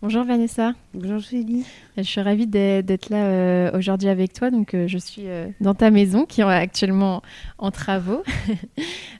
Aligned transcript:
Bonjour 0.00 0.22
Vanessa. 0.22 0.74
Bonjour 0.94 1.18
Julie. 1.18 1.66
Je 1.96 2.02
suis 2.02 2.20
ravie 2.20 2.46
d'être 2.46 3.10
là 3.10 3.26
euh, 3.26 3.76
aujourd'hui 3.76 4.08
avec 4.08 4.32
toi. 4.32 4.48
Donc, 4.52 4.72
euh, 4.74 4.86
je 4.86 4.96
suis 4.96 5.26
euh, 5.26 5.48
dans 5.60 5.74
ta 5.74 5.90
maison 5.90 6.24
qui 6.24 6.40
est 6.40 6.44
actuellement 6.44 7.20
en 7.58 7.72
travaux. 7.72 8.22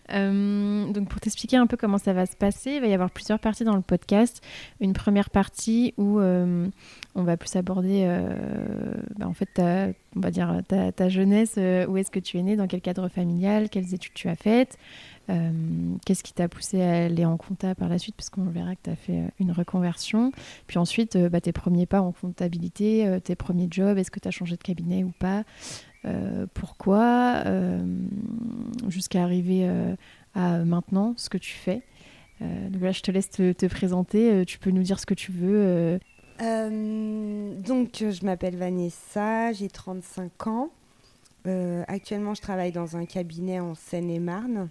donc, 0.09 1.09
pour 1.09 1.21
t'expliquer 1.21 1.57
un 1.57 1.67
peu 1.67 1.77
comment 1.77 1.99
ça 1.99 2.13
va 2.13 2.27
se 2.27 2.37
passer, 2.37 2.75
il 2.75 2.81
va 2.81 2.87
y 2.87 2.95
avoir 2.95 3.11
plusieurs 3.11 3.41
parties 3.41 3.65
dans 3.65 3.75
le 3.75 3.83
podcast. 3.83 4.41
Une 4.79 4.93
première 4.93 5.31
partie 5.31 5.95
où 5.97 6.21
on 6.21 6.71
va 7.25 7.37
plus 7.37 7.57
aborder, 7.57 8.07
bah, 9.19 9.27
en 9.27 9.35
fait, 9.35 9.49
ta, 9.53 9.89
on 10.15 10.21
va 10.21 10.31
dire 10.31 10.61
ta, 10.69 10.93
ta 10.93 11.09
jeunesse. 11.09 11.59
où 11.89 11.97
est-ce 11.97 12.13
que 12.13 12.21
tu 12.21 12.39
es 12.39 12.43
né 12.43 12.55
Dans 12.55 12.69
quel 12.69 12.83
cadre 12.83 13.09
familial 13.09 13.69
Quelles 13.69 13.95
études 13.95 14.15
tu 14.15 14.29
as 14.29 14.37
faites 14.37 14.79
euh, 15.31 15.51
qu'est-ce 16.07 16.23
qui 16.23 16.33
t'a 16.33 16.49
poussé 16.49 16.81
à 16.83 17.05
aller 17.05 17.25
en 17.25 17.37
compta 17.37 17.75
par 17.75 17.89
la 17.89 17.99
suite? 17.99 18.17
Parce 18.17 18.31
qu'on 18.31 18.45
verra 18.45 18.75
que 18.75 18.83
tu 18.85 18.91
as 18.91 18.97
fait 18.97 19.21
euh, 19.21 19.29
une 19.39 19.53
reconversion. 19.53 20.33
Puis 20.67 20.79
ensuite, 20.79 21.17
euh, 21.17 21.29
bah, 21.29 21.41
tes 21.41 21.53
premiers 21.53 21.87
pas 21.87 22.01
en 22.01 22.13
comptabilité, 22.13 23.19
tes 23.23 23.35
premiers 23.35 23.69
jobs, 23.71 23.99
est-ce 23.99 24.11
que 24.11 24.21
tu 24.21 24.29
as 24.29 24.31
changé 24.31 24.57
de 24.57 24.63
cabinet 24.63 25.05
ou 25.05 25.13
pas? 25.19 25.45
Pourquoi? 26.55 27.45
Jusqu'à 28.89 29.23
arriver 29.23 29.69
à 30.35 30.59
maintenant, 30.65 31.13
ce 31.17 31.29
que 31.29 31.37
tu 31.37 31.53
fais. 31.53 31.83
donc 32.41 32.81
là, 32.81 32.93
je 32.93 33.03
te 33.03 33.11
laisse 33.11 33.29
te, 33.29 33.53
te 33.53 33.67
présenter. 33.67 34.45
tu 34.47 34.59
peux 34.59 34.71
nous 34.71 34.83
dire 34.83 34.99
ce 34.99 35.05
que 35.05 35.15
tu 35.15 35.33
veux. 35.33 35.99
donc, 36.41 37.91
je 37.99 38.25
m'appelle 38.25 38.57
Vanessa, 38.57 39.53
j'ai 39.53 39.69
35 39.69 40.47
ans. 40.47 40.71
actuellement, 41.89 42.33
je 42.35 42.41
travaille 42.41 42.73
dans 42.73 42.97
un 42.97 43.05
cabinet 43.05 43.61
en 43.61 43.75
Seine-et-Marne. 43.75 44.71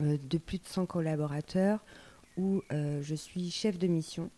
Euh, 0.00 0.16
de 0.30 0.38
plus 0.38 0.58
de 0.58 0.66
100 0.66 0.86
collaborateurs 0.86 1.84
où 2.38 2.62
euh, 2.72 3.02
je 3.02 3.14
suis 3.14 3.50
chef 3.50 3.78
de 3.78 3.86
mission. 3.86 4.30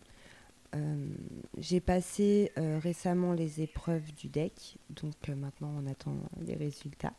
Euh, 0.74 1.06
j'ai 1.58 1.80
passé 1.80 2.50
récemment 2.56 3.33
les 3.33 3.60
épreuves 3.60 4.12
du 4.14 4.28
DEC, 4.28 4.77
donc 4.91 5.14
maintenant 5.28 5.72
on 5.80 5.86
attend 5.86 6.16
les 6.41 6.56
résultats. 6.56 7.12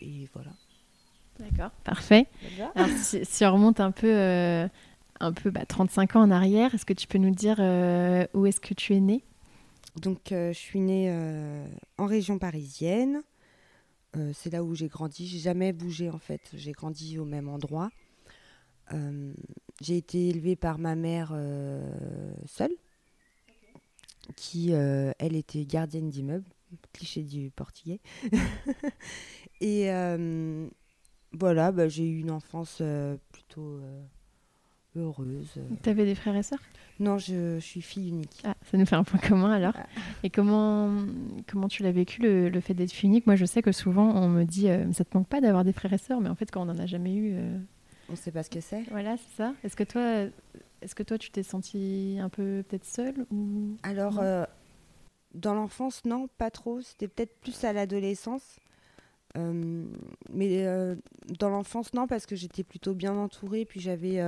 et 0.00 0.28
voilà. 0.32 0.52
D'accord, 1.38 1.70
parfait. 1.84 2.26
Alors, 2.74 2.88
si, 2.96 3.44
on 3.44 3.52
remonte 3.52 3.80
un 3.80 3.90
peu, 3.90 4.10
un 5.20 5.32
peu 5.34 5.50
bah, 5.50 5.66
35 5.66 6.16
ans 6.16 6.22
en 6.22 6.30
arrière, 6.30 6.74
est-ce 6.74 6.86
que 6.86 6.94
tu 6.94 7.06
peux 7.06 7.18
nous 7.18 7.34
dire 7.34 7.58
où 8.32 8.46
est-ce 8.46 8.60
que 8.60 8.72
tu 8.72 8.94
es 8.94 9.00
né 9.00 9.22
Donc, 9.96 10.20
je 10.30 10.54
suis 10.54 10.80
née 10.80 11.14
en 11.98 12.06
région 12.06 12.38
parisienne. 12.38 13.22
Euh, 14.16 14.32
c'est 14.34 14.50
là 14.50 14.62
où 14.62 14.74
j'ai 14.74 14.88
grandi. 14.88 15.26
J'ai 15.26 15.38
jamais 15.38 15.72
bougé 15.72 16.10
en 16.10 16.18
fait. 16.18 16.40
J'ai 16.54 16.72
grandi 16.72 17.18
au 17.18 17.24
même 17.24 17.48
endroit. 17.48 17.90
Euh, 18.92 19.32
j'ai 19.80 19.96
été 19.96 20.28
élevée 20.28 20.56
par 20.56 20.78
ma 20.78 20.94
mère 20.94 21.32
euh, 21.32 22.32
seule, 22.46 22.74
qui 24.36 24.70
elle 24.70 25.36
était 25.36 25.64
gardienne 25.64 26.10
d'immeuble, 26.10 26.48
cliché 26.92 27.22
du 27.22 27.50
portugais. 27.50 28.00
Et 29.60 29.88
voilà, 31.32 31.72
bah, 31.72 31.88
j'ai 31.88 32.08
eu 32.08 32.20
une 32.20 32.30
enfance 32.30 32.80
plutôt 33.32 33.80
heureuse. 34.96 35.58
Tu 35.82 35.88
avais 35.88 36.04
des 36.04 36.14
frères 36.14 36.36
et 36.36 36.42
sœurs? 36.42 36.62
Non, 36.98 37.18
je, 37.18 37.58
suis 37.60 37.82
fille 37.82 38.08
unique. 38.08 38.42
Ah, 38.44 38.54
ça 38.70 38.78
nous 38.78 38.86
fait 38.86 38.96
un 38.96 39.04
point 39.04 39.20
commun 39.20 39.52
alors. 39.52 39.74
Ah. 39.76 39.86
Et 40.22 40.30
comment, 40.30 40.90
comment 41.46 41.68
tu 41.68 41.82
l'as 41.82 41.92
vécu 41.92 42.22
le, 42.22 42.60
fait 42.60 42.74
d'être 42.74 42.92
fille 42.92 43.08
unique? 43.08 43.26
Moi, 43.26 43.36
je 43.36 43.44
sais 43.44 43.62
que 43.62 43.72
souvent 43.72 44.14
on 44.14 44.28
me 44.28 44.44
dit 44.44 44.70
euh, 44.70 44.90
ça 44.92 45.04
te 45.04 45.16
manque 45.16 45.28
pas 45.28 45.40
d'avoir 45.40 45.64
des 45.64 45.72
frères 45.72 45.92
et 45.92 45.98
sœurs, 45.98 46.20
mais 46.20 46.28
en 46.28 46.34
fait, 46.34 46.50
quand 46.50 46.62
on 46.62 46.66
n'en 46.66 46.78
a 46.78 46.86
jamais 46.86 47.14
eu. 47.14 47.34
Euh, 47.34 47.58
on 48.08 48.12
ne 48.12 48.16
sait 48.16 48.30
pas 48.30 48.42
ce 48.42 48.50
que 48.50 48.60
c'est. 48.60 48.82
Voilà, 48.90 49.16
c'est 49.16 49.36
ça. 49.36 49.52
Est-ce 49.62 49.76
que 49.76 49.84
toi, 49.84 50.26
est-ce 50.80 50.94
que 50.94 51.02
toi, 51.02 51.18
tu 51.18 51.30
t'es 51.30 51.42
sentie 51.42 52.18
un 52.20 52.28
peu 52.28 52.64
peut-être 52.68 52.84
seule 52.84 53.26
ou 53.30 53.76
Alors, 53.82 54.18
euh, 54.20 54.44
dans 55.34 55.54
l'enfance, 55.54 56.04
non, 56.04 56.28
pas 56.38 56.50
trop. 56.50 56.80
C'était 56.80 57.08
peut-être 57.08 57.36
plus 57.40 57.64
à 57.64 57.72
l'adolescence. 57.72 58.58
Mais 60.32 60.64
dans 61.38 61.50
l'enfance, 61.50 61.92
non, 61.94 62.06
parce 62.06 62.26
que 62.26 62.36
j'étais 62.36 62.64
plutôt 62.64 62.94
bien 62.94 63.14
entourée. 63.16 63.64
Puis 63.64 63.80
j'avais 63.80 64.20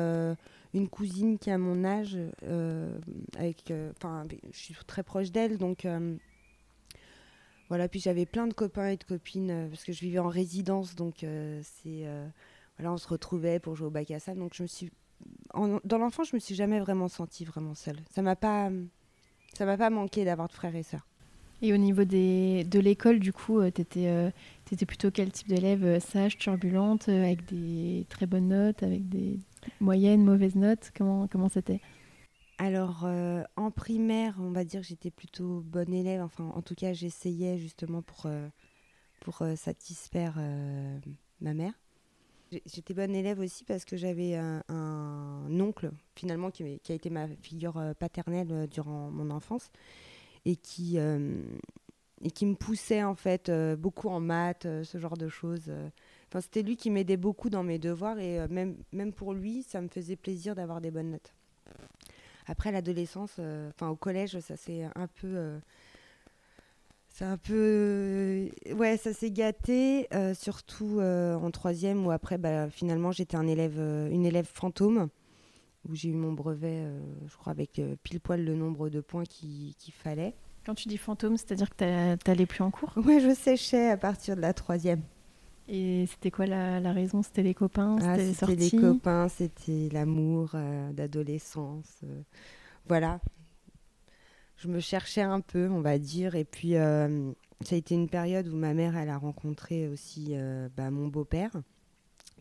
une 0.75 0.89
cousine 0.89 1.39
qui 1.39 1.51
a 1.51 1.59
mon 1.59 1.85
âge, 1.85 2.19
euh, 2.45 2.99
avec, 3.37 3.71
euh, 3.71 3.93
enfin, 3.97 4.27
je 4.53 4.59
suis 4.59 4.75
très 4.87 5.03
proche 5.03 5.31
d'elle, 5.31 5.59
donc 5.59 5.85
euh, 5.85 6.17
voilà. 7.69 7.89
Puis 7.89 8.01
j'avais 8.01 8.27
plein 8.27 8.47
de 8.47 8.55
copains 8.55 8.89
et 8.89 8.97
de 8.97 9.05
copines 9.05 9.69
parce 9.71 9.85
que 9.85 9.93
je 9.93 10.01
vivais 10.01 10.19
en 10.19 10.29
résidence, 10.29 10.95
donc 10.95 11.25
c'est 11.63 12.07
voilà, 12.79 12.93
on 12.93 12.99
se 12.99 13.09
retrouvait 13.09 13.59
pour 13.59 13.75
jouer 13.75 13.89
au 13.89 13.91
bac 13.91 14.11
à 14.11 14.21
sable. 14.21 14.41
Donc 14.41 14.55
je 14.55 14.63
me 14.63 14.69
suis, 14.69 14.91
dans 15.55 15.99
l'enfance, 15.99 16.29
je 16.31 16.37
me 16.37 16.41
suis 16.41 16.55
jamais 16.55 16.79
vraiment 16.79 17.09
sentie 17.09 17.45
vraiment 17.45 17.75
seule. 17.75 17.99
Ça 18.11 18.23
m'a 18.23 18.37
pas, 18.37 18.71
ça 19.55 19.65
m'a 19.67 19.77
pas 19.77 19.91
manqué 19.91 20.25
d'avoir 20.25 20.49
de 20.49 20.53
frères 20.53 20.77
et 20.77 20.85
sœurs. 20.85 21.07
Et 21.61 21.73
au 21.73 21.77
niveau 21.77 22.05
des, 22.05 22.63
de 22.63 22.79
l'école, 22.79 23.19
du 23.19 23.33
coup, 23.33 23.61
tu 23.73 23.81
étais, 23.81 24.33
étais, 24.75 24.87
plutôt 24.87 25.11
quel 25.11 25.33
type 25.33 25.49
d'élève 25.49 25.99
Sage, 26.01 26.39
turbulente, 26.39 27.09
avec 27.09 27.45
des 27.47 28.07
très 28.09 28.27
bonnes 28.27 28.49
notes, 28.49 28.83
avec 28.83 29.09
des, 29.09 29.39
Moyenne, 29.81 30.25
mauvaise 30.25 30.57
note 30.57 30.91
Comment 30.97 31.29
comment 31.29 31.49
c'était? 31.49 31.81
Alors, 32.59 33.05
euh, 33.05 33.45
en 33.57 33.71
primaire, 33.71 34.37
on 34.41 34.51
va 34.51 34.65
dire 34.65 34.81
que 34.81 34.87
j'étais 34.87 35.13
plutôt 35.13 35.61
bonne 35.61 35.93
élève. 35.93 36.23
Enfin, 36.23 36.51
en 36.55 36.63
tout 36.63 36.75
cas, 36.75 36.93
j'essayais 36.93 37.57
justement 37.59 38.03
pour, 38.03 38.27
euh, 38.27 38.49
pour 39.21 39.43
euh, 39.43 39.55
satisfaire 39.55 40.41
ma 41.41 41.55
mère. 41.55 41.73
J'étais 42.51 42.95
bonne 42.95 43.15
élève 43.15 43.39
aussi 43.41 43.63
parce 43.65 43.85
que 43.85 43.97
j'avais 43.97 44.35
un, 44.35 44.63
oncle, 45.61 45.91
finalement, 46.17 46.51
qui, 46.51 46.81
qui, 46.81 46.93
a 46.93 46.95
été 46.95 47.11
ma 47.11 47.29
figure 47.29 47.81
paternelle 47.99 48.67
durant 48.71 49.11
mon 49.11 49.31
enfance 49.31 49.71
et 50.47 50.57
qui, 50.57 50.99
et 52.23 52.31
qui 52.31 52.47
me 52.47 52.55
poussait, 52.55 53.03
en 53.03 53.15
fait, 53.15 53.51
beaucoup 53.79 54.09
en 54.09 54.21
maths, 54.21 54.67
ce 54.83 54.99
genre 54.99 55.17
de 55.17 55.29
choses 55.29 55.71
c'était 56.41 56.63
lui 56.63 56.77
qui 56.77 56.91
m'aidait 56.91 57.17
beaucoup 57.17 57.51
dans 57.51 57.63
mes 57.63 57.79
devoirs 57.79 58.19
et 58.19 58.41
euh, 58.41 58.47
même, 58.51 58.77
même 58.93 59.13
pour 59.13 59.33
lui, 59.33 59.63
ça 59.63 59.81
me 59.81 59.89
faisait 59.89 60.17
plaisir 60.17 60.55
d'avoir 60.55 60.81
des 60.81 60.91
bonnes 60.91 61.11
notes. 61.11 61.35
Après 62.47 62.73
l'adolescence, 62.73 63.37
euh, 63.39 63.71
enfin 63.71 63.89
au 63.89 63.97
collège, 63.97 64.39
ça 64.41 64.57
s'est 64.57 64.85
un 64.95 65.07
peu. 65.07 65.27
Euh, 65.27 65.59
c'est 67.09 67.25
un 67.25 67.37
peu. 67.37 68.49
ouais, 68.75 68.97
ça 68.97 69.13
s'est 69.13 69.31
gâté, 69.31 70.07
surtout 70.35 71.01
en 71.01 71.51
troisième 71.51 72.07
où 72.07 72.13
après, 72.13 72.39
bah, 72.39 72.71
finalement, 72.71 73.11
j'étais 73.11 73.37
un 73.37 73.49
élève, 73.49 73.81
une 73.81 74.25
élève 74.25 74.47
fantôme 74.47 75.09
où 75.89 75.97
j'ai 75.97 76.11
eu 76.11 76.15
mon 76.15 76.33
brevet, 76.33 76.87
je 77.27 77.37
crois, 77.37 77.51
avec 77.51 77.81
pile 78.05 78.21
poil 78.21 78.45
le 78.45 78.55
nombre 78.55 78.89
de 78.89 79.01
points 79.01 79.25
qu'il 79.25 79.75
fallait. 79.93 80.37
Quand 80.69 80.75
tu 80.75 80.89
dis 80.89 80.99
fantôme, 80.99 81.39
c'est-à-dire 81.39 81.71
que 81.71 82.17
tu 82.17 82.31
n'allais 82.31 82.45
plus 82.45 82.61
en 82.61 82.71
cours? 82.71 82.93
Ouais, 82.99 83.21
je 83.21 83.35
séchais 83.35 83.89
à 83.89 83.97
partir 83.97 84.37
de 84.37 84.43
la 84.43 84.53
troisième. 84.53 85.01
Et 85.67 86.05
c'était 86.11 86.31
quoi 86.31 86.45
la, 86.45 86.79
la 86.79 86.93
raison? 86.93 87.23
C'était 87.23 87.43
les 87.43 87.55
copains? 87.55 87.97
Ah, 88.03 88.19
C'était 88.19 88.55
les, 88.55 88.71
copains, 88.71 89.29
c'était 89.31 89.89
l'amour 89.91 90.51
euh, 90.53 90.93
d'adolescence. 90.93 92.01
Euh, 92.05 92.21
voilà. 92.87 93.19
Je 94.59 94.69
me 94.69 94.79
cherchais 94.79 95.23
un 95.23 95.41
peu, 95.41 95.71
on 95.71 95.81
va 95.81 95.99
dire. 95.99 96.35
Et 96.35 96.45
puis, 96.45 96.77
euh, 96.77 97.33
ça 97.63 97.75
a 97.75 97.79
été 97.79 97.95
une 97.95 98.11
période 98.11 98.47
où 98.49 98.55
ma 98.55 98.75
mère, 98.75 98.95
elle 98.95 99.09
a 99.09 99.17
rencontré 99.17 99.89
aussi 99.89 100.37
bah, 100.77 100.91
mon 100.91 101.09
beau-père. 101.09 101.53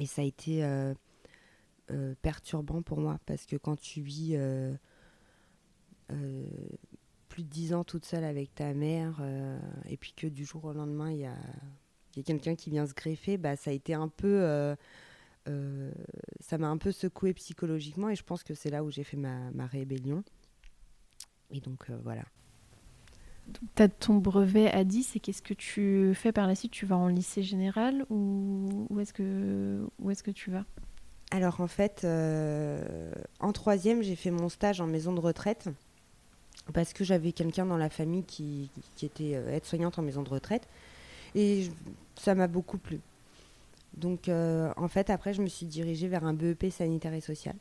Et 0.02 0.06
ça 0.06 0.22
a 0.22 0.26
été 0.26 0.70
perturbant 2.22 2.82
pour 2.82 3.00
moi 3.00 3.20
parce 3.26 3.46
que 3.46 3.56
quand 3.56 3.80
tu 3.80 4.02
vis 4.02 4.38
plus 7.38 7.44
de 7.44 7.50
10 7.50 7.76
ans 7.76 7.84
toute 7.84 8.04
seule 8.04 8.24
avec 8.24 8.56
ta 8.56 8.74
mère, 8.74 9.22
et 9.88 9.96
puis 9.96 10.12
que 10.12 10.26
du 10.26 10.44
jour 10.44 10.66
au 10.66 10.74
lendemain, 10.74 11.12
il 11.12 11.20
y 11.20 11.26
a, 11.26 12.24
quelqu'un 12.24 12.56
qui 12.56 12.72
vient 12.72 12.88
se 12.88 12.96
greffer, 12.96 13.38
bah, 13.38 13.56
ça 13.56 13.70
a 13.70 13.74
été 13.74 13.94
un 13.94 14.08
peu. 14.08 14.76
ça 16.40 16.58
m'a 16.58 16.68
un 16.68 16.78
peu 16.78 16.92
secoué 16.92 17.36
psychologiquement, 17.36 18.10
et 18.10 18.16
je 18.16 18.24
pense 18.24 18.42
que 18.42 18.56
c'est 18.56 18.72
là 18.72 18.84
où 18.84 18.90
j'ai 18.90 19.04
fait 19.04 19.18
ma, 19.18 19.52
ma, 19.52 19.68
rébellion. 19.68 20.24
Et 21.52 21.60
donc, 21.60 21.92
voilà. 22.04 22.24
Tu 23.76 23.84
as 23.84 23.88
ton 23.88 24.16
brevet 24.16 24.72
à 24.72 24.84
10 24.84 25.18
et 25.18 25.20
qu'est-ce 25.20 25.44
que 25.44 25.54
tu 25.54 26.14
fais 26.16 26.32
par 26.32 26.48
la 26.48 26.56
suite? 26.56 26.72
Tu 26.72 26.88
vas 26.88 26.98
en 26.98 27.08
lycée 27.08 27.44
général 27.44 28.04
ou 28.10 28.88
où 28.90 29.00
est-ce 29.00 29.14
que, 29.14 29.88
où 30.00 30.10
est 30.10 30.20
que 30.24 30.32
tu 30.32 30.50
vas? 30.50 30.66
Alors 31.30 31.62
en 31.62 31.68
fait, 31.68 32.02
euh, 32.04 33.12
en 33.40 33.52
troisième, 33.52 34.02
j'ai 34.02 34.16
fait 34.16 34.32
mon 34.32 34.50
stage 34.50 34.82
en 34.82 34.88
maison 34.88 35.14
de 35.14 35.20
retraite 35.20 35.70
parce 36.74 36.94
que 36.94 37.04
j'avais 37.04 37.32
quelqu'un 37.32 37.66
dans 37.66 37.78
la 37.78 37.90
famille 37.90 38.24
qui, 38.24 38.70
était 39.02 39.36
euh, 39.36 39.56
aide-soignante 39.56 40.00
en 40.00 40.02
maison 40.02 40.24
de 40.24 40.30
retraite 40.30 40.68
et 41.36 41.70
ça 42.16 42.36
m'a 42.36 42.48
beaucoup 42.48 42.78
plu. 42.78 43.00
Donc 43.96 44.30
euh, 44.30 44.72
en 44.78 44.88
fait, 44.88 45.10
après, 45.10 45.34
je 45.34 45.42
me 45.42 45.48
suis 45.48 45.66
dirigée 45.66 46.08
vers 46.08 46.24
un 46.24 46.34
BEP 46.34 46.72
sanitaire 46.72 47.14
et 47.14 47.22
social 47.22 47.56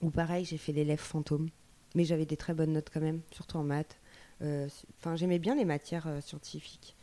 où 0.00 0.10
pareil, 0.10 0.44
j'ai 0.44 0.58
fait 0.58 0.72
l'élève 0.72 0.98
fantôme. 0.98 1.48
Mais 1.94 2.04
j'avais 2.04 2.24
des 2.24 2.38
très 2.38 2.54
bonnes 2.54 2.72
notes 2.72 2.88
quand 2.92 3.00
même, 3.00 3.20
surtout 3.30 3.58
en 3.58 3.64
maths. 3.64 3.98
Euh, 4.40 4.66
enfin, 4.98 5.14
j'aimais 5.14 5.38
bien 5.38 5.54
les 5.54 5.66
matières 5.66 6.08
scientifiques. 6.22 6.96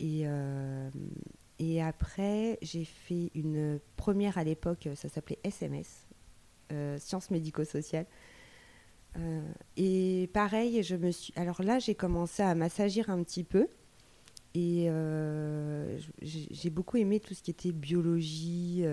Et, 0.00 0.24
et 1.58 1.82
après, 1.82 2.58
j'ai 2.62 2.84
fait 2.84 3.30
une 3.34 3.78
première 3.96 4.38
à 4.38 4.44
l'époque, 4.44 4.88
ça 4.94 5.08
s'appelait 5.08 5.38
SMS, 5.44 6.06
sciences 6.98 7.30
médico-sociales. 7.30 8.06
Et 9.76 10.28
pareil, 10.32 10.82
je 10.82 10.96
me 10.96 11.10
suis. 11.10 11.32
Alors 11.36 11.62
là, 11.62 11.78
j'ai 11.78 11.94
commencé 11.94 12.42
à 12.42 12.54
m'assagir 12.54 13.10
un 13.10 13.22
petit 13.22 13.44
peu. 13.44 13.68
Et 14.54 14.88
j'ai 16.22 16.70
beaucoup 16.70 16.96
aimé 16.96 17.20
tout 17.20 17.34
ce 17.34 17.42
qui 17.42 17.50
était 17.50 17.72
biologie, 17.72 18.84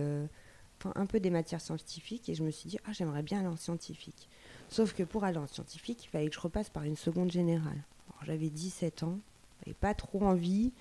enfin 0.79 0.93
un 0.95 1.05
peu 1.05 1.19
des 1.19 1.29
matières 1.29 1.61
scientifiques. 1.61 2.29
Et 2.29 2.35
je 2.35 2.43
me 2.43 2.51
suis 2.51 2.69
dit, 2.69 2.77
ah, 2.85 2.91
j'aimerais 2.93 3.23
bien 3.23 3.39
aller 3.39 3.47
en 3.47 3.57
scientifique. 3.57 4.29
Sauf 4.69 4.93
que 4.93 5.03
pour 5.03 5.23
aller 5.23 5.37
en 5.37 5.47
scientifique, 5.47 6.05
il 6.05 6.07
fallait 6.07 6.29
que 6.29 6.35
je 6.35 6.39
repasse 6.39 6.69
par 6.69 6.83
une 6.83 6.95
seconde 6.95 7.31
générale. 7.31 7.83
J'avais 8.25 8.49
17 8.49 9.03
ans, 9.03 9.19
j'avais 9.59 9.75
pas 9.75 9.93
trop 9.93 10.21
envie. 10.23 10.71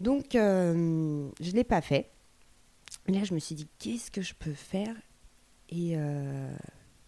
Donc, 0.00 0.34
euh, 0.34 1.28
je 1.40 1.50
ne 1.50 1.56
l'ai 1.56 1.64
pas 1.64 1.80
fait. 1.80 2.10
Là, 3.06 3.24
je 3.24 3.34
me 3.34 3.38
suis 3.38 3.54
dit, 3.54 3.68
qu'est-ce 3.78 4.10
que 4.10 4.22
je 4.22 4.34
peux 4.34 4.54
faire? 4.54 4.94
Et, 5.68 5.92
euh, 5.96 6.54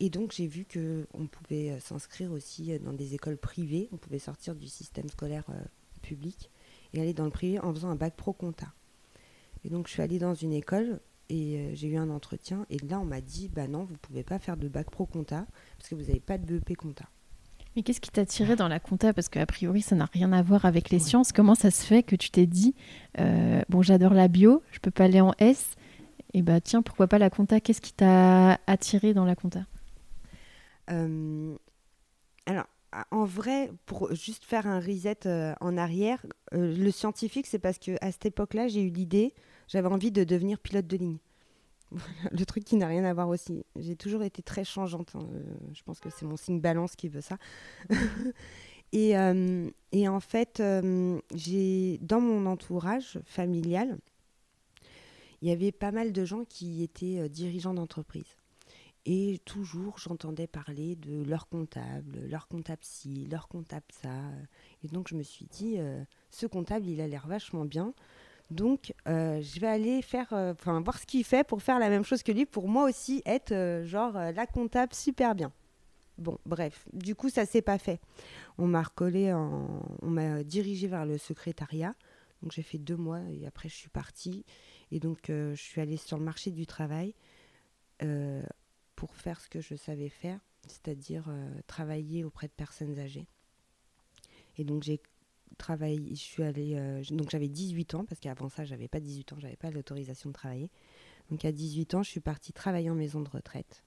et, 0.04 0.10
donc, 0.10 0.32
j'ai 0.32 0.46
vu 0.46 0.66
qu'on 0.66 1.26
pouvait 1.26 1.70
euh, 1.70 1.80
s'inscrire 1.80 2.32
aussi 2.32 2.78
dans 2.80 2.92
des 2.92 3.14
écoles 3.14 3.38
privées. 3.38 3.88
On 3.92 3.96
pouvait 3.96 4.18
sortir 4.18 4.54
du 4.54 4.66
système 4.66 5.08
scolaire 5.08 5.44
public 6.02 6.50
et 6.92 7.00
aller 7.00 7.14
dans 7.14 7.24
le 7.24 7.30
privé 7.30 7.58
en 7.60 7.72
faisant 7.72 7.88
un 7.88 7.96
bac 7.96 8.14
pro 8.16 8.32
compta. 8.32 8.66
Et 9.64 9.70
donc, 9.70 9.86
je 9.86 9.92
suis 9.92 10.02
allée 10.02 10.18
dans 10.18 10.34
une 10.34 10.52
école 10.52 11.00
et 11.28 11.56
euh, 11.56 11.74
j'ai 11.74 11.88
eu 11.88 11.96
un 11.96 12.10
entretien. 12.10 12.66
Et 12.70 12.78
là, 12.78 13.00
on 13.00 13.04
m'a 13.04 13.20
dit 13.20 13.48
bah 13.48 13.66
non, 13.68 13.84
vous 13.84 13.96
pouvez 13.96 14.22
pas 14.22 14.38
faire 14.38 14.56
de 14.56 14.68
bac 14.68 14.90
pro 14.90 15.06
compta 15.06 15.46
parce 15.78 15.88
que 15.88 15.94
vous 15.94 16.02
n'avez 16.02 16.20
pas 16.20 16.38
de 16.38 16.58
BEP 16.58 16.76
compta. 16.76 17.06
Mais 17.74 17.82
qu'est-ce 17.82 18.02
qui 18.02 18.10
t'a 18.10 18.26
tiré 18.26 18.54
dans 18.54 18.68
la 18.68 18.80
compta? 18.80 19.14
Parce 19.14 19.30
qu'a 19.30 19.46
priori, 19.46 19.80
ça 19.80 19.96
n'a 19.96 20.04
rien 20.04 20.30
à 20.32 20.42
voir 20.42 20.66
avec 20.66 20.90
les 20.90 20.98
sciences. 20.98 21.32
Comment 21.32 21.54
ça 21.54 21.70
se 21.70 21.86
fait 21.86 22.02
que 22.02 22.16
tu 22.16 22.30
t'es 22.30 22.46
dit 22.46 22.74
euh, 23.18 23.62
bon, 23.70 23.80
j'adore 23.80 24.12
la 24.12 24.28
bio, 24.28 24.62
je 24.72 24.78
peux 24.78 24.90
pas 24.90 25.04
aller 25.04 25.22
en 25.22 25.32
S? 25.38 25.76
Et 26.34 26.42
bah 26.42 26.60
tiens, 26.60 26.82
pourquoi 26.82 27.06
pas 27.06 27.18
la 27.18 27.30
compta? 27.30 27.60
Qu'est-ce 27.60 27.80
qui 27.80 27.94
t'a 27.94 28.60
attiré 28.66 29.14
dans 29.14 29.24
la 29.24 29.34
compta? 29.34 29.60
Euh, 30.92 31.56
Alors, 32.46 32.66
en 33.10 33.24
vrai, 33.24 33.70
pour 33.86 34.14
juste 34.14 34.44
faire 34.44 34.66
un 34.66 34.78
reset 34.78 35.20
en 35.60 35.76
arrière, 35.76 36.24
le 36.52 36.90
scientifique, 36.90 37.46
c'est 37.46 37.58
parce 37.58 37.78
que 37.78 37.92
à 38.00 38.12
cette 38.12 38.26
époque-là, 38.26 38.68
j'ai 38.68 38.82
eu 38.82 38.90
l'idée 38.90 39.34
j'avais 39.72 39.88
envie 39.88 40.12
de 40.12 40.22
devenir 40.24 40.58
pilote 40.58 40.86
de 40.86 40.96
ligne. 40.98 41.18
le 42.30 42.44
truc 42.44 42.64
qui 42.64 42.76
n'a 42.76 42.86
rien 42.86 43.04
à 43.04 43.14
voir 43.14 43.28
aussi. 43.28 43.64
J'ai 43.76 43.96
toujours 43.96 44.22
été 44.22 44.42
très 44.42 44.64
changeante. 44.64 45.12
Hein. 45.14 45.26
Euh, 45.32 45.42
je 45.72 45.82
pense 45.82 45.98
que 45.98 46.10
c'est 46.10 46.26
mon 46.26 46.36
signe 46.36 46.60
balance 46.60 46.94
qui 46.94 47.08
veut 47.08 47.22
ça. 47.22 47.38
et, 48.92 49.16
euh, 49.16 49.70
et, 49.92 50.08
en 50.08 50.20
fait, 50.20 50.60
euh, 50.60 51.18
j'ai 51.34 51.98
dans 52.02 52.20
mon 52.20 52.44
entourage 52.46 53.18
familial, 53.24 53.98
il 55.40 55.48
y 55.48 55.52
avait 55.52 55.72
pas 55.72 55.90
mal 55.90 56.12
de 56.12 56.24
gens 56.24 56.44
qui 56.44 56.82
étaient 56.82 57.28
dirigeants 57.30 57.74
d'entreprise. 57.74 58.36
Et 59.04 59.40
toujours, 59.44 59.98
j'entendais 59.98 60.46
parler 60.46 60.94
de 60.96 61.24
leur 61.24 61.48
comptable, 61.48 62.20
leur 62.28 62.46
comptable 62.46 62.82
ci, 62.82 63.26
leur 63.30 63.48
comptable 63.48 63.86
ça. 63.90 64.10
Et 64.84 64.88
donc, 64.88 65.08
je 65.08 65.16
me 65.16 65.22
suis 65.22 65.46
dit, 65.46 65.78
ce 66.30 66.46
comptable, 66.46 66.86
il 66.86 67.00
a 67.00 67.08
l'air 67.08 67.26
vachement 67.26 67.64
bien. 67.64 67.94
Donc, 68.52 68.92
euh, 69.08 69.40
je 69.40 69.60
vais 69.60 69.66
aller 69.66 70.02
faire, 70.02 70.32
euh, 70.32 70.52
voir 70.62 70.98
ce 70.98 71.06
qu'il 71.06 71.24
fait 71.24 71.42
pour 71.42 71.62
faire 71.62 71.78
la 71.78 71.88
même 71.88 72.04
chose 72.04 72.22
que 72.22 72.32
lui, 72.32 72.44
pour 72.44 72.68
moi 72.68 72.84
aussi 72.84 73.22
être 73.24 73.52
euh, 73.52 73.86
genre 73.86 74.12
la 74.12 74.46
comptable 74.46 74.94
super 74.94 75.34
bien. 75.34 75.52
Bon, 76.18 76.38
bref, 76.44 76.86
du 76.92 77.14
coup, 77.14 77.30
ça 77.30 77.46
s'est 77.46 77.62
pas 77.62 77.78
fait. 77.78 77.98
On 78.58 78.66
m'a 78.66 78.82
recollé, 78.82 79.32
on 79.32 80.10
m'a 80.10 80.44
dirigé 80.44 80.86
vers 80.86 81.06
le 81.06 81.16
secrétariat. 81.16 81.94
Donc, 82.42 82.52
j'ai 82.52 82.62
fait 82.62 82.78
deux 82.78 82.96
mois 82.96 83.20
et 83.30 83.46
après, 83.46 83.70
je 83.70 83.74
suis 83.74 83.88
partie. 83.88 84.44
Et 84.90 85.00
donc, 85.00 85.22
je 85.28 85.54
suis 85.56 85.80
allée 85.80 85.96
sur 85.96 86.18
le 86.18 86.24
marché 86.24 86.50
du 86.50 86.66
travail 86.66 87.14
pour 89.02 89.16
faire 89.16 89.40
ce 89.40 89.48
que 89.48 89.60
je 89.60 89.74
savais 89.74 90.08
faire, 90.08 90.38
c'est-à-dire 90.68 91.28
travailler 91.66 92.22
auprès 92.22 92.46
de 92.46 92.52
personnes 92.52 93.00
âgées. 93.00 93.26
Et 94.58 94.62
donc, 94.62 94.84
j'ai 94.84 95.00
travail, 95.56 96.10
je 96.10 96.20
suis 96.20 96.42
allée, 96.42 96.74
euh, 96.76 97.02
donc 97.10 97.30
j'avais 97.30 97.48
18 97.48 97.94
ans, 97.94 98.04
parce 98.04 98.20
qu'avant 98.20 98.48
ça, 98.48 98.64
j'avais 98.64 98.88
pas 98.88 99.00
18 99.00 99.32
ans, 99.32 99.36
j'avais 99.38 99.56
pas 99.56 99.70
l'autorisation 99.70 100.30
de 100.30 100.34
travailler. 100.34 100.70
Donc 101.30 101.44
à 101.44 101.52
18 101.52 101.94
ans, 101.94 102.02
je 102.02 102.10
suis 102.10 102.20
partie 102.20 102.52
travailler 102.52 102.90
en 102.90 102.94
maison 102.94 103.20
de 103.20 103.28
retraite. 103.28 103.82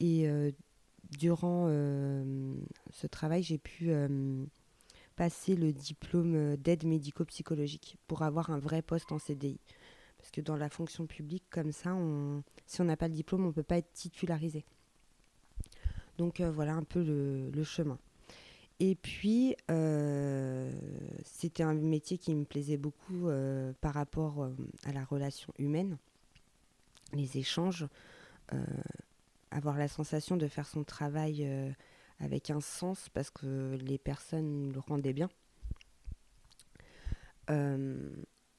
Et 0.00 0.28
euh, 0.28 0.50
durant 1.10 1.66
euh, 1.68 2.54
ce 2.90 3.06
travail, 3.06 3.42
j'ai 3.42 3.58
pu 3.58 3.90
passer 5.16 5.56
le 5.56 5.72
diplôme 5.72 6.56
d'aide 6.56 6.84
médico-psychologique 6.84 7.96
pour 8.06 8.22
avoir 8.22 8.50
un 8.50 8.58
vrai 8.58 8.82
poste 8.82 9.10
en 9.10 9.18
CDI. 9.18 9.58
Parce 10.18 10.30
que 10.30 10.40
dans 10.40 10.56
la 10.56 10.68
fonction 10.68 11.06
publique, 11.06 11.44
comme 11.48 11.72
ça, 11.72 11.96
si 12.66 12.80
on 12.80 12.84
n'a 12.84 12.96
pas 12.96 13.08
le 13.08 13.14
diplôme, 13.14 13.44
on 13.44 13.48
ne 13.48 13.52
peut 13.52 13.62
pas 13.62 13.78
être 13.78 13.92
titularisé. 13.92 14.64
Donc 16.18 16.40
voilà 16.40 16.74
un 16.74 16.82
peu 16.82 17.02
le 17.02 17.64
chemin. 17.64 17.98
Et 18.80 18.94
puis, 18.94 19.56
euh, 19.70 20.70
c'était 21.24 21.64
un 21.64 21.74
métier 21.74 22.16
qui 22.16 22.34
me 22.34 22.44
plaisait 22.44 22.76
beaucoup 22.76 23.28
euh, 23.28 23.72
par 23.80 23.94
rapport 23.94 24.44
euh, 24.44 24.50
à 24.84 24.92
la 24.92 25.04
relation 25.04 25.52
humaine, 25.58 25.98
les 27.12 27.38
échanges, 27.38 27.86
avoir 29.50 29.76
la 29.76 29.88
sensation 29.88 30.36
de 30.36 30.46
faire 30.46 30.66
son 30.66 30.84
travail 30.84 31.46
avec 32.18 32.48
un 32.50 32.60
sens 32.60 33.10
parce 33.10 33.30
que 33.30 33.76
les 33.82 33.98
personnes 33.98 34.72
le 34.72 34.80
rendaient 34.80 35.12
bien. 35.12 35.28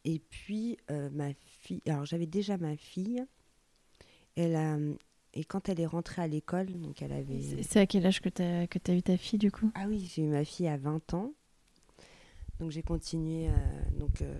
Et 0.06 0.20
puis, 0.20 0.78
ma 1.12 1.34
fille, 1.34 1.82
alors 1.88 2.06
j'avais 2.06 2.28
déjà 2.28 2.58
ma 2.58 2.76
fille, 2.76 3.24
elle 4.36 4.56
a, 4.56 4.78
et 5.34 5.44
quand 5.44 5.70
elle 5.70 5.80
est 5.80 5.86
rentrée 5.86 6.22
à 6.22 6.28
l'école, 6.28 6.68
donc 6.80 7.02
elle 7.02 7.12
avait. 7.12 7.64
C'est 7.64 7.80
à 7.80 7.86
quel 7.86 8.06
âge 8.06 8.22
que 8.22 8.30
tu 8.30 8.42
as, 8.42 8.68
que 8.68 8.80
as 8.90 8.96
eu 8.96 9.04
ta 9.04 9.18
fille 9.18 9.40
du 9.40 9.52
coup? 9.52 9.72
Ah 9.76 9.86
oui, 9.88 10.10
j'ai 10.14 10.24
eu 10.24 10.28
ma 10.28 10.44
fille 10.44 10.68
à 10.68 10.78
20 10.78 11.14
ans. 11.14 11.34
Donc 12.60 12.72
j'ai 12.72 12.84
continué, 12.84 13.48
euh, 13.48 13.52
donc 13.98 14.22
euh, 14.22 14.36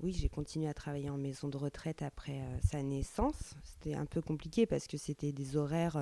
oui, 0.00 0.12
j'ai 0.12 0.30
continué 0.30 0.68
à 0.68 0.74
travailler 0.74 1.10
en 1.10 1.18
maison 1.18 1.48
de 1.48 1.56
retraite 1.58 2.00
après 2.00 2.40
euh, 2.40 2.58
sa 2.62 2.82
naissance. 2.82 3.54
C'était 3.62 3.94
un 3.94 4.06
peu 4.06 4.22
compliqué 4.22 4.64
parce 4.64 4.86
que 4.86 4.96
c'était 4.96 5.32
des 5.32 5.56
horaires 5.56 5.98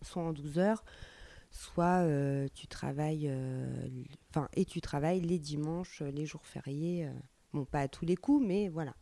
soit 0.00 0.22
en 0.22 0.32
12 0.32 0.58
heures, 0.58 0.84
soit 1.54 2.04
tu 2.54 2.66
travailles, 2.66 3.32
enfin 4.30 4.48
et 4.54 4.64
tu 4.64 4.80
travailles 4.80 5.20
les 5.20 5.38
dimanches, 5.38 6.02
les 6.02 6.26
jours 6.26 6.44
fériés. 6.44 7.08
bon, 7.52 7.64
pas 7.64 7.80
à 7.80 7.88
tous 7.88 8.04
les 8.04 8.16
coups, 8.16 8.44
mais 8.46 8.68
voilà. 8.68 8.94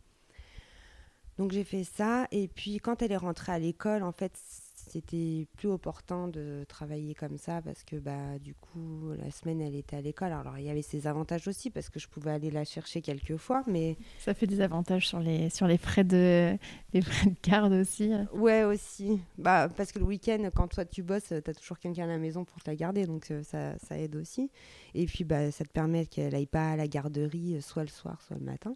Donc 1.37 1.51
j'ai 1.51 1.63
fait 1.63 1.83
ça. 1.83 2.27
Et 2.31 2.47
puis 2.47 2.77
quand 2.77 3.01
elle 3.01 3.11
est 3.11 3.17
rentrée 3.17 3.51
à 3.51 3.59
l'école, 3.59 4.03
en 4.03 4.11
fait, 4.11 4.39
c'était 4.87 5.47
plus 5.57 5.69
opportun 5.69 6.27
de 6.27 6.65
travailler 6.67 7.13
comme 7.13 7.37
ça 7.37 7.61
parce 7.61 7.83
que 7.83 7.95
bah 7.95 8.39
du 8.39 8.53
coup 8.53 9.11
la 9.17 9.31
semaine 9.31 9.61
elle 9.61 9.75
était 9.75 9.95
à 9.95 10.01
l'école. 10.01 10.31
Alors 10.31 10.57
il 10.57 10.65
y 10.65 10.69
avait 10.69 10.81
ses 10.81 11.07
avantages 11.07 11.47
aussi 11.47 11.69
parce 11.69 11.89
que 11.89 11.99
je 11.99 12.07
pouvais 12.07 12.31
aller 12.31 12.51
la 12.51 12.65
chercher 12.65 13.01
quelques 13.01 13.37
fois, 13.37 13.63
mais 13.67 13.97
ça 14.19 14.33
fait 14.33 14.47
des 14.47 14.61
avantages 14.61 15.07
sur 15.07 15.19
les 15.19 15.49
sur 15.49 15.67
les 15.67 15.77
frais 15.77 16.03
de 16.03 16.57
les 16.93 17.01
frais 17.01 17.29
de 17.29 17.49
garde 17.49 17.73
aussi. 17.73 18.11
Ouais 18.33 18.63
aussi. 18.63 19.19
Bah 19.37 19.69
parce 19.75 19.91
que 19.91 19.99
le 19.99 20.05
week-end 20.05 20.49
quand 20.53 20.67
toi 20.67 20.85
tu 20.85 21.03
bosses, 21.03 21.27
tu 21.27 21.49
as 21.49 21.53
toujours 21.53 21.79
quelqu'un 21.79 22.03
à 22.03 22.07
la 22.07 22.17
maison 22.17 22.45
pour 22.45 22.61
te 22.61 22.69
la 22.69 22.75
garder 22.75 23.05
donc 23.05 23.31
euh, 23.31 23.43
ça, 23.43 23.77
ça 23.79 23.97
aide 23.97 24.15
aussi. 24.15 24.49
Et 24.93 25.05
puis 25.05 25.23
bah 25.23 25.51
ça 25.51 25.63
te 25.63 25.71
permet 25.71 26.05
qu'elle 26.05 26.35
aille 26.35 26.45
pas 26.45 26.71
à 26.71 26.75
la 26.75 26.87
garderie 26.87 27.55
euh, 27.55 27.61
soit 27.61 27.83
le 27.83 27.89
soir 27.89 28.21
soit 28.21 28.37
le 28.37 28.45
matin. 28.45 28.75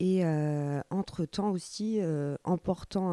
Et 0.00 0.24
euh, 0.24 0.80
entre-temps 0.90 1.50
aussi, 1.50 1.98
euh, 2.00 2.36
en 2.44 2.56
portant 2.56 3.10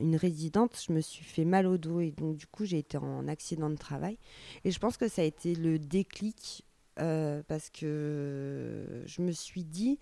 une 0.00 0.16
résidente, 0.16 0.78
je 0.86 0.92
me 0.92 1.00
suis 1.00 1.24
fait 1.24 1.46
mal 1.46 1.66
au 1.66 1.78
dos 1.78 2.00
et 2.00 2.10
donc 2.10 2.36
du 2.36 2.46
coup 2.46 2.66
j'ai 2.66 2.78
été 2.78 2.98
en 2.98 3.26
accident 3.26 3.70
de 3.70 3.76
travail. 3.76 4.18
Et 4.64 4.70
je 4.70 4.78
pense 4.78 4.98
que 4.98 5.08
ça 5.08 5.22
a 5.22 5.24
été 5.24 5.54
le 5.54 5.78
déclic 5.78 6.66
euh, 7.00 7.42
parce 7.48 7.70
que 7.70 9.02
je 9.06 9.22
me 9.22 9.32
suis 9.32 9.64
dit, 9.64 9.98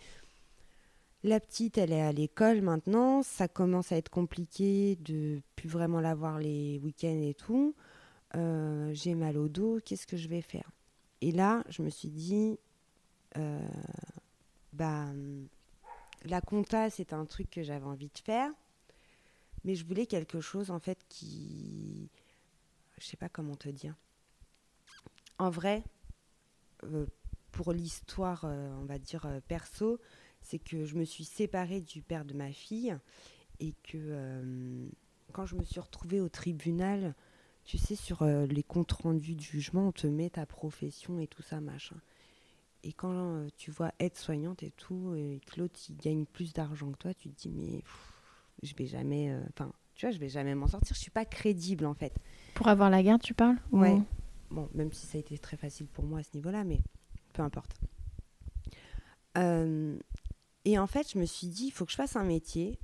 la 1.22 1.38
petite, 1.38 1.78
elle 1.78 1.92
est 1.92 2.02
à 2.02 2.12
l'école 2.12 2.62
maintenant, 2.62 3.22
ça 3.22 3.46
commence 3.46 3.92
à 3.92 3.96
être 3.96 4.10
compliqué 4.10 4.96
de 5.04 5.40
plus 5.54 5.68
vraiment 5.68 6.00
la 6.00 6.16
voir 6.16 6.40
les 6.40 6.80
week-ends 6.82 7.22
et 7.22 7.34
tout. 7.34 7.76
j'ai 8.34 9.14
mal 9.14 9.38
au 9.38 9.48
dos, 9.48 9.78
qu'est-ce 9.84 10.06
que 10.06 10.16
je 10.16 10.26
vais 10.26 10.42
faire? 10.42 10.68
Et 11.20 11.30
là, 11.30 11.62
je 11.68 11.82
me 11.82 11.90
suis 11.90 12.10
dit, 12.10 12.58
bah 14.72 15.06
la 16.26 16.40
compta, 16.40 16.90
c'est 16.90 17.12
un 17.12 17.24
truc 17.24 17.50
que 17.50 17.62
j'avais 17.62 17.84
envie 17.84 18.08
de 18.08 18.18
faire, 18.18 18.50
mais 19.64 19.74
je 19.74 19.84
voulais 19.84 20.06
quelque 20.06 20.40
chose 20.40 20.70
en 20.70 20.78
fait 20.78 20.98
qui, 21.08 22.08
je 22.98 23.04
sais 23.04 23.16
pas 23.16 23.28
comment 23.28 23.56
te 23.56 23.68
dire. 23.68 23.94
En 25.38 25.50
vrai, 25.50 25.82
euh, 26.84 27.06
pour 27.52 27.72
l'histoire, 27.72 28.44
euh, 28.44 28.74
on 28.80 28.84
va 28.84 28.98
dire 28.98 29.26
euh, 29.26 29.40
perso, 29.46 30.00
c'est 30.40 30.58
que 30.58 30.84
je 30.84 30.94
me 30.96 31.04
suis 31.04 31.24
séparée 31.24 31.80
du 31.80 32.02
père 32.02 32.24
de 32.24 32.34
ma 32.34 32.52
fille 32.52 32.96
et 33.58 33.74
que 33.82 34.88
quand 35.32 35.46
je 35.46 35.56
me 35.56 35.64
suis 35.64 35.80
retrouvée 35.80 36.20
au 36.20 36.28
tribunal, 36.28 37.14
tu 37.64 37.78
sais, 37.78 37.96
sur 37.96 38.24
les 38.24 38.62
comptes 38.62 38.92
rendus 38.92 39.34
du 39.34 39.44
jugement, 39.44 39.88
on 39.88 39.92
te 39.92 40.06
met 40.06 40.30
ta 40.30 40.46
profession 40.46 41.18
et 41.18 41.26
tout 41.26 41.42
ça, 41.42 41.60
machin. 41.60 41.96
Et 42.82 42.92
quand 42.92 43.12
euh, 43.12 43.48
tu 43.56 43.70
vois 43.70 43.92
aide-soignante 43.98 44.62
et 44.62 44.70
tout, 44.70 45.14
et 45.16 45.40
que 45.46 45.60
l'autre 45.60 45.78
il 45.88 45.96
gagne 45.96 46.24
plus 46.24 46.52
d'argent 46.52 46.90
que 46.92 46.98
toi, 46.98 47.14
tu 47.14 47.30
te 47.30 47.36
dis 47.36 47.50
mais 47.50 47.82
je 48.62 48.74
vais 48.74 48.86
jamais, 48.86 49.30
euh, 49.30 49.42
enfin 49.50 49.72
tu 49.94 50.06
vois, 50.06 50.12
je 50.12 50.18
vais 50.18 50.28
jamais 50.28 50.54
m'en 50.54 50.68
sortir. 50.68 50.94
Je 50.94 51.00
suis 51.00 51.10
pas 51.10 51.24
crédible 51.24 51.86
en 51.86 51.94
fait. 51.94 52.14
Pour 52.54 52.68
avoir 52.68 52.90
la 52.90 53.02
garde, 53.02 53.22
tu 53.22 53.34
parles 53.34 53.56
Ouais. 53.72 54.00
Bon, 54.50 54.68
même 54.74 54.92
si 54.92 55.06
ça 55.06 55.18
a 55.18 55.20
été 55.20 55.38
très 55.38 55.56
facile 55.56 55.88
pour 55.88 56.04
moi 56.04 56.20
à 56.20 56.22
ce 56.22 56.30
niveau-là, 56.34 56.64
mais 56.64 56.80
peu 57.32 57.42
importe. 57.42 57.74
Euh, 59.36 59.98
et 60.64 60.78
en 60.78 60.86
fait, 60.86 61.10
je 61.12 61.18
me 61.18 61.24
suis 61.24 61.48
dit, 61.48 61.66
il 61.66 61.70
faut 61.70 61.84
que 61.84 61.90
je 61.90 61.96
fasse 61.96 62.14
un 62.14 62.24
métier 62.24 62.78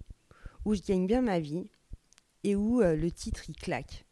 où 0.65 0.75
je 0.75 0.83
gagne 0.83 1.07
bien 1.07 1.23
ma 1.23 1.39
vie 1.39 1.69
et 2.45 2.57
où 2.57 2.81
le 2.81 3.11
titre 3.11 3.49
il 3.49 3.55
claque. 3.55 4.05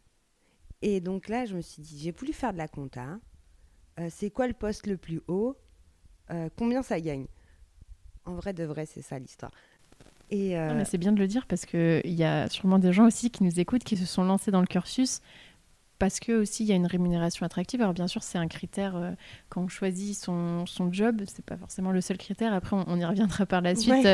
Et 0.82 1.00
donc 1.00 1.28
là, 1.28 1.46
je 1.46 1.56
me 1.56 1.60
suis 1.60 1.82
dit, 1.82 1.98
j'ai 1.98 2.12
voulu 2.12 2.32
faire 2.32 2.52
de 2.52 2.58
la 2.58 2.68
compta. 2.68 3.18
c'est 4.10 4.30
quoi 4.30 4.46
le 4.46 4.54
poste 4.54 4.86
le 4.86 4.96
plus 4.96 5.20
haut? 5.26 5.56
Euh, 6.30 6.48
combien 6.56 6.82
ça 6.82 7.00
gagne? 7.00 7.26
En 8.24 8.34
vrai 8.34 8.52
de 8.52 8.64
vrai, 8.64 8.86
c'est 8.86 9.02
ça 9.02 9.18
l'histoire. 9.18 9.52
Et 10.30 10.56
euh, 10.56 10.84
c'est 10.84 10.98
bien 10.98 11.12
de 11.12 11.18
le 11.18 11.26
dire 11.26 11.46
parce 11.46 11.66
qu'il 11.66 12.02
y 12.04 12.22
a 12.22 12.48
sûrement 12.48 12.78
des 12.78 12.92
gens 12.92 13.06
aussi 13.06 13.30
qui 13.30 13.42
nous 13.42 13.58
écoutent, 13.58 13.82
qui 13.82 13.96
se 13.96 14.06
sont 14.06 14.22
lancés 14.22 14.52
dans 14.52 14.60
le 14.60 14.66
cursus 14.66 15.20
parce 15.98 16.18
que 16.18 16.32
aussi 16.40 16.62
il 16.64 16.68
y 16.68 16.72
a 16.72 16.76
une 16.76 16.86
rémunération 16.86 17.44
attractive. 17.44 17.82
Alors 17.82 17.94
bien 17.94 18.06
sûr, 18.06 18.22
c'est 18.22 18.38
un 18.38 18.46
critère 18.46 18.96
euh, 18.96 19.10
quand 19.48 19.62
on 19.62 19.68
choisit 19.68 20.16
son, 20.16 20.66
son 20.66 20.92
job, 20.92 21.22
c'est 21.26 21.44
pas 21.44 21.56
forcément 21.56 21.90
le 21.90 22.00
seul 22.00 22.16
critère. 22.16 22.54
Après, 22.54 22.76
on, 22.86 22.96
y 22.96 23.04
reviendra 23.04 23.44
par 23.44 23.60
la 23.60 23.74
suite. 23.74 24.06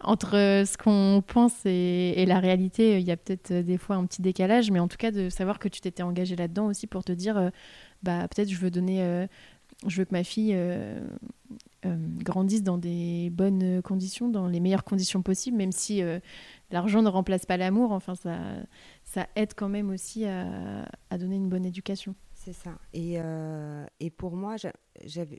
entre 0.00 0.32
ce 0.66 0.76
qu'on 0.76 1.22
pense 1.24 1.64
et, 1.64 2.14
et, 2.16 2.26
la 2.26 2.40
réalité, 2.40 2.98
il 2.98 3.06
y 3.06 3.12
a 3.12 3.16
peut-être 3.16 3.52
des 3.52 3.78
fois 3.78 3.96
un 3.96 4.04
petit 4.04 4.20
décalage, 4.20 4.70
mais 4.72 4.80
en 4.80 4.88
tout 4.88 4.98
cas 4.98 5.12
de 5.12 5.30
savoir 5.30 5.60
que 5.60 5.68
tu 5.68 5.80
t'étais 5.80 6.02
engagé 6.02 6.34
là-dedans 6.34 6.66
aussi 6.66 6.88
pour 6.88 7.04
te 7.04 7.12
dire, 7.12 7.50
bah 8.02 8.26
peut-être 8.28 8.50
je 8.50 8.58
veux 8.58 8.70
donner 8.70 9.28
je 9.86 9.98
veux 9.98 10.04
que 10.04 10.12
ma 10.12 10.24
fille 10.24 10.52
euh, 10.54 11.00
euh, 11.84 11.96
grandisse 12.22 12.62
dans 12.62 12.78
des 12.78 13.30
bonnes 13.30 13.82
conditions, 13.82 14.28
dans 14.28 14.46
les 14.46 14.60
meilleures 14.60 14.84
conditions 14.84 15.22
possibles, 15.22 15.56
même 15.56 15.72
si 15.72 16.02
euh, 16.02 16.20
l'argent 16.70 17.02
ne 17.02 17.08
remplace 17.08 17.46
pas 17.46 17.56
l'amour. 17.56 17.92
Enfin, 17.92 18.14
ça, 18.14 18.38
ça 19.04 19.26
aide 19.36 19.54
quand 19.54 19.68
même 19.68 19.90
aussi 19.90 20.24
à, 20.24 20.86
donner 21.18 21.36
une 21.36 21.48
bonne 21.48 21.64
éducation. 21.64 22.14
C'est 22.34 22.52
ça. 22.52 22.76
Et, 22.92 23.18
et 24.00 24.10
pour 24.10 24.34
moi, 24.34 24.56
j'avais 24.56 25.36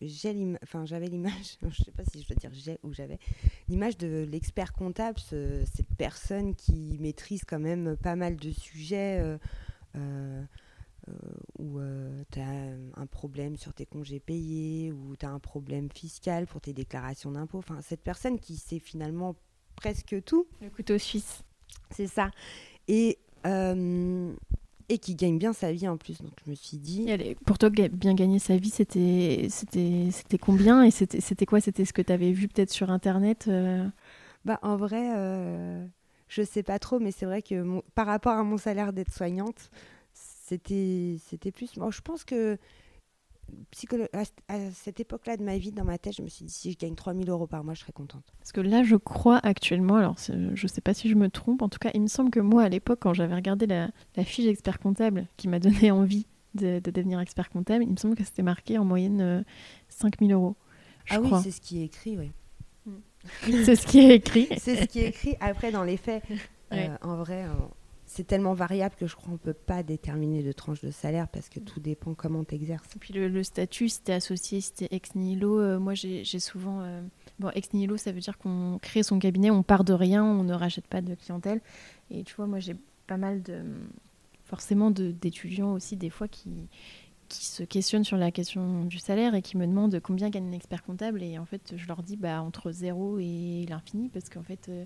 l'image, 1.08 1.58
je 1.62 1.66
ne 1.68 1.72
sais 1.72 1.92
pas 1.92 2.04
si 2.06 2.22
je 2.22 2.28
dois 2.28 2.38
dire 2.38 2.52
j'ai 2.54 2.80
ou 2.84 2.94
j'avais, 2.94 3.20
l'image 3.68 3.98
de 3.98 4.26
l'expert 4.30 4.72
comptable, 4.72 5.20
cette 5.20 5.94
personne 5.98 6.56
qui 6.56 6.98
maîtrise 7.02 7.44
quand 7.46 7.60
même 7.60 7.98
pas 7.98 8.16
mal 8.16 8.38
de 8.38 8.52
sujets. 8.52 9.38
Où 11.60 11.80
euh, 11.80 12.24
tu 12.32 12.40
as 12.40 13.02
un 13.02 13.06
problème 13.06 13.58
sur 13.58 13.74
tes 13.74 13.86
congés 13.86 14.20
payés, 14.20 14.92
ou 14.92 15.16
tu 15.16 15.26
as 15.26 15.30
un 15.30 15.40
problème 15.40 15.90
fiscal 15.94 16.48
pour 16.48 16.62
tes 16.62 16.74
déclarations 16.74 17.32
d'impôts. 17.32 17.60
Enfin, 17.60 17.80
cette 17.82 18.02
personne 18.02 18.40
qui 18.40 18.56
sait 18.56 18.80
finalement 18.80 19.36
presque 19.76 20.24
tout. 20.24 20.48
Le 20.62 20.70
couteau 20.70 20.98
suisse. 20.98 21.44
C'est 21.92 22.08
ça. 22.08 22.32
Et, 22.88 23.18
euh, 23.46 24.34
et 24.90 24.98
qui 24.98 25.16
gagne 25.16 25.38
bien 25.38 25.54
sa 25.54 25.72
vie 25.72 25.88
en 25.88 25.98
plus. 25.98 26.22
Donc 26.22 26.34
je 26.46 26.50
me 26.50 26.56
suis 26.56 26.78
dit. 26.78 27.08
pour 27.46 27.58
toi, 27.58 27.70
bien 27.70 28.14
gagner 28.14 28.40
sa 28.40 28.58
vie, 28.58 28.70
c'était 28.70 29.48
combien 30.40 30.84
Et 30.84 30.92
c'était 30.92 31.46
quoi? 31.46 31.60
C'était 31.60 31.86
ce 31.86 31.94
que 31.94 32.02
tu 32.02 32.14
avais 32.14 32.32
vu 32.32 32.48
peut-être 32.48 32.72
sur 32.72 32.90
Internet 32.90 33.50
bah, 34.46 34.60
En 34.62 34.78
vrai, 34.78 35.10
je 36.28 36.44
sais 36.44 36.64
pas 36.64 36.80
trop, 36.80 37.00
mais 37.00 37.12
c'est 37.12 37.26
vrai 37.26 37.42
que 37.42 37.82
par 37.94 38.08
rapport 38.08 38.34
à 38.34 38.44
mon 38.44 38.58
salaire 38.58 38.94
d'être 38.94 39.12
soignante, 39.12 39.70
c'était 40.54 41.18
c'était 41.26 41.52
plus 41.52 41.78
moi 41.78 41.90
je 41.92 42.02
pense 42.02 42.24
que 42.24 42.58
à, 44.48 44.72
cette 44.74 45.00
époque-là 45.00 45.38
de 45.38 45.44
ma 45.44 45.58
vie, 45.58 45.72
dans 45.72 45.84
ma 45.84 45.98
tête, 45.98 46.16
je 46.16 46.22
me 46.22 46.28
suis 46.28 46.46
dit 46.46 46.54
si 46.54 46.72
je 46.72 46.78
gagne 46.78 46.96
3000 46.96 47.30
euros 47.30 47.48
par 47.48 47.64
mois, 47.64 47.74
je 47.74 47.82
serais 47.82 47.92
contente. 47.92 48.24
Parce 48.40 48.52
que 48.52 48.62
là, 48.62 48.84
je 48.84 48.96
crois 48.96 49.40
actuellement, 49.44 49.96
alors 49.96 50.16
je 50.18 50.34
ne 50.34 50.68
sais 50.68 50.82
pas 50.82 50.94
si 50.94 51.10
je 51.10 51.16
me 51.16 51.30
trompe, 51.30 51.62
en 51.62 51.70
tout 51.70 51.80
cas, 51.80 51.92
il 51.94 52.02
me 52.02 52.08
semble 52.08 52.30
que 52.30 52.40
moi, 52.40 52.64
à 52.64 52.70
l'époque, 52.70 53.00
quand 53.02 53.14
j'avais 53.14 53.36
regardé 53.36 53.68
la, 53.68 53.90
la, 54.16 54.24
fiche 54.24 54.48
expert 54.48 54.80
comptable 54.80 55.28
qui 55.38 55.48
m'a 55.48 55.60
donné 55.60 55.92
envie 55.92 56.26
de, 56.56 56.80
devenir 56.80 57.20
expert 57.20 57.50
comptable, 57.50 57.84
il 57.84 57.92
me 57.92 57.98
semble 57.98 58.16
que 58.16 58.24
c'était 58.24 58.44
marqué 58.44 58.78
en 58.78 58.86
moyenne 58.86 59.44
5000 59.90 60.32
euh, 60.32 60.36
euros. 60.36 60.56
Je 61.06 61.16
ah 61.16 61.22
oui, 61.22 61.30
c'est 61.44 61.52
ce 61.52 61.62
qui 61.62 61.82
est 61.82 61.86
écrit, 61.86 62.18
oui. 62.18 62.32
c'est 63.66 63.76
ce 63.76 63.88
qui 63.88 64.00
est 64.00 64.16
écrit. 64.16 64.48
c'est 64.58 64.76
ce 64.76 64.86
qui 64.86 65.00
est 65.00 65.08
écrit. 65.10 65.36
Après, 65.40 65.72
dans 65.72 65.84
les 65.84 65.98
faits, 65.98 66.24
euh, 66.74 66.88
en 67.02 67.18
vrai, 67.18 67.46
c'est 68.14 68.26
tellement 68.26 68.54
variable 68.54 68.94
que 68.96 69.08
je 69.08 69.16
crois 69.16 69.26
qu'on 69.26 69.34
ne 69.34 69.38
peut 69.38 69.54
pas 69.54 69.82
déterminer 69.82 70.44
de 70.44 70.52
tranche 70.52 70.82
de 70.82 70.92
salaire 70.92 71.28
parce 71.28 71.50
que 71.50 71.60
tout 71.60 71.80
dépend 71.80 72.14
comment 72.14 72.44
tu 72.44 72.54
exerces. 72.54 72.96
Et 72.96 73.00
puis 73.00 73.12
le, 73.12 73.44
statut, 73.44 73.90
si 73.90 74.04
tu 74.04 74.12
es 74.12 74.14
associé, 74.14 74.62
si 74.62 74.74
tu 74.74 74.84
es 74.84 74.88
ex 74.92 75.16
nihilo, 75.16 75.60
euh, 75.60 75.80
moi 75.80 75.96
j'ai 75.96 76.24
souvent. 76.24 76.82
Euh, 76.82 77.02
bon, 77.40 77.50
ex 77.56 77.74
nihilo, 77.74 77.98
ça 77.98 78.12
veut 78.12 78.20
dire 78.20 78.38
qu'on 78.38 78.78
crée 78.80 79.02
son 79.02 79.18
cabinet, 79.18 79.50
on 79.50 79.64
part 79.64 79.84
de 79.84 79.94
rien, 79.94 80.24
on 80.24 80.44
ne 80.44 80.54
rachète 80.54 80.86
pas 80.86 81.02
de 81.02 81.16
clientèle. 81.16 81.60
Et 82.12 82.24
tu 82.24 82.36
vois, 82.36 82.46
moi 82.46 82.60
j'ai 82.60 82.76
pas 83.08 83.18
mal 83.18 83.42
de. 83.42 83.64
forcément 84.44 84.92
d'étudiants 84.92 85.74
aussi, 85.74 85.96
des 85.96 86.12
fois, 86.12 86.28
qui, 86.28 86.52
qui 87.30 87.46
se 87.48 87.64
questionnent 87.64 88.04
sur 88.04 88.18
la 88.18 88.30
question 88.30 88.86
du 88.86 89.00
salaire 89.00 89.34
et 89.34 89.42
qui 89.42 89.58
me 89.58 89.66
demandent 89.66 90.00
combien 90.02 90.30
gagne 90.30 90.50
un 90.50 90.52
expert 90.52 90.84
comptable. 90.84 91.24
Et 91.24 91.40
en 91.40 91.46
fait, 91.46 91.74
je 91.76 91.88
leur 91.88 92.04
dis 92.04 92.16
bah, 92.16 92.44
entre 92.44 92.72
zéro 92.72 93.18
et 93.18 93.66
l'infini 93.68 94.10
parce 94.10 94.30
qu'en 94.30 94.44
fait. 94.44 94.70
Euh, 94.70 94.86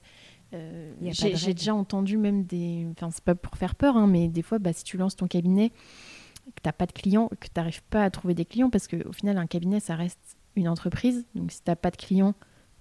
euh, 0.54 0.94
j'ai 1.02 1.54
déjà 1.54 1.76
entendu 1.76 2.18
même 2.18 2.44
des. 2.44 2.88
Enfin, 2.92 3.10
c'est 3.12 3.24
pas 3.24 3.36
pour 3.36 3.58
faire 3.58 3.76
peur, 3.76 3.98
hein, 3.98 4.08
mais 4.08 4.28
des 4.28 4.42
fois, 4.42 4.60
bah, 4.60 4.74
si 4.74 4.84
tu 4.84 4.98
lances 4.98 5.16
ton 5.16 5.28
cabinet, 5.28 5.70
que 5.70 6.62
tu 6.62 6.68
n'as 6.68 6.74
pas 6.74 6.86
de 6.86 6.94
clients, 6.94 7.30
que 7.40 7.48
tu 7.48 7.54
n'arrives 7.58 7.84
pas 7.84 8.04
à 8.04 8.10
trouver 8.10 8.34
des 8.34 8.46
clients, 8.46 8.70
parce 8.70 8.88
qu'au 8.88 9.12
final, 9.12 9.38
un 9.38 9.48
cabinet, 9.48 9.80
ça 9.80 9.96
reste 9.96 10.38
une 10.56 10.70
entreprise. 10.70 11.26
Donc, 11.36 11.52
si 11.52 11.62
tu 11.62 11.70
n'as 11.70 11.76
pas 11.76 11.92
de 11.92 11.98
clients, 11.98 12.34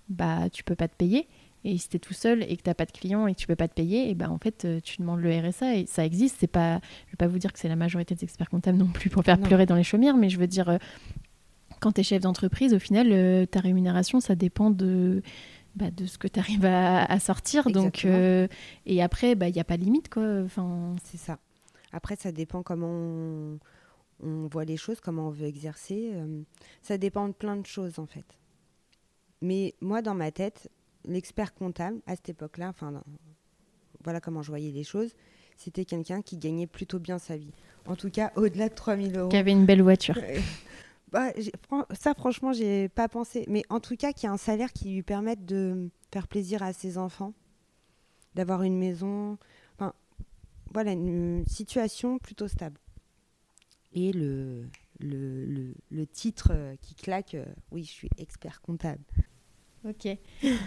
bah, 0.08 0.48
tu 0.50 0.62
peux 0.62 0.76
pas 0.76 0.88
te 0.88 0.94
payer. 0.94 1.26
Et 1.64 1.78
si 1.78 1.88
tu 1.88 1.96
es 1.96 1.98
tout 1.98 2.14
seul 2.14 2.44
et 2.44 2.56
que 2.56 2.62
tu 2.62 2.70
n'as 2.70 2.74
pas 2.74 2.86
de 2.86 2.92
clients 2.92 3.26
et 3.26 3.34
que 3.34 3.40
tu 3.40 3.48
peux 3.48 3.56
pas 3.56 3.66
te 3.66 3.74
payer, 3.74 4.08
et 4.08 4.14
bah, 4.14 4.30
en 4.30 4.38
fait, 4.38 4.64
euh, 4.64 4.80
tu 4.80 4.98
demandes 4.98 5.20
le 5.20 5.36
RSA 5.36 5.74
et 5.74 5.86
ça 5.86 6.04
existe. 6.04 6.36
C'est 6.38 6.46
pas, 6.46 6.80
je 7.06 7.12
vais 7.12 7.16
pas 7.18 7.26
vous 7.26 7.38
dire 7.38 7.52
que 7.52 7.58
c'est 7.58 7.68
la 7.68 7.76
majorité 7.76 8.14
des 8.14 8.22
experts 8.22 8.48
comptables 8.48 8.78
non 8.78 8.86
plus 8.86 9.10
pour 9.10 9.24
faire 9.24 9.40
pleurer 9.40 9.66
dans 9.66 9.74
les 9.74 9.82
chaumières, 9.82 10.16
mais 10.16 10.28
je 10.28 10.38
veux 10.38 10.46
dire, 10.46 10.68
euh, 10.68 10.78
quand 11.80 11.92
tu 11.92 12.02
es 12.02 12.04
chef 12.04 12.22
d'entreprise, 12.22 12.72
au 12.72 12.78
final, 12.78 13.46
ta 13.48 13.60
rémunération, 13.60 14.20
ça 14.20 14.34
dépend 14.34 14.70
de 14.70 15.22
bah, 15.76 15.90
de 15.90 16.06
ce 16.06 16.16
que 16.16 16.26
tu 16.26 16.40
arrives 16.40 16.64
à, 16.64 17.20
sortir. 17.20 17.70
Donc, 17.70 18.04
euh, 18.04 18.48
et 18.86 19.02
après, 19.02 19.32
il 19.32 19.34
bah, 19.34 19.50
n'y 19.50 19.60
a 19.60 19.64
pas 19.64 19.76
de 19.76 19.84
limite. 19.84 20.08
Quoi. 20.08 20.40
Enfin... 20.44 20.96
C'est 21.04 21.18
ça. 21.18 21.38
Après, 21.92 22.16
ça 22.16 22.32
dépend 22.32 22.62
comment 22.62 23.58
on, 24.22 24.46
voit 24.50 24.64
les 24.64 24.78
choses, 24.78 25.00
comment 25.00 25.28
on 25.28 25.30
veut 25.30 25.46
exercer. 25.46 26.10
Euh, 26.14 26.42
ça 26.82 26.96
dépend 26.96 27.28
de 27.28 27.34
plein 27.34 27.56
de 27.56 27.66
choses, 27.66 27.98
en 27.98 28.06
fait. 28.06 28.24
Mais 29.42 29.74
moi, 29.82 30.00
dans 30.00 30.14
ma 30.14 30.30
tête, 30.30 30.70
l'expert 31.04 31.54
comptable, 31.54 32.00
à 32.06 32.16
cette 32.16 32.30
époque-là, 32.30 32.70
enfin, 32.70 33.02
voilà 34.02 34.20
comment 34.20 34.42
je 34.42 34.48
voyais 34.48 34.72
les 34.72 34.84
choses, 34.84 35.12
c'était 35.56 35.84
quelqu'un 35.84 36.22
qui 36.22 36.38
gagnait 36.38 36.66
plutôt 36.66 36.98
bien 36.98 37.18
sa 37.18 37.36
vie. 37.36 37.52
En 37.86 37.96
tout 37.96 38.10
cas, 38.10 38.32
au-delà 38.36 38.70
de 38.70 38.74
3000 38.74 39.16
euros. 39.16 39.28
Qui 39.28 39.36
avait 39.36 39.52
une 39.52 39.66
belle 39.66 39.82
voiture. 39.82 40.18
Bah, 41.12 41.32
ça, 41.92 42.14
franchement, 42.14 42.52
j'ai 42.52 42.88
pas 42.88 43.08
pensé. 43.08 43.44
Mais 43.48 43.62
en 43.68 43.80
tout 43.80 43.96
cas, 43.96 44.12
qu'il 44.12 44.24
y 44.24 44.26
a 44.26 44.32
un 44.32 44.36
salaire 44.36 44.72
qui 44.72 44.90
lui 44.90 45.02
permette 45.02 45.44
de 45.44 45.90
faire 46.12 46.26
plaisir 46.28 46.62
à 46.62 46.72
ses 46.72 46.98
enfants, 46.98 47.32
d'avoir 48.34 48.62
une 48.62 48.78
maison. 48.78 49.38
Enfin, 49.74 49.92
voilà, 50.72 50.92
une 50.92 51.44
situation 51.46 52.18
plutôt 52.18 52.48
stable. 52.48 52.78
Et 53.92 54.12
le, 54.12 54.68
le, 55.00 55.74
le, 55.90 56.06
titre 56.06 56.52
qui 56.82 56.94
claque, 56.94 57.34
euh, 57.34 57.46
oui, 57.70 57.84
je 57.84 57.90
suis 57.90 58.10
expert 58.18 58.60
comptable. 58.60 59.02
Ok. 59.88 60.08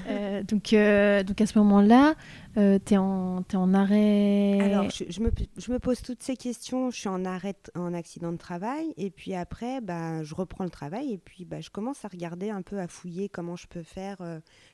Euh, 0.08 0.44
donc, 0.44 0.74
euh, 0.74 1.24
donc 1.24 1.42
à 1.42 1.46
ce 1.46 1.58
moment-là, 1.60 2.16
euh, 2.58 2.80
tu 2.84 2.94
es, 2.94 2.98
en 2.98 3.74
arrêt. 3.74 4.60
Alors, 4.62 4.90
je, 4.90 5.20
me, 5.20 5.30
je, 5.58 5.72
me, 5.72 5.80
pose 5.80 6.02
toutes 6.02 6.24
ces 6.24 6.38
questions. 6.38 6.90
Je 6.90 7.00
suis 7.00 7.10
en 7.10 7.26
arrêt 7.26 7.56
en 7.76 7.94
accident 7.94 8.32
de 8.32 8.38
travail. 8.38 8.94
Et 8.98 9.10
puis 9.10 9.34
après, 9.34 9.82
bah, 9.82 10.24
je 10.24 10.34
reprends 10.36 10.64
le 10.64 10.70
travail. 10.70 11.14
Et 11.14 11.18
puis, 11.18 11.46
bah, 11.46 11.60
je 11.62 11.70
commence 11.70 12.06
à 12.06 12.08
regarder 12.08 12.50
un 12.50 12.62
peu, 12.62 12.80
à 12.80 12.88
fouiller 12.88 13.30
comment 13.30 13.56
je 13.56 13.68
peux 13.68 13.84
faire, 13.84 14.18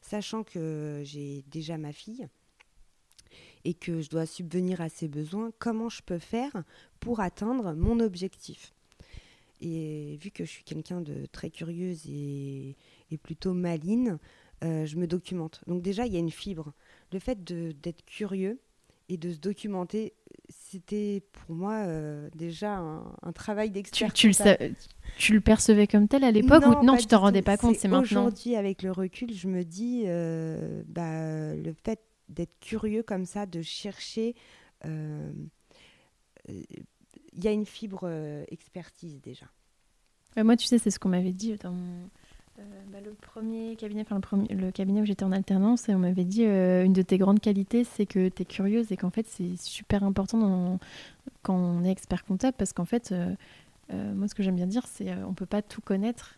sachant 0.02 0.44
que 0.44 1.02
j'ai 1.04 1.44
déjà 1.50 1.78
ma 1.78 1.92
fille 1.92 2.28
et 3.64 3.74
que 3.74 4.02
je 4.02 4.10
dois 4.10 4.26
subvenir 4.26 4.80
à 4.80 4.90
ses 4.90 5.08
besoins. 5.08 5.52
Comment 5.58 5.90
je 5.90 6.02
peux 6.04 6.20
faire 6.20 6.64
pour 7.00 7.20
atteindre 7.20 7.74
mon 7.74 8.00
objectif 8.00 8.76
et 9.62 10.18
vu 10.22 10.32
que 10.32 10.46
je 10.46 10.50
suis 10.50 10.64
quelqu'un 10.64 11.02
de 11.02 11.26
très 11.32 11.50
curieuse 11.50 12.06
et, 12.08 12.76
plutôt 13.22 13.54
maline, 13.54 14.20
euh, 14.64 14.86
je 14.86 14.98
me 14.98 15.08
documente. 15.08 15.62
Donc 15.68 15.82
déjà, 15.82 16.06
il 16.06 16.14
y 16.14 16.16
a 16.16 16.20
une 16.20 16.32
fibre. 16.32 16.74
Le 17.12 17.20
fait 17.20 17.44
d'être 17.44 18.06
curieux 18.06 18.60
et 19.10 19.18
de 19.18 19.32
se 19.32 19.38
documenter, 19.38 20.14
c'était 20.50 21.24
pour 21.32 21.56
moi 21.56 21.74
euh, 21.86 22.30
déjà 22.36 22.78
un, 22.78 23.32
travail 23.34 23.70
d'expert. 23.70 24.12
Tu, 24.14 24.32
tu, 25.18 25.34
le 25.34 25.42
percevais 25.42 25.88
comme 25.88 26.08
tel 26.08 26.24
à 26.24 26.32
l'époque 26.32 26.66
ou 26.66 26.84
non, 26.84 26.98
tu 26.98 27.06
t'en 27.06 27.20
rendais 27.20 27.42
pas 27.44 27.58
compte 27.58 27.76
C'est 27.76 27.88
maintenant. 27.88 28.26
Aujourd'hui, 28.26 28.56
avec 28.56 28.82
le 28.82 28.92
recul, 28.92 29.34
je 29.34 29.48
me 29.48 29.64
dis, 29.64 30.04
euh, 30.06 30.84
bah, 30.88 31.56
le 31.56 31.74
fait 31.74 32.02
d'être 32.30 32.60
curieux 32.60 33.04
comme 33.04 33.26
ça, 33.26 33.46
de 33.46 33.62
chercher 33.62 34.36
il 37.36 37.44
y 37.44 37.48
a 37.48 37.52
une 37.52 37.66
fibre 37.66 38.02
euh, 38.04 38.44
expertise 38.50 39.22
déjà. 39.22 39.46
moi, 40.38 40.56
tu 40.56 40.66
sais, 40.66 40.78
c'est 40.78 40.92
ce 40.92 41.00
qu'on 41.00 41.10
m'avait 41.10 41.34
dit 41.34 41.56
dans 41.56 41.76
euh, 42.58 42.64
bah, 42.92 43.00
le 43.04 43.12
premier 43.12 43.76
cabinet, 43.76 44.06
enfin 44.10 44.44
le, 44.50 44.72
cabinet 44.72 45.02
où 45.02 45.06
j'étais 45.06 45.26
en 45.26 45.32
alternance, 45.32 45.90
et 45.90 45.96
on 45.96 46.00
m'avait 46.00 46.24
dit 46.24 46.46
euh, 46.46 46.86
une 46.86 46.94
de 46.94 47.02
tes 47.02 47.18
grandes 47.18 47.40
qualités, 47.40 47.84
c'est 47.84 48.06
que 48.06 48.30
tu 48.30 48.42
es 48.42 48.46
curieuse 48.46 48.92
et 48.92 48.98
qu'en 48.98 49.10
fait, 49.10 49.28
c'est 49.28 49.58
super 49.58 50.04
important 50.04 50.80
quand 51.44 51.56
on 51.56 51.84
est 51.84 51.92
expert 51.92 52.24
comptable 52.26 52.56
parce 52.58 52.74
qu'en 52.74 52.86
fait, 52.86 53.14
moi, 53.92 54.28
ce 54.28 54.36
que 54.36 54.44
j'aime 54.44 54.56
bien 54.56 54.68
dire, 54.68 54.88
c'est 54.88 55.14
on 55.28 55.34
peut 55.34 55.46
pas 55.46 55.62
tout 55.62 55.82
connaître. 55.82 56.38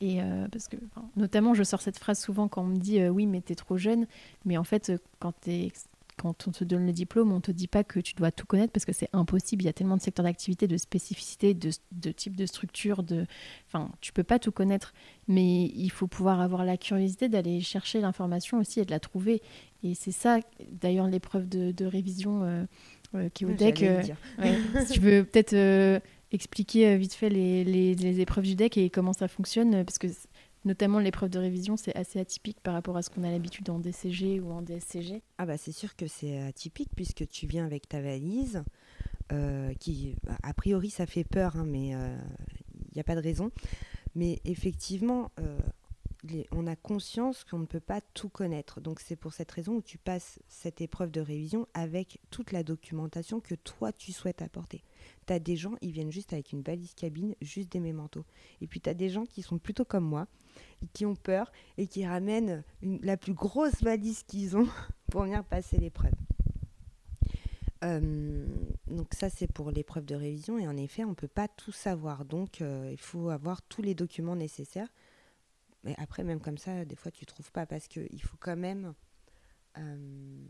Et 0.00 0.20
parce 0.52 0.68
que, 0.68 0.76
notamment, 1.16 1.54
je 1.54 1.62
sors 1.62 1.80
cette 1.80 1.98
phrase 1.98 2.20
souvent 2.20 2.46
quand 2.46 2.62
on 2.62 2.66
me 2.66 2.76
dit 2.76 3.06
oui, 3.08 3.26
mais 3.26 3.40
tu 3.40 3.52
es 3.52 3.56
trop 3.56 3.78
jeune. 3.78 4.06
Mais 4.44 4.58
en 4.58 4.64
fait, 4.64 4.92
quand 5.18 5.32
tu 5.40 5.50
es 5.50 5.72
quand 6.16 6.46
on 6.46 6.50
te 6.50 6.64
donne 6.64 6.86
le 6.86 6.92
diplôme, 6.92 7.32
on 7.32 7.36
ne 7.36 7.40
te 7.40 7.50
dit 7.50 7.66
pas 7.66 7.84
que 7.84 8.00
tu 8.00 8.14
dois 8.14 8.30
tout 8.30 8.46
connaître 8.46 8.72
parce 8.72 8.84
que 8.84 8.92
c'est 8.92 9.08
impossible. 9.12 9.62
Il 9.62 9.66
y 9.66 9.68
a 9.68 9.72
tellement 9.72 9.96
de 9.96 10.02
secteurs 10.02 10.24
d'activité, 10.24 10.66
de 10.68 10.76
spécificités, 10.76 11.54
de, 11.54 11.70
de 11.92 12.12
types 12.12 12.36
de 12.36 12.46
structures. 12.46 13.02
De... 13.02 13.26
Enfin, 13.66 13.90
tu 14.00 14.12
peux 14.12 14.22
pas 14.22 14.38
tout 14.38 14.52
connaître. 14.52 14.94
Mais 15.28 15.64
il 15.64 15.90
faut 15.90 16.06
pouvoir 16.06 16.40
avoir 16.40 16.64
la 16.64 16.76
curiosité 16.76 17.28
d'aller 17.28 17.60
chercher 17.60 18.00
l'information 18.00 18.58
aussi 18.58 18.80
et 18.80 18.84
de 18.84 18.90
la 18.90 19.00
trouver. 19.00 19.42
Et 19.82 19.94
c'est 19.94 20.12
ça, 20.12 20.40
d'ailleurs, 20.70 21.08
l'épreuve 21.08 21.48
de, 21.48 21.84
révision 21.84 22.42
euh, 22.44 22.64
euh, 23.14 23.28
qui 23.28 23.44
est 23.44 23.46
au 23.46 23.52
deck. 23.52 23.82
Euh, 23.82 24.02
si 24.86 24.94
tu 24.94 25.00
veux 25.00 25.24
peut-être 25.24 26.00
expliquer 26.32 26.96
vite 26.96 27.14
fait 27.14 27.28
les, 27.28 27.64
les, 27.64 27.94
les, 27.94 28.20
épreuves 28.20 28.44
du 28.44 28.56
deck 28.56 28.76
et 28.76 28.90
comment 28.90 29.12
ça 29.12 29.28
fonctionne, 29.28 29.84
parce 29.84 29.98
que 29.98 30.08
Notamment 30.64 30.98
l'épreuve 30.98 31.28
de 31.30 31.38
révision, 31.38 31.76
c'est 31.76 31.94
assez 31.94 32.18
atypique 32.18 32.60
par 32.62 32.72
rapport 32.72 32.96
à 32.96 33.02
ce 33.02 33.10
qu'on 33.10 33.22
a 33.22 33.30
l'habitude 33.30 33.68
en 33.68 33.78
DCG 33.78 34.40
ou 34.40 34.50
en 34.50 34.62
DSCG. 34.62 35.22
Ah 35.36 35.44
bah 35.44 35.58
c'est 35.58 35.72
sûr 35.72 35.94
que 35.94 36.06
c'est 36.06 36.40
atypique 36.40 36.90
puisque 36.96 37.28
tu 37.28 37.46
viens 37.46 37.66
avec 37.66 37.86
ta 37.86 38.00
valise, 38.00 38.64
euh, 39.32 39.74
qui 39.74 40.16
a 40.42 40.54
priori 40.54 40.88
ça 40.88 41.04
fait 41.04 41.24
peur, 41.24 41.56
hein, 41.56 41.64
mais 41.66 41.88
il 41.88 41.94
euh, 41.94 42.16
n'y 42.94 43.00
a 43.00 43.04
pas 43.04 43.14
de 43.14 43.20
raison. 43.20 43.50
Mais 44.14 44.40
effectivement, 44.44 45.32
euh, 45.40 45.58
on 46.52 46.66
a 46.66 46.76
conscience 46.76 47.44
qu'on 47.44 47.58
ne 47.58 47.66
peut 47.66 47.80
pas 47.80 48.00
tout 48.14 48.28
connaître. 48.28 48.80
Donc 48.80 49.00
c'est 49.00 49.16
pour 49.16 49.32
cette 49.32 49.50
raison 49.50 49.74
où 49.76 49.82
tu 49.82 49.98
passes 49.98 50.38
cette 50.48 50.80
épreuve 50.80 51.10
de 51.10 51.20
révision 51.20 51.66
avec 51.74 52.18
toute 52.30 52.52
la 52.52 52.62
documentation 52.62 53.40
que 53.40 53.54
toi 53.54 53.92
tu 53.92 54.12
souhaites 54.12 54.42
apporter. 54.42 54.82
Tu 55.26 55.32
as 55.32 55.38
des 55.38 55.56
gens, 55.56 55.74
ils 55.80 55.92
viennent 55.92 56.12
juste 56.12 56.32
avec 56.32 56.52
une 56.52 56.62
valise 56.62 56.94
cabine, 56.94 57.34
juste 57.40 57.72
des 57.72 57.80
mémentos. 57.80 58.24
Et 58.60 58.66
puis 58.66 58.80
tu 58.80 58.88
as 58.88 58.94
des 58.94 59.10
gens 59.10 59.26
qui 59.26 59.42
sont 59.42 59.58
plutôt 59.58 59.84
comme 59.84 60.04
moi, 60.04 60.26
qui 60.92 61.04
ont 61.04 61.16
peur 61.16 61.52
et 61.76 61.86
qui 61.86 62.06
ramènent 62.06 62.62
la 62.82 63.16
plus 63.16 63.34
grosse 63.34 63.82
valise 63.82 64.22
qu'ils 64.22 64.56
ont 64.56 64.68
pour 65.10 65.22
venir 65.22 65.44
passer 65.44 65.76
l'épreuve. 65.76 66.14
Euh, 67.82 68.46
donc 68.86 69.12
ça 69.12 69.28
c'est 69.28 69.50
pour 69.50 69.70
l'épreuve 69.70 70.06
de 70.06 70.14
révision 70.14 70.58
et 70.58 70.66
en 70.66 70.76
effet 70.76 71.04
on 71.04 71.10
ne 71.10 71.14
peut 71.14 71.28
pas 71.28 71.48
tout 71.48 71.72
savoir 71.72 72.24
donc 72.24 72.62
euh, 72.62 72.88
il 72.90 73.00
faut 73.00 73.28
avoir 73.28 73.60
tous 73.60 73.82
les 73.82 73.94
documents 73.94 74.36
nécessaires 74.36 74.88
mais 75.84 75.94
après, 75.98 76.24
même 76.24 76.40
comme 76.40 76.58
ça, 76.58 76.84
des 76.84 76.96
fois, 76.96 77.10
tu 77.10 77.26
trouves 77.26 77.52
pas 77.52 77.66
parce 77.66 77.88
qu'il 77.88 78.22
faut 78.22 78.38
quand 78.40 78.56
même. 78.56 78.94
Euh, 79.78 80.46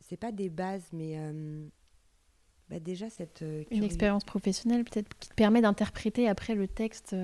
c'est 0.00 0.16
pas 0.16 0.30
des 0.30 0.48
bases, 0.48 0.88
mais 0.92 1.14
euh, 1.16 1.66
bah 2.70 2.78
déjà 2.78 3.10
cette. 3.10 3.42
Euh, 3.42 3.64
Une 3.72 3.82
expérience 3.82 4.24
professionnelle, 4.24 4.84
peut-être, 4.84 5.12
qui 5.18 5.28
te 5.28 5.34
permet 5.34 5.60
d'interpréter 5.60 6.28
après 6.28 6.54
le 6.54 6.68
texte. 6.68 7.14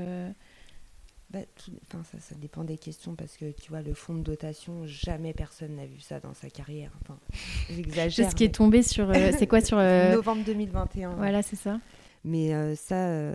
Bah, 1.31 1.41
enfin, 1.87 2.03
ça, 2.05 2.19
ça 2.21 2.35
dépend 2.37 2.65
des 2.65 2.79
questions 2.79 3.15
parce 3.15 3.37
que 3.37 3.53
tu 3.53 3.69
vois, 3.69 3.83
le 3.83 3.93
fonds 3.93 4.15
de 4.15 4.23
dotation, 4.23 4.87
jamais 4.87 5.35
personne 5.35 5.77
n'a 5.77 5.85
vu 5.85 6.01
ça 6.01 6.21
dans 6.21 6.33
sa 6.33 6.51
carrière. 6.51 6.91
Enfin, 7.03 7.21
j'exagère. 7.71 8.31
ce 8.31 8.35
qui 8.35 8.45
est 8.45 8.55
tombé 8.55 8.83
sur. 8.83 9.15
c'est 9.15 9.47
quoi 9.47 9.61
sur. 9.61 9.77
Novembre 10.11 10.43
2021. 10.45 11.15
Voilà, 11.15 11.43
c'est 11.43 11.57
ça. 11.57 11.79
Mais 12.25 12.75
ça. 12.75 13.33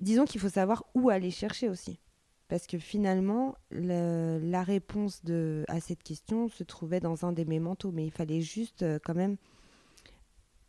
disons 0.00 0.24
qu'il 0.24 0.40
faut 0.40 0.48
savoir 0.48 0.86
où 0.94 1.08
aller 1.08 1.30
chercher 1.30 1.68
aussi. 1.68 2.00
Parce 2.48 2.66
que 2.68 2.78
finalement, 2.78 3.56
la 3.72 4.62
réponse 4.62 5.24
de, 5.24 5.64
à 5.68 5.80
cette 5.80 6.02
question 6.02 6.48
se 6.48 6.62
trouvait 6.62 7.00
dans 7.00 7.24
un 7.24 7.32
des 7.32 7.44
mémentos, 7.44 7.90
mais 7.92 8.04
il 8.06 8.12
fallait 8.12 8.40
juste 8.40 8.82
euh, 8.82 8.98
quand 9.04 9.14
même 9.14 9.36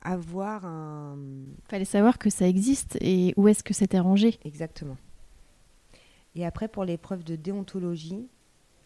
avoir 0.01 0.65
un... 0.65 1.17
Il 1.17 1.69
fallait 1.69 1.85
savoir 1.85 2.17
que 2.17 2.31
ça 2.31 2.47
existe 2.47 2.97
et 2.99 3.33
où 3.37 3.47
est-ce 3.47 3.63
que 3.63 3.75
c'était 3.75 3.99
rangé. 3.99 4.39
Exactement. 4.43 4.97
Et 6.35 6.45
après, 6.45 6.67
pour 6.67 6.83
l'épreuve 6.83 7.23
de 7.23 7.35
déontologie, 7.35 8.27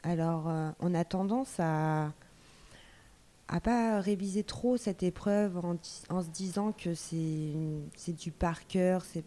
alors 0.04 0.50
euh, 0.50 0.72
on 0.80 0.94
a 0.94 1.06
tendance 1.06 1.60
à 1.60 2.12
à 3.48 3.60
pas 3.60 4.00
réviser 4.00 4.44
trop 4.46 4.78
cette 4.78 5.04
épreuve 5.04 5.58
en, 5.58 5.76
en 6.10 6.22
se 6.24 6.30
disant 6.30 6.72
que 6.72 6.94
c'est 6.94 8.14
du 8.18 8.32
par 8.32 8.66
cœur, 8.66 9.04
c'est 9.04 9.26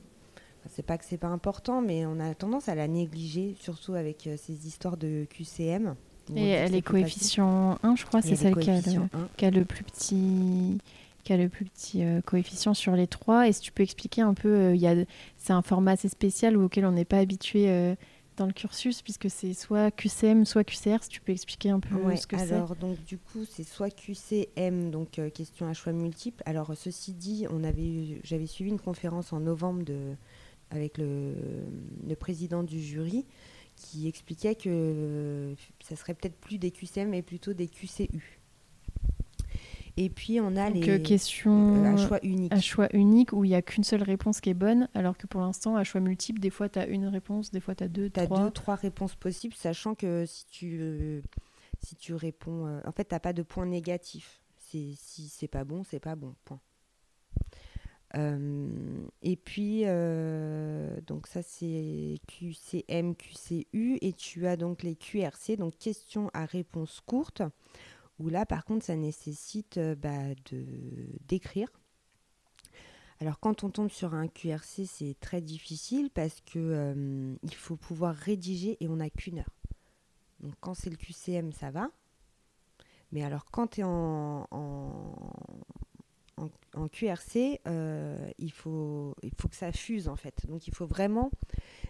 c'est 0.71 0.85
pas 0.85 0.99
que 0.99 1.05
c'est 1.05 1.19
pas 1.19 1.29
important, 1.29 1.81
mais 1.81 2.07
on 2.07 2.21
a 2.21 2.35
tendance 2.35 2.69
à 2.69 2.75
la 2.75 2.89
négliger, 2.89 3.55
surtout 3.61 3.95
avec 3.95 4.27
euh, 4.27 4.37
ces 4.39 4.67
histoires 4.67 4.97
de 4.97 5.27
QCM. 5.31 5.95
Et 6.35 6.49
elle 6.49 6.75
est 6.75 6.83
coefficient 6.83 7.79
1, 7.83 7.97
je 7.97 8.07
crois, 8.07 8.23
c'est 8.23 8.37
celle 8.37 8.57
qui 8.57 8.71
a, 8.71 8.81
le, 9.51 9.65
plus 9.67 9.85
petit 9.85 10.79
qui 11.23 11.33
a 11.35 11.37
le 11.37 11.51
plus 11.51 11.67
petit 11.67 12.03
euh, 12.03 12.23
coefficient 12.23 12.73
sur 12.73 12.97
les 12.97 13.07
trois. 13.07 13.47
Et 13.47 13.53
si 13.53 13.61
tu 13.61 13.73
peux 13.73 13.83
expliquer 13.83 14.23
un 14.23 14.33
peu, 14.33 14.49
euh, 14.49 15.05
c'est 15.37 15.53
un 15.53 15.61
format 15.61 15.93
assez 15.93 16.09
spécial 16.09 16.57
auquel 16.57 16.87
on 16.87 16.93
n'est 16.93 17.05
pas 17.05 17.19
habitué 17.19 17.95
dans 18.39 18.47
le 18.47 18.53
cursus, 18.53 19.03
puisque 19.03 19.29
c'est 19.29 19.53
soit 19.53 19.91
QCM, 19.91 20.47
soit 20.47 20.65
QCR. 20.65 21.03
Si 21.03 21.11
tu 21.11 21.21
peux 21.21 21.33
expliquer 21.33 21.69
un 21.69 21.81
peu 21.81 22.17
ce 22.17 22.27
que 22.27 22.39
c'est. 22.39 22.55
Alors, 22.55 22.75
donc, 22.75 23.05
du 23.05 23.19
coup, 23.19 23.45
c'est 23.45 23.63
soit 23.63 23.91
QCM, 23.91 24.91
donc 24.91 25.21
question 25.35 25.69
à 25.69 25.75
choix 25.75 25.93
multiple. 25.93 26.43
Alors, 26.47 26.73
ceci 26.75 27.13
dit, 27.13 27.47
j'avais 28.23 28.47
suivi 28.47 28.71
une 28.71 28.81
conférence 28.81 29.35
en 29.35 29.41
novembre 29.41 29.85
de 29.85 30.17
avec 30.75 30.99
le, 30.99 31.35
président 32.19 32.63
du 32.63 32.81
jury 32.81 33.27
qui 33.77 34.07
expliquait 34.07 34.55
que 34.55 35.55
ça 35.83 35.97
serait 35.97 36.15
peut-être 36.15 36.37
plus 36.37 36.59
des 36.59 36.71
QCM 36.71 37.11
mais 37.11 37.23
plutôt 37.23 37.53
des 37.53 37.67
QCU. 37.67 38.41
Et 39.97 40.11
puis 40.11 40.41
on 40.41 40.57
a 40.57 40.71
les 40.71 40.89
euh, 40.89 40.99
questions 40.99 41.85
à 41.85 41.97
choix 41.97 42.19
unique. 42.25 42.53
À 42.53 42.61
choix 42.61 42.89
unique 42.93 43.33
où 43.33 43.45
il 43.45 43.49
n'y 43.49 43.55
a 43.55 43.63
qu'une 43.63 43.85
seule 43.85 44.03
réponse 44.03 44.41
qui 44.41 44.51
est 44.51 44.55
bonne, 44.55 44.89
alors 44.95 45.17
que 45.17 45.27
pour 45.27 45.41
l'instant, 45.41 45.77
à 45.77 45.85
choix 45.85 46.01
multiple, 46.01 46.41
des 46.41 46.51
fois 46.51 46.69
tu 46.69 46.81
as 46.81 46.87
une 46.87 47.07
réponse, 47.07 47.53
des 47.53 47.61
fois 47.61 47.77
tu 47.77 47.85
as 47.85 47.89
deux, 47.89 48.11
as 48.17 48.27
trois. 48.27 48.41
deux, 48.41 48.51
trois 48.51 48.75
réponses 48.75 49.15
possibles, 49.15 49.55
sachant 49.55 49.95
que 49.95 50.25
si 50.27 50.47
tu, 50.47 50.79
euh, 50.81 51.21
si 51.85 51.95
tu 51.95 52.15
réponds. 52.15 52.67
Euh, 52.67 52.81
en 52.85 52.93
fait, 52.93 53.05
tu 53.05 53.15
n'as 53.15 53.21
pas 53.21 53.33
de 53.33 53.43
point 53.43 53.67
négatif. 53.67 54.41
Si 54.59 54.97
c'est 54.97 55.47
pas 55.47 55.63
bon, 55.63 55.85
c'est 55.85 56.01
pas 56.01 56.17
bon. 56.17 56.35
Point. 56.45 56.59
Euh, 58.17 59.07
et 59.23 59.37
puis, 59.37 59.83
euh, 59.85 61.01
donc 61.07 61.27
ça 61.27 61.43
c'est 61.43 62.21
QCM, 62.29 63.15
QCU, 63.17 63.99
et 64.01 64.13
tu 64.13 64.47
as 64.47 64.57
donc 64.57 64.83
les 64.83 64.95
QRC, 64.95 65.57
donc 65.57 65.77
questions 65.79 66.31
à 66.33 66.45
réponse 66.45 67.01
courte, 67.05 67.43
où 68.19 68.29
là 68.29 68.47
par 68.47 68.65
contre 68.65 68.85
ça 68.85 68.97
nécessite 68.97 69.79
euh, 69.79 69.95
bah, 69.97 70.35
de 70.51 70.65
d'écrire. 71.27 71.69
Alors 73.21 73.41
quand 73.41 73.65
on 73.65 73.71
tombe 73.71 73.91
sur 73.91 74.15
un 74.15 74.29
QRC, 74.29 74.87
c'est 74.87 75.17
très 75.21 75.41
difficile 75.41 76.11
parce 76.11 76.41
que 76.41 77.37
il 77.43 77.55
faut 77.55 77.77
pouvoir 77.77 78.15
rédiger 78.15 78.77
et 78.81 78.89
on 78.89 78.97
n'a 78.97 79.09
qu'une 79.11 79.39
heure. 79.39 79.55
Donc 80.41 80.55
quand 80.61 80.75
c'est 80.75 80.91
le 80.91 80.97
QCM, 80.97 81.53
ça 81.53 81.71
va. 81.71 81.89
Mais 83.13 83.23
alors 83.23 83.45
quand 83.51 83.69
tu 83.69 83.81
es 83.81 83.85
en, 83.85 84.47
en, 84.51 85.15
QRC, 86.89 87.61
euh, 87.67 88.31
il, 88.39 88.53
faut, 88.53 89.15
il 89.23 89.31
faut 89.39 89.49
que 89.49 89.57
ça 89.57 89.73
fuse 89.73 90.09
en 90.09 90.17
fait. 90.17 90.47
Donc 90.49 90.67
il 90.67 90.75
faut 90.75 90.87
vraiment 90.87 91.31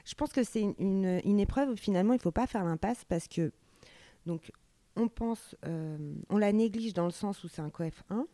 Je 0.05 0.15
pense 0.15 0.33
que 0.33 0.45
c'est 0.45 0.63
une, 0.79 1.21
une, 1.25 1.41
épreuve 1.41 1.71
où 1.71 1.77
finalement 1.77 2.13
il 2.13 2.19
ne 2.19 2.23
faut 2.23 2.33
pas 2.33 2.47
faire 2.47 2.65
l'impasse 2.65 3.05
parce 3.05 3.29
que 3.29 3.53
donc 4.27 4.51
on 4.97 5.09
pense, 5.09 5.57
euh, 5.67 6.15
on 6.29 6.39
la 6.39 6.53
néglige 6.53 6.95
dans 6.95 7.07
le 7.07 7.11
sens 7.11 7.43
où 7.45 7.49
c'est 7.49 7.63
un 7.63 7.71
coef 7.71 8.05
1. 8.11 8.27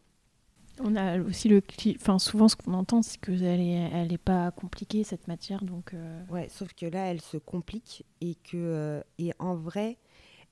On 0.83 0.97
a 0.97 1.19
aussi 1.21 1.49
le, 1.49 1.63
enfin 1.97 2.19
souvent 2.19 2.49
ce 2.49 2.57
qu'on 2.57 2.75
entend 2.75 3.03
c'est 3.03 3.21
que 3.21 3.33
elle 3.33 3.61
est, 3.61 3.91
elle 3.93 4.13
est 4.13 4.19
pas 4.19 4.51
compliquée 4.51 5.05
cette 5.05 5.29
matière 5.29 5.65
donc. 5.65 5.95
Euh, 5.95 6.25
ouais, 6.29 6.49
sauf 6.49 6.73
que 6.75 6.87
là 6.87 7.07
elle 7.07 7.21
se 7.21 7.37
complique 7.37 8.05
et 8.21 8.35
que 8.35 9.03
et 9.19 9.33
en 9.39 9.55
vrai 9.57 9.99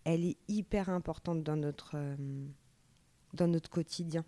elle 0.04 0.24
est 0.24 0.36
hyper 0.48 0.90
importante 0.90 1.42
dans 1.42 1.56
notre 1.56 1.96
dans 3.34 3.48
notre 3.48 3.70
quotidien 3.70 4.24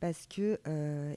parce 0.00 0.26
que 0.26 0.58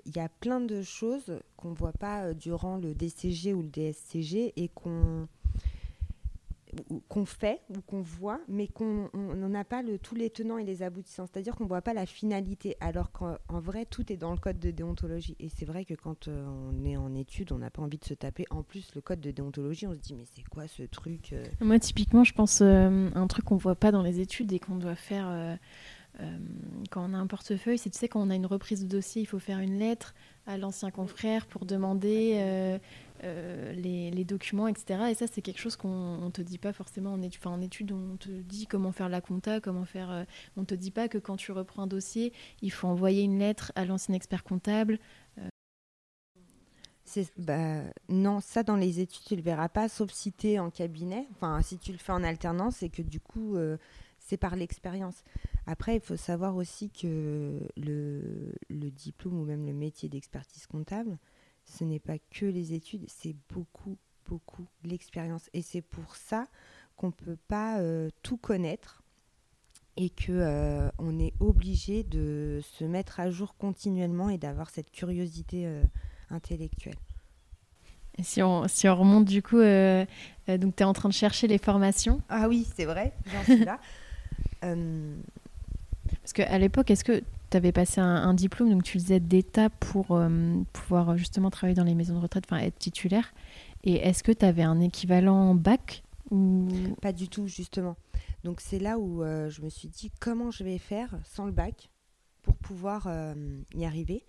il 0.06 0.16
y 0.16 0.20
a 0.20 0.30
plein 0.30 0.62
de 0.62 0.82
choses 0.82 1.40
qu'on 1.58 1.74
voit 1.74 1.94
pas 1.94 2.34
durant 2.34 2.78
le 2.78 2.94
DCG 2.94 3.54
ou 3.54 3.62
le 3.62 3.70
DSCG 3.70 4.54
et 4.56 4.70
qu'on 4.70 5.28
qu'on 7.08 7.26
fait 7.26 7.62
ou 7.70 7.82
qu'on 7.82 8.02
voit, 8.02 8.40
mais 8.48 8.68
qu'on 8.68 9.10
n'a 9.14 9.64
pas 9.64 9.82
le, 9.82 9.98
tous 9.98 10.16
les 10.16 10.30
tenants 10.30 10.58
et 10.58 10.64
les 10.64 10.84
aboutissants. 10.84 11.26
C'est-à-dire 11.26 11.56
qu'on 11.56 11.64
ne 11.64 11.70
voit 11.70 11.82
pas 11.82 11.94
la 11.94 12.06
finalité, 12.06 12.78
alors 12.80 13.12
qu'en 13.12 13.38
vrai, 13.60 13.86
tout 13.86 14.12
est 14.12 14.18
dans 14.18 14.32
le 14.32 14.38
code 14.38 14.60
de 14.60 14.72
déontologie. 14.72 15.36
Et 15.40 15.50
c'est 15.50 15.66
vrai 15.66 15.86
que 15.86 15.96
quand 15.96 16.28
euh, 16.28 16.46
on 16.48 16.86
est 16.86 16.98
en 16.98 17.14
études, 17.16 17.52
on 17.52 17.58
n'a 17.58 17.70
pas 17.70 17.82
envie 17.82 17.98
de 17.98 18.06
se 18.06 18.14
taper. 18.14 18.46
En 18.52 18.62
plus, 18.62 18.94
le 18.96 19.02
code 19.02 19.20
de 19.20 19.32
déontologie, 19.32 19.88
on 19.88 19.94
se 19.94 20.00
dit, 20.00 20.14
mais 20.14 20.26
c'est 20.36 20.48
quoi 20.48 20.68
ce 20.68 20.84
truc 20.84 21.34
euh? 21.34 21.44
Moi, 21.60 21.80
typiquement, 21.80 22.24
je 22.24 22.34
pense 22.34 22.62
euh, 22.62 23.10
un 23.14 23.28
truc 23.28 23.46
qu'on 23.46 23.56
ne 23.56 23.60
voit 23.60 23.76
pas 23.76 23.92
dans 23.92 24.04
les 24.04 24.20
études 24.20 24.54
et 24.54 24.60
qu'on 24.60 24.76
doit 24.76 24.96
faire 24.96 25.58
quand 26.92 27.10
on 27.10 27.14
a 27.14 27.18
un 27.18 27.28
portefeuille, 27.28 27.78
c'est 27.78 27.90
tu 27.90 27.98
sais 27.98 28.10
quand 28.10 28.22
on 28.22 28.30
a 28.30 28.36
une 28.36 28.46
reprise 28.46 28.84
de 28.84 28.88
dossier, 28.88 29.22
il 29.22 29.26
faut 29.26 29.40
faire 29.40 29.60
une 29.60 29.80
lettre 29.80 30.16
à 30.48 30.58
l'ancien 30.58 30.92
confrère 30.92 31.46
pour 31.46 31.66
demander 31.66 32.80
euh, 33.24 33.74
les, 33.74 34.24
documents, 34.24 34.68
etc. 34.68 35.06
Et 35.10 35.16
ça, 35.16 35.26
c'est 35.28 35.42
quelque 35.42 35.60
chose 35.60 35.76
qu'on 35.76 36.18
ne 36.26 36.30
te 36.30 36.42
dit 36.42 36.58
pas 36.58 36.72
forcément 36.72 37.14
en 37.14 37.22
études. 37.22 37.42
Enfin, 37.42 37.56
en 37.56 37.62
études, 37.62 37.92
on 37.92 38.16
te 38.16 38.30
dit 38.30 38.68
comment 38.68 38.92
faire 38.92 39.10
la 39.10 39.22
compta, 39.22 39.60
comment 39.60 39.86
faire. 39.86 40.12
Euh, 40.12 40.24
on 40.56 40.64
te 40.64 40.76
dit 40.76 40.92
pas 40.92 41.08
que 41.08 41.18
quand 41.18 41.36
tu 41.36 41.52
reprends 41.52 41.84
un 41.84 41.88
dossier, 41.88 42.32
il 42.62 42.72
faut 42.72 42.88
envoyer 42.88 43.24
une 43.24 43.40
lettre 43.40 43.72
à 43.76 43.86
l'ancien 43.86 44.14
expert 44.14 44.44
comptable. 44.44 45.00
Euh. 45.38 45.50
Bah, 47.38 47.82
non, 48.08 48.40
ça 48.40 48.64
dans 48.64 48.76
les 48.76 49.00
études, 49.00 49.24
tu 49.26 49.36
le 49.36 49.42
verras 49.42 49.70
pas, 49.70 49.90
sauf 49.90 50.12
si 50.12 50.32
tu 50.32 50.50
es 50.50 50.60
en 50.60 50.70
cabinet. 50.70 51.28
Enfin, 51.32 51.62
si 51.62 51.78
tu 51.78 51.92
le 51.92 51.98
fais 51.98 52.12
en 52.12 52.24
alternance, 52.24 52.84
et 52.84 52.90
que 52.90 53.02
du 53.02 53.20
coup, 53.20 53.58
c'est 54.30 54.38
par 54.38 54.56
l'expérience. 54.56 55.24
Après, 55.66 55.96
il 55.96 56.02
faut 56.02 56.16
savoir 56.16 56.56
aussi 56.56 56.92
que 56.92 57.60
le, 57.76 58.54
le 58.70 58.92
diplôme 58.92 59.40
ou 59.40 59.44
même 59.44 59.66
le 59.66 59.74
métier 59.74 60.08
d'expertise 60.08 60.68
comptable, 60.68 61.18
ce 61.66 61.84
n'est 61.84 62.00
pas 62.00 62.18
que 62.32 62.46
les 62.46 62.74
études, 62.74 63.06
c'est 63.08 63.36
beaucoup, 63.52 63.98
beaucoup 64.28 64.68
l'expérience. 64.84 65.50
Et 65.54 65.64
c'est 65.64 65.82
pour 65.82 66.16
ça 66.16 66.46
qu'on 66.96 67.08
ne 67.08 67.12
peut 67.12 67.38
pas 67.48 67.80
euh, 67.80 68.10
tout 68.22 68.38
connaître 68.38 69.02
et 69.98 70.10
qu'on 70.10 70.34
euh, 70.34 70.90
on 71.00 71.18
est 71.18 71.34
obligé 71.40 72.04
de 72.04 72.60
se 72.62 72.84
mettre 72.84 73.20
à 73.20 73.32
jour 73.32 73.56
continuellement 73.58 74.30
et 74.30 74.38
d'avoir 74.38 74.70
cette 74.70 74.92
curiosité 74.92 75.66
euh, 75.66 75.82
intellectuelle. 76.30 77.00
Et 78.18 78.24
si 78.24 78.44
on, 78.44 78.68
si 78.68 78.88
on 78.88 78.96
remonte 78.96 79.26
du 79.26 79.42
coup, 79.42 79.58
donc 79.58 80.76
tu 80.76 80.84
es 80.84 80.84
en 80.84 80.92
train 80.94 81.08
de 81.08 81.14
chercher 81.14 81.48
les 81.48 81.58
formations? 81.58 82.22
Ah 82.28 82.50
oui, 82.50 82.68
c'est 82.76 82.84
vrai, 82.84 83.14
j'en 83.26 83.44
suis 83.44 83.66
là. 83.66 83.80
Parce 84.62 86.34
qu'à 86.34 86.58
l'époque, 86.58 86.92
est-ce 86.92 87.04
que 87.04 87.24
tu 87.50 87.58
avais 87.58 87.72
passé 87.72 88.00
un, 88.02 88.34
diplôme, 88.34 88.70
donc 88.70 88.84
tu 88.84 89.00
faisais 89.00 89.20
d'État 89.20 89.70
pour 89.70 90.12
euh, 90.12 90.62
pouvoir 90.74 91.18
justement 91.18 91.50
travailler 91.50 91.76
dans 91.76 91.84
les 91.84 91.96
maisons 91.96 92.16
de 92.16 92.20
retraite, 92.20 92.46
enfin 92.48 92.62
être 92.62 92.78
titulaire. 92.78 93.34
Et 93.84 93.96
est-ce 93.96 94.24
que 94.24 94.32
tu 94.32 94.46
avais 94.46 94.64
un 94.64 94.80
équivalent 94.80 95.56
bac 95.56 96.04
ou... 96.30 96.68
Pas 97.02 97.14
du 97.14 97.28
tout, 97.28 97.48
justement. 97.48 97.96
Donc 98.44 98.62
c'est 98.62 98.80
là 98.80 99.00
où 99.00 99.24
euh, 99.24 99.50
je 99.50 99.62
me 99.62 99.70
suis 99.70 99.88
dit 99.88 100.12
comment 100.20 100.52
je 100.52 100.64
vais 100.64 100.78
faire 100.78 101.18
sans 101.26 101.46
le 101.46 101.52
bac 101.52 101.90
pour 102.44 102.56
pouvoir 102.56 103.08
euh, 103.08 103.34
y 103.74 103.86
arriver? 103.86 104.26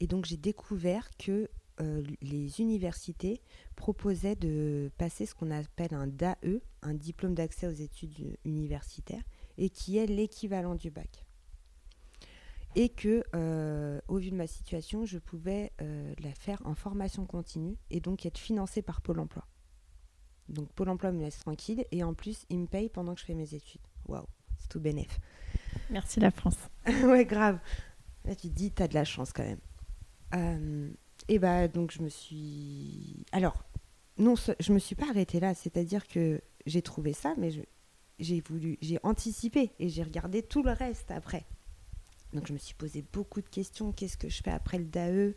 Et 0.00 0.06
donc 0.06 0.24
j'ai 0.24 0.36
découvert 0.36 1.10
que 1.18 1.48
les 2.22 2.60
universités 2.60 3.40
proposaient 3.74 4.36
de 4.36 4.92
passer 4.96 5.26
ce 5.26 5.34
qu'on 5.34 5.50
appelle 5.50 5.92
un 5.92 6.06
DAE, 6.06 6.60
un 6.82 6.94
diplôme 6.94 7.34
d'accès 7.34 7.66
aux 7.66 7.72
études 7.72 8.36
universitaires, 8.44 9.24
et 9.58 9.70
qui 9.70 9.98
est 9.98 10.06
l'équivalent 10.06 10.74
du 10.74 10.90
bac 10.90 11.24
et 12.76 12.88
que, 12.88 13.24
euh, 13.34 14.00
au 14.08 14.16
vu 14.16 14.30
de 14.30 14.36
ma 14.36 14.46
situation, 14.46 15.06
je 15.06 15.18
pouvais 15.18 15.72
euh, 15.80 16.12
la 16.22 16.32
faire 16.32 16.60
en 16.64 16.74
formation 16.74 17.24
continue 17.24 17.76
et 17.90 18.00
donc 18.00 18.26
être 18.26 18.38
financée 18.38 18.82
par 18.82 19.00
Pôle 19.00 19.20
Emploi. 19.20 19.46
Donc 20.48 20.72
Pôle 20.72 20.88
Emploi 20.88 21.12
me 21.12 21.20
laisse 21.20 21.38
tranquille 21.38 21.84
et 21.92 22.02
en 22.02 22.14
plus, 22.14 22.44
il 22.50 22.58
me 22.60 22.66
paye 22.66 22.88
pendant 22.88 23.14
que 23.14 23.20
je 23.20 23.26
fais 23.26 23.34
mes 23.34 23.54
études. 23.54 23.80
Waouh, 24.06 24.26
c'est 24.58 24.68
tout 24.68 24.80
bénef. 24.80 25.20
Merci 25.90 26.20
la 26.20 26.30
France. 26.30 26.58
ouais, 26.86 27.24
grave. 27.24 27.58
Là, 28.24 28.34
tu 28.34 28.48
te 28.48 28.54
dis, 28.54 28.72
t'as 28.72 28.88
de 28.88 28.94
la 28.94 29.04
chance 29.04 29.32
quand 29.32 29.44
même. 29.44 29.60
Euh, 30.34 30.90
et 31.28 31.38
bah 31.38 31.68
donc 31.68 31.92
je 31.92 32.02
me 32.02 32.08
suis. 32.08 33.24
Alors, 33.32 33.64
non, 34.18 34.34
je 34.34 34.72
me 34.72 34.78
suis 34.78 34.96
pas 34.96 35.08
arrêtée 35.08 35.38
là. 35.38 35.54
C'est-à-dire 35.54 36.08
que 36.08 36.40
j'ai 36.66 36.82
trouvé 36.82 37.12
ça, 37.12 37.34
mais 37.38 37.50
j'ai 38.18 38.40
voulu, 38.40 38.78
j'ai 38.80 38.98
anticipé 39.02 39.72
et 39.78 39.88
j'ai 39.88 40.02
regardé 40.02 40.42
tout 40.42 40.62
le 40.62 40.72
reste 40.72 41.10
après. 41.10 41.44
Donc 42.32 42.46
je 42.46 42.52
me 42.52 42.58
suis 42.58 42.74
posé 42.74 43.04
beaucoup 43.12 43.40
de 43.40 43.48
questions. 43.48 43.92
Qu'est-ce 43.92 44.16
que 44.16 44.28
je 44.28 44.42
fais 44.42 44.50
après 44.50 44.78
le 44.78 44.84
DAE 44.84 45.34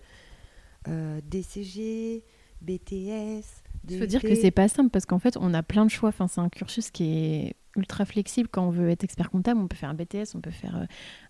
euh, 0.87 1.21
DCG, 1.23 2.23
BTS 2.61 3.43
Il 3.89 3.99
faut 3.99 4.05
dire 4.05 4.21
que 4.21 4.35
c'est 4.35 4.51
pas 4.51 4.67
simple 4.67 4.89
parce 4.89 5.05
qu'en 5.05 5.19
fait, 5.19 5.37
on 5.39 5.53
a 5.53 5.63
plein 5.63 5.85
de 5.85 5.91
choix. 5.91 6.09
Enfin, 6.09 6.27
c'est 6.27 6.41
un 6.41 6.49
cursus 6.49 6.89
qui 6.89 7.03
est 7.03 7.55
ultra 7.75 8.05
flexible. 8.05 8.49
Quand 8.51 8.67
on 8.67 8.71
veut 8.71 8.89
être 8.89 9.03
expert 9.03 9.29
comptable, 9.29 9.59
on 9.59 9.67
peut 9.67 9.75
faire 9.75 9.89
un 9.89 9.93
BTS, 9.93 10.35
on 10.35 10.41
peut 10.41 10.51
faire 10.51 10.75
euh, 10.77 10.85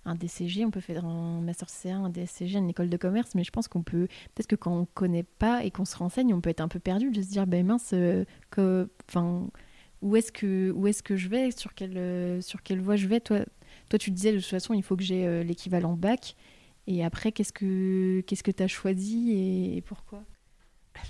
un 0.05 0.15
DCG, 0.15 0.65
on 0.65 0.71
peut 0.71 0.79
faire 0.79 1.05
un 1.05 1.41
Master 1.41 1.69
CA, 1.69 1.95
un 1.95 2.10
DSCG, 2.10 2.57
une 2.57 2.69
école 2.69 2.89
de 2.89 2.97
commerce. 2.97 3.36
Mais 3.36 3.43
je 3.43 3.51
pense 3.51 3.67
qu'on 3.67 3.83
peut, 3.83 4.07
peut-être 4.33 4.47
que 4.47 4.55
quand 4.55 4.77
on 4.77 4.86
connaît 4.86 5.23
pas 5.23 5.63
et 5.65 5.71
qu'on 5.71 5.86
se 5.86 5.97
renseigne, 5.97 6.33
on 6.33 6.39
peut 6.39 6.49
être 6.49 6.62
un 6.62 6.69
peu 6.69 6.79
perdu 6.79 7.12
de 7.12 7.21
se 7.21 7.27
dire, 7.27 7.45
ben 7.45 7.65
mince, 7.65 7.91
euh, 7.93 8.23
que, 8.49 8.89
enfin, 9.10 9.49
où 10.01 10.15
est-ce 10.15 10.31
que, 10.31 10.71
où 10.71 10.88
est-ce 10.88 11.03
que 11.03 11.15
je 11.15 11.27
vais, 11.27 11.51
sur 11.51 11.73
quelle, 11.73 12.41
sur 12.43 12.63
quelle 12.63 12.81
voie 12.81 12.95
je 12.95 13.07
vais. 13.07 13.19
Toi, 13.19 13.39
toi, 13.89 13.99
tu 13.99 14.12
disais 14.12 14.33
de 14.33 14.39
toute 14.39 14.47
façon, 14.47 14.73
il 14.73 14.83
faut 14.83 14.95
que 14.95 15.03
j'ai 15.03 15.25
euh, 15.25 15.43
l'équivalent 15.43 15.93
bac. 15.93 16.36
Et 16.88 17.03
après, 17.03 17.31
qu'est-ce 17.31 17.53
que 17.53 18.21
qu'est-ce 18.21 18.43
que 18.43 18.51
tu 18.51 18.63
as 18.63 18.67
choisi 18.67 19.31
et, 19.75 19.81
pourquoi? 19.81 20.23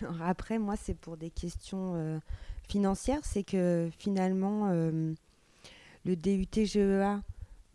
Alors 0.01 0.21
après, 0.21 0.59
moi, 0.59 0.75
c'est 0.75 0.95
pour 0.95 1.17
des 1.17 1.29
questions 1.29 1.93
euh, 1.95 2.19
financières. 2.67 3.23
C'est 3.23 3.43
que 3.43 3.89
finalement, 3.97 4.69
euh, 4.69 5.13
le 6.05 6.15
DUT 6.15 6.65
GEA, 6.65 7.21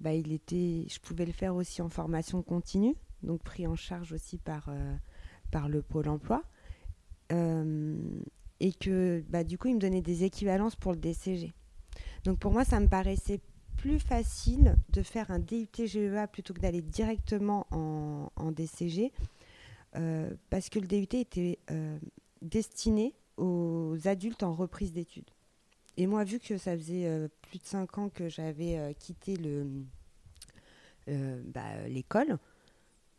bah, 0.01 0.15
il 0.15 0.33
était, 0.33 0.87
je 0.89 0.99
pouvais 1.01 1.27
le 1.27 1.33
faire 1.33 1.55
aussi 1.55 1.81
en 1.81 1.89
formation 1.89 2.43
continue, 2.43 2.97
donc 3.23 3.43
pris 3.43 3.67
en 3.67 3.77
charge 3.77 4.13
aussi 4.13 4.37
par, 4.39 4.69
par 5.51 5.69
le 5.69 5.81
Pôle 5.81 6.09
emploi. 6.09 6.43
Et 8.63 8.73
que 8.73 9.25
bah, 9.29 9.43
du 9.43 9.59
coup, 9.59 9.69
il 9.69 9.75
me 9.75 9.81
donnait 9.81 10.01
des 10.01 10.23
équivalences 10.23 10.77
pour 10.77 10.93
le 10.93 10.99
DCG. 10.99 11.53
Donc 12.25 12.39
pour 12.39 12.53
moi, 12.53 12.65
ça 12.65 12.79
me 12.79 12.87
paraissait 12.87 13.41
plus 13.77 13.99
facile 13.99 14.77
de 14.91 15.03
faire 15.03 15.33
un 15.33 15.41
DUT 15.41 15.69
GEA 15.75 16.29
plutôt 16.29 16.55
que 16.55 16.61
d'aller 16.61 16.81
directement 16.81 17.67
en, 17.73 18.53
DCG 18.53 19.13
euh, 19.97 20.31
parce 20.49 20.69
que 20.69 20.79
le 20.79 20.87
DUT 20.87 21.17
était 21.17 21.59
euh, 21.73 21.99
destiné 22.41 23.13
aux 23.37 23.97
adultes 24.05 24.45
en 24.45 24.53
reprise 24.53 24.93
d'études. 24.93 25.31
Et 25.97 26.07
moi, 26.07 26.23
vu 26.23 26.39
que 26.39 26.57
ça 26.57 26.77
faisait 26.77 27.07
euh, 27.07 27.27
plus 27.43 27.59
de 27.59 27.65
5 27.65 27.99
ans 27.99 28.09
que 28.11 28.29
j'avais 28.29 28.95
quitté 29.01 29.37
bah, 31.09 31.89
l'école, 31.89 32.39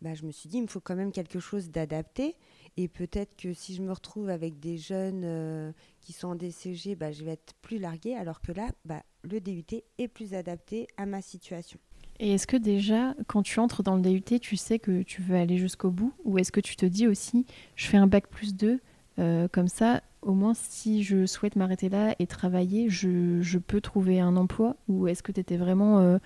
bah, 0.03 0.13
je 0.13 0.25
me 0.25 0.32
suis 0.32 0.47
dit, 0.49 0.58
il 0.58 0.63
me 0.63 0.67
faut 0.67 0.82
quand 0.82 0.95
même 0.95 1.12
quelque 1.12 1.39
chose 1.39 1.69
d'adapté. 1.69 2.36
Et 2.77 2.88
peut-être 2.88 3.36
que 3.36 3.53
si 3.53 3.75
je 3.75 3.81
me 3.81 3.91
retrouve 3.91 4.29
avec 4.29 4.59
des 4.59 4.77
jeunes 4.77 5.73
qui 6.01 6.12
sont 6.12 6.29
en 6.29 6.36
DCG, 6.36 6.95
bah, 6.95 7.12
je 7.12 7.23
vais 7.23 7.33
être 7.33 7.53
plus 7.62 7.77
larguée, 7.77 8.15
alors 8.15 8.41
que 8.41 8.51
là, 8.51 8.69
bah, 8.83 9.03
le 9.23 9.39
DUT 9.39 9.83
est 9.97 10.07
plus 10.07 10.33
adapté 10.33 10.88
à 10.97 11.05
ma 11.05 11.21
situation. 11.21 11.79
Et 12.19 12.33
est-ce 12.33 12.47
que 12.47 12.57
déjà, 12.57 13.15
quand 13.27 13.43
tu 13.43 13.59
entres 13.59 13.83
dans 13.83 13.95
le 13.95 14.01
DUT, 14.01 14.39
tu 14.39 14.55
sais 14.55 14.79
que 14.79 15.01
tu 15.01 15.21
veux 15.21 15.36
aller 15.36 15.57
jusqu'au 15.57 15.91
bout 15.91 16.13
Ou 16.23 16.38
est-ce 16.38 16.51
que 16.51 16.59
tu 16.59 16.75
te 16.75 16.86
dis 16.86 17.07
aussi, 17.07 17.45
je 17.75 17.88
fais 17.88 17.97
un 17.97 18.07
bac 18.07 18.27
plus 18.27 18.55
2, 18.55 18.79
euh, 19.19 19.47
comme 19.47 19.67
ça, 19.67 20.01
au 20.21 20.33
moins 20.33 20.53
si 20.53 21.03
je 21.03 21.25
souhaite 21.25 21.55
m'arrêter 21.55 21.89
là 21.89 22.15
et 22.19 22.27
travailler, 22.27 22.89
je, 22.89 23.41
je, 23.41 23.57
peux 23.57 23.81
trouver 23.81 24.19
un 24.19 24.36
emploi 24.38 24.75
Ou 24.88 25.07
est-ce 25.07 25.21
que 25.23 25.31
tu 25.31 25.39
étais 25.39 25.57
vraiment 25.57 25.99
euh, 25.99 26.17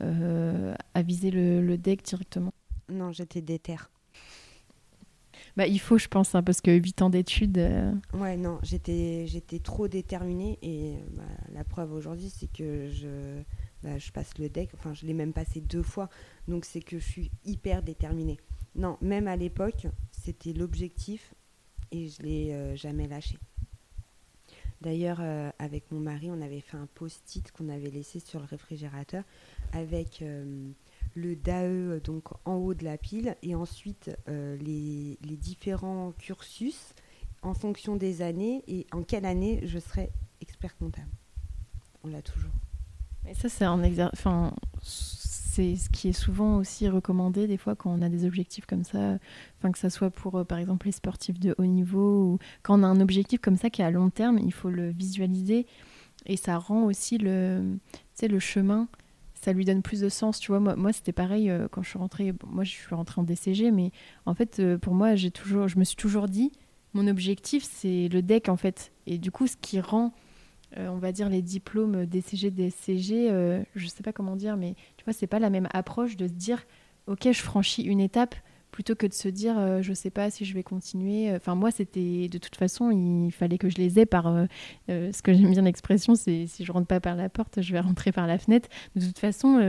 euh, 0.00 0.74
à 0.94 1.02
viser 1.02 1.30
le, 1.30 1.60
le 1.60 1.76
DEC 1.76 2.02
directement? 2.02 2.52
Non, 2.88 3.12
j'étais 3.12 3.42
déterre. 3.42 3.90
Bah, 5.56 5.66
il 5.66 5.78
faut, 5.80 5.98
je 5.98 6.08
pense, 6.08 6.34
hein, 6.34 6.42
parce 6.42 6.60
que 6.60 6.70
8 6.70 7.02
ans 7.02 7.10
d'études. 7.10 7.58
Euh, 7.58 7.92
ouais, 8.14 8.36
non, 8.36 8.58
j'étais, 8.62 9.26
j'étais 9.26 9.58
trop 9.58 9.86
déterminée 9.86 10.58
et 10.62 10.94
bah, 11.10 11.22
la 11.52 11.62
preuve 11.62 11.92
aujourd'hui, 11.92 12.30
c'est 12.30 12.50
que 12.50 12.88
je, 12.90 13.42
bah, 13.82 13.98
je 13.98 14.10
passe 14.12 14.38
le 14.38 14.48
deck. 14.48 14.70
Enfin, 14.74 14.94
je 14.94 15.04
l'ai 15.06 15.12
même 15.12 15.34
passé 15.34 15.60
deux 15.60 15.82
fois, 15.82 16.08
donc 16.48 16.64
c'est 16.64 16.80
que 16.80 16.98
je 16.98 17.04
suis 17.04 17.30
hyper 17.44 17.82
déterminée. 17.82 18.38
Non, 18.74 18.96
même 19.02 19.28
à 19.28 19.36
l'époque, 19.36 19.86
c'était 20.10 20.54
l'objectif 20.54 21.34
et 21.90 22.08
je 22.08 22.22
l'ai 22.22 22.52
euh, 22.52 22.74
jamais 22.74 23.06
lâché. 23.06 23.38
D'ailleurs, 24.80 25.18
euh, 25.20 25.50
avec 25.58 25.92
mon 25.92 26.00
mari, 26.00 26.30
on 26.30 26.40
avait 26.40 26.62
fait 26.62 26.78
un 26.78 26.88
post-it 26.94 27.52
qu'on 27.52 27.68
avait 27.68 27.90
laissé 27.90 28.20
sur 28.20 28.40
le 28.40 28.46
réfrigérateur 28.46 29.22
avec 29.72 30.24
le 31.14 31.36
DAE 31.36 32.00
donc 32.00 32.24
en 32.44 32.54
haut 32.54 32.74
de 32.74 32.84
la 32.84 32.96
pile 32.96 33.36
et 33.42 33.54
ensuite 33.54 34.10
les, 34.26 35.18
les, 35.22 35.36
différents 35.36 36.12
cursus 36.18 36.94
en 37.42 37.54
fonction 37.54 37.96
des 37.96 38.22
années 38.22 38.64
et 38.68 38.86
en 38.92 39.02
quelle 39.02 39.24
année 39.24 39.60
je 39.64 39.78
serai 39.78 40.10
expert 40.40 40.76
comptable. 40.76 41.10
On 42.04 42.08
l'a 42.08 42.22
toujours. 42.22 42.52
Et 43.28 43.34
ça, 43.34 43.48
c'est 43.48 43.64
un. 43.64 43.80
Enfin, 44.12 44.52
c'est 44.82 45.76
ce 45.76 45.90
qui 45.90 46.08
est 46.08 46.14
souvent 46.14 46.56
aussi 46.56 46.88
recommandé 46.88 47.46
des 47.46 47.58
fois 47.58 47.76
quand 47.76 47.90
on 47.90 48.00
a 48.00 48.08
des 48.08 48.24
objectifs 48.24 48.64
comme 48.64 48.84
ça, 48.84 49.18
enfin 49.58 49.70
que 49.70 49.78
ça 49.78 49.90
soit 49.90 50.10
pour 50.10 50.38
euh, 50.38 50.44
par 50.44 50.56
exemple 50.56 50.86
les 50.86 50.92
sportifs 50.92 51.38
de 51.38 51.54
haut 51.58 51.66
niveau 51.66 52.22
ou 52.24 52.38
quand 52.62 52.80
on 52.80 52.82
a 52.82 52.86
un 52.86 53.00
objectif 53.00 53.40
comme 53.40 53.56
ça 53.56 53.68
qui 53.68 53.82
est 53.82 53.84
à 53.84 53.90
long 53.90 54.08
terme, 54.08 54.38
il 54.38 54.52
faut 54.52 54.70
le 54.70 54.88
visualiser 54.90 55.66
et 56.24 56.38
ça 56.38 56.56
rend 56.56 56.84
aussi 56.84 57.18
le, 57.18 57.76
le 58.22 58.38
chemin, 58.38 58.88
ça 59.42 59.52
lui 59.52 59.64
donne 59.64 59.82
plus 59.82 60.00
de 60.00 60.08
sens. 60.08 60.38
Tu 60.38 60.52
vois, 60.52 60.60
moi, 60.60 60.92
c'était 60.92 61.12
pareil 61.12 61.50
euh, 61.50 61.66
quand 61.70 61.82
je 61.82 61.90
suis 61.90 61.98
rentrée. 61.98 62.32
moi, 62.46 62.64
je 62.64 62.70
suis 62.70 62.94
rentrée 62.94 63.20
en 63.20 63.24
DCG, 63.24 63.72
mais 63.72 63.90
en 64.24 64.34
fait, 64.34 64.60
euh, 64.60 64.78
pour 64.78 64.94
moi, 64.94 65.16
j'ai 65.16 65.32
toujours, 65.32 65.68
je 65.68 65.78
me 65.78 65.84
suis 65.84 65.96
toujours 65.96 66.28
dit, 66.28 66.52
mon 66.94 67.08
objectif, 67.08 67.64
c'est 67.64 68.08
le 68.08 68.22
deck 68.22 68.48
en 68.48 68.56
fait. 68.56 68.92
Et 69.06 69.18
du 69.18 69.30
coup, 69.30 69.46
ce 69.46 69.56
qui 69.56 69.80
rend 69.80 70.12
euh, 70.78 70.88
on 70.88 70.96
va 70.96 71.12
dire 71.12 71.28
les 71.28 71.42
diplômes 71.42 72.06
DCG, 72.06 72.50
DCG, 72.50 73.64
je 73.74 73.86
sais 73.86 74.02
pas 74.02 74.12
comment 74.12 74.36
dire, 74.36 74.56
mais 74.56 74.74
tu 74.96 75.04
vois, 75.04 75.12
c'est 75.12 75.26
pas 75.26 75.38
la 75.38 75.50
même 75.50 75.68
approche 75.74 76.16
de 76.16 76.26
se 76.26 76.32
dire, 76.32 76.64
ok, 77.08 77.30
je 77.30 77.42
franchis 77.42 77.82
une 77.82 78.00
étape 78.00 78.34
plutôt 78.72 78.96
que 78.96 79.06
de 79.06 79.12
se 79.12 79.28
dire, 79.28 79.56
euh, 79.56 79.82
je 79.82 79.90
ne 79.90 79.94
sais 79.94 80.10
pas 80.10 80.30
si 80.30 80.44
je 80.44 80.52
vais 80.54 80.64
continuer. 80.64 81.32
Enfin, 81.32 81.54
moi, 81.54 81.70
c'était 81.70 82.28
de 82.28 82.38
toute 82.38 82.56
façon, 82.56 82.90
il 82.90 83.30
fallait 83.30 83.58
que 83.58 83.68
je 83.68 83.76
les 83.76 84.00
ai 84.00 84.06
par. 84.06 84.24
ce 84.88 85.22
que 85.22 85.32
j'aime 85.32 85.52
bien 85.52 85.62
l'expression, 85.62 86.16
c'est 86.16 86.46
si 86.48 86.64
je 86.64 86.72
rentre 86.72 86.88
pas 86.88 86.98
par 86.98 87.14
la 87.14 87.28
porte, 87.28 87.62
je 87.62 87.72
vais 87.72 87.80
rentrer 87.80 88.10
par 88.10 88.26
la 88.26 88.38
fenêtre. 88.38 88.68
De 88.96 89.06
toute 89.06 89.20
façon, 89.20 89.60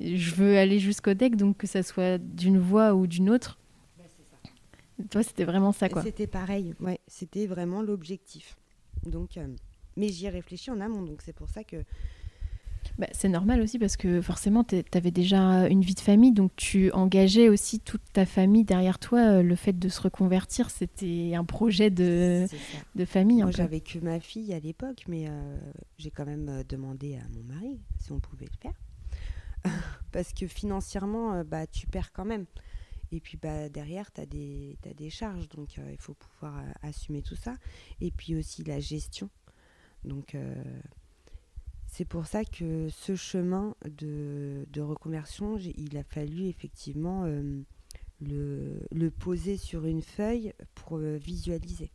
je 0.00 0.34
veux 0.34 0.56
aller 0.56 0.78
jusqu'au 0.78 1.12
deck, 1.12 1.36
donc 1.36 1.58
que 1.58 1.66
ça 1.66 1.82
soit 1.82 2.16
d'une 2.18 2.58
voie 2.58 2.94
ou 2.94 3.06
d'une 3.06 3.28
autre. 3.28 3.58
Bah, 3.98 4.04
Toi, 5.10 5.22
c'était 5.22 5.44
vraiment 5.44 5.72
ça, 5.72 5.90
quoi. 5.90 6.02
C'était 6.02 6.26
pareil, 6.26 6.74
ouais. 6.80 7.00
C'était 7.06 7.46
vraiment 7.46 7.82
l'objectif. 7.82 8.56
Donc 9.04 9.38
mais 9.96 10.08
j'y 10.08 10.26
ai 10.26 10.30
réfléchi 10.30 10.70
en 10.70 10.80
amont, 10.80 11.02
donc 11.02 11.22
c'est 11.22 11.32
pour 11.32 11.48
ça 11.48 11.64
que. 11.64 11.76
Bah, 12.98 13.06
c'est 13.12 13.28
normal 13.28 13.60
aussi 13.60 13.78
parce 13.78 13.96
que 13.96 14.20
forcément, 14.20 14.64
tu 14.64 14.82
avais 14.92 15.10
déjà 15.10 15.68
une 15.68 15.82
vie 15.82 15.94
de 15.94 16.00
famille, 16.00 16.32
donc 16.32 16.52
tu 16.56 16.90
engageais 16.92 17.48
aussi 17.48 17.80
toute 17.80 18.02
ta 18.12 18.26
famille 18.26 18.64
derrière 18.64 18.98
toi. 18.98 19.42
Le 19.42 19.56
fait 19.56 19.78
de 19.78 19.88
se 19.88 20.00
reconvertir, 20.00 20.70
c'était 20.70 21.34
un 21.34 21.44
projet 21.44 21.90
de, 21.90 22.46
de 22.94 23.04
famille. 23.04 23.42
Moi, 23.42 23.50
j'avais 23.50 23.80
que 23.80 23.98
ma 23.98 24.20
fille 24.20 24.52
à 24.52 24.60
l'époque, 24.60 25.04
mais 25.08 25.26
euh, 25.28 25.58
j'ai 25.98 26.10
quand 26.10 26.26
même 26.26 26.48
euh, 26.48 26.62
demandé 26.68 27.16
à 27.16 27.28
mon 27.34 27.42
mari 27.42 27.78
si 27.98 28.12
on 28.12 28.20
pouvait 28.20 28.46
le 28.46 28.58
faire. 28.60 29.72
parce 30.12 30.32
que 30.32 30.46
financièrement, 30.46 31.34
euh, 31.34 31.44
bah, 31.44 31.66
tu 31.66 31.86
perds 31.86 32.12
quand 32.12 32.24
même. 32.24 32.46
Et 33.12 33.20
puis 33.20 33.38
bah, 33.40 33.68
derrière, 33.68 34.10
tu 34.12 34.20
as, 34.20 34.24
as, 34.24 34.94
des 34.94 35.10
charges, 35.10 35.48
donc 35.48 35.76
il 35.76 35.98
faut 35.98 36.14
pouvoir 36.14 36.60
assumer 36.82 37.22
tout 37.22 37.36
ça. 37.36 37.54
Et 38.00 38.10
puis 38.10 38.34
aussi 38.34 38.64
la 38.64 38.80
gestion 38.80 39.30
donc 40.06 40.34
euh, 40.34 40.54
c'est 41.96 42.04
pour 42.04 42.26
ça 42.26 42.44
que 42.44 42.88
ce 42.90 43.16
chemin 43.16 43.74
de, 43.86 44.66
reconversion, 44.82 45.56
il 45.56 45.96
a 45.96 46.02
fallu 46.02 46.44
effectivement 46.44 47.22
euh, 47.24 47.62
le, 48.20 49.08
poser 49.08 49.56
sur 49.56 49.86
une 49.86 50.02
feuille 50.02 50.52
pour 50.74 50.98
euh, 50.98 51.16
visualiser. 51.16 51.90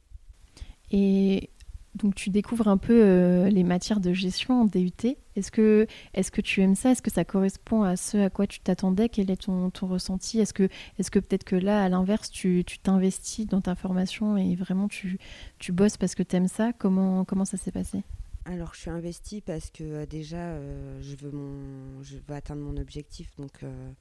Et 0.89 1.51
donc 1.93 2.15
tu 2.15 2.31
découvres 2.31 2.67
un 2.67 2.77
peu 2.77 3.45
les 3.47 3.63
matières 3.63 3.99
de 3.99 4.11
gestion 4.11 4.61
en 4.61 4.65
DUT. 4.65 4.91
Est-ce 5.35 5.51
que, 5.51 5.85
est 6.15 6.31
que 6.31 6.41
tu 6.41 6.61
aimes 6.61 6.73
ça? 6.73 6.93
Est-ce 6.93 7.03
que 7.03 7.11
ça 7.11 7.23
correspond 7.23 7.83
à 7.83 7.95
ce 7.95 8.17
à 8.17 8.31
quoi 8.31 8.47
tu 8.47 8.59
t'attendais? 8.59 9.07
Quel 9.07 9.29
est 9.29 9.43
ton, 9.43 9.69
ton 9.69 9.85
ressenti? 9.85 10.39
Est-ce 10.39 10.53
que, 10.53 10.67
est 10.97 11.09
que 11.11 11.19
peut-être 11.19 11.43
que 11.43 11.55
là, 11.55 11.83
à 11.83 11.89
l'inverse, 11.89 12.31
tu 12.31 12.65
t'investis 12.81 13.45
dans 13.45 13.61
ta 13.61 13.75
formation 13.75 14.35
et 14.35 14.55
vraiment 14.55 14.87
tu, 14.87 15.19
tu 15.59 15.71
bosses 15.71 15.97
parce 15.97 16.15
que 16.15 16.23
tu 16.23 16.37
aimes 16.37 16.47
ça? 16.47 16.71
Comment, 16.73 17.23
comment 17.23 17.45
ça 17.45 17.57
s'est 17.57 17.71
passé? 17.71 18.03
Alors, 18.45 18.73
je 18.73 18.79
suis 18.79 18.89
investie 18.89 19.41
parce 19.41 19.69
que 19.69 19.83
euh, 19.83 20.05
déjà, 20.05 20.53
euh, 20.53 20.99
je, 21.01 21.15
veux 21.15 21.31
mon, 21.31 22.01
je 22.01 22.17
veux 22.17 22.33
atteindre 22.33 22.61
mon 22.61 22.77
objectif. 22.77 23.35
Donc, 23.37 23.63
euh, 23.63 23.91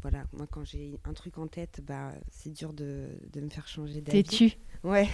voilà, 0.00 0.24
moi, 0.32 0.46
quand 0.50 0.64
j'ai 0.64 0.98
un 1.04 1.12
truc 1.12 1.38
en 1.38 1.48
tête, 1.48 1.82
bah, 1.84 2.12
c'est 2.30 2.50
dur 2.50 2.72
de, 2.72 3.08
de, 3.32 3.40
me 3.40 3.50
faire 3.50 3.68
changer 3.68 4.00
d'avis. 4.00 4.22
T'es-tu 4.22 4.52
Ouais. 4.84 5.08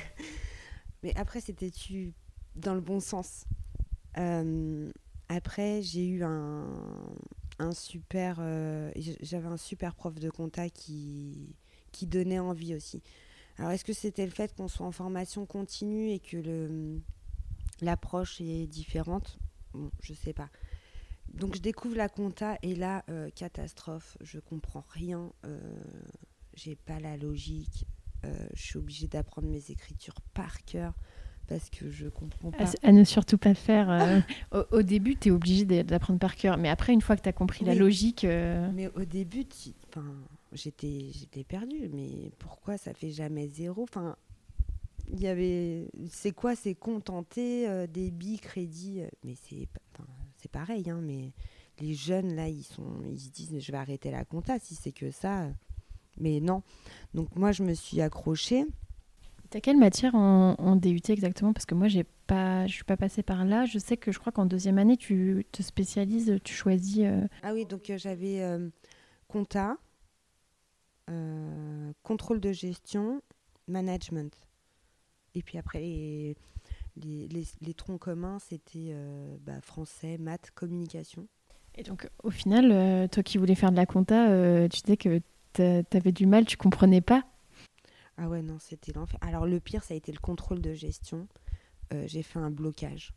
Mais 1.02 1.12
après, 1.16 1.40
c'était 1.40 1.70
tu 1.70 2.12
dans 2.54 2.74
le 2.74 2.80
bon 2.80 3.00
sens. 3.00 3.44
après, 5.28 5.82
j'ai 5.82 6.06
eu 6.06 6.22
un, 6.22 6.68
un 7.58 7.72
super. 7.72 8.36
J'avais 9.20 9.48
un 9.48 9.56
super 9.56 9.96
prof 9.96 10.14
de 10.14 10.30
compta 10.30 10.70
qui, 10.70 11.56
qui 11.90 12.06
donnait 12.06 12.38
envie 12.38 12.74
aussi. 12.76 13.02
Alors, 13.58 13.72
est-ce 13.72 13.84
que 13.84 13.92
c'était 13.92 14.24
le 14.24 14.30
fait 14.30 14.54
qu'on 14.54 14.68
soit 14.68 14.86
en 14.86 14.92
formation 14.92 15.44
continue 15.44 16.10
et 16.10 16.20
que 16.20 16.36
le 16.36 17.00
l'approche 17.80 18.40
est 18.40 18.66
différente. 18.66 19.38
Bon, 19.72 19.90
je 20.00 20.14
sais 20.14 20.32
pas. 20.32 20.50
Donc 21.32 21.56
je 21.56 21.60
découvre 21.60 21.96
la 21.96 22.08
compta 22.08 22.58
et 22.62 22.74
là, 22.74 23.04
euh, 23.08 23.28
catastrophe, 23.30 24.16
je 24.20 24.38
comprends 24.38 24.84
rien, 24.90 25.32
euh, 25.44 25.58
j'ai 26.54 26.76
pas 26.76 27.00
la 27.00 27.16
logique, 27.16 27.86
euh, 28.24 28.46
je 28.54 28.62
suis 28.62 28.78
obligée 28.78 29.08
d'apprendre 29.08 29.48
mes 29.48 29.70
écritures 29.70 30.20
par 30.32 30.64
cœur 30.64 30.94
parce 31.48 31.68
que 31.70 31.90
je 31.90 32.08
comprends 32.08 32.50
pas. 32.52 32.64
À, 32.82 32.92
ne 32.92 33.04
surtout 33.04 33.36
pas 33.36 33.54
faire. 33.54 33.90
Euh, 33.90 34.20
au, 34.72 34.82
début, 34.82 35.16
tu 35.16 35.28
es 35.28 35.30
obligé 35.30 35.64
d'apprendre 35.82 36.18
par 36.18 36.36
cœur, 36.36 36.56
mais 36.56 36.70
après, 36.70 36.92
une 36.92 37.02
fois 37.02 37.16
que 37.16 37.22
tu 37.22 37.28
as 37.28 37.34
compris 37.34 37.64
la 37.64 37.74
logique. 37.74 38.24
Mais 38.24 38.88
au 38.94 39.04
début, 39.04 39.44
j'étais 40.52 41.44
perdue, 41.46 41.90
mais 41.92 42.30
pourquoi 42.38 42.78
ça 42.78 42.94
fait 42.94 43.10
jamais 43.10 43.48
zéro? 43.48 43.82
Enfin, 43.82 44.16
il 45.12 45.20
y 45.20 45.26
avait 45.26 45.88
c'est 46.10 46.32
quoi 46.32 46.56
c'est 46.56 46.74
contenter 46.74 47.68
euh, 47.68 47.86
débit 47.86 48.38
crédit 48.38 49.00
euh, 49.02 49.08
mais 49.22 49.34
c'est 49.34 49.68
c'est 50.36 50.50
pareil 50.50 50.88
hein, 50.90 51.00
mais 51.02 51.32
les 51.80 51.94
jeunes 51.94 52.34
là 52.34 52.48
ils 52.48 52.64
sont 52.64 53.02
ils 53.10 53.20
se 53.20 53.30
disent 53.30 53.58
je 53.58 53.72
vais 53.72 53.78
arrêter 53.78 54.10
la 54.10 54.24
compta 54.24 54.58
si 54.58 54.74
c'est 54.74 54.92
que 54.92 55.10
ça 55.10 55.48
mais 56.18 56.40
non 56.40 56.62
donc 57.12 57.34
moi 57.36 57.52
je 57.52 57.62
me 57.62 57.74
suis 57.74 58.00
accrochée 58.00 58.66
T'as 59.50 59.60
quelle 59.60 59.76
matière 59.76 60.16
en, 60.16 60.74
DUT 60.74 60.98
exactement? 61.10 61.52
Parce 61.52 61.64
que 61.64 61.76
moi, 61.76 61.86
j'ai 61.86 62.02
pas, 62.26 62.66
je 62.66 62.72
suis 62.72 62.82
pas 62.82 62.96
passée 62.96 63.22
par 63.22 63.44
là. 63.44 63.66
Je 63.66 63.78
sais 63.78 63.96
que 63.96 64.10
je 64.10 64.18
crois 64.18 64.32
qu'en 64.32 64.46
deuxième 64.46 64.78
année, 64.78 64.96
tu 64.96 65.46
te 65.52 65.62
spécialises, 65.62 66.40
tu 66.42 66.52
choisis. 66.52 67.04
Euh, 67.04 67.28
ah 67.44 67.52
oui, 67.54 67.64
donc 67.64 67.92
j'avais 67.96 68.42
compta, 69.28 69.76
contrôle 72.02 72.40
de 72.40 72.50
gestion, 72.50 73.22
management. 73.68 74.36
Et 75.34 75.42
puis 75.42 75.58
après, 75.58 75.80
les, 75.80 77.28
les, 77.60 77.74
troncs 77.74 78.00
communs, 78.00 78.38
c'était 78.38 78.90
euh, 78.90 79.36
bah, 79.40 79.60
français, 79.60 80.16
maths, 80.18 80.50
communication. 80.54 81.26
Et 81.74 81.82
donc, 81.82 82.08
au 82.22 82.30
final, 82.30 82.70
euh, 82.70 83.08
toi 83.08 83.22
qui 83.22 83.38
voulais 83.38 83.56
faire 83.56 83.72
de 83.72 83.76
la 83.76 83.86
compta, 83.86 84.30
euh, 84.30 84.68
tu 84.68 84.80
disais 84.82 84.96
que 84.96 85.20
tu 85.54 85.96
avais 85.96 86.12
du 86.12 86.26
mal, 86.26 86.44
tu 86.44 86.56
comprenais 86.56 87.00
pas 87.00 87.24
Ah 88.16 88.28
ouais, 88.28 88.42
non, 88.42 88.58
c'était 88.60 88.92
l'enfer. 88.92 89.18
Alors, 89.22 89.46
le 89.46 89.58
pire, 89.58 89.82
ça 89.82 89.94
a 89.94 89.96
été 89.96 90.12
le 90.12 90.18
contrôle 90.18 90.60
de 90.60 90.72
gestion. 90.72 91.28
J'ai 92.06 92.24
fait 92.24 92.40
un 92.40 92.50
blocage. 92.50 93.14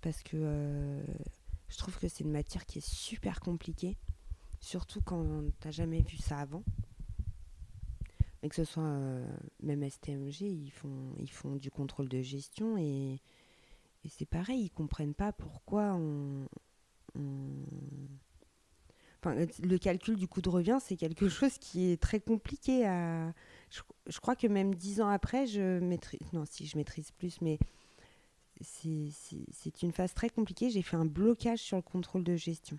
Parce 0.00 0.24
que 0.24 1.00
je 1.68 1.78
trouve 1.78 1.96
que 1.98 2.08
c'est 2.08 2.24
une 2.24 2.32
matière 2.32 2.66
qui 2.66 2.78
est 2.78 2.88
super 2.88 3.38
compliquée. 3.38 3.96
Surtout 4.58 5.00
quand 5.00 5.24
tu 5.60 5.70
jamais 5.70 6.00
vu 6.00 6.16
ça 6.16 6.38
avant 6.38 6.64
mais 8.42 8.48
que 8.48 8.56
ce 8.56 8.64
soit 8.64 8.82
euh, 8.82 9.26
même 9.62 9.88
STMG, 9.88 10.42
ils 10.42 10.70
font, 10.70 11.14
ils 11.18 11.30
font 11.30 11.56
du 11.56 11.70
contrôle 11.70 12.08
de 12.08 12.22
gestion 12.22 12.76
et, 12.78 13.20
et 14.04 14.08
c'est 14.08 14.26
pareil, 14.26 14.64
ils 14.64 14.70
comprennent 14.70 15.14
pas 15.14 15.32
pourquoi 15.32 15.94
on, 15.94 16.46
le 19.24 19.76
calcul 19.78 20.16
du 20.16 20.26
coût 20.26 20.40
de 20.40 20.48
revient, 20.48 20.78
c'est 20.80 20.96
quelque 20.96 21.28
chose 21.28 21.58
qui 21.58 21.90
est 21.90 22.00
très 22.00 22.20
compliqué. 22.20 22.82
Je, 23.70 23.82
je, 24.06 24.20
crois 24.20 24.36
que 24.36 24.46
même 24.46 24.74
dix 24.74 25.00
ans 25.00 25.08
après, 25.08 25.46
je 25.46 25.78
maîtrise. 25.78 26.20
Non, 26.32 26.44
si 26.46 26.66
je 26.66 26.76
maîtrise 26.76 27.10
plus, 27.12 27.40
mais 27.40 27.58
c'est 28.62 29.82
une 29.82 29.92
phase 29.92 30.14
très 30.14 30.30
compliquée. 30.30 30.70
J'ai 30.70 30.82
fait 30.82 30.96
un 30.96 31.06
blocage 31.06 31.60
sur 31.60 31.76
le 31.76 31.82
contrôle 31.82 32.24
de 32.24 32.36
gestion. 32.36 32.78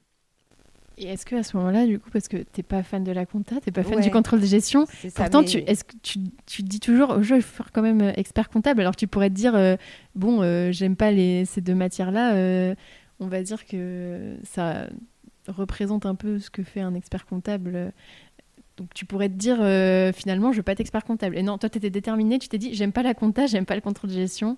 Et 0.98 1.06
est-ce 1.06 1.26
que 1.26 1.36
à 1.36 1.44
ce 1.44 1.56
moment-là, 1.58 1.86
du 1.86 2.00
coup, 2.00 2.10
parce 2.12 2.28
que 2.28 2.38
tu 2.38 2.44
n'es 2.58 2.64
pas 2.64 2.84
fan 2.84 3.04
de 3.04 3.12
la 3.12 3.26
compta, 3.26 3.56
tu 3.56 3.70
n'es 3.70 3.72
pas 3.72 3.84
fan 3.84 4.00
du 4.02 4.12
contrôle 4.12 4.42
de 4.42 4.46
gestion, 4.46 4.86
pourtant, 5.16 5.44
tu, 5.44 5.58
est-ce 5.60 5.84
que 5.84 5.96
tu, 6.04 6.20
tu, 6.46 6.64
dis 6.64 6.80
toujours, 6.80 7.24
jeu, 7.24 7.38
il 7.38 7.42
faut 7.42 7.64
faire 7.64 7.72
quand 7.72 7.82
même 7.82 8.02
euh, 8.02 8.14
expert 8.16 8.50
comptable. 8.50 8.82
Alors 8.82 8.96
tu 8.96 9.08
pourrais 9.08 9.30
te 9.30 9.36
dire, 9.36 9.56
euh, 9.56 9.78
bon, 10.16 10.42
euh, 10.42 10.72
j'aime 10.72 10.96
pas 10.96 11.12
les, 11.12 11.46
ces 11.46 11.62
deux 11.62 11.76
matières-là, 11.76 12.76
on 13.20 13.28
va 13.28 13.42
dire 13.42 13.66
que 13.66 14.36
ça 14.44 14.88
représente 15.48 16.06
un 16.06 16.16
peu 16.16 16.40
ce 16.40 16.50
que 16.50 16.64
fait 16.64 16.82
un 16.82 16.94
expert 16.94 17.26
comptable. 17.26 17.94
Donc 18.78 18.94
tu 18.94 19.06
pourrais 19.06 19.30
te 19.30 19.36
dire, 19.36 19.58
finalement, 20.14 20.52
je 20.52 20.58
veux 20.58 20.64
pas 20.64 20.74
être 20.74 20.82
expert 20.82 21.04
comptable. 21.04 21.38
Et 21.38 21.44
non, 21.44 21.58
toi, 21.58 21.70
tu 21.70 21.78
étais 21.78 21.90
déterminé, 21.90 22.38
tu 22.38 22.48
t'es 22.48 22.58
dit, 22.58 22.74
j'aime 22.74 22.92
pas 22.92 23.04
la 23.04 23.14
compta, 23.14 23.48
j'aime 23.48 23.66
pas 23.66 23.76
le 23.76 23.82
contrôle 23.82 24.10
de 24.10 24.16
gestion. 24.16 24.58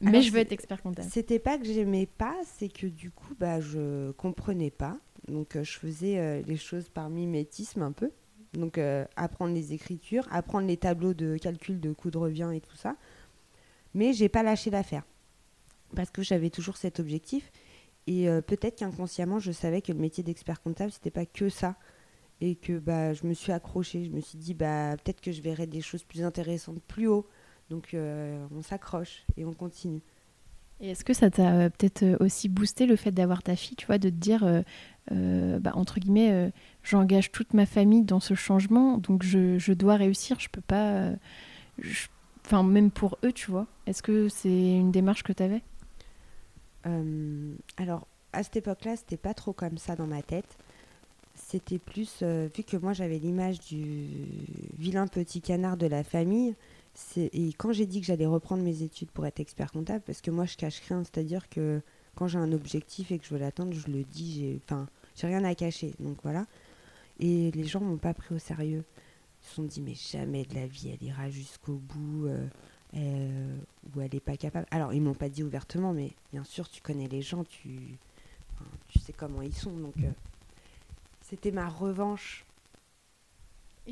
mais 0.00 0.22
je 0.22 0.30
veux 0.32 0.38
être 0.38 0.52
expert 0.52 0.82
comptable. 0.82 1.08
C'était 1.10 1.38
pas 1.38 1.58
que 1.58 1.64
j'aimais 1.64 2.06
pas, 2.06 2.36
c'est 2.44 2.68
que 2.68 2.86
du 2.86 3.10
coup, 3.10 3.34
bah, 3.38 3.60
je 3.60 4.10
comprenais 4.12 4.70
pas. 4.70 4.96
Donc, 5.30 5.56
euh, 5.56 5.64
je 5.64 5.78
faisais 5.78 6.18
euh, 6.18 6.42
les 6.46 6.56
choses 6.56 6.88
par 6.88 7.08
mimétisme 7.08 7.82
un 7.82 7.92
peu. 7.92 8.10
Donc, 8.52 8.78
euh, 8.78 9.04
apprendre 9.16 9.54
les 9.54 9.72
écritures, 9.72 10.26
apprendre 10.30 10.66
les 10.66 10.76
tableaux 10.76 11.14
de 11.14 11.36
calcul 11.36 11.80
de 11.80 11.92
coût 11.92 12.10
de 12.10 12.18
revient 12.18 12.50
et 12.52 12.60
tout 12.60 12.76
ça. 12.76 12.96
Mais 13.94 14.12
j'ai 14.12 14.28
pas 14.28 14.42
lâché 14.42 14.70
l'affaire 14.70 15.04
parce 15.94 16.10
que 16.10 16.22
j'avais 16.22 16.50
toujours 16.50 16.76
cet 16.76 17.00
objectif. 17.00 17.50
Et 18.06 18.26
peut-être 18.46 18.78
qu'inconsciemment, 18.78 19.38
je 19.38 19.52
savais 19.52 19.82
que 19.82 19.92
le 19.92 19.98
métier 19.98 20.24
d'expert 20.24 20.60
comptable, 20.62 20.90
c'était 20.90 21.10
pas 21.10 21.26
que 21.26 21.48
ça. 21.48 21.76
Et 22.40 22.56
que 22.56 22.78
bah, 22.78 23.12
je 23.12 23.24
me 23.26 23.34
suis 23.34 23.52
accrochée. 23.52 24.04
Je 24.04 24.10
me 24.10 24.20
suis 24.20 24.38
dit, 24.38 24.54
bah, 24.54 24.96
peut-être 24.96 25.20
que 25.20 25.30
je 25.30 25.42
verrais 25.42 25.66
des 25.66 25.80
choses 25.80 26.02
plus 26.02 26.24
intéressantes 26.24 26.80
plus 26.82 27.06
haut. 27.06 27.26
Donc, 27.68 27.94
on 27.94 28.62
s'accroche 28.62 29.24
et 29.36 29.44
on 29.44 29.52
continue. 29.52 30.02
Et 30.80 30.90
est-ce 30.90 31.04
que 31.04 31.12
ça 31.12 31.30
t'a 31.30 31.68
peut-être 31.70 32.16
aussi 32.20 32.48
boosté 32.48 32.86
le 32.86 32.96
fait 32.96 33.10
d'avoir 33.10 33.42
ta 33.42 33.54
fille, 33.54 33.76
tu 33.76 33.86
vois, 33.86 33.98
de 33.98 34.08
te 34.08 34.14
dire, 34.14 34.62
euh, 35.12 35.58
bah, 35.58 35.72
entre 35.74 35.98
guillemets, 35.98 36.30
euh, 36.30 36.50
j'engage 36.82 37.32
toute 37.32 37.52
ma 37.54 37.66
famille 37.66 38.02
dans 38.02 38.20
ce 38.20 38.34
changement, 38.34 38.98
donc 38.98 39.22
je, 39.22 39.72
dois 39.72 39.96
réussir, 39.96 40.38
je 40.38 40.48
peux 40.48 40.60
pas. 40.60 40.92
Euh, 40.92 41.16
enfin, 42.44 42.62
même 42.62 42.90
pour 42.90 43.18
eux, 43.24 43.32
tu 43.32 43.50
vois. 43.50 43.66
Est-ce 43.86 44.02
que 44.02 44.28
c'est 44.28 44.48
une 44.48 44.92
démarche 44.92 45.22
que 45.22 45.32
tu 45.32 45.42
avais 45.42 45.62
Alors, 47.76 48.06
à 48.32 48.42
cette 48.42 48.56
époque-là, 48.56 48.96
c'était 48.96 49.16
pas 49.16 49.34
trop 49.34 49.52
comme 49.52 49.78
ça 49.78 49.96
dans 49.96 50.06
ma 50.06 50.22
tête. 50.22 50.58
C'était 51.34 51.78
plus, 51.78 52.22
vu 52.22 52.62
que 52.62 52.76
moi 52.76 52.92
j'avais 52.92 53.18
l'image 53.18 53.60
du 53.60 54.06
vilain 54.78 55.06
petit 55.06 55.40
canard 55.40 55.76
de 55.76 55.86
la 55.86 56.04
famille, 56.04 56.54
et 57.16 57.52
quand 57.54 57.72
j'ai 57.72 57.86
dit 57.86 58.00
que 58.00 58.06
j'allais 58.06 58.26
reprendre 58.26 58.62
mes 58.62 58.82
études 58.82 59.10
pour 59.10 59.26
être 59.26 59.40
expert 59.40 59.72
comptable, 59.72 60.02
parce 60.06 60.20
que 60.20 60.30
moi 60.30 60.44
je 60.44 60.56
cache 60.56 60.80
rien, 60.88 61.02
c'est-à-dire 61.04 61.48
que 61.48 61.80
quand 62.14 62.28
j'ai 62.28 62.38
un 62.38 62.52
objectif 62.52 63.10
et 63.12 63.18
que 63.18 63.24
je 63.24 63.30
veux 63.30 63.40
l'atteindre, 63.40 63.72
je 63.72 63.90
le 63.90 64.02
dis, 64.04 64.34
j'ai, 64.34 64.60
enfin, 64.64 64.86
rien 65.22 65.44
à 65.44 65.54
cacher. 65.54 65.94
Donc 66.00 66.18
voilà. 66.22 66.46
Et 67.18 67.50
les 67.52 67.64
gens 67.64 67.80
m'ont 67.80 67.98
pas 67.98 68.14
pris 68.14 68.34
au 68.34 68.38
sérieux. 68.38 68.84
Ils 69.42 69.48
se 69.48 69.54
sont 69.54 69.62
dit, 69.62 69.80
mais 69.80 69.94
jamais 69.94 70.44
de 70.44 70.54
la 70.54 70.66
vie, 70.66 70.90
elle 70.90 71.06
ira 71.06 71.30
jusqu'au 71.30 71.74
bout, 71.74 72.26
euh, 72.26 72.46
euh, 72.94 73.56
ou 73.94 74.00
elle 74.00 74.10
n'est 74.12 74.20
pas 74.20 74.36
capable. 74.36 74.66
Alors, 74.70 74.92
ils 74.92 75.00
m'ont 75.00 75.14
pas 75.14 75.28
dit 75.28 75.42
ouvertement, 75.42 75.92
mais 75.92 76.12
bien 76.32 76.44
sûr, 76.44 76.68
tu 76.68 76.82
connais 76.82 77.08
les 77.08 77.22
gens, 77.22 77.44
tu, 77.44 77.96
tu 78.88 78.98
sais 78.98 79.12
comment 79.12 79.42
ils 79.42 79.54
sont. 79.54 79.72
Donc, 79.72 79.96
euh, 79.98 80.10
c'était 81.22 81.52
ma 81.52 81.68
revanche. 81.68 82.44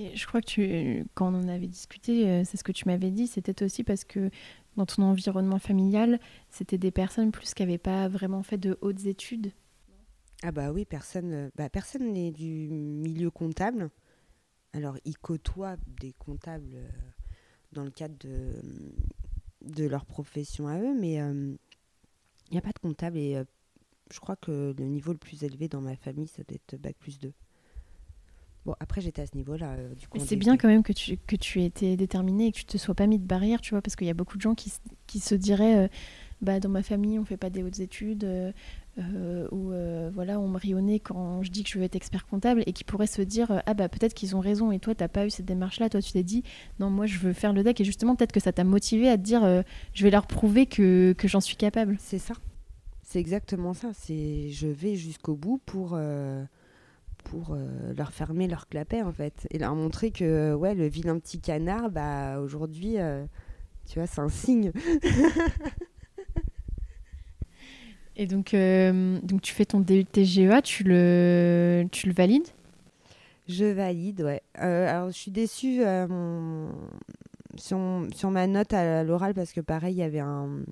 Et 0.01 0.17
je 0.17 0.27
crois 0.27 0.41
que 0.41 0.47
tu, 0.47 1.05
quand 1.15 1.35
on 1.35 1.39
en 1.39 1.49
avait 1.49 1.67
discuté, 1.67 2.45
c'est 2.45 2.57
ce 2.57 2.63
que 2.63 2.71
tu 2.73 2.87
m'avais 2.87 3.11
dit, 3.11 3.27
c'était 3.27 3.65
aussi 3.65 3.83
parce 3.83 4.05
que 4.05 4.31
dans 4.79 4.87
ton 4.87 5.03
environnement 5.03 5.59
familial, 5.59 6.21
c'était 6.51 6.79
des 6.79 6.93
personnes 6.93 7.33
plus 7.33 7.53
qui 7.53 7.63
n'avaient 7.63 7.79
pas 7.79 8.07
vraiment 8.07 8.45
fait 8.45 8.59
de 8.59 8.79
hautes 8.81 9.07
études 9.07 9.53
Ah 10.45 10.53
bah 10.53 10.71
oui, 10.71 10.85
personne 10.85 11.33
euh, 11.33 11.51
bah 11.57 11.69
personne 11.69 12.13
n'est 12.13 12.31
du 12.31 12.69
milieu 12.71 13.31
comptable. 13.31 13.91
Alors, 14.73 14.97
ils 15.05 15.19
côtoient 15.19 15.77
des 16.01 16.13
comptables 16.13 16.75
euh, 16.75 16.89
dans 17.73 17.83
le 17.83 17.91
cadre 17.91 18.15
de, 18.21 19.85
leur 19.85 20.07
profession 20.07 20.69
à 20.69 20.79
eux, 20.79 20.97
mais 20.97 21.21
euh, 21.21 21.57
il 22.51 22.53
n'y 22.53 22.59
a 22.59 22.63
pas 22.63 22.73
de 22.73 22.79
comptable 22.79 23.19
et 23.19 23.43
je 24.13 24.21
crois 24.21 24.37
que 24.37 24.75
le 24.79 24.85
niveau 24.85 25.13
le 25.13 25.19
plus 25.19 25.43
élevé 25.43 25.67
dans 25.67 25.81
ma 25.81 25.97
famille, 25.97 26.29
ça 26.29 26.45
doit 26.45 26.55
être 26.55 26.81
Bac 26.81 26.97
plus 26.99 27.19
2. 27.19 27.33
Bon, 28.68 28.74
après, 28.81 29.00
j'étais 29.00 29.22
à 29.22 29.26
ce 29.26 29.35
niveau-là. 29.35 29.76
Euh, 29.78 29.94
c'est 30.18 30.37
bien 30.37 30.59
quand 30.59 30.68
même 30.68 30.83
que 30.83 30.92
tu, 30.92 31.16
que 31.16 31.37
tu 31.37 31.62
aies 31.62 31.64
été 31.64 31.96
déterminée 31.96 32.48
et 32.48 32.52
que 32.52 32.59
tu 32.59 32.66
te 32.66 32.76
sois 32.76 32.94
pas 32.94 33.07
mis 33.07 33.18
de 33.18 33.26
barrière, 33.26 33.62
tu 33.62 33.70
vois, 33.70 33.81
parce 33.81 33.96
qu'il 33.96 34.07
y 34.07 34.11
a 34.11 34.14
beaucoup 34.14 34.37
de 34.37 34.42
gens 34.42 34.54
qui, 34.54 34.70
qui 35.07 35.20
se 35.20 35.35
diraient 35.35 35.87
euh, 35.87 35.88
bah, 36.42 36.61
dans 36.61 36.68
ma 36.68 36.83
famille, 36.83 37.18
on 37.18 37.24
fait 37.24 37.38
pas 37.38 37.48
des 37.48 37.62
hautes 37.62 37.81
études, 37.81 38.24
euh, 38.24 39.48
ou 39.52 39.72
voilà, 40.12 40.38
on 40.38 40.48
me 40.48 40.59
rionnait 40.59 41.00
quand 41.00 41.42
je 41.42 41.50
dis 41.50 41.64
que 41.64 41.70
je 41.70 41.78
veux 41.78 41.85
être 41.87 41.96
expert 41.96 42.26
comptable, 42.26 42.62
et 42.66 42.74
qui 42.74 42.85
pourraient 42.85 43.07
se 43.07 43.22
dire 43.22 43.62
ah 43.64 43.72
bah 43.72 43.88
peut-être 43.88 44.12
qu'ils 44.12 44.37
ont 44.37 44.40
raison, 44.40 44.70
et 44.70 44.78
toi, 44.81 44.94
tu 44.94 45.02
n'as 45.02 45.09
pas 45.09 45.24
eu 45.24 45.31
cette 45.31 45.46
démarche-là, 45.46 45.88
toi, 45.88 46.02
tu 46.02 46.12
t'es 46.12 46.22
dit 46.22 46.42
non, 46.78 46.90
moi, 46.90 47.07
je 47.07 47.18
veux 47.20 47.33
faire 47.33 47.54
le 47.54 47.62
deck, 47.62 47.81
et 47.81 47.85
justement, 47.85 48.16
peut-être 48.16 48.33
que 48.33 48.40
ça 48.40 48.52
t'a 48.52 48.64
motivé 48.64 49.09
à 49.09 49.16
te 49.16 49.22
dire 49.22 49.64
je 49.94 50.04
vais 50.04 50.11
leur 50.11 50.26
prouver 50.26 50.66
que, 50.66 51.14
que 51.16 51.26
j'en 51.26 51.40
suis 51.40 51.57
capable. 51.57 51.96
C'est 52.00 52.18
ça. 52.18 52.35
C'est 53.02 53.18
exactement 53.18 53.72
ça. 53.72 53.92
C'est 53.94 54.50
je 54.50 54.68
vais 54.68 54.94
jusqu'au 54.94 55.37
bout 55.37 55.57
pour 55.64 55.98
pour 57.24 57.52
euh, 57.52 57.92
leur 57.96 58.12
fermer 58.12 58.48
leur 58.48 58.68
clapet 58.68 59.02
en 59.02 59.12
fait 59.12 59.46
et 59.50 59.59
leur 59.59 59.74
montrer 59.74 60.11
que 60.11 60.54
ouais 60.54 60.74
le 60.74 60.87
vilain 60.87 61.18
petit 61.18 61.40
canard 61.40 61.90
bah 61.90 62.40
aujourd'hui 62.40 62.98
euh, 62.98 63.24
tu 63.87 63.98
vois 63.98 64.07
c'est 64.07 64.20
un 64.20 64.28
signe. 64.28 64.72
Et 68.20 68.26
donc 68.26 68.52
euh, 68.52 69.20
donc 69.22 69.42
tu 69.42 69.54
fais 69.54 69.64
ton 69.64 69.78
DUTGEA 69.78 70.61
tu 70.62 70.83
le 70.83 71.87
tu 71.92 72.09
le 72.09 72.12
valides? 72.12 72.48
Je 73.46 73.64
valide 73.64 74.22
ouais. 74.22 74.42
Alors 74.54 75.11
je 75.11 75.16
suis 75.16 75.31
déçue 75.31 75.83
sur, 77.57 77.78
sur 78.14 78.31
ma 78.31 78.46
note 78.48 78.72
à 78.72 79.04
l'oral 79.04 79.35
parce 79.35 79.52
que 79.52 79.61
pareil 79.61 79.94
il 79.94 79.98
y 79.98 80.02
avait 80.02 80.18
un 80.18 80.64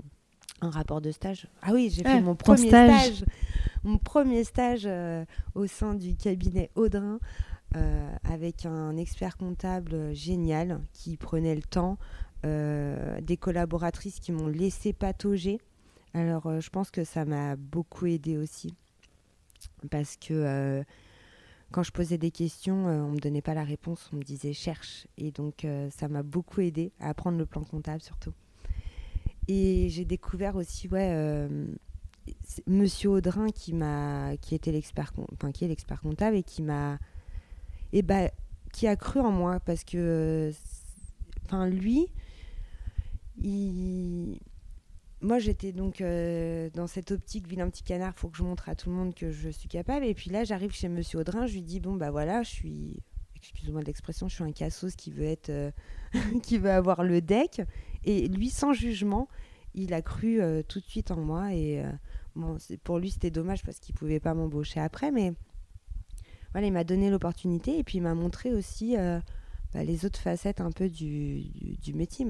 un 0.61 0.71
rapport 0.71 1.01
de 1.01 1.11
stage. 1.11 1.47
Ah 1.62 1.73
oui, 1.73 1.90
j'ai 1.92 2.03
fait 2.03 2.21
mon 2.21 2.35
premier 2.35 2.69
stage. 2.69 3.25
Mon 3.85 3.99
premier 3.99 4.42
stage 4.45 4.83
euh, 4.85 5.25
au 5.55 5.66
sein 5.66 5.95
du 5.95 6.16
cabinet 6.16 6.71
Audrin 6.75 7.21
euh, 7.77 8.16
avec 8.25 8.66
un 8.66 8.97
expert 8.97 9.37
comptable 9.37 10.12
génial 10.14 10.81
qui 10.92 11.16
prenait 11.16 11.55
le 11.55 11.62
temps, 11.62 11.99
euh, 12.45 13.21
des 13.21 13.37
collaboratrices 13.37 14.19
qui 14.19 14.33
m'ont 14.33 14.49
laissé 14.49 14.92
patauger. 14.92 15.61
Alors 16.14 16.61
je 16.61 16.71
pense 16.71 16.90
que 16.90 17.05
ça 17.05 17.25
m'a 17.25 17.57
beaucoup 17.57 18.07
aidé 18.07 18.38
aussi 18.38 18.75
parce 19.90 20.16
que 20.16 20.83
quand 21.71 21.83
je 21.83 21.92
posais 21.92 22.16
des 22.16 22.31
questions, 22.31 22.87
on 22.87 23.09
ne 23.09 23.14
me 23.14 23.19
donnait 23.19 23.42
pas 23.42 23.55
la 23.55 23.64
réponse, 23.64 24.09
on 24.12 24.16
me 24.16 24.23
disait 24.23 24.55
cherche. 24.55 25.07
Et 25.19 25.31
donc 25.31 25.66
ça 25.90 26.09
m'a 26.09 26.23
beaucoup 26.23 26.62
aidé 26.62 26.92
à 26.99 27.11
apprendre 27.11 27.37
le 27.37 27.45
plan 27.45 27.62
comptable 27.62 28.01
surtout. 28.01 28.33
Et 29.48 29.88
j'ai 29.90 30.04
découvert 30.04 30.56
aussi, 30.56 30.88
ouais, 30.88 31.11
euh, 31.12 31.66
Monsieur 32.66 33.11
Audrin 33.11 33.50
qui 33.50 33.72
m'a, 33.72 34.37
qui 34.38 34.54
était 34.54 34.72
l'expert, 34.72 35.12
enfin 35.32 35.52
qui 35.52 35.64
est 35.64 35.68
l'expert 35.68 36.00
comptable 36.00 36.37
et 36.37 36.42
qui 36.42 36.62
m'a, 36.62 36.98
et 37.92 38.02
bah, 38.02 38.30
qui 38.72 38.87
a 38.87 38.96
cru 38.96 39.20
en 39.20 39.30
moi 39.30 39.61
parce 39.61 39.85
que, 39.85 40.52
enfin 41.44 41.68
lui, 41.68 42.09
moi 45.20 45.38
j'étais 45.38 45.72
donc 45.72 46.00
euh, 46.00 46.70
dans 46.74 46.87
cette 46.87 47.11
optique 47.11 47.46
vilain 47.46 47.68
petit 47.70 47.82
canard, 47.82 48.14
faut 48.16 48.28
que 48.28 48.37
je 48.37 48.42
montre 48.42 48.68
à 48.68 48.74
tout 48.74 48.90
le 48.90 48.96
monde 48.96 49.14
que 49.14 49.30
je 49.30 49.48
suis 49.48 49.68
capable. 49.68 50.04
Et 50.04 50.14
puis 50.14 50.30
là, 50.30 50.44
j'arrive 50.44 50.72
chez 50.72 50.88
Monsieur 50.88 51.20
Audrin, 51.20 51.46
je 51.46 51.54
lui 51.54 51.62
dis 51.62 51.80
bon 51.80 51.94
bah 51.94 52.11
voilà, 52.11 52.42
je 52.42 52.50
suis, 52.50 53.02
excuse-moi 53.37 53.80
de 53.82 53.87
l'expression, 53.87 54.28
je 54.28 54.35
suis 54.35 54.44
un 54.44 54.52
cassos 54.52 54.96
qui 54.96 55.11
veut 55.11 55.24
être, 55.24 55.50
euh, 55.50 55.70
qui 56.42 56.59
veut 56.59 56.70
avoir 56.70 57.04
le 57.04 57.20
deck. 57.20 57.62
Et 58.07 58.29
lui, 58.29 58.51
sans 58.51 58.73
jugement, 58.73 59.29
il 59.75 59.92
a 59.92 60.01
cru 60.01 60.40
euh, 60.40 60.62
tout 60.62 60.81
de 60.81 60.87
suite 60.87 61.11
en 61.11 61.21
moi. 61.21 61.53
Et 61.53 61.85
euh, 61.85 62.59
pour 62.83 62.99
lui, 62.99 63.11
c'était 63.11 63.31
dommage 63.31 63.62
parce 63.62 63.79
qu'il 63.79 63.95
pouvait 63.95 64.21
pas 64.21 64.33
m'embaucher 64.33 64.81
après, 64.81 65.11
mais 65.11 65.35
voilà, 66.53 66.69
il 66.69 66.73
m'a 66.73 66.85
donné 66.85 67.11
l'opportunité 67.11 67.79
et 67.79 67.85
puis 67.85 67.99
il 67.99 68.03
m'a 68.03 68.14
montré 68.14 68.55
aussi 68.55 68.97
euh, 68.97 69.21
bah, 69.75 69.85
les 69.85 70.07
autres 70.07 70.21
facettes 70.21 70.61
un 70.61 70.71
peu 70.71 70.88
du, 70.88 71.42
du, 71.83 71.92
métier. 71.92 72.27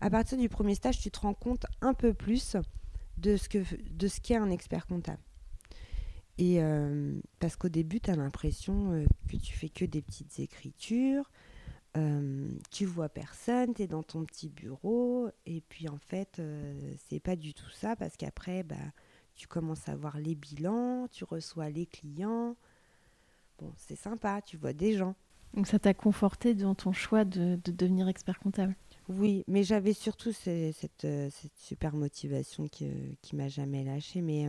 À 0.00 0.10
partir 0.10 0.38
du 0.38 0.48
premier 0.48 0.74
stage, 0.74 0.98
tu 0.98 1.10
te 1.10 1.20
rends 1.20 1.34
compte 1.34 1.66
un 1.82 1.94
peu 1.94 2.14
plus 2.14 2.56
de 3.18 3.36
ce 3.36 3.48
que 3.48 3.58
de 3.90 4.08
ce 4.08 4.20
qu'est 4.20 4.36
un 4.36 4.50
expert 4.50 4.86
comptable. 4.86 5.22
Et 6.36 6.58
parce 7.38 7.54
qu'au 7.54 7.68
début, 7.68 8.00
tu 8.00 8.10
as 8.10 8.16
l'impression 8.16 9.06
que 9.28 9.36
tu 9.36 9.52
fais 9.52 9.68
que 9.68 9.84
des 9.84 10.02
petites 10.02 10.40
écritures, 10.40 11.30
euh, 11.96 12.48
tu 12.72 12.86
vois 12.86 13.08
personne, 13.08 13.72
tu 13.72 13.82
es 13.82 13.86
dans 13.86 14.02
ton 14.02 14.24
petit 14.24 14.48
bureau, 14.48 15.28
et 15.46 15.60
puis 15.60 15.88
en 15.88 15.98
fait, 15.98 16.38
euh, 16.38 16.94
c'est 17.08 17.20
pas 17.20 17.36
du 17.36 17.54
tout 17.54 17.70
ça, 17.70 17.94
parce 17.94 18.16
qu'après, 18.16 18.64
bah, 18.64 18.74
tu 19.36 19.46
commences 19.46 19.88
à 19.88 19.94
voir 19.94 20.18
les 20.18 20.34
bilans, 20.34 21.06
tu 21.12 21.24
reçois 21.24 21.70
les 21.70 21.86
clients. 21.86 22.56
Bon, 23.60 23.72
c'est 23.76 23.96
sympa, 23.96 24.42
tu 24.42 24.56
vois 24.56 24.72
des 24.72 24.94
gens. 24.96 25.14
Donc 25.54 25.68
ça 25.68 25.78
t'a 25.78 25.94
conforté 25.94 26.54
dans 26.54 26.74
ton 26.74 26.92
choix 26.92 27.24
de, 27.24 27.56
devenir 27.64 28.08
expert 28.08 28.40
comptable? 28.40 28.74
Oui, 29.08 29.44
mais 29.46 29.62
j'avais 29.62 29.92
surtout 29.92 30.32
cette, 30.32 31.04
euh, 31.04 31.28
cette, 31.30 31.56
super 31.56 31.94
motivation 31.94 32.66
qui, 32.66 32.90
qui 33.22 33.36
m'a 33.36 33.46
jamais 33.46 33.84
lâchée. 33.84 34.20
Mais, 34.20 34.48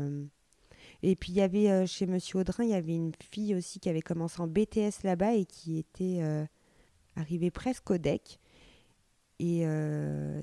Et 1.04 1.16
puis 1.16 1.32
il 1.32 1.36
y 1.36 1.42
avait 1.42 1.86
chez 1.86 2.08
Monsieur 2.08 2.40
Audrin, 2.40 2.64
il 2.64 2.72
y 2.72 2.74
avait 2.74 2.96
une 2.96 3.12
fille 3.32 3.54
aussi 3.54 3.80
qui 3.80 3.90
avait 3.90 4.02
commencé 4.02 4.42
en 4.42 4.48
BTS 4.48 5.04
là-bas 5.04 5.36
et 5.36 5.46
qui 5.46 5.78
était 5.78 6.48
arrivé 7.16 7.52
presque 7.52 7.90
au 7.92 7.98
deck. 7.98 8.40
Et 9.40 9.62
euh, 9.66 10.42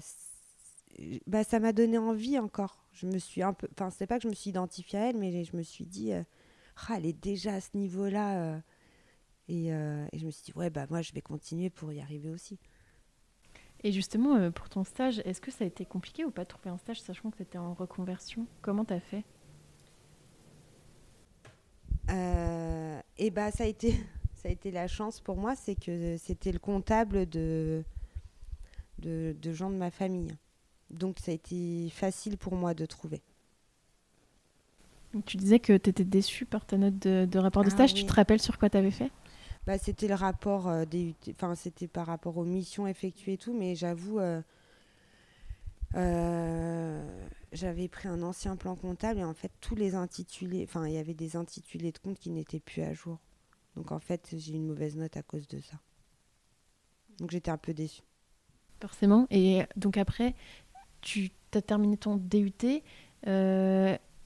bah, 1.26 1.44
ça 1.44 1.60
m'a 1.60 1.72
donné 1.72 1.98
envie 1.98 2.38
encore. 2.38 2.84
Je 2.92 3.06
me 3.06 3.18
suis 3.18 3.42
un 3.42 3.52
peu. 3.52 3.68
Enfin, 3.72 3.90
c'est 3.90 4.06
pas 4.06 4.18
que 4.18 4.24
je 4.24 4.28
me 4.28 4.34
suis 4.34 4.50
identifiée 4.50 4.98
à 4.98 5.08
elle, 5.08 5.16
mais 5.16 5.44
je 5.44 5.56
me 5.56 5.62
suis 5.62 5.86
dit, 5.86 6.12
euh, 6.12 6.22
ah, 6.88 6.94
elle 6.96 7.06
est 7.06 7.18
déjà 7.18 7.54
à 7.54 7.60
ce 7.60 7.70
niveau-là. 7.74 8.42
Euh. 8.42 8.60
et, 9.48 9.68
et, 9.68 10.18
je 10.18 10.26
me 10.26 10.30
suis 10.30 10.44
dit, 10.44 10.52
ouais, 10.54 10.70
bah 10.70 10.86
moi, 10.90 11.02
je 11.02 11.12
vais 11.12 11.22
continuer 11.22 11.70
pour 11.70 11.92
y 11.92 12.00
arriver 12.00 12.30
aussi. 12.30 12.58
Et 13.84 13.90
justement, 13.90 14.50
pour 14.52 14.68
ton 14.68 14.84
stage, 14.84 15.20
est-ce 15.24 15.40
que 15.40 15.50
ça 15.50 15.64
a 15.64 15.66
été 15.66 15.84
compliqué 15.84 16.24
ou 16.24 16.30
pas 16.30 16.44
de 16.44 16.48
trouver 16.48 16.70
un 16.70 16.78
stage, 16.78 17.00
sachant 17.00 17.30
que 17.30 17.36
tu 17.38 17.42
étais 17.42 17.58
en 17.58 17.74
reconversion? 17.74 18.46
Comment 18.60 18.84
tu 18.84 18.94
as 18.94 19.00
fait 19.00 19.24
Et 23.18 23.30
bah, 23.30 23.50
ça 23.50 23.64
a 23.64 23.66
été, 23.66 23.94
ça 24.42 24.48
a 24.48 24.50
été 24.50 24.72
la 24.72 24.88
chance 24.88 25.20
pour 25.20 25.36
moi, 25.36 25.54
c'est 25.54 25.76
que 25.76 26.16
c'était 26.18 26.50
le 26.50 26.58
comptable 26.58 27.28
de, 27.28 27.84
de, 28.98 29.36
de 29.40 29.52
gens 29.52 29.70
de 29.70 29.76
ma 29.76 29.92
famille. 29.92 30.36
Donc 30.90 31.20
ça 31.20 31.30
a 31.30 31.34
été 31.34 31.88
facile 31.90 32.36
pour 32.36 32.56
moi 32.56 32.74
de 32.74 32.84
trouver. 32.84 33.22
Tu 35.26 35.36
disais 35.36 35.60
que 35.60 35.76
tu 35.76 35.90
étais 35.90 36.04
déçue 36.04 36.44
par 36.44 36.64
ta 36.64 36.76
note 36.76 36.98
de, 36.98 37.38
rapport 37.38 37.62
de 37.62 37.68
ah 37.68 37.72
stage. 37.72 37.94
Tu 37.94 38.04
te 38.04 38.12
rappelles 38.12 38.40
sur 38.40 38.58
quoi 38.58 38.68
tu 38.68 38.78
avais 38.78 38.90
fait? 38.90 39.10
Bah, 39.66 39.78
C'était 39.78 40.08
le 40.08 40.14
rapport 40.14 40.68
euh, 40.68 40.84
des, 40.86 41.14
enfin, 41.30 41.54
c'était 41.54 41.86
par 41.86 42.06
rapport 42.06 42.36
aux 42.36 42.44
missions 42.44 42.86
effectuées 42.88 43.34
et 43.34 43.38
tout, 43.38 43.52
mais 43.52 43.76
j'avoue, 43.76 44.18
euh, 44.18 44.42
euh, 45.94 47.04
j'avais 47.52 47.86
pris 47.88 48.08
un 48.08 48.22
ancien 48.22 48.56
plan 48.56 48.74
comptable 48.74 49.20
et 49.20 49.24
en 49.24 49.34
fait, 49.34 49.52
tous 49.60 49.76
les 49.76 49.94
intitulés, 49.94 50.64
enfin, 50.68 50.88
il 50.88 50.94
y 50.94 50.98
avait 50.98 51.14
des 51.14 51.36
intitulés 51.36 51.92
de 51.92 51.98
compte 51.98 52.18
qui 52.18 52.30
n'étaient 52.30 52.60
plus 52.60 52.82
à 52.82 52.92
jour. 52.92 53.18
Donc 53.76 53.92
en 53.92 53.98
fait, 53.98 54.34
j'ai 54.36 54.54
une 54.54 54.66
mauvaise 54.66 54.96
note 54.96 55.16
à 55.16 55.22
cause 55.22 55.48
de 55.48 55.58
ça. 55.60 55.76
Donc 57.18 57.30
j'étais 57.30 57.50
un 57.50 57.58
peu 57.58 57.72
déçue. 57.72 58.02
Forcément. 58.80 59.26
Et 59.30 59.62
donc 59.76 59.96
après, 59.96 60.34
tu 61.00 61.30
as 61.54 61.62
terminé 61.62 61.96
ton 61.96 62.16
DUT. 62.16 62.82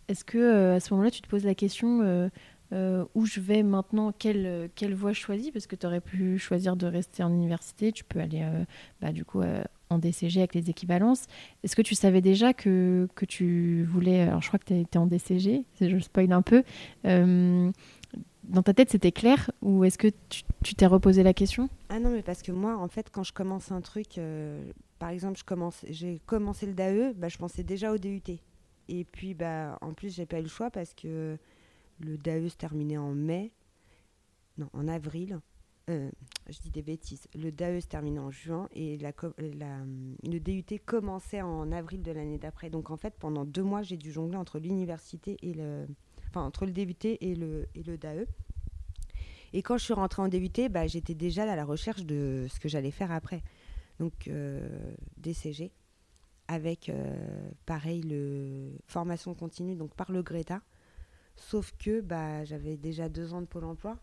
Est-ce 0.09 0.25
que 0.25 0.39
euh, 0.39 0.77
à 0.77 0.81
ce 0.81 0.93
moment-là, 0.95 1.11
tu 1.11 1.21
te 1.21 1.29
poses 1.29 1.45
la 1.45 1.55
question 1.55 2.03
euh, 2.03 2.29
euh, 2.73 3.05
où 3.15 3.27
je 3.27 3.41
vais 3.41 3.63
maintenant, 3.63 4.13
quelle, 4.13 4.71
quelle 4.75 4.95
voie 4.95 5.13
je 5.13 5.21
choisis? 5.21 5.51
Parce 5.51 5.67
que 5.67 5.77
tu 5.77 5.87
aurais 5.87 6.01
pu 6.01 6.39
choisir 6.39 6.77
de 6.77 6.87
rester 6.87 7.23
en 7.23 7.33
université, 7.33 7.93
tu 7.93 8.05
peux 8.05 8.21
aller 8.21 8.45
bah, 9.01 9.13
du 9.13 9.25
coup 9.25 9.43
en 9.89 9.99
DCG 9.99 10.41
avec 10.41 10.55
les 10.55 10.71
équivalences. 10.71 11.27
Est-ce 11.63 11.77
que 11.77 11.83
tu 11.83 11.95
savais 11.95 12.21
déjà 12.21 12.53
que, 12.53 13.09
que 13.15 13.25
tu 13.25 13.85
voulais. 13.85 14.23
Alors 14.23 14.43
je 14.43 14.49
crois 14.49 14.59
que 14.59 14.65
tu 14.65 14.79
étais 14.79 14.99
en 14.99 15.07
DCG, 15.07 15.65
je 15.81 15.99
spoil 15.99 16.33
un 16.33 16.43
peu. 16.43 16.63
Dans 18.49 18.63
ta 18.63 18.75
tête, 18.75 18.91
c'était 18.91 19.13
clair 19.13 19.51
ou 19.63 19.85
est-ce 19.85 19.99
que 19.99 20.09
tu 20.63 20.75
t'es 20.75 20.87
reposé 20.87 21.23
la 21.23 21.35
question? 21.35 21.69
Ah 21.89 21.99
non, 21.99 22.11
mais 22.11 22.23
parce 22.23 22.43
que 22.43 22.53
moi, 22.53 22.77
en 22.77 22.89
fait, 22.89 23.11
quand 23.11 23.23
je 23.23 23.33
commence 23.33 23.73
un 23.73 23.81
truc, 23.81 24.19
par 24.99 25.11
exemple, 25.11 25.41
j'ai 25.89 26.21
commencé 26.27 26.67
le 26.67 26.75
DAE, 26.75 27.13
bah, 27.15 27.29
je 27.29 27.39
pensais 27.39 27.63
déjà 27.63 27.93
au 27.93 27.99
DUT. 27.99 28.23
Et 28.89 29.05
puis, 29.05 29.35
bah, 29.35 29.79
en 29.81 29.93
plus, 29.93 30.15
j'ai 30.15 30.27
pas 30.27 30.39
eu 30.39 30.43
le 30.43 30.49
choix 30.49 30.71
parce 30.71 30.95
que 30.95 31.37
le 32.01 32.19
DAE 32.19 32.49
se 32.49 32.57
terminait 32.57 32.97
en 32.97 33.13
mai. 33.13 33.53
Non, 34.59 34.69
en 34.73 34.89
avril. 34.89 35.41
Euh, 35.89 36.11
je 36.49 36.59
dis 36.59 36.71
des 36.71 36.83
bêtises. 36.83 37.29
Le 37.35 37.53
DAE 37.53 37.81
se 37.81 37.87
terminait 37.87 38.21
en 38.21 38.31
juin 38.31 38.69
et 38.73 38.99
le 38.99 40.39
DUT 40.39 40.81
commençait 40.85 41.43
en 41.43 41.71
avril 41.73 42.03
de 42.03 42.11
l'année 42.11 42.39
d'après. 42.39 42.71
Donc, 42.71 42.91
en 42.91 42.97
fait, 42.97 43.15
pendant 43.19 43.45
deux 43.45 43.63
mois, 43.63 43.83
j'ai 43.83 43.97
dû 43.97 44.11
jongler 44.11 44.37
entre 44.37 44.59
l'université 44.59 45.37
et 45.43 45.53
le. 45.53 45.87
Entre 46.35 46.66
le 46.66 46.72
DUT 46.72 46.97
et 47.03 47.35
le, 47.35 47.66
DAE. 47.74 48.27
Et 49.53 49.62
quand 49.62 49.79
je 49.79 49.85
suis 49.85 49.95
rentrée 49.95 50.22
en 50.22 50.29
DUT, 50.29 50.68
bah, 50.70 50.87
j'étais 50.87 51.14
déjà 51.14 51.51
à 51.51 51.57
la 51.57 51.64
recherche 51.64 52.05
de 52.05 52.47
ce 52.51 52.61
que 52.61 52.68
j'allais 52.68 52.91
faire 52.91 53.11
après. 53.11 53.43
Donc, 53.99 54.29
euh, 54.29 54.95
DCG 55.16 55.72
avec, 56.49 56.89
euh, 56.89 57.51
pareil, 57.64 58.03
le 58.03 58.72
formation 58.87 59.35
continue, 59.35 59.74
donc 59.74 59.95
par 59.95 60.12
le 60.12 60.22
Greta. 60.22 60.61
Sauf 61.37 61.72
que 61.79 62.01
bah, 62.01 62.45
j'avais 62.45 62.77
déjà 62.77 63.09
deux 63.09 63.35
ans 63.35 63.41
de 63.41 63.47
Pôle 63.47 63.64
emploi. 63.64 63.99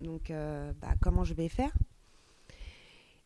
Donc, 0.00 0.30
euh, 0.30 0.72
bah, 0.80 0.94
comment 1.00 1.24
je 1.24 1.34
vais 1.34 1.48
faire? 1.48 1.72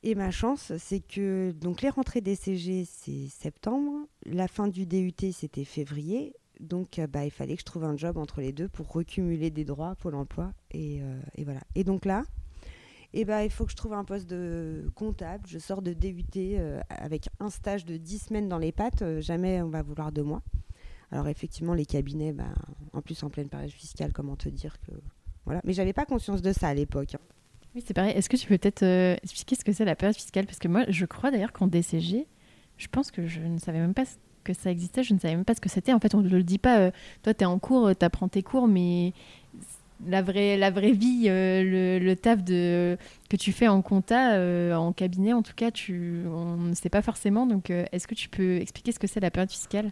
Et 0.05 0.15
ma 0.15 0.31
chance, 0.31 0.77
c'est 0.79 1.01
que 1.01 1.53
donc 1.53 1.81
les 1.81 1.89
rentrées 1.89 2.21
DCG, 2.21 2.85
c'est 2.85 3.29
septembre. 3.29 4.09
La 4.27 4.49
fin 4.49 4.67
du 4.67 4.85
DUT, 4.85 5.33
c'était 5.33 5.65
février. 5.65 6.35
Donc, 6.63 6.99
euh, 6.99 7.07
bah, 7.07 7.25
il 7.25 7.31
fallait 7.31 7.55
que 7.55 7.61
je 7.61 7.67
trouve 7.67 7.85
un 7.85 7.97
job 7.97 8.17
entre 8.17 8.41
les 8.41 8.53
deux 8.53 8.69
pour 8.69 8.91
recumuler 8.91 9.51
des 9.51 9.65
droits 9.65 9.95
Pôle 9.97 10.15
emploi. 10.15 10.53
Et, 10.71 11.01
et 11.35 11.45
voilà. 11.45 11.61
Et 11.75 11.85
donc 11.85 12.07
là, 12.07 12.25
et 13.15 13.25
ben, 13.25 13.43
il 13.43 13.51
faut 13.51 13.67
que 13.67 13.71
je 13.71 13.77
trouve 13.77 13.93
un 13.93 14.05
poste 14.05 14.29
de 14.29 14.91
comptable. 14.95 15.45
Je 15.47 15.59
sors 15.59 15.83
de 15.83 15.93
DUT 15.93 16.25
euh, 16.37 16.81
avec 16.89 17.29
un 17.41 17.51
stage 17.51 17.85
de 17.85 17.97
10 17.97 18.19
semaines 18.19 18.49
dans 18.49 18.59
les 18.59 18.73
pattes. 18.73 19.03
Euh, 19.03 19.21
jamais 19.21 19.61
on 19.61 19.69
va 19.69 19.83
vouloir 19.83 20.13
de 20.13 20.23
moi. 20.23 20.43
Alors 21.11 21.29
effectivement, 21.29 21.75
les 21.75 21.85
cabinets, 21.85 22.33
ben, 22.33 22.55
en 22.95 23.03
plus 23.03 23.23
en 23.23 23.29
pleine 23.29 23.49
période 23.49 23.71
fiscale, 23.71 24.13
comment 24.13 24.37
te 24.37 24.49
dire 24.49 24.81
que... 24.81 24.93
Voilà. 25.45 25.61
Mais 25.65 25.75
j'avais 25.75 25.93
pas 25.93 26.07
conscience 26.07 26.41
de 26.41 26.53
ça 26.53 26.69
à 26.69 26.75
l'époque. 26.75 27.15
Hein. 27.17 27.21
Oui, 27.75 27.83
c'est 27.85 27.93
pareil. 27.93 28.17
Est-ce 28.17 28.31
que 28.31 28.37
tu 28.37 28.47
peux 28.47 28.57
peut-être 28.57 28.83
euh, 28.83 29.17
expliquer 29.23 29.57
ce 29.57 29.65
que 29.65 29.73
c'est 29.73 29.85
la 29.85 29.97
période 29.97 30.17
fiscale? 30.17 30.47
Parce 30.47 30.59
que 30.59 30.69
moi, 30.69 30.85
je 30.89 31.05
crois 31.05 31.31
d'ailleurs 31.31 31.53
qu'en 31.53 31.67
DCG, 31.67 32.27
je 32.79 32.89
pense 32.89 33.11
que 33.11 33.27
je 33.27 33.41
ne 33.41 33.59
savais 33.59 33.81
même 33.81 33.95
pas 33.95 34.05
que 34.43 34.55
ça 34.55 34.71
existait, 34.71 35.03
je 35.03 35.15
ne 35.15 35.19
savais 35.19 35.35
même 35.35 35.45
pas 35.45 35.55
ce 35.55 35.61
que 35.61 35.69
c'était. 35.69 35.93
En 35.93 36.01
fait, 36.01 36.15
on 36.15 36.23
ne 36.23 36.29
le 36.29 36.43
dit 36.43 36.59
pas. 36.59 36.91
toi, 37.23 37.35
tu 37.35 37.43
es 37.43 37.47
en 37.47 37.59
cours, 37.59 37.91
tu 37.97 38.05
apprends 38.05 38.29
tes 38.29 38.43
cours, 38.43 38.69
mais 38.69 39.13
la 40.07 40.23
vraie, 40.23 40.57
la 40.57 40.71
vraie 40.71 40.93
vie, 40.93 41.25
euh, 41.27 41.99
le, 42.01 42.15
taf 42.15 42.45
que 42.45 43.37
tu 43.39 43.53
fais 43.53 43.69
en 43.69 43.83
compta, 43.83 44.35
euh, 44.35 44.75
en 44.75 44.93
cabinet 44.93 45.33
en 45.33 45.43
tout 45.43 45.55
cas, 45.55 45.71
tu, 45.71 46.23
on 46.27 46.57
ne 46.57 46.75
sait 46.75 46.89
pas 46.89 47.03
forcément. 47.03 47.47
Donc, 47.47 47.71
euh, 47.71 47.85
est-ce 47.93 48.07
que 48.07 48.15
tu 48.15 48.29
peux 48.29 48.57
expliquer 48.57 48.93
ce 48.93 48.99
que 48.99 49.07
c'est 49.07 49.21
la 49.21 49.31
période 49.31 49.51
fiscale? 49.51 49.91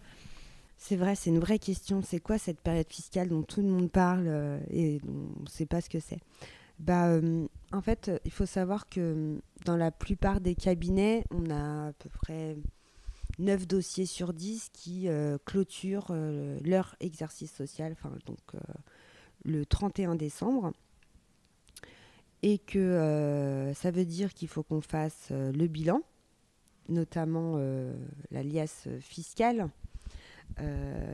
C'est 0.77 0.97
vrai, 0.97 1.15
c'est 1.15 1.31
une 1.31 1.39
vraie 1.39 1.59
question. 1.59 2.03
C'est 2.03 2.21
quoi 2.21 2.39
cette 2.39 2.61
période 2.61 2.89
fiscale 2.89 3.29
dont 3.29 3.43
tout 3.43 3.61
le 3.61 3.69
monde 3.69 3.91
parle 3.91 4.61
et 4.71 5.01
on 5.07 5.43
ne 5.43 5.49
sait 5.49 5.67
pas 5.67 5.81
ce 5.83 5.91
que 5.91 6.01
c'est? 6.01 6.21
Bah, 6.79 7.21
En 7.73 7.83
fait, 7.83 8.11
il 8.25 8.31
faut 8.31 8.47
savoir 8.47 8.89
que 8.89 9.39
dans 9.67 9.77
la 9.77 9.91
plupart 9.91 10.41
des 10.41 10.55
cabinets, 10.55 11.25
on 11.31 11.51
a 11.51 11.89
à 11.89 11.93
peu 11.93 12.09
près 12.09 12.57
9 13.41 13.67
dossiers 13.67 14.07
sur 14.07 14.33
10 14.33 14.71
qui 14.73 15.09
clôturent 15.45 16.15
leur 16.63 16.95
exercice 17.01 17.53
social. 17.53 17.93
Enfin, 17.93 18.13
donc 18.27 18.39
le 19.45 19.67
31 19.67 20.15
décembre 20.15 20.73
et 22.43 22.59
que 22.59 22.79
euh, 22.79 23.75
ça 23.75 23.91
veut 23.91 24.05
dire 24.05 24.33
qu'il 24.35 24.49
faut 24.49 24.63
qu'on 24.63 24.81
fasse 24.81 25.29
euh, 25.31 25.53
le 25.53 25.67
bilan, 25.67 26.03
notamment 26.89 27.55
euh, 27.57 27.93
la 28.31 28.43
liasse 28.43 28.89
fiscale 29.01 29.69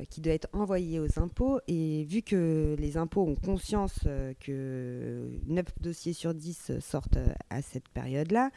qui 0.08 0.22
doit 0.22 0.32
être 0.32 0.48
envoyée 0.54 0.98
aux 0.98 1.20
impôts. 1.20 1.60
Et 1.68 2.04
vu 2.04 2.22
que 2.22 2.74
les 2.78 2.96
impôts 2.96 3.20
ont 3.20 3.34
conscience 3.34 4.00
que 4.40 5.30
9 5.46 5.66
dossiers 5.82 6.14
sur 6.14 6.32
10 6.32 6.80
sortent 6.80 7.18
à 7.50 7.60
cette 7.60 7.86
période-là, 7.90 8.50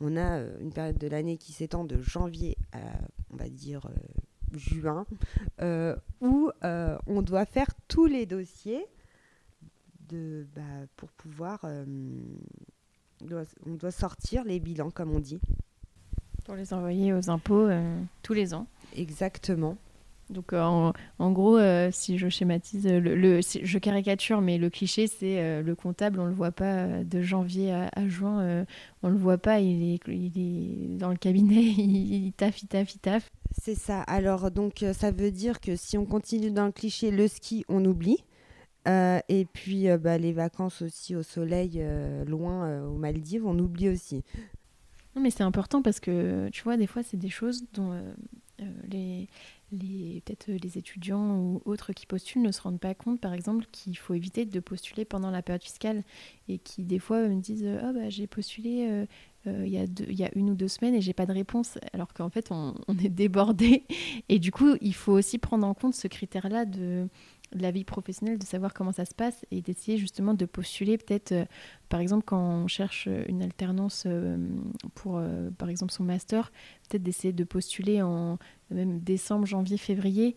on 0.00 0.16
a 0.16 0.40
une 0.60 0.72
période 0.72 0.98
de 0.98 1.08
l'année 1.08 1.36
qui 1.36 1.52
s'étend 1.52 1.84
de 1.84 2.00
janvier 2.00 2.56
à, 2.72 2.78
on 3.30 3.36
va 3.36 3.48
dire, 3.48 3.88
juin, 4.52 5.06
où 6.20 6.50
on 6.62 7.22
doit 7.22 7.44
faire 7.44 7.68
tous 7.88 8.06
les 8.06 8.26
dossiers 8.26 8.86
de, 10.10 10.46
bah, 10.54 10.62
pour 10.96 11.10
pouvoir. 11.12 11.60
Euh, 11.64 11.84
on 13.66 13.74
doit 13.74 13.90
sortir 13.90 14.44
les 14.44 14.60
bilans, 14.60 14.90
comme 14.90 15.10
on 15.10 15.20
dit. 15.20 15.40
Pour 16.44 16.54
les 16.54 16.72
envoyer 16.72 17.12
aux 17.12 17.28
impôts 17.30 17.68
euh, 17.68 18.00
tous 18.22 18.32
les 18.32 18.54
ans. 18.54 18.66
Exactement. 18.96 19.76
Donc 20.30 20.52
euh, 20.52 20.92
en, 21.18 21.32
gros, 21.32 21.58
si 21.90 22.16
je 22.16 22.28
schématise, 22.28 22.86
le, 22.86 23.40
je 23.40 23.78
caricature, 23.78 24.40
mais 24.40 24.58
le 24.58 24.70
cliché, 24.70 25.06
c'est 25.06 25.62
le 25.62 25.74
comptable, 25.74 26.20
on 26.20 26.26
le 26.26 26.32
voit 26.32 26.52
pas 26.52 27.04
de 27.04 27.20
janvier 27.20 27.72
à, 27.72 28.08
juin, 28.08 28.64
on 29.02 29.08
le 29.08 29.16
voit 29.16 29.38
pas, 29.38 29.60
il 29.60 29.94
est, 29.94 30.00
il 30.08 30.32
est 30.36 30.98
dans 30.98 31.10
le 31.10 31.16
cabinet, 31.16 31.62
il, 31.78 32.26
il 32.26 32.32
taffe, 32.32 32.62
il 32.62 32.68
taffe, 32.68 32.94
il 32.94 32.98
taffe. 32.98 33.28
C'est 33.60 33.74
ça. 33.74 34.02
Alors 34.02 34.50
donc 34.50 34.84
ça 34.92 35.10
veut 35.10 35.30
dire 35.30 35.60
que 35.60 35.76
si 35.76 35.98
on 35.98 36.06
continue 36.06 36.50
dans 36.50 36.66
le 36.66 36.72
cliché, 36.72 37.10
le 37.10 37.26
ski, 37.28 37.64
on 37.68 37.84
oublie. 37.84 38.24
Euh, 38.88 39.20
et 39.28 39.44
puis 39.44 39.90
euh, 39.90 39.98
bah, 39.98 40.16
les 40.16 40.32
vacances 40.32 40.80
aussi 40.82 41.14
au 41.14 41.22
soleil, 41.22 41.74
euh, 41.76 42.24
loin 42.24 42.82
aux 42.86 42.96
Maldives, 42.96 43.46
on 43.46 43.58
oublie 43.58 43.88
aussi. 43.88 44.24
Non, 45.14 45.22
mais 45.22 45.30
c'est 45.30 45.42
important 45.42 45.82
parce 45.82 46.00
que 46.00 46.48
tu 46.50 46.62
vois, 46.62 46.76
des 46.76 46.86
fois, 46.86 47.02
c'est 47.02 47.16
des 47.16 47.28
choses 47.28 47.64
dont 47.72 48.00
les, 48.88 49.28
les 49.72 50.22
peut-être 50.24 50.50
les 50.50 50.78
étudiants 50.78 51.38
ou 51.38 51.62
autres 51.64 51.92
qui 51.92 52.06
postulent 52.06 52.42
ne 52.42 52.52
se 52.52 52.60
rendent 52.60 52.80
pas 52.80 52.94
compte, 52.94 53.20
par 53.20 53.34
exemple, 53.34 53.66
qu'il 53.72 53.96
faut 53.96 54.14
éviter 54.14 54.44
de 54.44 54.60
postuler 54.60 55.04
pendant 55.04 55.30
la 55.30 55.42
période 55.42 55.62
fiscale 55.62 56.02
et 56.48 56.58
qui, 56.58 56.84
des 56.84 56.98
fois, 56.98 57.26
me 57.28 57.40
disent 57.40 57.66
oh, 57.66 57.92
bah, 57.92 58.08
j'ai 58.08 58.26
postulé. 58.26 59.06
il 59.46 59.68
y, 59.68 60.24
a 60.24 60.30
une 60.34 60.50
ou 60.50 60.54
deux 60.54 60.68
semaines 60.68 60.94
et 60.94 61.00
j'ai 61.00 61.14
pas 61.14 61.26
de 61.26 61.32
réponse 61.32 61.78
alors 61.94 62.12
qu'en 62.12 62.28
fait 62.28 62.50
on, 62.50 62.74
est 63.02 63.08
débordé 63.08 63.84
et 64.28 64.38
du 64.38 64.52
coup 64.52 64.76
il 64.82 64.94
faut 64.94 65.12
aussi 65.12 65.38
prendre 65.38 65.66
en 65.66 65.72
compte 65.72 65.94
ce 65.94 66.08
critère 66.08 66.50
là 66.50 66.66
de 66.66 67.08
de 67.39 67.39
la 67.52 67.70
vie 67.70 67.84
professionnelle, 67.84 68.38
de 68.38 68.44
savoir 68.44 68.74
comment 68.74 68.92
ça 68.92 69.04
se 69.04 69.14
passe 69.14 69.44
et 69.50 69.60
d'essayer 69.60 69.98
justement 69.98 70.34
de 70.34 70.44
postuler 70.44 70.98
peut-être, 70.98 71.32
euh, 71.32 71.44
par 71.88 72.00
exemple, 72.00 72.24
quand 72.24 72.40
on 72.40 72.66
cherche 72.66 73.08
une 73.28 73.42
alternance 73.42 74.04
euh, 74.06 74.36
pour, 74.94 75.18
euh, 75.18 75.50
par 75.58 75.68
exemple, 75.68 75.92
son 75.92 76.04
master, 76.04 76.52
peut-être 76.88 77.02
d'essayer 77.02 77.32
de 77.32 77.44
postuler 77.44 78.02
en 78.02 78.38
même 78.70 79.00
décembre, 79.00 79.46
janvier, 79.46 79.78
février, 79.78 80.36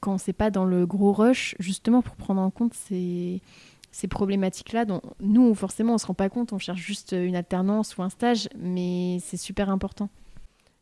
quand 0.00 0.18
c'est 0.18 0.32
pas 0.32 0.50
dans 0.50 0.64
le 0.64 0.86
gros 0.86 1.12
rush, 1.12 1.56
justement 1.58 2.02
pour 2.02 2.14
prendre 2.14 2.40
en 2.40 2.50
compte 2.50 2.74
ces, 2.74 3.42
ces 3.90 4.06
problématiques-là 4.06 4.84
dont 4.84 5.02
nous, 5.20 5.54
forcément, 5.54 5.94
on 5.94 5.98
se 5.98 6.06
rend 6.06 6.14
pas 6.14 6.28
compte, 6.28 6.52
on 6.52 6.58
cherche 6.58 6.80
juste 6.80 7.12
une 7.12 7.34
alternance 7.34 7.96
ou 7.96 8.02
un 8.02 8.10
stage, 8.10 8.48
mais 8.56 9.18
c'est 9.20 9.36
super 9.36 9.70
important. 9.70 10.08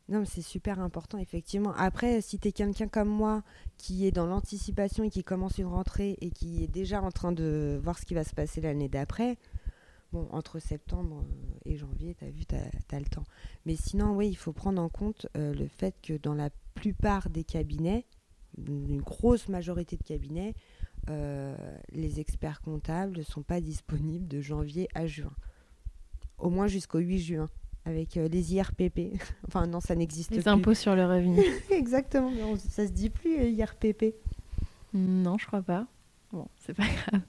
Non, 0.09 0.25
c'est 0.25 0.41
super 0.41 0.79
important, 0.79 1.17
effectivement. 1.17 1.73
Après, 1.73 2.21
si 2.21 2.37
tu 2.37 2.49
es 2.49 2.51
quelqu'un 2.51 2.87
comme 2.87 3.07
moi 3.07 3.41
qui 3.77 4.05
est 4.05 4.11
dans 4.11 4.25
l'anticipation 4.25 5.05
et 5.05 5.09
qui 5.09 5.23
commence 5.23 5.57
une 5.57 5.67
rentrée 5.67 6.17
et 6.19 6.29
qui 6.29 6.63
est 6.63 6.67
déjà 6.67 7.01
en 7.01 7.11
train 7.11 7.31
de 7.31 7.79
voir 7.81 7.97
ce 7.97 8.05
qui 8.05 8.13
va 8.13 8.25
se 8.25 8.35
passer 8.35 8.59
l'année 8.59 8.89
d'après, 8.89 9.37
bon, 10.11 10.27
entre 10.31 10.59
septembre 10.59 11.23
euh, 11.23 11.59
et 11.71 11.77
janvier, 11.77 12.15
tu 12.15 12.25
as 12.25 12.29
vu, 12.29 12.45
tu 12.45 12.55
as, 12.55 12.99
le 12.99 13.05
temps. 13.05 13.23
Mais 13.65 13.77
sinon, 13.77 14.13
oui, 14.13 14.27
il 14.27 14.35
faut 14.35 14.51
prendre 14.51 14.81
en 14.81 14.89
compte 14.89 15.27
euh, 15.37 15.53
le 15.53 15.67
fait 15.67 15.95
que 16.01 16.13
dans 16.13 16.35
la 16.35 16.49
plupart 16.75 17.29
des 17.29 17.45
cabinets, 17.45 18.05
une 18.57 19.01
grosse 19.01 19.47
majorité 19.47 19.95
de 19.95 20.03
cabinets, 20.03 20.53
euh, 21.09 21.55
les 21.91 22.19
experts 22.19 22.61
comptables 22.61 23.17
ne 23.17 23.23
sont 23.23 23.41
pas 23.41 23.61
disponibles 23.61 24.27
de 24.27 24.41
janvier 24.41 24.89
à 24.95 25.07
juin. 25.07 25.33
Au 26.37 26.49
moins 26.49 26.67
jusqu'au 26.67 26.99
8 26.99 27.19
juin 27.19 27.49
avec 27.85 28.17
euh, 28.17 28.27
les 28.27 28.55
IRPP. 28.55 29.13
enfin, 29.47 29.67
non, 29.67 29.79
ça 29.79 29.95
n'existe 29.95 30.29
plus. 30.29 30.37
Les 30.37 30.47
impôts 30.47 30.73
sur 30.73 30.95
le 30.95 31.05
revenu. 31.05 31.41
Exactement, 31.71 32.31
mais 32.31 32.57
ça 32.57 32.87
se 32.87 32.91
dit 32.91 33.09
plus 33.09 33.37
euh, 33.37 33.49
IRPP. 33.49 34.15
Non, 34.93 35.37
je 35.37 35.47
crois 35.47 35.61
pas. 35.61 35.87
Bon, 36.31 36.47
c'est 36.57 36.73
pas 36.73 36.83
grave. 37.07 37.21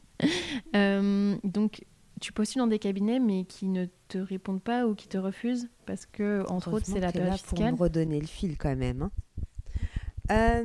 Euh, 0.74 1.36
donc, 1.44 1.84
tu 2.20 2.32
postules 2.32 2.60
dans 2.60 2.66
des 2.66 2.78
cabinets, 2.78 3.18
mais 3.18 3.44
qui 3.44 3.66
ne 3.66 3.86
te 4.08 4.18
répondent 4.18 4.62
pas 4.62 4.86
ou 4.86 4.94
qui 4.94 5.08
te 5.08 5.18
refusent 5.18 5.68
parce 5.86 6.06
que, 6.06 6.44
entre 6.48 6.72
autres, 6.72 6.86
c'est 6.86 7.00
la 7.00 7.12
période 7.12 7.32
là 7.32 7.36
fiscale. 7.36 7.70
Pour 7.70 7.78
me 7.78 7.82
redonner 7.82 8.20
le 8.20 8.26
fil 8.26 8.56
quand 8.56 8.76
même. 8.76 9.10
Hein. 10.28 10.64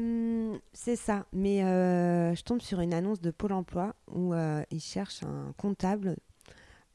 c'est 0.73 0.95
ça, 0.95 1.25
mais 1.33 1.59
je 1.59 2.41
tombe 2.43 2.61
sur 2.61 2.79
une 2.79 2.93
annonce 2.93 3.19
de 3.19 3.31
Pôle 3.31 3.53
Emploi 3.53 3.95
où 4.13 4.33
ils 4.71 4.79
cherchent 4.79 5.23
un 5.23 5.53
comptable 5.57 6.15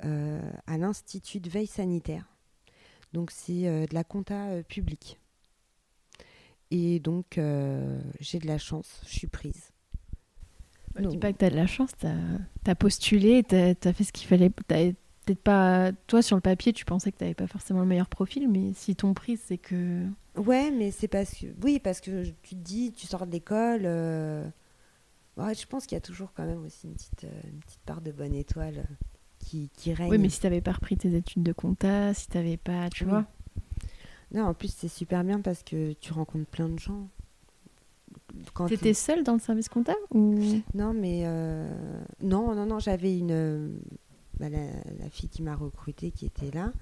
à 0.01 0.78
l'Institut 0.78 1.40
de 1.40 1.51
veille 1.51 1.66
sanitaire. 1.66 2.34
Donc 3.14 3.30
c'est 3.30 3.68
euh, 3.68 3.86
de 3.86 3.94
la 3.94 4.02
compta 4.02 4.48
euh, 4.48 4.62
publique. 4.64 5.20
Et 6.72 6.98
donc 6.98 7.38
euh, 7.38 8.00
j'ai 8.18 8.40
de 8.40 8.48
la 8.48 8.58
chance, 8.58 9.00
je 9.06 9.12
suis 9.12 9.26
prise. 9.28 9.70
Bah, 10.94 11.02
dis 11.02 11.16
pas 11.18 11.32
que 11.32 11.38
tu 11.38 11.44
as 11.44 11.50
de 11.50 11.54
la 11.54 11.68
chance, 11.68 11.92
tu 12.00 12.06
as, 12.06 12.74
postulé, 12.74 13.44
tu 13.44 13.54
as, 13.54 13.92
fait 13.92 14.02
ce 14.02 14.12
qu'il 14.12 14.26
fallait. 14.26 14.50
Peut-être 14.50 14.96
pas. 15.42 15.92
Toi, 16.08 16.22
sur 16.22 16.36
le 16.36 16.40
papier, 16.40 16.72
tu 16.72 16.84
pensais 16.84 17.12
que 17.12 17.18
tu 17.18 17.24
n'avais 17.24 17.34
pas 17.34 17.46
forcément 17.46 17.80
le 17.80 17.86
meilleur 17.86 18.08
profil, 18.08 18.48
mais 18.48 18.72
si 18.74 18.96
ton 18.96 19.14
prix, 19.14 19.36
c'est 19.36 19.58
que. 19.58 20.04
Ouais, 20.36 20.72
mais 20.72 20.90
c'est 20.90 21.08
parce 21.08 21.34
que. 21.34 21.46
Oui, 21.62 21.78
parce 21.78 22.00
que 22.00 22.24
tu 22.42 22.56
te 22.56 22.60
dis, 22.60 22.92
tu 22.92 23.06
sors 23.06 23.26
de 23.26 23.32
l'école. 23.32 23.82
je 23.82 25.66
pense 25.66 25.86
qu'il 25.86 25.94
y 25.94 25.98
a 25.98 26.00
toujours 26.00 26.32
quand 26.32 26.46
même 26.46 26.64
aussi 26.64 26.88
une 26.88 26.94
petite, 26.94 27.26
une 27.44 27.60
petite 27.60 27.82
part 27.86 28.00
de 28.00 28.10
bonne 28.10 28.34
étoile 28.34 28.84
qui, 29.45 29.92
règne. 29.92 30.11
Oui, 30.11 30.18
mais 30.18 30.28
si 30.28 30.40
tu 30.40 30.47
n'avais 30.47 30.61
pas 30.61 30.72
repris 30.72 30.97
tes 30.97 31.14
études 31.14 31.42
de 31.42 31.53
compta, 31.53 32.14
si 32.14 32.28
tu 32.28 32.36
n'avais 32.36 32.57
pas, 32.57 32.88
tu 32.90 33.05
vois. 33.05 33.26
Non, 34.32 34.45
en 34.47 34.55
plus, 34.55 34.72
c'est 34.74 34.88
super 34.88 35.22
bien 35.22 35.40
parce 35.40 35.62
que 35.62 35.92
tu 35.92 36.12
rencontres 36.12 36.47
plein 36.47 36.68
de 36.68 36.78
gens. 36.78 37.09
Tu 38.66 38.74
étais 38.74 38.95
seule 38.95 39.22
dans 39.22 39.34
le 39.34 39.38
service 39.38 39.68
comptable 39.68 40.01
ou... 40.11 40.36
Non, 40.74 40.92
mais 40.92 41.22
euh, 41.24 41.72
non, 42.20 42.55
non, 42.55 42.66
non, 42.66 42.78
j'avais 42.80 43.16
une 43.16 43.78
bah, 44.38 44.49
la, 44.49 45.09
fille 45.11 45.28
qui 45.28 45.42
m'a 45.42 45.55
recrutée 45.55 46.11
qui 46.11 46.26
était 46.26 46.51
là, 46.51 46.72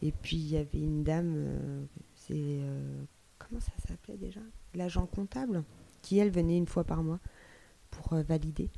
et 0.00 0.12
puis 0.12 0.36
il 0.36 0.50
y 0.50 0.56
avait 0.56 0.80
une 0.80 1.04
dame, 1.04 1.34
euh, 1.36 1.84
c'est 2.14 2.34
euh, 2.36 3.04
comment 3.38 3.60
ça 3.60 3.72
s'appelait 3.86 4.16
déjà, 4.16 4.40
l'agent 4.74 5.06
comptable, 5.06 5.64
qui 6.00 6.18
elle 6.18 6.30
venait 6.30 6.56
une 6.56 6.66
fois 6.66 6.84
par 6.84 7.02
mois 7.02 7.20
pour 7.90 8.14
valider. 8.22 8.70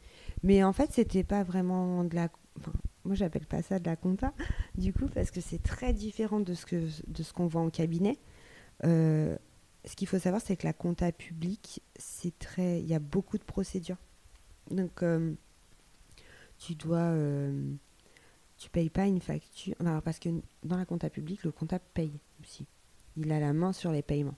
Mais 0.43 0.65
en 0.65 0.73
fait, 0.73 0.91
c'était 0.93 1.25
pas 1.25 1.45
vraiment 1.45 2.03
de 2.03 2.15
la, 2.17 2.29
moi 3.07 3.15
j'appelle 3.15 3.47
pas 3.47 3.63
ça 3.63 3.79
de 3.79 3.87
la 3.87 3.97
compta, 3.97 4.35
du 4.77 4.93
coup, 4.93 5.07
parce 5.07 5.31
que 5.31 5.41
c'est 5.41 5.63
très 5.63 5.93
différent 5.93 6.41
de 6.41 6.55
ce 6.55 7.33
qu'on 7.33 7.47
voit 7.47 7.63
en 7.63 7.71
cabinet. 7.71 8.19
Euh, 8.85 9.37
ce 9.85 9.95
qu'il 9.95 10.09
faut 10.09 10.19
savoir, 10.19 10.43
c'est 10.43 10.57
que 10.57 10.67
la 10.67 10.73
compta 10.73 11.13
publique, 11.13 11.83
c'est 11.97 12.37
très, 12.39 12.81
il 12.81 12.87
y 12.87 12.95
a 12.95 12.99
beaucoup 12.99 13.39
de 13.39 13.45
procédures. 13.45 13.99
Donc, 14.71 15.03
euh, 15.03 15.33
tu 16.59 16.75
dois, 16.75 16.99
euh, 16.99 17.73
tu 18.59 18.69
payes 18.69 18.91
pas 18.91 19.07
une 19.07 19.21
facture, 19.21 19.77
parce 20.05 20.19
que 20.19 20.29
dans 20.65 20.77
la 20.77 20.85
compta 20.85 21.09
publique, 21.09 21.45
le 21.45 21.53
comptable 21.53 21.85
paye 21.95 22.19
aussi. 22.43 22.67
Il 23.17 23.31
a 23.33 23.41
la 23.41 23.53
main 23.53 23.73
sur 23.73 23.93
les 23.93 24.03
paiements. 24.03 24.37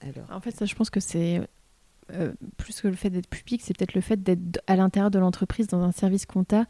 Alors, 0.00 0.30
en 0.30 0.40
fait, 0.40 0.52
ça, 0.52 0.64
je 0.64 0.74
pense 0.74 0.88
que 0.88 1.00
c'est 1.00 1.46
plus 2.56 2.80
que 2.80 2.88
le 2.88 2.96
fait 2.96 3.10
d'être 3.10 3.28
public, 3.28 3.60
c'est 3.62 3.76
peut-être 3.76 3.94
le 3.94 4.00
fait 4.00 4.20
d'être 4.20 4.60
à 4.66 4.74
l'intérieur 4.74 5.12
de 5.12 5.18
l'entreprise 5.20 5.68
dans 5.68 5.82
un 5.82 5.92
service 5.92 6.26
compta 6.26 6.66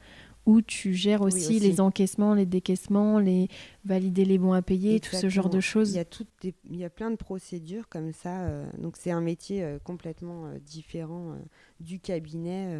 où 0.46 0.62
tu 0.62 0.94
gères 0.94 1.22
aussi, 1.22 1.58
les 1.60 1.80
encaissements, 1.80 2.34
les 2.34 2.46
décaissements, 2.46 3.18
les 3.18 3.48
valider 3.84 4.24
les 4.24 4.38
bons 4.38 4.52
à 4.52 4.62
payer, 4.62 5.00
tout 5.00 5.14
ce 5.14 5.28
genre 5.28 5.50
de 5.50 5.60
choses. 5.60 5.92
Il 5.92 5.96
y 5.96 6.00
a, 6.00 6.52
il 6.70 6.76
y 6.76 6.84
a 6.84 6.90
plein 6.90 7.10
de 7.10 7.16
procédures 7.16 7.88
comme 7.88 8.12
ça. 8.12 8.42
Euh, 8.42 8.70
donc 8.78 8.96
c'est 8.96 9.10
un 9.10 9.20
métier 9.20 9.62
euh, 9.62 9.78
complètement 9.78 10.46
euh, 10.46 10.58
différent 10.58 11.36
du 11.78 12.00
cabinet. 12.00 12.74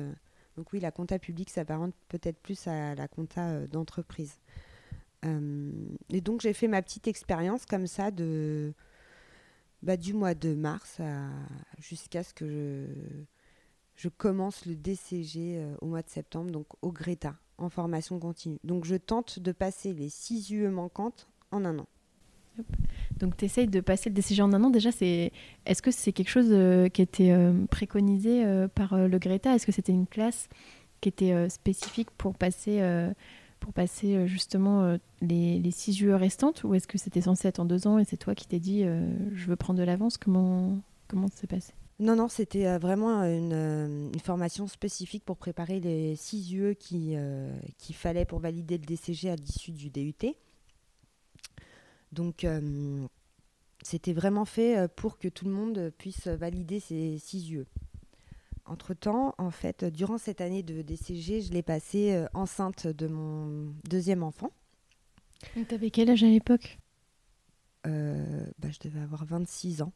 donc 0.57 0.73
oui, 0.73 0.81
la 0.81 0.91
compta 0.91 1.19
publique 1.19 1.51
s'apparente 1.51 1.95
peut-être 2.09 2.39
plus 2.39 2.67
à 2.67 2.95
la 2.95 3.09
compta 3.09 3.67
d'entreprise. 3.67 4.39
et 5.23 6.21
donc 6.21 6.41
j'ai 6.41 6.53
fait 6.53 6.69
ma 6.69 6.83
petite 6.83 7.09
expérience 7.09 7.67
comme 7.67 7.87
ça 7.87 8.11
de 8.11 8.73
bah, 9.83 9.97
du 9.97 10.13
mois 10.13 10.35
de 10.35 10.55
mars 10.55 11.01
jusqu'à 11.79 12.23
ce 12.23 12.35
que 12.35 12.47
je, 12.47 12.87
je 13.97 14.09
commence 14.09 14.67
le 14.67 14.77
DCG 14.77 15.63
au 15.81 15.87
mois 15.87 16.03
de 16.03 16.11
septembre, 16.11 16.51
donc 16.51 16.67
au 16.83 16.93
Greta 16.93 17.37
en 17.61 17.69
formation 17.69 18.19
continue. 18.19 18.59
Donc 18.65 18.85
je 18.85 18.97
tente 18.97 19.39
de 19.39 19.53
passer 19.53 19.93
les 19.93 20.09
six 20.09 20.51
UE 20.51 20.69
manquantes 20.69 21.29
en 21.51 21.65
un 21.65 21.79
an. 21.79 21.87
Donc 23.19 23.37
tu 23.37 23.45
essayes 23.45 23.69
de 23.69 23.81
passer 23.81 24.11
le 24.11 24.15
DCG 24.15 24.43
en 24.43 24.53
un 24.53 24.63
an. 24.65 24.71
Déjà, 24.71 24.93
c'est 24.93 25.33
est-ce 25.67 25.83
que 25.83 25.91
c'est 25.91 26.13
quelque 26.13 26.29
chose 26.29 26.49
euh, 26.51 26.89
qui 26.89 27.03
était 27.03 27.33
euh, 27.33 27.53
préconisé 27.67 28.45
euh, 28.45 28.69
par 28.69 28.97
le 28.97 29.19
Greta? 29.19 29.55
Est-ce 29.55 29.67
que 29.67 29.73
c'était 29.73 29.93
une 29.93 30.07
classe 30.07 30.49
qui 31.01 31.09
était 31.09 31.49
spécifique 31.49 32.11
pour 32.11 32.35
passer, 32.35 32.83
pour 33.59 33.73
passer 33.73 34.27
justement 34.27 34.99
les, 35.23 35.59
les 35.59 35.71
six 35.71 35.99
UE 35.99 36.13
restantes? 36.13 36.63
Ou 36.63 36.75
est-ce 36.75 36.87
que 36.87 36.99
c'était 36.99 37.23
censé 37.23 37.49
être 37.49 37.59
en 37.59 37.65
deux 37.65 37.87
ans 37.87 37.99
et 37.99 38.05
c'est 38.05 38.19
toi 38.19 38.35
qui 38.35 38.47
t'es 38.47 38.59
dit 38.59 38.85
je 38.85 39.47
veux 39.47 39.57
prendre 39.57 39.79
de 39.79 39.85
l'avance? 39.85 40.19
Comment, 40.19 40.79
comment 41.09 41.29
ça 41.29 41.37
s'est 41.37 41.47
passé? 41.47 41.73
Non, 42.01 42.17
non, 42.17 42.29
c'était 42.29 42.67
euh, 42.67 42.79
vraiment 42.79 43.21
euh, 43.21 44.11
une, 44.15 44.21
formation 44.21 44.67
spécifique 44.67 45.23
pour 45.23 45.37
préparer 45.37 45.81
les 45.81 46.17
six 46.17 46.51
UE 46.55 46.75
euh, 46.93 47.61
qu'il 47.77 47.95
fallait 47.95 48.25
pour 48.25 48.39
valider 48.39 48.79
le 48.79 48.85
DCG 48.87 49.29
à 49.29 49.37
l'issue 49.37 49.73
du 49.73 49.91
DUT. 49.91 50.35
Donc, 52.13 52.45
c'était 53.83 54.13
vraiment 54.13 54.45
fait 54.45 54.89
pour 54.97 55.17
que 55.17 55.29
tout 55.29 55.45
le 55.45 55.53
monde 55.53 55.93
puisse 55.97 56.27
valider 56.27 56.81
ces 56.81 57.19
six 57.19 57.49
UE. 57.53 57.67
Entre-temps, 58.65 59.37
en 59.39 59.53
fait, 59.53 59.85
durant 59.85 60.19
cette 60.19 60.41
année 60.41 60.65
de 60.65 60.83
DCG, 60.83 61.41
je 61.41 61.53
l'ai 61.53 61.63
passée 61.63 62.25
enceinte 62.35 62.89
de 62.89 63.07
mon 63.07 63.73
deuxième 63.89 64.25
enfant. 64.25 64.51
Tu 65.55 65.73
avais 65.73 65.91
quel 65.91 66.11
âge 66.11 66.25
à 66.25 66.29
l'époque? 66.29 66.81
Bah, 67.85 67.91
Je 68.71 68.79
devais 68.81 69.01
avoir 69.01 69.25
26 69.25 69.83
ans. 69.83 69.93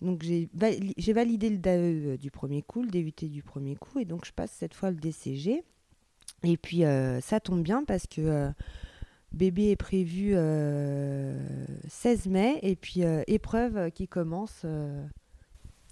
Donc 0.00 0.22
j'ai 0.22 1.12
validé 1.12 1.50
le 1.50 1.58
DAE 1.58 1.70
euh, 1.70 2.16
du 2.16 2.30
premier 2.30 2.62
coup, 2.62 2.82
le 2.82 2.88
DUT 2.88 3.28
du 3.28 3.42
premier 3.42 3.74
coup, 3.74 3.98
et 3.98 4.04
donc 4.04 4.24
je 4.24 4.32
passe 4.32 4.52
cette 4.52 4.74
fois 4.74 4.90
le 4.90 4.96
DCG. 4.96 5.64
Et 6.44 6.56
puis 6.56 6.84
euh, 6.84 7.20
ça 7.20 7.40
tombe 7.40 7.62
bien 7.62 7.82
parce 7.82 8.06
que 8.06 8.20
euh, 8.20 8.50
bébé 9.32 9.70
est 9.70 9.76
prévu 9.76 10.34
16 11.88 12.26
mai, 12.28 12.60
et 12.62 12.76
puis 12.76 13.02
épreuve 13.26 13.90
qui 13.90 14.06
commence... 14.06 14.64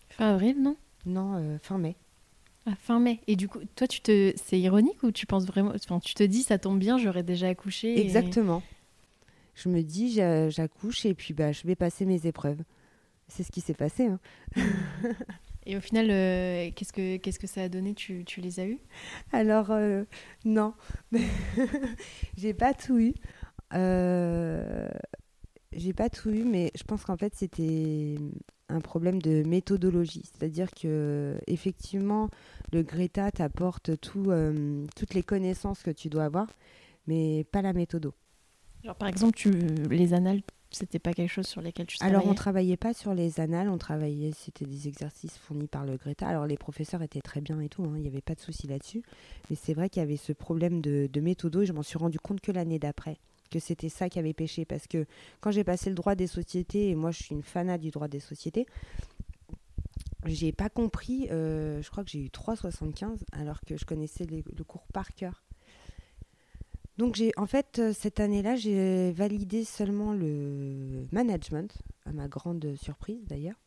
fin 0.08 0.32
avril, 0.32 0.62
non? 0.62 0.76
Non, 1.04 1.58
fin 1.62 1.78
mai. 1.78 1.96
Ah, 2.64 2.74
fin 2.80 2.98
mai. 2.98 3.20
Et 3.28 3.36
du 3.36 3.48
coup, 3.48 3.60
toi, 3.76 3.86
tu 3.86 4.00
te, 4.00 4.32
c'est 4.36 4.58
ironique 4.58 5.00
ou 5.04 5.12
tu 5.12 5.26
penses 5.26 5.46
vraiment, 5.46 5.72
enfin, 5.74 6.00
tu 6.00 6.14
te 6.14 6.24
dis, 6.24 6.42
ça 6.42 6.58
tombe 6.58 6.80
bien, 6.80 6.98
j'aurais 6.98 7.22
déjà 7.22 7.48
accouché. 7.48 8.00
Exactement. 8.00 8.62
Je 9.54 9.68
me 9.68 9.82
dis, 9.82 10.20
j'accouche 10.50 11.06
et 11.06 11.14
puis 11.14 11.34
bah, 11.34 11.52
je 11.52 11.66
vais 11.66 11.76
passer 11.76 12.06
mes 12.06 12.26
épreuves. 12.26 12.62
C'est 13.28 13.42
ce 13.42 13.50
qui 13.50 13.60
s'est 13.60 13.74
passé. 13.74 14.06
Hein. 14.06 14.20
Et 15.66 15.76
au 15.76 15.80
final, 15.80 16.08
euh, 16.10 16.70
qu'est-ce, 16.74 16.92
que, 16.92 17.16
qu'est-ce 17.16 17.40
que 17.40 17.48
ça 17.48 17.62
a 17.62 17.68
donné? 17.68 17.92
Tu, 17.92 18.24
tu 18.24 18.40
les 18.40 18.60
as 18.60 18.66
eus? 18.66 18.78
Alors, 19.32 19.72
euh, 19.72 20.04
non. 20.44 20.74
j'ai 22.36 22.54
pas 22.54 22.72
tout 22.72 22.98
eu. 22.98 23.14
Euh, 23.74 24.88
j'ai 25.72 25.92
pas 25.92 26.08
tout 26.08 26.30
eu, 26.30 26.44
mais 26.44 26.70
je 26.76 26.84
pense 26.84 27.04
qu'en 27.04 27.16
fait, 27.16 27.34
c'était 27.34 28.14
un 28.68 28.80
problème 28.80 29.20
de 29.20 29.42
méthodologie. 29.42 30.22
C'est-à-dire 30.24 30.70
que, 30.70 31.36
effectivement, 31.48 32.30
le 32.72 32.84
Greta 32.84 33.32
t'apporte 33.32 33.98
tout, 34.00 34.30
toutes 34.94 35.14
les 35.14 35.22
connaissances 35.24 35.82
que 35.82 35.90
tu 35.90 36.08
dois 36.08 36.24
avoir, 36.24 36.46
mais 37.08 37.42
pas 37.50 37.60
la 37.60 37.72
méthodo. 37.72 38.14
Genre, 38.84 38.94
par 38.94 39.08
exemple, 39.08 39.34
tu, 39.34 39.50
les 39.50 40.14
annales, 40.14 40.42
c'était 40.76 40.98
pas 40.98 41.12
quelque 41.12 41.30
chose 41.30 41.46
sur 41.46 41.60
lesquels 41.60 41.86
tu 41.86 41.96
travaillais 41.96 42.16
Alors, 42.16 42.28
on 42.28 42.34
travaillait 42.34 42.76
pas 42.76 42.92
sur 42.92 43.14
les 43.14 43.40
annales, 43.40 43.68
on 43.68 43.78
travaillait, 43.78 44.32
c'était 44.32 44.66
des 44.66 44.88
exercices 44.88 45.36
fournis 45.38 45.66
par 45.66 45.84
le 45.84 45.96
Greta. 45.96 46.28
Alors, 46.28 46.46
les 46.46 46.56
professeurs 46.56 47.02
étaient 47.02 47.20
très 47.20 47.40
bien 47.40 47.60
et 47.60 47.68
tout, 47.68 47.82
hein, 47.84 47.94
il 47.96 48.02
n'y 48.02 48.08
avait 48.08 48.20
pas 48.20 48.34
de 48.34 48.40
souci 48.40 48.66
là-dessus. 48.66 49.02
Mais 49.48 49.56
c'est 49.56 49.74
vrai 49.74 49.88
qu'il 49.88 50.00
y 50.00 50.02
avait 50.02 50.16
ce 50.16 50.32
problème 50.32 50.80
de, 50.80 51.08
de 51.10 51.20
méthodo 51.20 51.62
et 51.62 51.66
je 51.66 51.72
m'en 51.72 51.82
suis 51.82 51.98
rendu 51.98 52.18
compte 52.18 52.40
que 52.40 52.52
l'année 52.52 52.78
d'après, 52.78 53.18
que 53.50 53.58
c'était 53.58 53.88
ça 53.88 54.08
qui 54.08 54.18
avait 54.18 54.34
péché. 54.34 54.64
Parce 54.64 54.86
que 54.86 55.06
quand 55.40 55.50
j'ai 55.50 55.64
passé 55.64 55.88
le 55.88 55.96
droit 55.96 56.14
des 56.14 56.26
sociétés, 56.26 56.90
et 56.90 56.94
moi 56.94 57.10
je 57.10 57.22
suis 57.22 57.34
une 57.34 57.42
fanat 57.42 57.78
du 57.78 57.90
droit 57.90 58.08
des 58.08 58.20
sociétés, 58.20 58.66
j'ai 60.26 60.52
pas 60.52 60.68
compris, 60.68 61.28
euh, 61.30 61.80
je 61.82 61.90
crois 61.90 62.04
que 62.04 62.10
j'ai 62.10 62.20
eu 62.20 62.28
3,75 62.28 63.20
alors 63.32 63.60
que 63.62 63.76
je 63.76 63.84
connaissais 63.84 64.26
le 64.26 64.64
cours 64.64 64.86
par 64.92 65.14
cœur. 65.14 65.45
Donc 66.98 67.14
j'ai 67.14 67.32
en 67.36 67.46
fait 67.46 67.78
euh, 67.78 67.92
cette 67.92 68.20
année-là, 68.20 68.56
j'ai 68.56 69.12
validé 69.12 69.64
seulement 69.64 70.12
le 70.12 71.06
management, 71.12 71.76
à 72.04 72.12
ma 72.12 72.28
grande 72.28 72.74
surprise 72.76 73.24
d'ailleurs. 73.26 73.60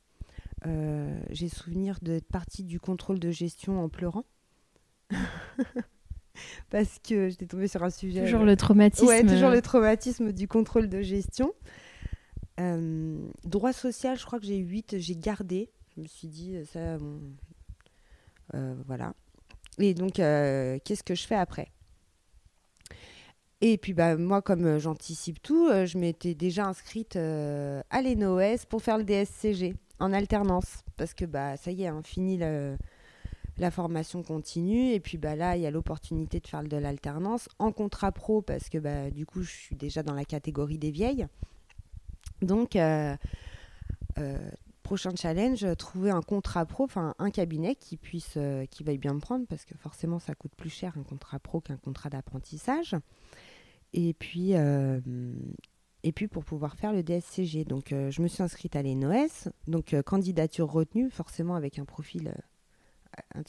Euh, 0.66 1.20
j'ai 1.30 1.48
souvenir 1.48 2.00
d'être 2.02 2.28
partie 2.28 2.64
du 2.64 2.80
contrôle 2.80 3.20
de 3.20 3.32
gestion 3.32 3.82
en 3.82 3.90
pleurant. 3.90 4.26
Parce 6.70 7.00
que 7.00 7.30
j'étais 7.30 7.46
tombée 7.46 7.68
sur 7.68 7.84
un 7.84 7.90
sujet. 7.90 8.24
Toujours 8.24 8.44
le 8.44 8.56
traumatisme. 8.56 9.08
Ouais, 9.08 9.24
toujours 9.24 9.50
le 9.50 9.62
traumatisme 9.62 10.32
du 10.32 10.48
contrôle 10.48 10.90
de 10.90 11.02
gestion. 11.02 11.54
droit 12.58 13.74
social, 13.74 14.18
je 14.18 14.26
crois 14.26 14.40
que 14.40 14.46
j'ai 14.46 14.58
8, 14.58 15.00
j'ai 15.00 15.16
gardé 15.16 15.70
je 16.00 16.04
me 16.04 16.08
suis 16.08 16.28
dit, 16.30 16.56
euh, 16.56 16.66
ça, 16.66 16.98
bon, 16.98 17.20
euh, 18.54 18.76
voilà. 18.86 19.14
Et 19.80 19.94
donc, 19.94 20.20
euh, 20.20 20.80
qu'est-ce 20.84 21.04
que 21.04 21.16
je 21.16 21.26
fais 21.28 21.36
après? 21.36 21.68
Et 23.62 23.78
puis 23.78 23.94
bah, 23.94 24.16
moi, 24.18 24.42
comme 24.42 24.78
j'anticipe 24.80 25.42
tout, 25.42 25.70
je 25.70 25.98
m'étais 25.98 26.34
déjà 26.34 26.66
inscrite 26.66 27.16
à 27.16 28.02
l'ENOS 28.02 28.66
pour 28.70 28.82
faire 28.82 28.98
le 28.98 29.04
DSCG 29.04 29.76
en 30.00 30.14
alternance. 30.14 30.84
Parce 30.98 31.14
que 31.14 31.26
bah, 31.26 31.58
ça 31.58 31.72
y 31.72 31.84
est, 31.84 31.88
hein, 31.88 32.02
fini 32.04 32.38
la 33.58 33.72
formation 33.72 34.24
continue. 34.24 34.92
Et 34.92 35.00
puis 35.00 35.18
bah, 35.18 35.36
là, 35.36 35.58
il 35.58 35.62
y 35.62 35.66
a 35.66 35.72
l'opportunité 35.72 36.40
de 36.40 36.48
faire 36.48 36.64
de 36.64 36.78
l'alternance 36.78 37.50
en 37.60 37.72
contrat 37.72 38.12
pro 38.12 38.42
parce 38.42 38.70
que 38.70 38.78
bah, 38.78 39.12
du 39.12 39.26
coup, 39.26 39.44
je 39.44 39.52
suis 39.52 39.76
déjà 39.76 40.04
dans 40.04 40.14
la 40.14 40.26
catégorie 40.26 40.78
des 40.78 40.92
vieilles. 40.92 41.28
Donc, 42.42 42.78
prochain 44.90 45.16
challenge, 45.16 45.64
trouver 45.78 46.10
un 46.10 46.24
contrat 46.24 46.66
pro, 46.66 46.86
enfin 46.86 47.14
un 47.20 47.30
cabinet 47.30 47.76
qui 47.76 47.96
puisse, 47.96 48.34
euh, 48.38 48.66
qui 48.66 48.84
veuille 48.84 48.98
bien 48.98 49.14
me 49.14 49.20
prendre, 49.20 49.46
parce 49.46 49.64
que 49.64 49.78
forcément 49.78 50.18
ça 50.18 50.34
coûte 50.34 50.56
plus 50.58 50.72
cher 50.72 50.94
un 50.98 51.04
contrat 51.04 51.38
pro 51.38 51.62
qu'un 51.62 51.78
contrat 51.78 52.10
d'apprentissage. 52.10 52.96
Et 53.94 54.14
puis, 54.14 54.56
euh, 54.56 55.00
et 56.04 56.12
puis 56.12 56.28
pour 56.28 56.44
pouvoir 56.44 56.76
faire 56.76 56.94
le 56.94 57.04
DSCG. 57.04 57.66
Donc 57.66 57.92
euh, 57.92 58.12
je 58.12 58.22
me 58.22 58.28
suis 58.28 58.44
inscrite 58.44 58.76
à 58.76 58.84
l'ENOS, 58.84 59.50
donc 59.68 60.00
candidature 60.04 60.72
retenue, 60.72 61.10
forcément 61.10 61.56
avec 61.56 61.80
un 61.80 61.86
profil 61.86 62.34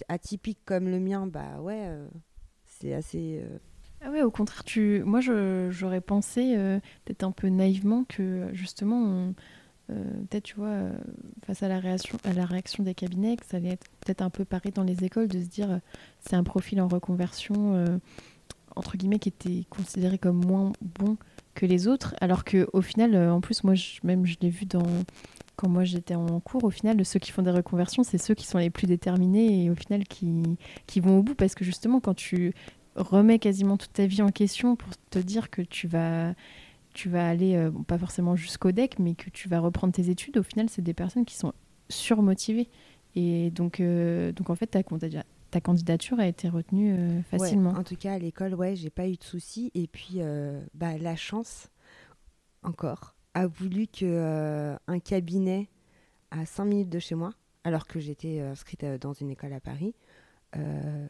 atypique 0.08 0.58
comme 0.64 0.88
le 0.88 0.98
mien, 0.98 1.26
bah 1.26 1.60
ouais, 1.60 1.88
c'est 2.64 2.94
assez. 2.94 3.44
Ah 4.00 4.10
ouais, 4.10 4.22
au 4.22 4.30
contraire, 4.30 4.64
tu... 4.64 5.02
moi 5.04 5.20
j'aurais 5.20 6.00
pensé 6.00 6.56
peut-être 7.04 7.22
un 7.22 7.32
peu 7.32 7.48
naïvement 7.48 8.04
que 8.04 8.48
justement 8.52 9.32
euh, 9.90 10.04
peut-être, 10.28 10.44
tu 10.44 10.56
vois, 10.56 10.68
euh, 10.68 10.92
face 11.44 11.62
à 11.62 11.68
la, 11.68 11.78
réaction, 11.80 12.18
à 12.24 12.32
la 12.32 12.44
réaction 12.44 12.84
des 12.84 12.94
cabinets, 12.94 13.36
que 13.36 13.46
ça 13.46 13.56
allait 13.56 13.70
être 13.70 13.88
peut-être 14.00 14.22
un 14.22 14.30
peu 14.30 14.44
pareil 14.44 14.72
dans 14.72 14.82
les 14.82 15.04
écoles 15.04 15.28
de 15.28 15.40
se 15.40 15.46
dire 15.46 15.70
euh, 15.70 15.78
c'est 16.20 16.36
un 16.36 16.44
profil 16.44 16.80
en 16.80 16.88
reconversion, 16.88 18.00
entre 18.76 18.96
guillemets, 18.96 19.18
qui 19.18 19.28
était 19.28 19.64
considéré 19.70 20.18
comme 20.18 20.44
moins 20.44 20.72
bon 20.80 21.16
que 21.54 21.66
les 21.66 21.88
autres, 21.88 22.14
alors 22.20 22.44
qu'au 22.44 22.80
final, 22.80 23.16
en 23.16 23.40
plus, 23.40 23.64
moi, 23.64 23.74
même 24.04 24.24
je 24.24 24.36
l'ai 24.40 24.50
vu 24.50 24.66
dans, 24.66 24.86
quand 25.56 25.68
moi 25.68 25.84
j'étais 25.84 26.14
en 26.14 26.40
cours, 26.40 26.64
au 26.64 26.70
final, 26.70 27.04
ceux 27.04 27.18
qui 27.18 27.32
font 27.32 27.42
des 27.42 27.50
reconversions, 27.50 28.02
c'est 28.02 28.18
ceux 28.18 28.34
qui 28.34 28.46
sont 28.46 28.58
les 28.58 28.70
plus 28.70 28.86
déterminés 28.86 29.64
et 29.64 29.70
au 29.70 29.74
final 29.74 30.04
qui, 30.04 30.42
qui 30.86 31.00
vont 31.00 31.18
au 31.18 31.22
bout 31.22 31.34
parce 31.34 31.54
que 31.54 31.64
justement, 31.64 32.00
quand 32.00 32.14
tu 32.14 32.54
remets 32.96 33.38
quasiment 33.38 33.76
toute 33.76 33.92
ta 33.92 34.06
vie 34.06 34.22
en 34.22 34.30
question 34.30 34.76
pour 34.76 34.88
te 35.10 35.18
dire 35.18 35.50
que 35.50 35.62
tu 35.62 35.86
vas 35.86 36.34
tu 36.92 37.08
vas 37.08 37.28
aller, 37.28 37.54
euh, 37.54 37.70
pas 37.86 37.98
forcément 37.98 38.36
jusqu'au 38.36 38.72
deck, 38.72 38.98
mais 38.98 39.14
que 39.14 39.30
tu 39.30 39.48
vas 39.48 39.60
reprendre 39.60 39.92
tes 39.92 40.10
études, 40.10 40.38
au 40.38 40.42
final, 40.42 40.68
c'est 40.68 40.82
des 40.82 40.94
personnes 40.94 41.24
qui 41.24 41.36
sont 41.36 41.52
surmotivées. 41.88 42.68
Et 43.14 43.50
donc, 43.50 43.80
euh, 43.80 44.32
donc 44.32 44.50
en 44.50 44.54
fait, 44.54 44.66
ta, 44.66 44.82
ta 45.50 45.60
candidature 45.60 46.20
a 46.20 46.26
été 46.26 46.48
retenue 46.48 46.94
euh, 46.96 47.22
facilement. 47.22 47.70
en 47.70 47.84
tout 47.84 47.96
cas, 47.96 48.14
à 48.14 48.18
l'école, 48.18 48.54
ouais, 48.54 48.76
j'ai 48.76 48.90
pas 48.90 49.08
eu 49.08 49.16
de 49.16 49.24
soucis. 49.24 49.70
Et 49.74 49.86
puis, 49.86 50.20
bah, 50.74 50.98
la 50.98 51.16
chance, 51.16 51.68
encore, 52.62 53.14
a 53.34 53.46
voulu 53.46 53.86
que 53.86 54.76
un 54.86 54.98
cabinet 54.98 55.68
à 56.30 56.46
5 56.46 56.64
minutes 56.64 56.90
de 56.90 56.98
chez 56.98 57.14
moi, 57.14 57.32
alors 57.64 57.86
que 57.86 58.00
j'étais 58.00 58.40
inscrite 58.40 58.84
dans 58.84 59.12
une 59.12 59.30
école 59.30 59.52
à 59.52 59.60
Paris, 59.60 59.94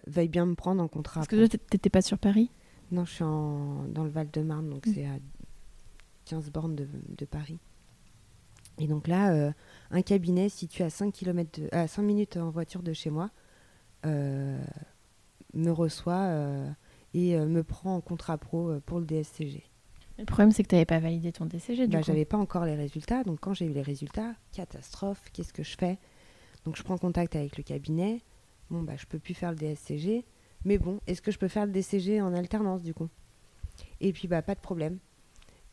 veuille 0.06 0.28
bien 0.28 0.46
me 0.46 0.54
prendre 0.54 0.82
en 0.82 0.88
contrat. 0.88 1.20
Parce 1.20 1.28
que 1.28 1.46
toi, 1.46 1.58
t'étais 1.70 1.90
pas 1.90 2.02
sur 2.02 2.18
Paris? 2.18 2.50
Non, 2.90 3.04
je 3.04 3.12
suis 3.12 3.24
en, 3.24 3.84
dans 3.88 4.04
le 4.04 4.10
Val-de-Marne, 4.10 4.68
donc 4.68 4.86
mm. 4.86 4.92
c'est 4.94 5.06
à 5.06 5.18
15 6.26 6.50
bornes 6.50 6.76
de, 6.76 7.24
Paris. 7.24 7.58
Et 8.78 8.86
donc 8.86 9.08
là, 9.08 9.32
euh, 9.32 9.52
un 9.90 10.02
cabinet 10.02 10.48
situé 10.48 10.84
à 10.84 10.90
5, 10.90 11.12
km 11.12 11.60
à 11.72 11.86
5 11.86 12.02
minutes 12.02 12.36
en 12.36 12.50
voiture 12.50 12.82
de 12.82 12.92
chez 12.92 13.10
moi 13.10 13.24
euh, 13.24 13.30
me 14.04 15.70
reçoit 15.70 16.26
euh, 16.26 16.70
et 17.14 17.36
me 17.36 17.62
prend 17.62 17.96
en 17.96 18.00
contrat 18.00 18.38
pro 18.38 18.80
pour 18.86 19.00
le 19.00 19.06
DSCG. 19.06 19.64
Le 20.18 20.26
problème, 20.26 20.52
c'est 20.52 20.62
que 20.62 20.68
tu 20.68 20.74
n'avais 20.74 20.84
pas 20.84 20.98
validé 20.98 21.32
ton 21.32 21.46
DSCG. 21.46 21.86
Je 21.86 21.90
bah, 21.90 22.02
J'avais 22.02 22.26
pas 22.26 22.36
encore 22.36 22.66
les 22.66 22.74
résultats. 22.74 23.24
Donc, 23.24 23.40
quand 23.40 23.54
j'ai 23.54 23.64
eu 23.64 23.72
les 23.72 23.82
résultats, 23.82 24.34
catastrophe, 24.52 25.22
qu'est-ce 25.32 25.52
que 25.52 25.62
je 25.62 25.76
fais? 25.76 25.98
Donc, 26.66 26.76
je 26.76 26.82
prends 26.82 26.98
contact 26.98 27.36
avec 27.36 27.56
le 27.56 27.62
cabinet. 27.62 28.20
Bon, 28.68 28.82
bah, 28.82 28.96
je 28.96 29.06
peux 29.06 29.18
plus 29.18 29.34
faire 29.34 29.50
le 29.50 29.56
DSCG. 29.56 30.24
Mais 30.66 30.76
bon, 30.76 31.00
est-ce 31.06 31.22
que 31.22 31.30
je 31.30 31.38
peux 31.38 31.48
faire 31.48 31.64
le 31.64 31.72
DCG 31.72 32.20
en 32.20 32.34
alternance, 32.34 32.82
du 32.82 32.92
coup? 32.92 33.08
Et 34.00 34.12
puis, 34.12 34.28
bah, 34.28 34.42
pas 34.42 34.54
de 34.54 34.60
problème. 34.60 34.98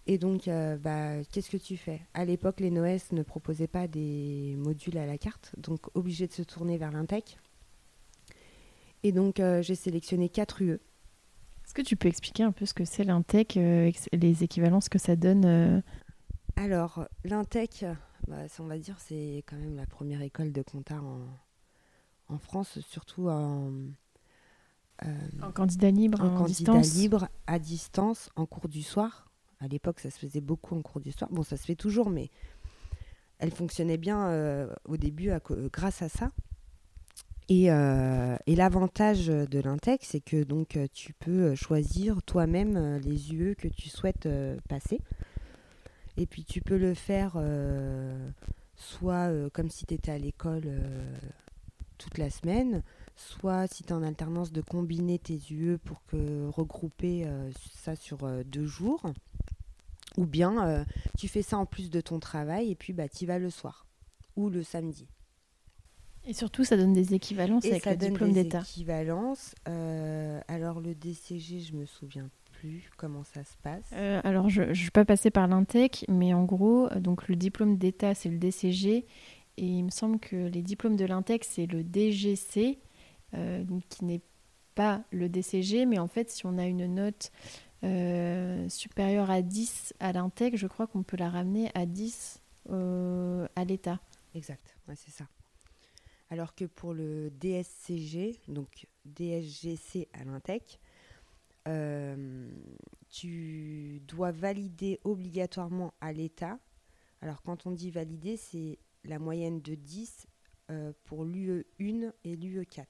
Et 0.06 0.18
donc, 0.18 0.48
euh, 0.48 0.78
bah, 0.78 1.22
qu'est-ce 1.32 1.50
que 1.50 1.58
tu 1.58 1.76
fais? 1.76 2.00
À 2.14 2.24
l'époque, 2.24 2.62
les 2.62 2.72
NOS 2.72 3.12
ne 3.12 3.24
proposaient 3.24 3.68
pas 3.68 3.90
des 3.90 4.56
modules 4.58 4.98
à 4.98 5.06
la 5.06 5.18
carte, 5.18 5.52
donc 5.58 5.94
obligé 5.96 6.28
de 6.28 6.32
se 6.32 6.44
tourner 6.44 6.78
vers 6.78 6.92
l'Intec. 6.92 7.38
Et 9.04 9.12
donc, 9.12 9.40
euh, 9.40 9.62
j'ai 9.62 9.76
sélectionné 9.76 10.30
4 10.30 10.62
UE. 10.62 10.80
Est-ce 11.66 11.74
que 11.74 11.82
tu 11.82 11.96
peux 11.96 12.08
expliquer 12.08 12.44
un 12.44 12.52
peu 12.52 12.66
ce 12.66 12.74
que 12.74 12.86
c'est 12.86 13.04
l'Intec, 13.04 13.58
euh, 13.58 13.92
les 14.14 14.44
équivalences 14.44 14.90
que 14.90 15.00
ça 15.00 15.16
donne 15.16 15.84
Alors, 16.56 17.08
l'Intec, 17.24 17.86
bah, 18.28 18.46
on 18.60 18.64
va 18.64 18.78
dire, 18.78 18.96
c'est 19.00 19.44
quand 19.48 19.58
même 19.58 19.76
la 19.76 19.86
première 19.86 20.22
école 20.22 20.52
de 20.52 20.62
compta 20.62 20.96
en, 22.30 22.38
France, 22.38 22.80
surtout 22.80 23.28
en, 23.28 23.72
en 25.42 25.52
candidat 25.52 25.92
libre, 25.92 26.22
en, 26.22 26.38
candidat 26.38 26.80
libre, 26.80 27.28
à 27.48 27.60
distance, 27.60 28.30
en 28.36 28.46
cours 28.46 28.70
du 28.70 28.82
soir. 28.82 29.30
À 29.60 29.68
l'époque, 29.68 30.00
ça 30.00 30.10
se 30.10 30.20
faisait 30.20 30.42
beaucoup 30.42 30.76
en 30.76 30.82
cours 30.82 31.02
d'histoire. 31.02 31.30
Bon, 31.32 31.44
ça 31.44 31.58
se 31.58 31.66
fait 31.66 31.76
toujours, 31.76 32.10
mais 32.10 32.30
elle 33.40 33.52
fonctionnait 33.52 33.98
bien 33.98 34.28
euh, 34.28 34.74
au 34.86 34.98
début 34.98 35.32
grâce 35.72 36.02
à 36.02 36.10
ça. 36.10 36.32
Et, 37.50 37.72
euh, 37.72 38.36
et 38.46 38.56
l'avantage 38.56 39.28
de 39.28 39.60
l'Intec, 39.60 40.02
c'est 40.04 40.20
que 40.20 40.44
donc 40.44 40.78
tu 40.94 41.14
peux 41.14 41.56
choisir 41.56 42.22
toi-même 42.24 42.98
les 42.98 43.34
UE 43.34 43.56
que 43.56 43.68
tu 43.68 43.90
souhaites 43.90 44.28
passer. 44.68 45.00
Et 46.18 46.26
puis 46.26 46.44
tu 46.44 46.62
peux 46.62 46.78
le 46.78 46.94
faire 46.94 47.38
soit 48.76 49.32
comme 49.54 49.70
si 49.70 49.86
tu 49.86 49.94
étais 49.94 50.12
à 50.12 50.18
l'école 50.18 50.70
toute 51.98 52.18
la 52.18 52.30
semaine, 52.30 52.84
soit 53.16 53.68
si 53.68 53.84
tu 53.84 53.90
es 53.90 53.94
en 53.94 54.04
alternance 54.04 54.52
de 54.52 54.62
combiner 54.62 55.18
tes 55.18 55.40
UE 55.50 55.78
pour 55.78 56.04
que 56.08 56.50
regrouper 56.50 57.26
ça 57.74 57.96
sur 57.96 58.28
deux 58.44 58.66
jours. 58.66 59.14
Ou 60.18 60.26
bien 60.26 60.68
euh, 60.68 60.84
tu 61.18 61.28
fais 61.28 61.44
ça 61.44 61.58
en 61.58 61.66
plus 61.66 61.90
de 61.90 62.02
ton 62.02 62.20
travail 62.20 62.72
et 62.72 62.76
puis 62.76 62.92
bah, 62.92 63.08
tu 63.08 63.26
vas 63.26 63.40
le 63.40 63.52
soir 63.52 63.86
ou 64.36 64.50
le 64.50 64.64
samedi. 64.64 65.08
Et 66.28 66.34
surtout, 66.34 66.64
ça 66.64 66.78
donne 66.78 66.94
des 66.94 67.14
équivalences 67.14 67.66
avec 67.66 67.86
le 67.86 67.96
diplôme 67.96 68.34
d'État. 68.34 68.62
équivalences. 68.62 69.56
Euh, 69.68 70.40
alors, 70.48 70.80
le 70.80 70.94
DCG, 70.94 71.60
je 71.60 71.74
me 71.74 71.86
souviens 71.86 72.30
plus 72.52 72.90
comment 72.98 73.24
ça 73.24 73.44
se 73.44 73.56
passe. 73.64 73.86
Euh, 73.94 74.20
alors, 74.24 74.50
je 74.50 74.64
ne 74.64 74.74
suis 74.74 74.92
pas 74.92 75.06
passée 75.06 75.32
par 75.32 75.48
l'Intec, 75.48 76.06
mais 76.10 76.34
en 76.34 76.44
gros, 76.44 76.90
donc 76.90 77.28
le 77.28 77.36
diplôme 77.36 77.78
d'État, 77.78 78.14
c'est 78.14 78.30
le 78.30 78.38
DCG. 78.38 79.06
Et 79.60 79.66
il 79.66 79.84
me 79.84 79.90
semble 79.90 80.20
que 80.20 80.36
les 80.36 80.62
diplômes 80.62 80.98
de 80.98 81.06
l'Intec, 81.06 81.44
c'est 81.44 81.66
le 81.66 81.84
DGC, 81.84 82.78
qui 83.90 84.06
n'est 84.06 84.22
pas 84.76 85.02
le 85.12 85.28
DCG, 85.28 85.86
mais 85.86 85.98
en 85.98 86.08
fait, 86.08 86.30
si 86.30 86.46
on 86.46 86.58
a 86.58 86.66
une 86.66 86.94
note 86.94 87.32
euh, 87.84 88.68
supérieure 88.70 89.30
à 89.30 89.42
10 89.42 89.94
à 90.00 90.12
l'Intec, 90.12 90.58
je 90.58 90.68
crois 90.68 90.88
qu'on 90.88 91.04
peut 91.04 91.18
la 91.18 91.30
ramener 91.30 91.70
à 91.76 91.86
10 91.86 92.42
euh, 92.72 93.48
à 93.56 93.66
l'État. 93.66 94.00
Exact, 94.34 94.78
c'est 94.96 95.12
ça. 95.12 95.26
Alors 96.30 96.56
que 96.56 96.66
pour 96.66 96.94
le 96.94 97.30
DSCG, 97.32 98.40
donc 98.48 98.88
DSGC 99.06 100.10
à 100.14 100.24
l'Intec, 100.26 100.80
euh, 101.68 102.50
tu 103.10 104.02
dois 104.08 104.32
valider 104.32 105.00
obligatoirement 105.04 105.94
à 106.02 106.12
l'État. 106.12 106.60
Alors 107.22 107.42
quand 107.42 107.66
on 107.66 107.72
dit 107.72 107.92
valider, 107.92 108.38
c'est 108.38 108.78
la 109.04 109.20
moyenne 109.20 109.62
de 109.62 109.76
10 109.76 110.28
pour 111.06 111.24
l'UE1 111.24 112.12
et 112.26 112.36
l'UE4. 112.36 112.86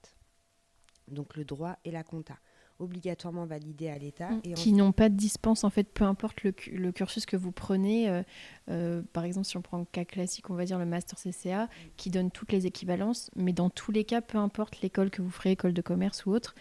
Donc 1.07 1.35
le 1.35 1.45
droit 1.45 1.77
et 1.85 1.91
la 1.91 2.03
compta. 2.03 2.39
Obligatoirement 2.79 3.45
validés 3.45 3.89
à 3.89 3.97
l'État. 3.97 4.29
Mm. 4.29 4.53
qui 4.53 4.73
n'ont 4.73 4.91
pas 4.91 5.09
de 5.09 5.15
dispense, 5.15 5.63
en 5.63 5.69
fait, 5.69 5.85
peu 5.85 6.03
importe 6.03 6.43
le, 6.43 6.53
le 6.71 6.91
cursus 6.91 7.25
que 7.25 7.37
vous 7.37 7.51
prenez. 7.51 8.09
Euh, 8.09 8.23
euh, 8.69 9.01
par 9.13 9.23
exemple, 9.23 9.47
si 9.47 9.57
on 9.57 9.61
prend 9.61 9.79
le 9.79 9.85
cas 9.85 10.05
classique, 10.05 10.49
on 10.49 10.55
va 10.55 10.65
dire 10.65 10.79
le 10.79 10.85
master 10.85 11.17
CCA, 11.17 11.69
qui 11.95 12.09
donne 12.09 12.31
toutes 12.31 12.51
les 12.51 12.67
équivalences, 12.67 13.31
mais 13.35 13.53
dans 13.53 13.69
tous 13.69 13.91
les 13.91 14.03
cas, 14.03 14.21
peu 14.21 14.37
importe 14.37 14.81
l'école 14.81 15.09
que 15.09 15.21
vous 15.21 15.31
ferez, 15.31 15.51
école 15.51 15.73
de 15.73 15.81
commerce 15.81 16.25
ou 16.25 16.31
autre, 16.31 16.55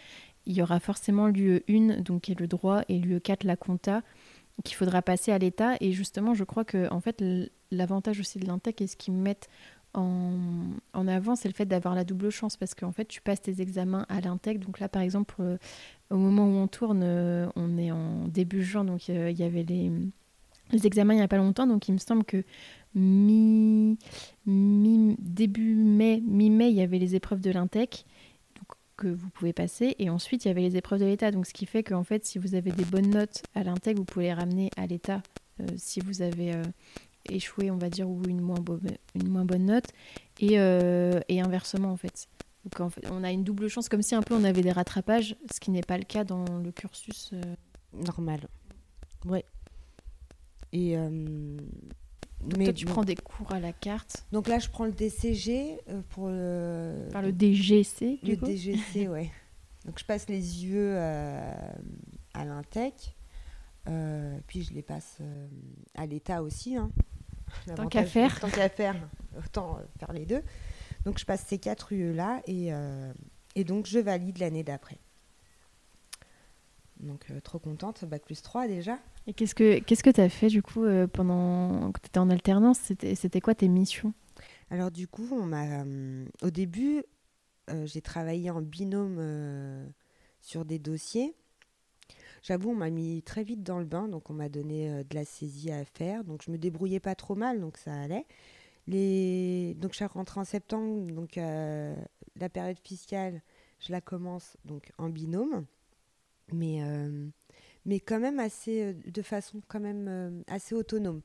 il 0.45 0.53
y 0.53 0.61
aura 0.61 0.79
forcément 0.79 1.27
l'UE1, 1.27 2.01
donc 2.01 2.21
qui 2.23 2.31
est 2.31 2.39
le 2.39 2.47
droit, 2.47 2.81
et 2.87 2.97
l'UE4, 2.97 3.45
la 3.45 3.57
compta, 3.57 4.01
qu'il 4.63 4.75
faudra 4.75 5.01
passer 5.01 5.31
à 5.31 5.37
l'État. 5.37 5.75
Et 5.81 5.91
justement, 5.91 6.33
je 6.33 6.43
crois 6.43 6.63
que 6.63 6.89
en 6.91 7.01
fait, 7.01 7.23
l'avantage 7.71 8.19
aussi 8.19 8.39
de 8.39 8.47
l'Intec 8.47 8.81
et 8.81 8.87
ce 8.87 8.95
qu'ils 8.95 9.13
mettent 9.13 9.49
en, 9.97 11.07
avant, 11.07 11.35
c'est 11.35 11.47
le 11.47 11.53
fait 11.53 11.65
d'avoir 11.65 11.95
la 11.95 12.03
double 12.03 12.29
chance 12.29 12.57
parce 12.57 12.75
qu'en 12.75 12.91
fait, 12.91 13.05
tu 13.05 13.21
passes 13.21 13.41
tes 13.41 13.61
examens 13.61 14.05
à 14.09 14.21
l'Intec. 14.21 14.59
Donc 14.59 14.79
là, 14.79 14.87
par 14.87 15.01
exemple, 15.01 15.35
euh, 15.39 15.57
au 16.09 16.17
moment 16.17 16.45
où 16.45 16.55
on 16.55 16.67
tourne, 16.67 17.01
euh, 17.03 17.47
on 17.55 17.77
est 17.77 17.91
en 17.91 18.27
début 18.27 18.63
juin, 18.63 18.85
donc 18.85 19.09
euh, 19.09 19.31
il 19.31 19.39
y 19.39 19.43
avait 19.43 19.63
les, 19.63 19.91
examens 20.85 21.13
il 21.13 21.17
n'y 21.17 21.23
a 21.23 21.27
pas 21.27 21.37
longtemps. 21.37 21.65
Donc 21.65 21.87
il 21.87 21.93
me 21.93 21.97
semble 21.97 22.23
que 22.23 22.43
mi, 22.93 23.97
mi 24.45 25.15
début 25.19 25.73
mai, 25.73 26.21
mi-mai, 26.27 26.69
il 26.69 26.75
y 26.75 26.81
avait 26.81 26.99
les 26.99 27.15
épreuves 27.15 27.41
de 27.41 27.51
l'Intec 27.51 28.05
que 28.97 29.07
vous 29.07 29.29
pouvez 29.29 29.53
passer. 29.53 29.95
Et 29.99 30.09
ensuite, 30.09 30.45
il 30.45 30.47
y 30.47 30.51
avait 30.51 30.61
les 30.61 30.77
épreuves 30.77 30.99
de 30.99 31.05
l'État. 31.05 31.31
Donc, 31.31 31.45
ce 31.45 31.53
qui 31.53 31.67
fait 31.67 31.83
qu'en 31.83 32.03
fait, 32.03 32.25
si 32.25 32.39
vous 32.39 32.55
avez 32.55 32.71
des 32.71 32.85
bonnes 32.85 33.11
notes 33.11 33.43
à 33.53 33.63
l'intègre, 33.63 33.99
vous 33.99 34.05
pouvez 34.05 34.25
les 34.25 34.33
ramener 34.33 34.71
à 34.75 34.87
l'État 34.87 35.21
si 35.75 35.99
vous 35.99 36.21
avez 36.23 36.53
échoué, 37.31 37.71
on 37.71 37.77
va 37.77 37.89
dire, 37.89 38.09
ou 38.09 38.21
une 38.27 38.41
moins, 38.41 38.63
une 39.15 39.27
moins 39.27 39.45
bonne 39.45 39.65
note, 39.65 39.87
et, 40.39 40.59
euh, 40.59 41.19
et, 41.29 41.41
inversement 41.41 41.91
en 41.91 41.97
fait. 41.97 42.27
Donc 42.63 42.79
en 42.79 42.89
fait, 42.89 43.07
on 43.09 43.23
a 43.23 43.31
une 43.31 43.43
double 43.43 43.67
chance, 43.69 43.89
comme 43.89 44.01
si 44.01 44.15
un 44.15 44.21
peu 44.21 44.35
on 44.35 44.43
avait 44.43 44.61
des 44.61 44.71
rattrapages, 44.71 45.35
ce 45.53 45.59
qui 45.59 45.71
n'est 45.71 45.81
pas 45.81 45.97
le 45.97 46.03
cas 46.03 46.23
dans 46.23 46.45
le 46.59 46.71
cursus 46.71 47.31
euh. 47.33 47.41
normal. 47.93 48.47
Ouais. 49.25 49.45
Et 50.73 50.97
euh, 50.97 51.57
mais 52.57 52.65
toi, 52.65 52.73
tu 52.73 52.85
prends 52.85 53.03
des 53.03 53.15
cours 53.15 53.51
à 53.51 53.59
la 53.59 53.71
carte. 53.71 54.25
Donc 54.31 54.47
là, 54.47 54.59
je 54.59 54.69
prends 54.69 54.85
le 54.85 54.91
DCG 54.91 55.79
pour 56.09 56.27
le. 56.27 57.07
Par 57.11 57.21
le 57.21 57.31
DGC. 57.31 58.19
Du 58.21 58.35
le 58.35 58.37
DGC, 58.37 59.07
ouais. 59.07 59.31
Donc 59.85 59.97
je 59.99 60.05
passe 60.05 60.27
les 60.27 60.65
yeux 60.65 60.97
à 60.97 62.45
l'Intec. 62.45 63.15
puis 64.47 64.63
je 64.63 64.73
les 64.73 64.81
passe 64.81 65.19
à 65.95 66.05
l'État 66.05 66.43
aussi. 66.43 66.75
Hein. 66.75 66.91
Tant 67.75 67.87
qu'à 67.87 68.05
faire. 68.05 68.39
Tant 68.39 68.49
qu'à 68.49 68.69
faire, 68.69 68.95
autant 69.37 69.77
euh, 69.77 69.83
faire 69.99 70.13
les 70.13 70.25
deux. 70.25 70.41
Donc 71.05 71.19
je 71.19 71.25
passe 71.25 71.45
ces 71.47 71.57
quatre 71.57 71.93
UE-là 71.93 72.41
et, 72.47 72.73
euh, 72.73 73.11
et 73.55 73.63
donc 73.63 73.85
je 73.85 73.99
valide 73.99 74.39
l'année 74.39 74.63
d'après. 74.63 74.97
Donc 76.99 77.25
euh, 77.29 77.39
trop 77.39 77.59
contente, 77.59 78.05
bac 78.05 78.23
plus 78.23 78.41
3 78.41 78.67
déjà. 78.67 78.97
Et 79.27 79.33
qu'est-ce 79.33 79.55
que 79.55 79.79
qu'est-ce 79.79 80.03
que 80.03 80.09
tu 80.09 80.21
as 80.21 80.29
fait 80.29 80.47
du 80.47 80.61
coup 80.61 80.85
pendant 81.13 81.91
que 81.91 81.99
tu 81.99 82.07
étais 82.07 82.19
en 82.19 82.29
alternance? 82.29 82.79
C'était 83.15 83.41
quoi 83.41 83.55
tes 83.55 83.67
missions? 83.67 84.13
Alors 84.71 84.89
du 84.89 85.07
coup, 85.07 85.27
on 85.31 85.45
m'a 85.45 85.83
au 86.41 86.49
début, 86.49 87.03
j'ai 87.83 88.01
travaillé 88.01 88.49
en 88.49 88.61
binôme 88.61 89.91
sur 90.39 90.63
des 90.63 90.79
dossiers 90.79 91.35
J'avoue, 92.47 92.69
on 92.69 92.75
m'a 92.75 92.89
mis 92.89 93.21
très 93.23 93.43
vite 93.43 93.61
dans 93.61 93.77
le 93.77 93.83
bain, 93.83 94.07
donc 94.07 94.29
on 94.29 94.33
m'a 94.33 94.47
donné 94.47 94.89
euh, 94.89 95.03
de 95.03 95.15
la 95.15 95.25
saisie 95.25 95.69
à 95.69 95.83
faire. 95.83 96.23
Donc 96.23 96.43
je 96.45 96.49
me 96.49 96.57
débrouillais 96.57 97.01
pas 97.01 97.13
trop 97.13 97.35
mal, 97.35 97.59
donc 97.59 97.75
ça 97.75 97.93
allait. 97.93 98.25
Donc 99.75 99.91
je 99.91 99.97
suis 99.97 100.05
rentrée 100.05 100.39
en 100.39 100.45
septembre, 100.45 101.11
donc 101.11 101.37
euh, 101.37 101.93
la 102.37 102.47
période 102.47 102.79
fiscale, 102.81 103.41
je 103.81 103.91
la 103.91 103.99
commence 103.99 104.55
donc 104.63 104.93
en 104.97 105.09
binôme, 105.09 105.65
mais, 106.53 106.81
euh, 106.83 107.27
mais 107.83 107.99
quand 107.99 108.21
même 108.21 108.39
assez, 108.39 108.93
de 108.93 109.21
façon 109.21 109.59
quand 109.67 109.81
même 109.81 110.41
assez 110.47 110.73
autonome. 110.73 111.21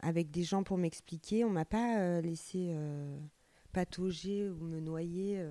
avec 0.00 0.30
des 0.30 0.42
gens 0.42 0.64
pour 0.64 0.76
m'expliquer, 0.76 1.46
on 1.46 1.50
m'a 1.50 1.64
pas 1.64 2.20
laissé 2.20 2.76
patauger 3.72 4.50
ou 4.50 4.62
me 4.64 4.80
noyer. 4.80 5.48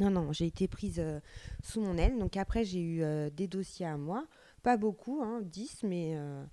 Non, 0.00 0.10
non, 0.10 0.32
j'ai 0.32 0.46
été 0.46 0.68
prise 0.68 0.98
euh, 0.98 1.20
sous 1.62 1.80
mon 1.80 1.96
aile. 1.96 2.18
Donc 2.18 2.36
après, 2.36 2.64
j'ai 2.64 2.80
eu 2.80 3.02
euh, 3.02 3.30
des 3.30 3.48
dossiers 3.48 3.86
à 3.86 3.96
moi. 3.96 4.26
Pas 4.62 4.76
beaucoup, 4.76 5.22
hein, 5.22 5.40
10, 5.42 5.84
mais, 5.84 6.12
euh, 6.16 6.44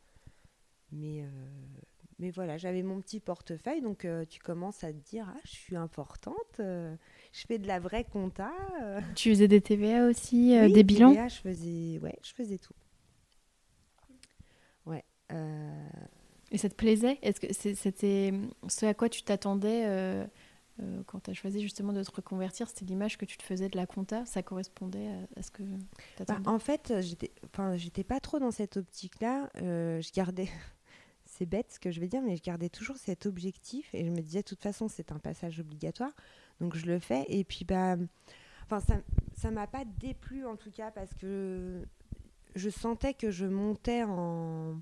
mais, 0.91 1.25
mais 2.19 2.29
voilà, 2.29 2.57
j'avais 2.57 2.83
mon 2.83 3.01
petit 3.01 3.19
portefeuille. 3.19 3.81
Donc 3.81 4.07
tu 4.29 4.39
commences 4.39 4.83
à 4.83 4.93
te 4.93 4.99
dire, 5.09 5.25
ah, 5.27 5.39
je 5.45 5.51
suis 5.51 5.75
importante, 5.75 6.59
je 6.59 7.47
fais 7.47 7.57
de 7.57 7.65
la 7.65 7.79
vraie 7.79 8.03
compta. 8.03 8.51
Tu 9.15 9.29
faisais 9.29 9.47
des 9.47 9.61
TVA 9.61 10.05
aussi, 10.05 10.49
des 10.71 10.83
bilans? 10.83 11.09
TVA, 11.09 11.27
je 11.27 11.39
faisais, 11.39 11.99
ouais, 12.03 12.19
je 12.23 12.33
faisais 12.33 12.59
tout. 12.59 12.75
Ouais. 14.85 15.03
Et 16.51 16.59
ça 16.59 16.69
te 16.69 16.75
plaisait? 16.75 17.17
Est-ce 17.23 17.39
que 17.39 17.51
c'était 17.51 18.31
ce 18.67 18.85
à 18.85 18.93
quoi 18.93 19.09
tu 19.09 19.23
t'attendais 19.23 20.27
euh, 20.81 21.03
quand 21.05 21.21
tu 21.21 21.31
as 21.31 21.33
choisi 21.33 21.61
justement 21.61 21.93
de 21.93 22.03
te 22.03 22.11
reconvertir, 22.11 22.67
c'était 22.67 22.85
l'image 22.85 23.17
que 23.17 23.25
tu 23.25 23.37
te 23.37 23.43
faisais 23.43 23.69
de 23.69 23.77
la 23.77 23.85
compta 23.85 24.25
Ça 24.25 24.41
correspondait 24.41 25.07
à, 25.35 25.43
ce 25.43 25.51
que 25.51 25.63
tu 25.63 26.23
bah, 26.27 26.37
En 26.45 26.59
fait, 26.59 26.93
j'étais, 27.01 27.31
enfin, 27.45 27.75
j'étais 27.77 28.03
pas 28.03 28.19
trop 28.19 28.39
dans 28.39 28.51
cette 28.51 28.77
optique-là. 28.77 29.49
Euh, 29.61 30.01
je 30.01 30.11
gardais, 30.11 30.49
c'est 31.25 31.45
bête 31.45 31.71
ce 31.71 31.79
que 31.79 31.91
je 31.91 31.99
vais 31.99 32.07
dire, 32.07 32.21
mais 32.21 32.35
je 32.35 32.41
gardais 32.41 32.69
toujours 32.69 32.97
cet 32.97 33.25
objectif 33.25 33.93
et 33.93 34.05
je 34.05 34.09
me 34.09 34.21
disais, 34.21 34.39
de 34.39 34.47
toute 34.47 34.61
façon, 34.61 34.87
c'est 34.87 35.11
un 35.11 35.19
passage 35.19 35.59
obligatoire, 35.59 36.11
donc 36.59 36.75
je 36.75 36.87
le 36.87 36.97
fais. 36.99 37.25
Et 37.27 37.43
puis, 37.43 37.65
bah, 37.65 37.95
ça, 38.69 38.95
ça 39.35 39.51
m'a 39.51 39.67
pas 39.67 39.85
déplu 39.85 40.45
en 40.45 40.55
tout 40.55 40.71
cas 40.71 40.89
parce 40.89 41.13
que 41.13 41.83
je 42.55 42.69
sentais 42.69 43.13
que 43.13 43.29
je 43.29 43.45
montais 43.45 44.03
en 44.03 44.79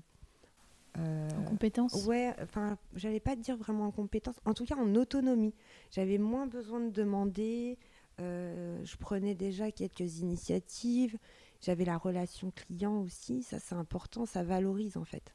euh, 0.98 1.28
en 1.38 1.44
compétence 1.44 2.04
Ouais, 2.06 2.34
enfin, 2.42 2.76
j'allais 2.94 3.20
pas 3.20 3.36
dire 3.36 3.56
vraiment 3.56 3.86
en 3.86 3.90
compétence, 3.90 4.36
en 4.44 4.54
tout 4.54 4.64
cas 4.64 4.76
en 4.76 4.94
autonomie. 4.94 5.54
J'avais 5.90 6.18
moins 6.18 6.46
besoin 6.46 6.80
de 6.80 6.90
demander, 6.90 7.78
euh, 8.20 8.78
je 8.84 8.96
prenais 8.96 9.34
déjà 9.34 9.70
quelques 9.70 10.18
initiatives, 10.18 11.18
j'avais 11.60 11.84
la 11.84 11.96
relation 11.96 12.50
client 12.50 13.00
aussi, 13.00 13.42
ça 13.42 13.58
c'est 13.58 13.74
important, 13.74 14.26
ça 14.26 14.42
valorise 14.42 14.96
en 14.96 15.04
fait. 15.04 15.34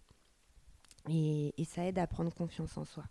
et 1.10 1.66
ça 1.66 1.86
aide 1.86 2.00
à 2.00 2.08
prendre 2.08 2.34
confiance 2.34 2.78
en 2.78 2.84
soi. 2.86 3.06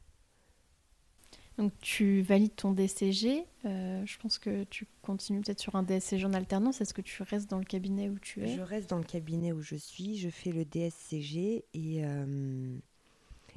Donc 1.58 1.72
tu 1.80 2.20
valides 2.20 2.54
ton 2.54 2.72
DCG. 2.72 3.46
Euh, 3.64 4.04
je 4.04 4.18
pense 4.18 4.38
que 4.38 4.64
tu 4.64 4.86
continues 5.02 5.40
peut-être 5.40 5.60
sur 5.60 5.74
un 5.74 5.82
DSCG 5.82 6.26
en 6.26 6.34
alternance. 6.34 6.80
Est-ce 6.80 6.92
que 6.92 7.00
tu 7.00 7.22
restes 7.22 7.48
dans 7.48 7.58
le 7.58 7.64
cabinet 7.64 8.10
où 8.10 8.18
tu 8.18 8.42
es? 8.44 8.48
Je 8.48 8.60
reste 8.60 8.90
dans 8.90 8.98
le 8.98 9.04
cabinet 9.04 9.52
où 9.52 9.62
je 9.62 9.76
suis. 9.76 10.18
Je 10.18 10.28
fais 10.28 10.52
le 10.52 10.64
DSCG 10.64 11.64
et 11.72 12.04
euh, 12.04 12.76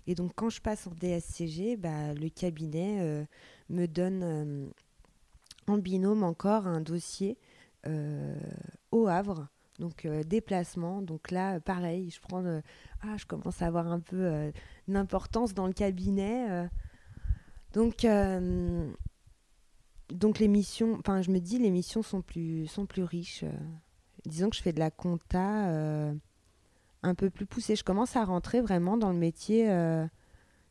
et 0.07 0.15
donc 0.15 0.31
quand 0.35 0.49
je 0.49 0.61
passe 0.61 0.87
en 0.87 0.91
DSCG, 0.91 1.75
bah, 1.75 2.13
le 2.13 2.29
cabinet 2.29 2.99
euh, 3.01 3.25
me 3.69 3.85
donne 3.85 4.71
en 5.67 5.77
binôme 5.77 6.23
encore 6.23 6.67
un 6.67 6.81
dossier 6.81 7.37
au 8.91 9.07
Havre. 9.07 9.47
Donc 9.77 10.05
déplacement, 10.25 11.01
donc 11.01 11.31
là 11.31 11.61
pareil, 11.61 12.09
je 12.09 12.19
prends, 12.19 12.43
ah 13.01 13.17
je 13.17 13.25
commence 13.25 13.61
à 13.61 13.67
avoir 13.67 13.87
un 13.87 14.01
peu 14.01 14.51
d'importance 14.87 15.53
dans 15.53 15.67
le 15.67 15.73
cabinet. 15.73 16.67
Donc, 17.73 18.03
euh, 18.05 18.91
donc 20.09 20.39
les 20.39 20.47
missions, 20.47 20.97
enfin, 20.99 21.21
je 21.21 21.31
me 21.31 21.39
dis, 21.39 21.59
les 21.59 21.69
missions 21.69 22.01
sont 22.01 22.21
plus, 22.21 22.67
sont 22.67 22.85
plus 22.85 23.03
riches. 23.03 23.43
Euh. 23.43 23.51
disons 24.25 24.49
que 24.49 24.55
je 24.55 24.61
fais 24.61 24.73
de 24.73 24.79
la 24.79 24.91
compta 24.91 25.69
euh, 25.69 26.13
un 27.03 27.15
peu 27.15 27.29
plus 27.29 27.45
poussée. 27.45 27.75
Je 27.75 27.83
commence 27.83 28.15
à 28.15 28.23
rentrer 28.23 28.61
vraiment 28.61 28.97
dans 28.97 29.11
le 29.11 29.17
métier 29.17 29.67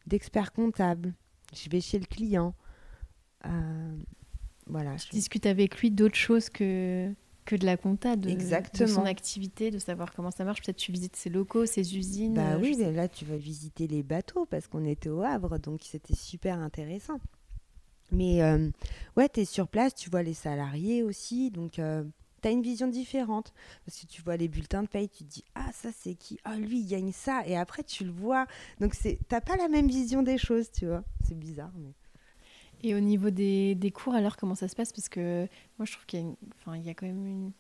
d'expert 0.07 0.53
comptable. 0.53 1.15
Je 1.55 1.71
vais 1.71 1.81
chez 1.81 1.99
le 1.99 2.07
client. 2.07 2.55
voilà. 4.67 4.97
Je 4.97 5.09
discute 5.11 5.47
avec 5.47 5.79
lui 5.81 5.91
d'autres 5.91 6.17
choses 6.17 6.51
que 6.51 7.15
que 7.49 7.57
de 7.57 7.65
la 7.65 7.79
compta, 7.79 8.15
de, 8.15 8.29
son 8.87 9.07
activité, 9.07 9.71
de 9.71 9.79
savoir 9.79 10.13
comment 10.13 10.31
ça 10.31 10.45
marche. 10.45 10.61
Peut-être 10.61 10.77
tu 10.77 10.93
visites 10.93 11.17
ses 11.17 11.31
locaux, 11.31 11.65
ses 11.65 11.97
usines. 11.97 12.35
Bah 12.35 12.53
euh, 12.53 12.59
oui, 12.61 12.77
là 12.77 13.09
tu 13.09 13.25
vas 13.25 13.39
visiter 13.39 13.87
les 13.87 14.03
bateaux 14.03 14.45
parce 14.45 14.67
qu'on 14.67 14.85
était 14.85 15.09
au 15.09 15.23
Havre, 15.23 15.59
donc 15.59 15.81
c'était 15.83 16.15
super 16.15 16.59
intéressant. 16.59 17.19
Mais 18.13 18.43
euh, 18.43 18.69
ouais, 19.17 19.31
tu 19.31 19.41
es 19.41 19.45
sur 19.47 19.67
place, 19.67 19.95
tu 19.95 20.11
vois 20.11 20.23
les 20.23 20.35
salariés 20.35 21.03
aussi, 21.03 21.51
donc 21.51 21.79
euh, 21.79 22.05
tu 22.43 22.49
as 22.49 22.51
une 22.51 22.61
vision 22.61 22.87
différente. 22.87 23.55
Parce 23.87 23.99
que 23.99 24.07
tu 24.07 24.21
vois 24.21 24.37
les 24.37 24.49
bulletins 24.49 24.83
de 24.83 24.89
paye, 24.89 25.09
tu 25.09 25.25
te 25.25 25.31
dis 25.31 25.45
Ah, 25.55 25.71
ça 25.73 25.89
c'est 25.99 26.17
qui? 26.17 26.39
Ah, 26.45 26.57
lui 26.59 26.81
il 26.81 26.87
gagne 26.87 27.13
ça. 27.13 27.47
Et 27.47 27.57
après 27.57 27.83
tu 27.83 28.05
le 28.05 28.13
vois. 28.13 28.47
Donc 28.79 28.95
t'as 29.27 29.41
pas 29.41 29.57
la 29.57 29.69
même 29.69 29.89
vision 29.89 30.23
des 30.23 30.37
choses, 30.37 30.71
tu 30.71 30.87
vois. 30.87 31.03
C'est 31.27 31.39
bizarre, 31.39 31.73
mais. 31.79 31.95
Et 32.83 32.95
au 32.95 33.01
niveau 33.01 33.31
des, 33.31 33.75
des, 33.75 33.91
cours, 33.91 34.15
alors, 34.15 34.37
comment 34.37 34.55
ça 34.55 34.69
se 34.69 34.77
passe? 34.77 34.93
Parce 34.93 35.09
que 35.09 35.49
moi, 35.79 35.87
je 35.87 35.93
trouve 35.93 36.07
qu'il 36.07 36.21
y, 36.21 36.91
a 36.91 36.95
quand 36.95 37.07
même 37.07 37.53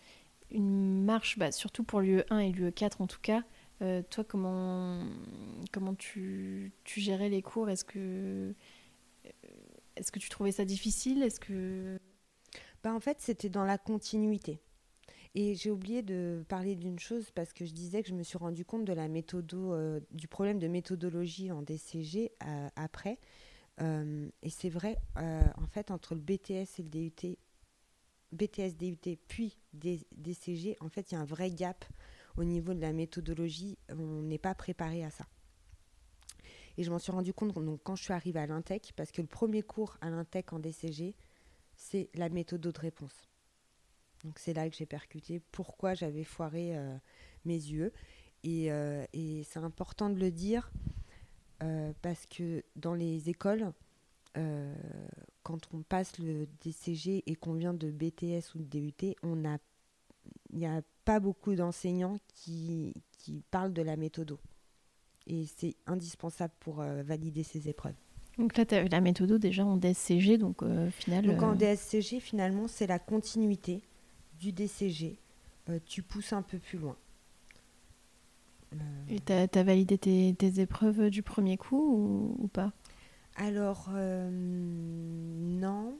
une, 0.50 1.04
marche, 1.04 1.38
bah, 1.38 1.50
surtout 1.50 1.82
pour 1.82 2.00
l'UE1 2.00 2.40
et 2.40 2.52
l'UE4 2.52 2.96
en 3.00 3.06
tout 3.06 3.20
cas. 3.20 3.42
Euh, 3.82 4.02
toi, 4.10 4.24
comment, 4.24 5.02
comment 5.72 5.94
tu, 5.94 6.72
tu 6.84 7.00
gérais 7.00 7.28
les 7.28 7.42
cours? 7.42 7.68
Est-ce 7.68 7.84
que, 7.84 8.54
est 9.96 10.10
que 10.10 10.18
tu 10.18 10.28
trouvais 10.28 10.52
ça 10.52 10.64
difficile? 10.64 11.22
Est-ce 11.22 11.40
que... 11.40 11.98
bah, 12.82 12.94
En 12.94 13.00
fait, 13.00 13.20
c'était 13.20 13.48
dans 13.48 13.64
la 13.64 13.78
continuité. 13.78 14.60
Et 15.34 15.54
j'ai 15.54 15.70
oublié 15.70 16.02
de 16.02 16.44
parler 16.48 16.74
d'une 16.74 16.98
chose 16.98 17.30
parce 17.32 17.52
que 17.52 17.64
je 17.64 17.72
disais 17.72 18.02
que 18.02 18.08
je 18.08 18.14
me 18.14 18.22
suis 18.22 18.38
rendu 18.38 18.64
compte 18.64 18.84
de 18.84 18.92
la 18.92 19.08
méthode, 19.08 19.52
euh, 19.54 20.00
du 20.10 20.26
problème 20.26 20.58
de 20.58 20.68
méthodologie 20.68 21.52
en 21.52 21.62
DCG 21.62 22.32
euh, 22.44 22.68
après. 22.76 23.18
Euh, 23.80 24.28
et 24.42 24.50
c'est 24.50 24.68
vrai, 24.68 24.98
en 25.16 25.66
fait, 25.66 25.90
entre 25.90 26.14
le 26.14 26.20
BTS 26.20 26.78
et 26.78 26.82
le 26.82 26.88
DUT, 26.88 27.38
BTS, 28.32 28.76
DUT, 28.76 29.18
puis 29.28 29.58
DCG, 29.72 30.76
en 30.80 30.88
fait, 30.88 31.10
il 31.10 31.14
y 31.14 31.16
a 31.18 31.20
un 31.20 31.24
vrai 31.24 31.50
gap 31.50 31.84
au 32.36 32.44
niveau 32.44 32.74
de 32.74 32.80
la 32.80 32.92
méthodologie. 32.92 33.78
On 33.90 34.22
n'est 34.22 34.38
pas 34.38 34.54
préparé 34.54 35.04
à 35.04 35.10
ça. 35.10 35.26
Et 36.76 36.84
je 36.84 36.90
m'en 36.90 36.98
suis 36.98 37.10
rendu 37.10 37.32
compte 37.32 37.52
donc, 37.54 37.80
quand 37.82 37.96
je 37.96 38.04
suis 38.04 38.12
arrivée 38.12 38.40
à 38.40 38.46
l'Intec, 38.46 38.92
parce 38.94 39.10
que 39.10 39.20
le 39.20 39.26
premier 39.26 39.62
cours 39.62 39.96
à 40.00 40.10
l'Intec 40.10 40.52
en 40.52 40.60
DCG, 40.60 41.16
c'est 41.74 42.08
la 42.14 42.28
méthode 42.28 42.60
de 42.60 42.78
réponse. 42.78 43.28
Donc 44.24 44.38
c'est 44.38 44.52
là 44.52 44.68
que 44.68 44.76
j'ai 44.76 44.86
percuté 44.86 45.40
pourquoi 45.52 45.94
j'avais 45.94 46.24
foiré 46.24 46.76
euh, 46.76 46.96
mes 47.44 47.54
yeux. 47.54 47.92
Euh, 48.46 49.04
et, 49.12 49.42
c'est 49.44 49.58
important 49.58 50.10
de 50.10 50.18
le 50.18 50.30
dire 50.30 50.70
euh, 51.62 51.92
parce 52.02 52.26
que 52.26 52.62
dans 52.76 52.94
les 52.94 53.28
écoles, 53.28 53.72
quand 55.42 55.58
on 55.74 55.82
passe 55.82 56.16
le 56.20 56.46
DCG 56.62 57.24
et 57.26 57.34
qu'on 57.34 57.54
vient 57.54 57.74
de 57.74 57.90
BTS 57.90 58.54
ou 58.54 58.58
de 58.58 58.66
DUT, 58.66 59.16
on 59.24 59.44
a, 59.44 59.58
il 60.52 60.58
n'y 60.58 60.66
a 60.66 60.80
pas 61.04 61.18
beaucoup 61.18 61.56
d'enseignants 61.56 62.18
qui, 62.28 62.94
qui, 63.10 63.42
parlent 63.50 63.72
de 63.72 63.82
la 63.82 63.96
méthode. 63.96 64.38
Et 65.26 65.46
c'est 65.46 65.74
indispensable 65.86 66.54
pour 66.60 66.76
valider 66.76 67.42
ces 67.42 67.68
épreuves. 67.68 67.96
Donc 68.36 68.56
là, 68.56 68.64
tu 68.64 68.76
as 68.76 68.84
la 68.84 69.00
méthode 69.00 69.32
déjà 69.32 69.66
en 69.66 69.76
DSCG, 69.76 70.38
donc 70.38 70.62
final. 70.92 71.26
Donc 71.26 71.42
en 71.42 71.56
DSCG, 71.56 72.20
finalement, 72.20 72.68
c'est 72.68 72.86
la 72.86 73.00
continuité 73.00 73.82
du 74.38 74.52
DCG, 74.52 75.18
euh, 75.68 75.78
tu 75.84 76.02
pousses 76.02 76.32
un 76.32 76.42
peu 76.42 76.58
plus 76.58 76.78
loin. 76.78 76.96
Euh, 78.72 78.76
Et 79.08 79.20
tu 79.20 79.32
as, 79.32 79.62
validé 79.62 79.98
tes, 79.98 80.60
épreuves 80.60 81.10
du 81.10 81.22
premier 81.22 81.56
coup 81.56 82.36
ou, 82.38 82.48
pas? 82.48 82.72
Alors, 83.36 83.90
euh, 83.94 84.28
non. 84.30 85.98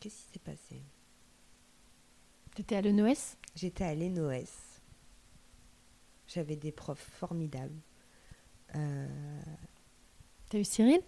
Qu'est-ce 0.00 0.16
qui 0.16 0.32
s'est 0.32 0.38
passé? 0.38 0.82
Tu 2.54 2.62
étais 2.62 2.76
à 2.76 2.82
l'ENOS 2.82 3.36
J'étais 3.54 3.84
à 3.84 3.94
l'ENOS. 3.94 4.80
J'avais 6.26 6.56
des 6.56 6.72
profs 6.72 7.10
formidables. 7.18 7.80
Euh... 8.74 9.40
T'as 10.48 10.58
eu 10.58 10.64
Cyril? 10.64 11.00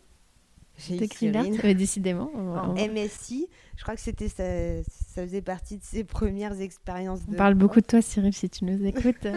J'ai 0.77 1.03
écrit 1.03 1.31
là, 1.31 1.45
décidément. 1.75 2.31
En 2.35 2.75
MSI, 2.75 3.49
je 3.77 3.83
crois 3.83 3.95
que 3.95 4.01
c'était 4.01 4.29
ça, 4.29 4.83
ça, 4.83 5.23
faisait 5.23 5.43
partie 5.43 5.79
de 5.79 5.85
ses 5.85 6.05
premières 6.05 6.61
expériences. 6.61 7.21
On 7.29 7.33
parle 7.33 7.55
beaucoup 7.55 7.81
de 7.81 7.87
toi, 7.87 8.03
Cyril, 8.03 8.33
si 8.33 8.51
tu 8.51 8.65
nous 8.65 8.85
écoutes. 8.85 9.27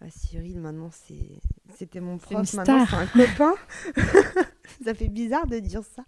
ah, 0.00 0.10
Cyril, 0.10 0.60
maintenant, 0.60 0.90
c'était 1.74 2.00
mon 2.00 2.18
prof, 2.18 2.52
maintenant 2.54 2.86
c'est 2.86 2.96
un 2.96 3.06
copain. 3.06 3.54
ça 4.84 4.94
fait 4.94 5.08
bizarre 5.08 5.46
de 5.46 5.58
dire 5.58 5.82
ça. 5.82 6.04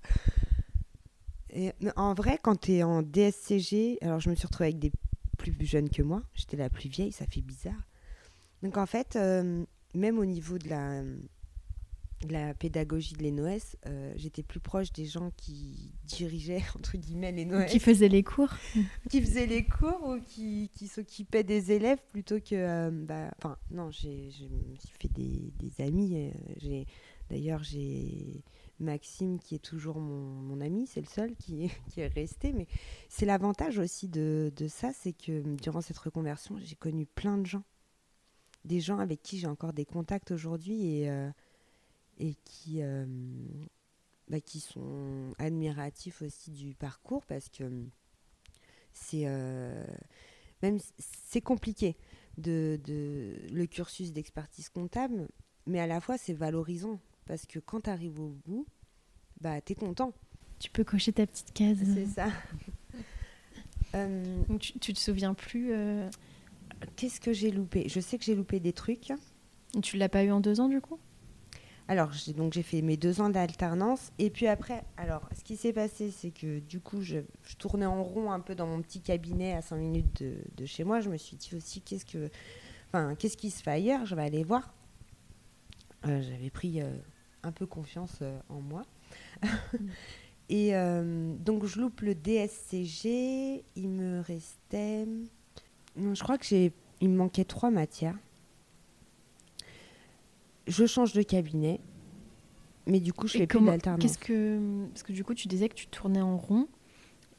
Et, 1.51 1.73
en 1.97 2.13
vrai, 2.13 2.39
quand 2.43 2.61
tu 2.61 2.73
es 2.73 2.83
en 2.83 3.03
DSCG, 3.03 3.99
alors 4.03 4.21
je 4.21 4.29
me 4.29 4.35
suis 4.35 4.47
retrouvée 4.47 4.69
avec 4.69 4.79
des 4.79 4.93
plus 5.39 5.55
jeunes 5.65 5.89
que 5.89 6.03
moi, 6.03 6.23
j'étais 6.35 6.59
la 6.59 6.69
plus 6.69 6.91
vieille, 6.91 7.13
ça 7.13 7.25
fait 7.27 7.41
bizarre. 7.41 7.89
Donc 8.63 8.77
en 8.77 8.87
fait, 8.87 9.17
euh, 9.17 9.65
même 9.95 10.19
au 10.19 10.27
niveau 10.27 10.59
de 10.59 10.69
la 10.69 11.03
la 12.29 12.53
pédagogie 12.55 13.15
de 13.15 13.23
l'ENOS, 13.23 13.77
euh, 13.87 14.13
j'étais 14.17 14.43
plus 14.43 14.61
proche 14.61 14.93
des 14.93 15.07
gens 15.07 15.31
qui 15.37 15.93
dirigeaient, 16.05 16.63
entre 16.77 16.97
guillemets, 16.97 17.33
l'ENOS. 17.33 17.67
Qui 17.67 17.79
faisaient 17.79 18.09
les 18.09 18.23
cours. 18.23 18.53
qui 19.11 19.21
faisaient 19.21 19.47
les 19.47 19.65
cours 19.65 20.01
ou 20.05 20.21
qui, 20.21 20.71
qui 20.75 20.89
s'occupaient 20.89 21.45
des 21.45 21.73
élèves 21.73 22.03
plutôt 22.11 22.41
que... 22.41 22.55
Euh, 22.55 22.91
bah, 22.91 23.31
enfin, 23.39 23.57
non, 23.71 23.91
j'ai, 23.91 24.31
je 24.31 24.45
me 24.45 24.77
suis 24.77 24.97
fait 25.01 25.13
des, 25.13 25.53
des 25.59 25.85
amis. 25.85 26.17
Euh, 26.17 26.31
j'ai, 26.57 26.87
d'ailleurs, 27.31 27.63
j'ai 27.63 28.43
Maxime 28.81 29.39
qui 29.39 29.55
est 29.55 29.65
toujours 29.65 29.99
mon, 29.99 30.41
mon 30.43 30.61
ami, 30.61 30.87
c'est 30.87 31.01
le 31.01 31.07
seul 31.07 31.35
qui, 31.37 31.71
qui 31.91 32.01
est 32.01 32.09
resté. 32.09 32.53
Mais 32.53 32.67
c'est 33.09 33.27
l'avantage 33.27 33.79
aussi 33.79 34.09
de, 34.09 34.53
de 34.57 34.67
ça, 34.67 34.93
c'est 34.93 35.13
que 35.13 35.43
durant 35.57 35.81
cette 35.81 35.99
reconversion, 35.99 36.59
j'ai 36.59 36.77
connu 36.77 37.07
plein 37.07 37.39
de 37.39 37.47
gens. 37.47 37.65
Des 38.65 38.81
gens 38.81 38.99
avec 38.99 39.23
qui 39.23 39.39
j'ai 39.39 39.47
encore 39.47 39.73
des 39.73 39.85
contacts 39.85 40.33
aujourd'hui 40.33 40.97
et 40.97 41.09
et 42.19 42.35
qui, 42.45 42.83
euh, 42.83 43.07
bah, 44.29 44.41
qui 44.41 44.61
sont 44.61 45.35
admiratifs 45.39 46.23
aussi 46.23 46.51
du 46.51 46.75
parcours 46.75 47.25
parce 47.27 47.49
que 47.49 47.65
c'est 48.93 49.25
euh, 49.27 49.85
même 50.63 50.79
c'est 50.99 51.41
compliqué 51.41 51.97
de, 52.37 52.79
de, 52.85 53.35
le 53.53 53.67
cursus 53.67 54.13
d'expertise 54.13 54.69
comptable, 54.69 55.29
mais 55.67 55.81
à 55.81 55.87
la 55.87 56.01
fois 56.01 56.19
c'est 56.19 56.33
valorisant 56.33 57.01
parce 57.27 57.47
que 57.47 57.59
quand 57.59 57.83
tu 57.83 57.91
arrives 57.91 58.21
au 58.21 58.31
bout, 58.47 58.67
bah, 59.41 59.61
tu 59.61 59.73
es 59.73 59.77
content. 59.77 60.13
Tu 60.59 60.71
peux 60.71 60.83
cocher 60.83 61.13
ta 61.13 61.27
petite 61.27 61.53
case. 61.53 61.79
C'est 61.95 62.07
ça. 62.07 62.29
Euh, 63.95 64.43
tu, 64.61 64.79
tu 64.79 64.93
te 64.93 64.99
souviens 64.99 65.33
plus 65.33 65.73
Qu'est-ce 66.97 67.21
que 67.21 67.33
j'ai 67.33 67.51
loupé? 67.51 67.89
Je 67.89 68.01
sais 68.01 68.19
que 68.19 68.25
j'ai 68.25 68.35
loupé 68.35 68.61
des 68.61 68.73
trucs. 68.73 69.13
Tu 69.83 69.97
l'as 69.97 70.09
pas 70.09 70.25
eu 70.25 70.31
en 70.31 70.41
deux 70.41 70.61
ans 70.61 70.69
du 70.69 70.81
coup? 70.81 70.99
Alors, 71.89 72.13
j'ai, 72.13 72.35
donc 72.35 72.53
j'ai 72.53 72.63
fait 72.63 72.83
mes 72.83 72.99
deux 72.99 73.23
ans 73.23 73.31
d'alternance. 73.31 74.13
Et 74.19 74.29
puis 74.29 74.47
après, 74.47 74.85
alors, 74.99 75.23
ce 75.37 75.43
qui 75.43 75.57
s'est 75.57 75.73
passé, 75.73 76.11
c'est 76.11 76.31
que 76.31 76.59
du 76.59 76.81
coup, 76.81 77.01
je, 77.01 77.21
tournais 77.59 77.87
en 77.87 78.05
rond 78.05 78.31
un 78.31 78.41
peu 78.41 78.55
dans 78.55 78.67
mon 78.67 78.83
petit 78.83 79.01
cabinet 79.01 79.55
à 79.55 79.63
5 79.63 79.77
minutes 79.77 80.23
de, 80.23 80.67
chez 80.67 80.85
moi. 80.85 81.01
Je 81.01 81.09
me 81.09 81.17
suis 81.17 81.37
dit 81.37 81.55
aussi, 81.57 81.81
qu'est-ce, 81.81 82.05
que, 82.05 82.29
qu'est-ce 83.15 83.39
qui 83.39 83.51
se 83.51 83.63
fait 83.63 83.71
ailleurs? 83.71 84.05
Je 84.05 84.15
vais 84.15 84.23
aller 84.23 84.45
voir. 84.45 84.75
Euh, 86.07 86.21
j'avais 86.21 86.51
pris 86.51 86.83
euh, 86.83 86.93
un 87.43 87.53
peu 87.53 87.65
confiance 87.65 88.19
euh, 88.21 88.39
en 88.51 88.61
moi. 88.61 88.85
Et 90.51 90.73
donc, 91.41 91.67
je 91.67 91.79
loupe 91.79 92.01
le 92.01 92.15
DSCG. 92.15 93.65
Il 93.77 93.89
me 93.89 94.21
restait. 94.21 95.07
Non, 95.97 96.15
je 96.15 96.23
crois 96.23 96.39
que. 96.39 96.71
Il 97.01 97.11
me 97.11 97.17
manquait 97.17 97.45
trois 97.45 97.71
matières 97.71 98.17
je 100.69 100.87
change 100.87 101.13
de 101.13 101.23
cabinet, 101.23 101.81
mais 102.87 103.01
du 103.01 103.13
coup, 103.13 103.27
je 103.27 103.39
fais 103.39 103.47
plus 103.47 103.61
d'alternance. 103.61 104.03
Qu'est-ce 104.03 104.19
que 104.19 104.87
parce 104.89 105.03
que 105.03 105.13
du 105.13 105.25
coup, 105.25 105.35
tu 105.35 105.49
disais 105.49 105.69
que 105.69 105.75
tu 105.75 105.87
tournais 105.87 106.23
en 106.23 106.37
rond. 106.37 106.69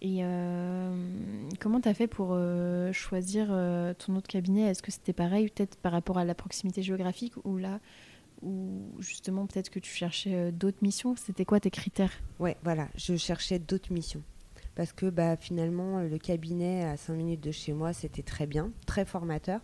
Et 0.01 0.19
euh, 0.21 1.49
comment 1.59 1.81
tu 1.81 1.89
as 1.89 1.93
fait 1.93 2.07
pour 2.07 2.29
euh, 2.31 2.93
choisir 2.93 3.47
euh, 3.49 3.93
ton 3.93 4.15
autre 4.15 4.27
cabinet? 4.27 4.61
Est-ce 4.61 4.81
que 4.81 4.91
c'était 4.91 5.11
pareil, 5.11 5.49
peut-être 5.49 5.75
par 5.75 5.91
rapport 5.91 6.17
à 6.17 6.23
la 6.23 6.35
proximité 6.35 6.81
géographique, 6.81 7.33
ou 7.43 7.57
là, 7.57 7.81
ou 8.41 8.89
justement 8.99 9.45
peut-être 9.45 9.69
que 9.69 9.79
tu 9.79 9.91
cherchais 9.91 10.53
d'autres 10.53 10.77
missions? 10.83 11.17
C'était 11.17 11.43
quoi 11.43 11.59
tes 11.59 11.71
critères? 11.71 12.13
Ouais, 12.39 12.55
voilà, 12.63 12.87
je 12.95 13.17
cherchais 13.17 13.59
d'autres 13.59 13.91
missions. 13.91 14.23
Parce 14.75 14.93
que 14.93 15.09
bah, 15.09 15.35
finalement, 15.35 15.99
le 15.99 16.17
cabinet 16.17 16.85
à 16.85 16.95
5 16.95 17.15
minutes 17.15 17.43
de 17.43 17.51
chez 17.51 17.73
moi, 17.73 17.91
c'était 17.91 18.23
très 18.23 18.47
bien, 18.47 18.71
très 18.85 19.03
formateur 19.03 19.59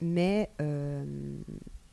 mais 0.00 0.50
euh, 0.60 1.04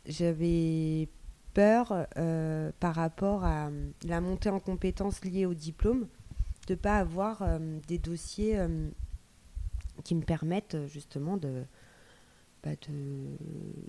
j'avais 0.06 1.08
peur 1.54 2.08
euh, 2.18 2.72
par 2.80 2.96
rapport 2.96 3.44
à 3.44 3.70
la 4.04 4.22
montée 4.22 4.50
en 4.50 4.60
compétences 4.60 5.24
liée 5.24 5.46
au 5.46 5.54
diplôme, 5.54 6.08
de 6.68 6.74
ne 6.74 6.80
pas 6.80 6.98
avoir 6.98 7.42
euh, 7.42 7.80
des 7.88 7.98
dossiers 7.98 8.60
qui 10.04 10.16
me 10.16 10.22
permettent 10.22 10.78
justement 10.88 11.38
de, 11.38 11.64
bah, 12.64 12.72
de, 12.90 13.38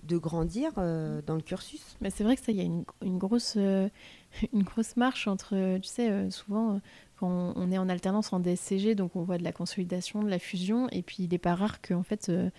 de, 0.03 0.17
grandir 0.17 0.73
dans 0.75 1.35
le 1.35 1.41
cursus. 1.41 1.97
Mais 2.01 2.09
c'est 2.09 2.23
vrai 2.23 2.37
que 2.37 2.43
ça, 2.43 2.51
il 2.51 2.57
y 2.57 2.61
a 2.61 2.63
une, 2.63 2.85
une 3.03 3.17
grosse, 3.17 3.55
une 4.53 4.63
grosse 4.63 4.95
marche 4.95 5.27
entre, 5.27 5.77
tu 5.79 5.89
sais, 5.89 6.31
souvent 6.31 6.79
quand 7.17 7.53
on 7.55 7.71
est 7.71 7.77
en 7.77 7.89
alternance 7.89 8.31
en 8.31 8.39
DSCG, 8.39 8.95
donc 8.95 9.15
on 9.15 9.23
voit 9.23 9.37
de 9.37 9.43
la 9.43 9.51
consolidation, 9.51 10.23
de 10.23 10.29
la 10.29 10.39
fusion, 10.39 10.87
et 10.89 11.01
puis 11.01 11.23
il 11.23 11.29
n'est 11.29 11.39
pas 11.39 11.55
rare 11.55 11.81
qu'en 11.81 12.03
fait, 12.03 12.29
euh, 12.29 12.49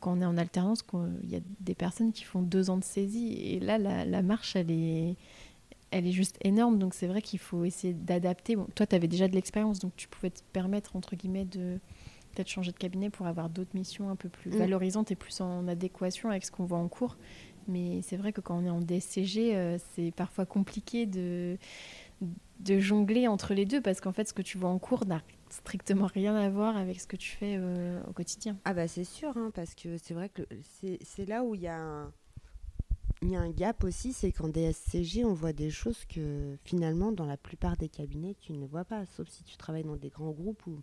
quand 0.00 0.16
on 0.16 0.20
est 0.20 0.26
en 0.26 0.36
alternance, 0.36 0.84
il 1.24 1.30
y 1.30 1.36
a 1.36 1.40
des 1.60 1.74
personnes 1.74 2.12
qui 2.12 2.24
font 2.24 2.40
deux 2.40 2.70
ans 2.70 2.76
de 2.76 2.84
saisie, 2.84 3.32
et 3.32 3.60
là, 3.60 3.78
la, 3.78 4.22
marche, 4.22 4.54
elle 4.54 4.70
est, 4.70 5.16
elle 5.90 6.06
est 6.06 6.12
juste 6.12 6.38
énorme, 6.42 6.78
donc 6.78 6.94
c'est 6.94 7.08
vrai 7.08 7.20
qu'il 7.20 7.40
faut 7.40 7.64
essayer 7.64 7.94
d'adapter. 7.94 8.54
Bon, 8.54 8.68
toi, 8.76 8.86
tu 8.86 8.94
avais 8.94 9.08
déjà 9.08 9.26
de 9.26 9.34
l'expérience, 9.34 9.80
donc 9.80 9.92
tu 9.96 10.06
pouvais 10.06 10.30
te 10.30 10.40
permettre, 10.52 10.94
entre 10.94 11.16
guillemets, 11.16 11.44
de 11.44 11.80
peut-être 12.32 12.48
changer 12.48 12.70
de 12.70 12.76
cabinet 12.76 13.10
pour 13.10 13.26
avoir 13.26 13.48
d'autres 13.48 13.74
missions 13.74 14.08
un 14.08 14.16
peu 14.16 14.28
plus 14.28 14.50
mm. 14.50 14.58
valorisantes 14.58 15.10
et 15.10 15.16
plus 15.16 15.40
en 15.40 15.66
adéquation 15.66 16.30
avec 16.30 16.44
ce 16.44 16.52
qu'on 16.52 16.64
voit 16.64 16.78
en 16.78 16.88
cours. 16.88 17.16
Mais 17.68 18.00
c'est 18.02 18.16
vrai 18.16 18.32
que 18.32 18.40
quand 18.40 18.56
on 18.58 18.64
est 18.64 18.70
en 18.70 18.80
DSCG, 18.80 19.56
euh, 19.56 19.78
c'est 19.94 20.12
parfois 20.12 20.46
compliqué 20.46 21.06
de 21.06 21.58
de 22.20 22.78
jongler 22.78 23.28
entre 23.28 23.54
les 23.54 23.66
deux 23.66 23.80
parce 23.80 24.00
qu'en 24.00 24.12
fait, 24.12 24.28
ce 24.28 24.32
que 24.32 24.42
tu 24.42 24.58
vois 24.58 24.70
en 24.70 24.78
cours 24.78 25.06
n'a 25.06 25.22
strictement 25.50 26.06
rien 26.06 26.34
à 26.34 26.48
voir 26.48 26.76
avec 26.76 27.00
ce 27.00 27.06
que 27.06 27.16
tu 27.16 27.30
fais 27.30 27.56
euh, 27.58 28.00
au 28.08 28.12
quotidien. 28.12 28.56
Ah 28.64 28.74
bah 28.74 28.88
c'est 28.88 29.04
sûr, 29.04 29.36
hein, 29.36 29.50
parce 29.54 29.74
que 29.74 29.98
c'est 29.98 30.14
vrai 30.14 30.28
que 30.28 30.42
c'est 31.02 31.26
là 31.26 31.44
où 31.44 31.54
il 31.54 31.62
y 31.62 31.68
a 31.68 32.10
il 33.22 33.30
y 33.30 33.36
a 33.36 33.40
un 33.40 33.50
gap 33.50 33.82
aussi, 33.84 34.12
c'est 34.12 34.30
qu'en 34.30 34.48
DSCG, 34.48 35.24
on 35.24 35.32
voit 35.32 35.54
des 35.54 35.70
choses 35.70 36.04
que 36.04 36.56
finalement, 36.64 37.12
dans 37.12 37.24
la 37.24 37.38
plupart 37.38 37.76
des 37.76 37.88
cabinets, 37.88 38.36
tu 38.38 38.52
ne 38.52 38.66
vois 38.66 38.84
pas, 38.84 39.06
sauf 39.06 39.28
si 39.28 39.42
tu 39.42 39.56
travailles 39.56 39.84
dans 39.84 39.96
des 39.96 40.10
grands 40.10 40.32
groupes 40.32 40.66
ou, 40.66 40.82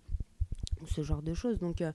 ce 0.87 1.03
genre 1.03 1.21
de 1.21 1.33
choses. 1.33 1.59
Donc, 1.59 1.81
euh, 1.81 1.91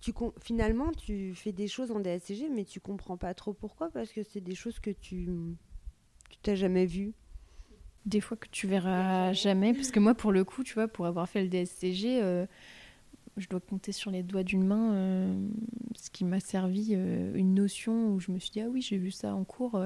tu 0.00 0.12
finalement, 0.40 0.92
tu 0.92 1.34
fais 1.34 1.52
des 1.52 1.66
choses 1.66 1.90
en 1.90 2.00
DSCG, 2.00 2.50
mais 2.50 2.64
tu 2.64 2.78
comprends 2.78 3.16
pas 3.16 3.32
trop 3.34 3.54
pourquoi, 3.54 3.90
parce 3.90 4.12
que 4.12 4.22
c'est 4.22 4.40
des 4.40 4.54
choses 4.54 4.78
que 4.78 4.90
tu 4.90 5.28
n'as 6.46 6.54
jamais 6.54 6.86
vues. 6.86 7.14
Des 8.04 8.20
fois 8.20 8.36
que 8.36 8.48
tu 8.50 8.66
verras 8.66 9.32
jamais, 9.32 9.74
parce 9.74 9.92
que 9.92 10.00
moi, 10.00 10.14
pour 10.14 10.32
le 10.32 10.44
coup, 10.44 10.64
tu 10.64 10.74
vois, 10.74 10.88
pour 10.88 11.06
avoir 11.06 11.28
fait 11.28 11.42
le 11.42 11.48
DSCG, 11.48 12.20
euh, 12.20 12.46
je 13.36 13.48
dois 13.48 13.60
compter 13.60 13.92
sur 13.92 14.10
les 14.10 14.24
doigts 14.24 14.42
d'une 14.42 14.64
main 14.64 14.92
euh, 14.92 15.48
ce 15.94 16.10
qui 16.10 16.24
m'a 16.24 16.40
servi 16.40 16.90
euh, 16.92 17.32
une 17.34 17.54
notion 17.54 18.12
où 18.12 18.18
je 18.20 18.32
me 18.32 18.38
suis 18.38 18.50
dit 18.50 18.60
ah 18.60 18.68
oui 18.68 18.82
j'ai 18.82 18.98
vu 18.98 19.10
ça 19.10 19.34
en 19.34 19.44
cours. 19.44 19.80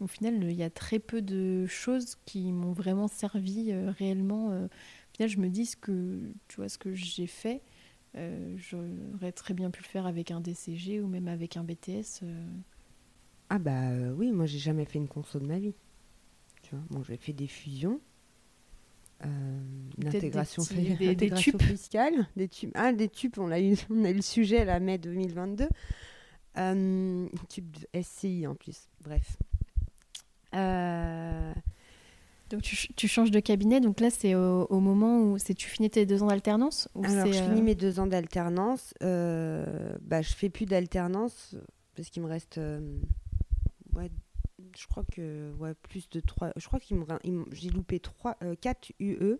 Au 0.00 0.06
final 0.06 0.42
il 0.42 0.56
y 0.56 0.62
a 0.62 0.70
très 0.70 0.98
peu 0.98 1.22
de 1.22 1.66
choses 1.66 2.16
qui 2.26 2.52
m'ont 2.52 2.72
vraiment 2.72 3.08
servi 3.08 3.72
réellement. 3.72 4.48
Au 4.48 5.14
final 5.14 5.28
je 5.28 5.38
me 5.38 5.48
dis 5.48 5.72
que 5.80 6.20
tu 6.48 6.56
vois 6.56 6.68
ce 6.68 6.78
que 6.78 6.94
j'ai 6.94 7.26
fait 7.26 7.62
j'aurais 8.56 9.32
très 9.32 9.54
bien 9.54 9.70
pu 9.70 9.82
le 9.82 9.88
faire 9.88 10.06
avec 10.06 10.30
un 10.30 10.40
DCG 10.40 11.00
ou 11.00 11.06
même 11.06 11.28
avec 11.28 11.56
un 11.56 11.64
BTS 11.64 12.24
ah 13.50 13.58
bah 13.58 13.90
oui 14.16 14.32
moi 14.32 14.46
j'ai 14.46 14.58
jamais 14.58 14.84
fait 14.84 14.98
une 14.98 15.08
conso 15.08 15.38
de 15.38 15.46
ma 15.46 15.58
vie 15.58 15.74
tu 16.70 16.76
vois 16.76 16.84
bon 16.90 17.02
j'ai 17.02 17.16
fait 17.16 17.32
des 17.32 17.48
fusions 17.48 18.00
l'intégration 19.98 20.62
des, 20.74 20.94
des, 20.94 21.14
des, 21.14 21.30
tubes 21.30 21.60
fiscale, 21.60 22.26
des 22.36 22.48
tubes. 22.48 22.70
Ah, 22.74 22.92
des 22.92 23.08
tubes, 23.08 23.34
on 23.36 23.50
a 23.50 23.60
eu, 23.60 23.76
on 23.90 24.04
a 24.04 24.10
eu 24.10 24.14
le 24.14 24.22
sujet 24.22 24.64
la 24.64 24.80
mai 24.80 24.96
2022. 24.96 25.68
Euh, 26.56 27.28
tube 27.48 27.76
SCI 28.00 28.46
en 28.46 28.54
plus, 28.54 28.88
bref. 29.02 29.36
Euh, 30.54 31.52
donc 32.48 32.62
tu, 32.62 32.92
tu, 32.94 33.06
changes 33.06 33.30
de 33.30 33.38
cabinet, 33.38 33.80
donc 33.80 34.00
là 34.00 34.10
c'est 34.10 34.34
au, 34.34 34.80
moment 34.80 35.22
où 35.22 35.38
c'est 35.38 35.54
tu 35.54 35.68
finis 35.68 35.90
tes 35.90 36.04
deux 36.06 36.24
ans 36.24 36.26
d'alternance 36.26 36.88
Alors 37.04 37.26
je 37.26 37.32
finis 37.32 37.60
euh, 37.60 37.64
mes 37.64 37.76
deux 37.76 38.00
ans 38.00 38.08
d'alternance, 38.08 38.92
euh, 39.04 39.96
bah, 40.02 40.22
je 40.22 40.32
fais 40.32 40.48
plus 40.48 40.66
d'alternance 40.66 41.54
parce 41.94 42.10
qu'il 42.10 42.22
me 42.22 42.28
reste 42.28 42.58
ouais, 43.94 44.10
je 44.76 44.86
crois 44.86 45.04
que 45.04 45.52
ouais, 45.58 45.74
plus 45.74 46.08
de 46.08 46.20
3. 46.20 46.52
Je 46.56 46.66
crois 46.66 46.80
qu'il 46.80 46.96
me, 46.96 47.06
j'ai 47.52 47.70
loupé 47.70 48.00
3, 48.00 48.36
4 48.60 48.92
UE 48.98 49.38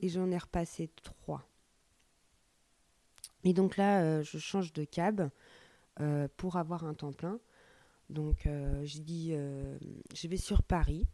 et 0.00 0.08
j'en 0.08 0.30
ai 0.30 0.38
repassé 0.38 0.90
3. 1.02 1.44
Et 3.44 3.52
donc 3.52 3.76
là, 3.76 4.02
euh, 4.02 4.22
je 4.22 4.38
change 4.38 4.72
de 4.72 4.84
cab 4.84 5.30
euh, 6.00 6.28
pour 6.36 6.56
avoir 6.56 6.84
un 6.84 6.94
temps 6.94 7.12
plein. 7.12 7.38
Donc 8.10 8.46
euh, 8.46 8.80
j'ai 8.84 9.00
dit, 9.00 9.32
je 10.14 10.28
vais 10.28 10.36
sur 10.36 10.62
Paris. 10.62 11.06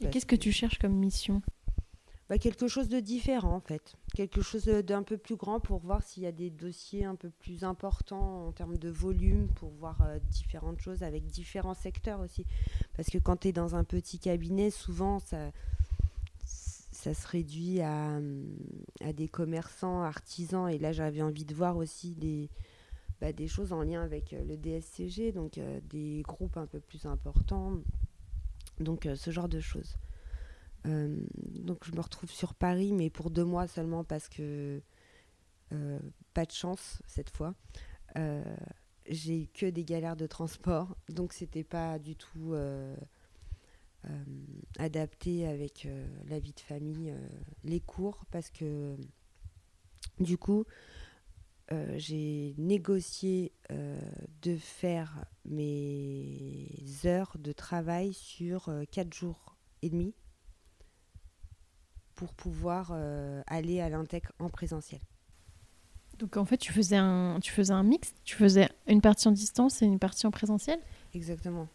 Et 0.00 0.10
qu'est-ce 0.10 0.26
que 0.26 0.36
tu 0.36 0.52
cherches 0.52 0.78
comme 0.78 0.94
mission? 0.94 1.42
Bah, 2.32 2.38
quelque 2.38 2.66
chose 2.66 2.88
de 2.88 2.98
différent 2.98 3.56
en 3.56 3.60
fait, 3.60 3.94
quelque 4.14 4.40
chose 4.40 4.64
d'un 4.64 5.02
peu 5.02 5.18
plus 5.18 5.36
grand 5.36 5.60
pour 5.60 5.80
voir 5.80 6.02
s'il 6.02 6.22
y 6.22 6.26
a 6.26 6.32
des 6.32 6.48
dossiers 6.48 7.04
un 7.04 7.14
peu 7.14 7.28
plus 7.28 7.62
importants 7.62 8.46
en 8.46 8.52
termes 8.52 8.78
de 8.78 8.88
volume, 8.88 9.48
pour 9.48 9.68
voir 9.68 10.00
euh, 10.00 10.18
différentes 10.30 10.80
choses 10.80 11.02
avec 11.02 11.26
différents 11.26 11.74
secteurs 11.74 12.20
aussi. 12.20 12.46
Parce 12.96 13.10
que 13.10 13.18
quand 13.18 13.36
tu 13.36 13.48
es 13.48 13.52
dans 13.52 13.74
un 13.74 13.84
petit 13.84 14.18
cabinet, 14.18 14.70
souvent 14.70 15.18
ça, 15.18 15.52
ça 16.46 17.12
se 17.12 17.28
réduit 17.28 17.82
à, 17.82 18.18
à 19.02 19.12
des 19.12 19.28
commerçants, 19.28 20.00
artisans, 20.00 20.70
et 20.70 20.78
là 20.78 20.92
j'avais 20.92 21.20
envie 21.20 21.44
de 21.44 21.54
voir 21.54 21.76
aussi 21.76 22.14
des, 22.14 22.48
bah, 23.20 23.34
des 23.34 23.46
choses 23.46 23.74
en 23.74 23.82
lien 23.82 24.00
avec 24.00 24.32
euh, 24.32 24.42
le 24.42 24.56
DSCG, 24.56 25.32
donc 25.32 25.58
euh, 25.58 25.80
des 25.90 26.22
groupes 26.26 26.56
un 26.56 26.66
peu 26.66 26.80
plus 26.80 27.04
importants, 27.04 27.74
donc 28.80 29.06
ce 29.16 29.30
genre 29.30 29.50
de 29.50 29.60
choses. 29.60 29.98
Euh, 30.86 31.16
donc 31.36 31.84
je 31.84 31.92
me 31.92 32.00
retrouve 32.00 32.30
sur 32.30 32.54
Paris, 32.54 32.92
mais 32.92 33.10
pour 33.10 33.30
deux 33.30 33.44
mois 33.44 33.66
seulement 33.66 34.04
parce 34.04 34.28
que 34.28 34.82
euh, 35.72 35.98
pas 36.34 36.44
de 36.44 36.52
chance 36.52 37.02
cette 37.06 37.30
fois. 37.30 37.54
Euh, 38.16 38.42
j'ai 39.08 39.48
que 39.54 39.66
des 39.66 39.84
galères 39.84 40.16
de 40.16 40.26
transport, 40.26 40.96
donc 41.08 41.32
c'était 41.32 41.64
pas 41.64 41.98
du 41.98 42.14
tout 42.16 42.54
adapté 44.78 45.46
avec 45.46 45.88
la 46.28 46.38
vie 46.38 46.52
de 46.52 46.60
famille, 46.60 47.12
les 47.64 47.80
cours, 47.80 48.24
parce 48.30 48.48
que 48.50 48.96
du 50.20 50.38
coup, 50.38 50.64
j'ai 51.96 52.54
négocié 52.58 53.52
de 53.70 54.56
faire 54.56 55.24
mes 55.44 56.68
heures 57.04 57.36
de 57.40 57.50
travail 57.50 58.12
sur 58.12 58.70
quatre 58.92 59.12
jours 59.12 59.56
et 59.82 59.90
demi 59.90 60.14
pour 62.22 62.34
pouvoir 62.34 62.92
euh, 62.92 63.42
aller 63.48 63.80
à 63.80 63.88
l'Intec 63.88 64.26
en 64.38 64.48
présentiel. 64.48 65.00
Donc 66.20 66.36
en 66.36 66.44
fait, 66.44 66.56
tu 66.56 66.72
faisais 66.72 66.94
un, 66.94 67.40
tu 67.42 67.50
faisais 67.50 67.72
un 67.72 67.82
mix 67.82 68.14
Tu 68.22 68.36
faisais 68.36 68.68
une 68.86 69.00
partie 69.00 69.26
en 69.26 69.32
distance 69.32 69.82
et 69.82 69.86
une 69.86 69.98
partie 69.98 70.24
en 70.24 70.30
présentiel? 70.30 70.78
Exactement. 71.14 71.66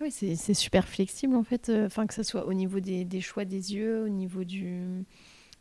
Oui, 0.00 0.10
c'est 0.10 0.54
super 0.54 0.88
flexible 0.88 1.36
en 1.36 1.44
fait, 1.44 1.68
euh, 1.68 1.86
enfin 1.86 2.08
que 2.08 2.14
ce 2.14 2.24
soit 2.24 2.46
au 2.46 2.52
niveau 2.52 2.80
des, 2.80 3.04
des, 3.04 3.20
choix 3.20 3.44
des 3.44 3.74
yeux, 3.74 4.02
au 4.02 4.08
niveau 4.08 4.42
du, 4.42 5.04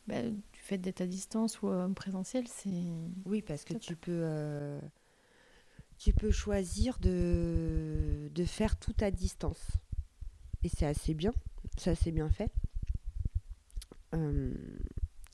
bah, 0.07 0.23
du 0.23 0.59
fait 0.59 0.79
d'être 0.79 1.01
à 1.01 1.05
distance 1.05 1.61
ou 1.61 1.67
en 1.67 1.93
présentiel, 1.93 2.47
c'est... 2.47 2.71
Oui, 3.25 3.43
parce 3.43 3.63
que 3.63 3.75
tu 3.75 3.95
peux, 3.95 4.21
euh, 4.23 4.81
tu 5.99 6.13
peux 6.13 6.31
choisir 6.31 6.97
de, 6.97 8.31
de 8.33 8.45
faire 8.45 8.75
tout 8.79 8.95
à 9.01 9.11
distance. 9.11 9.67
Et 10.63 10.69
c'est 10.69 10.87
assez 10.87 11.13
bien, 11.13 11.33
c'est 11.77 11.91
assez 11.91 12.11
bien 12.11 12.31
fait. 12.31 12.51
Euh, 14.13 14.53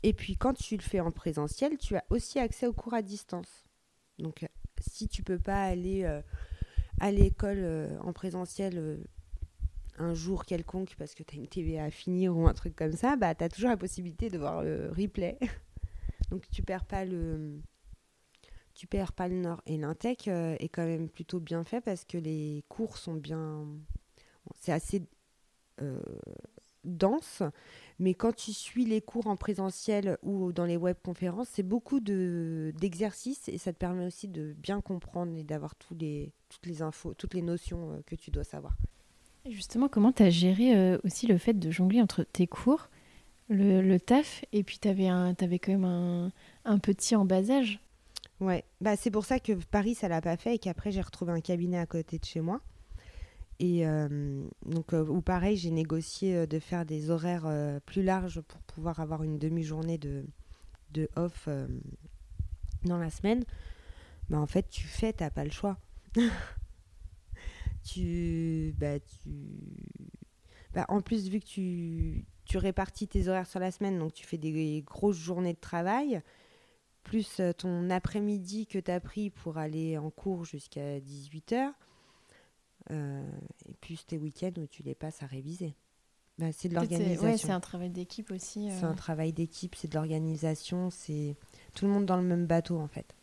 et 0.04 0.14
puis 0.14 0.36
quand 0.36 0.54
tu 0.54 0.78
le 0.78 0.82
fais 0.82 1.00
en 1.00 1.12
présentiel, 1.12 1.78
tu 1.78 1.96
as 1.96 2.04
aussi 2.10 2.40
accès 2.40 2.68
aux 2.68 2.74
cours 2.74 2.94
à 2.94 3.02
distance. 3.02 3.66
Donc 4.20 4.44
euh, 4.44 4.48
si 4.80 5.08
tu 5.08 5.24
peux 5.24 5.40
pas 5.40 5.64
aller 5.64 6.04
euh, 6.04 6.22
à 7.00 7.12
l'école 7.12 7.98
en 8.02 8.14
présentiel 8.14 9.04
un 9.98 10.14
jour 10.14 10.46
quelconque 10.46 10.96
parce 10.98 11.16
que 11.16 11.24
tu 11.24 11.36
as 11.36 11.40
une 11.40 11.48
TVA 11.48 11.86
à 11.86 11.90
finir 11.90 12.36
ou 12.36 12.48
un 12.48 12.54
truc 12.54 12.76
comme 12.76 12.94
ça, 12.94 13.16
bah, 13.16 13.34
tu 13.36 13.44
as 13.44 13.50
toujours 13.50 13.70
la 13.70 13.78
possibilité 13.78 14.30
de 14.30 14.38
voir 14.38 14.64
le 14.64 14.92
replay. 14.92 15.38
Donc 16.32 16.48
tu 16.52 16.62
perds 16.62 16.86
pas 16.86 17.06
le 17.06 17.62
tu 18.74 18.86
perds 18.86 19.14
pas 19.14 19.28
le 19.28 19.38
nord 19.38 19.62
et 19.66 19.76
l'intec 19.76 20.28
est 20.28 20.70
quand 20.70 20.86
même 20.86 21.10
plutôt 21.10 21.40
bien 21.40 21.64
fait 21.64 21.82
parce 21.82 22.06
que 22.06 22.20
les 22.20 22.64
cours 22.70 22.98
sont 22.98 23.16
bien 23.16 23.66
c'est 24.60 24.72
assez 24.72 25.02
dense 26.88 27.44
mais 28.00 28.14
quand 28.14 28.36
tu 28.36 28.54
suis 28.54 28.86
les 28.86 29.02
cours 29.02 29.28
en 29.28 29.36
présentiel 29.36 30.18
ou 30.22 30.52
dans 30.52 30.66
les 30.66 30.78
webconférences, 30.78 31.50
c'est 31.52 31.64
beaucoup 31.64 32.00
d'exercices 32.00 33.50
et 33.50 33.58
ça 33.58 33.74
te 33.74 33.78
permet 33.78 34.06
aussi 34.06 34.28
de 34.28 34.54
bien 34.54 34.82
comprendre 34.82 35.36
et 35.36 35.44
d'avoir 35.44 35.76
toutes 35.76 36.02
les 36.02 36.82
infos, 36.82 37.14
toutes 37.16 37.34
les 37.34 37.42
notions 37.42 37.94
euh, 37.94 38.02
que 38.06 38.16
tu 38.16 38.30
dois 38.30 38.44
savoir. 38.44 38.78
Justement, 39.50 39.88
comment 39.88 40.12
tu 40.12 40.24
as 40.24 40.30
géré 40.30 40.76
euh, 40.76 41.00
aussi 41.04 41.26
le 41.26 41.38
fait 41.38 41.54
de 41.54 41.72
jongler 41.72 42.02
entre 42.02 42.24
tes 42.24 42.48
cours, 42.48 42.90
le, 43.50 43.98
taf, 43.98 44.44
et 44.52 44.64
puis 44.64 44.78
tu 44.78 44.90
avais, 44.90 45.08
avais, 45.08 45.58
quand 45.58 45.72
même 45.72 45.86
un, 45.86 46.32
un, 46.66 46.80
petit 46.80 47.16
en 47.16 47.26
bas 47.26 47.50
âge? 47.50 47.80
Ouais, 48.42 48.66
bah, 48.82 48.98
c'est 48.98 49.10
pour 49.10 49.26
ça 49.26 49.40
que 49.40 49.54
Paris, 49.54 49.96
ça 49.96 50.10
l'a 50.10 50.22
pas 50.22 50.36
fait 50.36 50.56
et 50.56 50.60
qu'après, 50.60 50.92
j'ai 50.92 51.02
retrouvé 51.02 51.32
un 51.32 51.40
cabinet 51.40 51.80
à 51.80 51.86
côté 51.86 52.20
de 52.20 52.26
chez 52.26 52.42
moi. 52.42 52.62
Et 53.60 53.88
euh, 53.88 54.48
donc, 54.66 54.94
euh, 54.94 55.06
ou 55.06 55.22
pareil, 55.22 55.58
j'ai 55.58 55.72
négocié 55.72 56.36
euh, 56.36 56.46
de 56.46 56.60
faire 56.60 56.86
des 56.86 57.10
horaires 57.10 57.50
plus 57.86 58.04
larges 58.04 58.42
pour 58.42 58.62
pouvoir 58.62 59.00
avoir 59.00 59.24
une 59.24 59.40
demi-journée 59.40 59.98
de, 59.98 60.26
de 60.92 61.10
off 61.16 61.50
dans 62.84 62.98
la 62.98 63.10
semaine. 63.10 63.44
Bah, 64.30 64.40
en 64.40 64.46
fait, 64.46 64.70
tu 64.70 64.86
fais, 64.86 65.14
t'as 65.14 65.32
pas 65.32 65.44
le 65.44 65.52
choix. 65.52 65.78
tu, 67.84 68.76
bah, 68.78 69.00
tu... 69.00 69.30
Bah, 70.74 70.86
en 70.90 71.02
plus, 71.02 71.30
vu 71.30 71.40
que 71.40 71.46
tu, 71.46 72.26
tu 72.46 72.58
répartis 72.58 73.08
tes 73.08 73.28
horaires 73.28 73.48
sur 73.48 73.60
la 73.60 73.72
semaine, 73.72 73.98
donc 73.98 74.14
tu 74.14 74.26
fais 74.26 74.38
des 74.38 74.84
grosses 74.86 75.18
journées 75.18 75.54
de 75.54 75.60
travail, 75.60 76.22
plus 77.04 77.42
ton 77.58 77.90
après-midi 77.90 78.68
que 78.68 78.78
tu 78.78 78.92
as 78.92 79.00
pris 79.00 79.30
pour 79.32 79.58
aller 79.58 79.98
en 79.98 80.12
cours 80.12 80.46
jusqu'à 80.46 81.00
18h, 81.00 81.54
euh, 81.54 81.72
et 82.90 83.74
puis 83.82 84.00
tes 84.06 84.18
week-ends 84.18 84.54
où 84.58 84.68
tu 84.68 84.84
les 84.84 84.96
passes 84.96 85.22
à 85.24 85.26
réviser. 85.26 85.76
Bah, 86.38 86.52
c'est 86.52 86.70
de 86.70 86.76
l'organisation. 86.76 87.24
Ouais, 87.24 87.38
c'est 87.38 87.52
un 87.52 87.60
travail 87.60 87.90
d'équipe 87.90 88.30
aussi. 88.32 88.70
C'est 88.70 88.86
un 88.86 88.92
euh. 88.92 88.96
travail 88.96 89.34
d'équipe, 89.34 89.74
c'est 89.76 89.88
de 89.88 89.96
l'organisation, 89.96 90.90
c'est 90.92 91.36
tout 91.74 91.86
le 91.86 91.92
monde 91.92 92.06
dans 92.06 92.18
le 92.18 92.24
même 92.24 92.46
bateau 92.46 92.78
en 92.78 92.88
fait. 92.88 93.16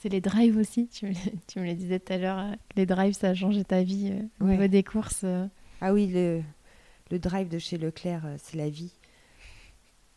C'est 0.00 0.10
les 0.10 0.20
drives 0.20 0.56
aussi, 0.58 0.86
tu 0.88 1.06
me, 1.06 1.12
tu 1.46 1.60
me 1.60 1.64
le 1.64 1.74
disais 1.74 1.98
tout 1.98 2.12
à 2.12 2.18
l'heure, 2.18 2.38
euh, 2.38 2.54
les 2.76 2.84
drives 2.84 3.14
ça 3.14 3.30
a 3.30 3.34
changé 3.34 3.64
ta 3.64 3.82
vie 3.82 4.12
au 4.40 4.44
niveau 4.44 4.66
des 4.66 4.82
courses. 4.82 5.24
Ah 5.80 5.94
oui, 5.94 6.08
le, 6.08 6.42
le 7.10 7.18
drive 7.18 7.48
de 7.48 7.58
chez 7.58 7.78
Leclerc, 7.78 8.26
c'est 8.36 8.56
la 8.56 8.68
vie. 8.68 8.92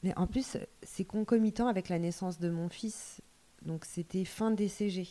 Mais 0.04 0.14
en 0.18 0.28
plus, 0.28 0.58
c'est 0.82 1.06
concomitant 1.06 1.68
avec 1.68 1.88
la 1.88 2.00
naissance 2.00 2.38
de 2.38 2.50
mon 2.50 2.68
fils. 2.68 3.22
Donc 3.62 3.86
c'était 3.86 4.26
fin 4.26 4.52
DCG, 4.52 5.08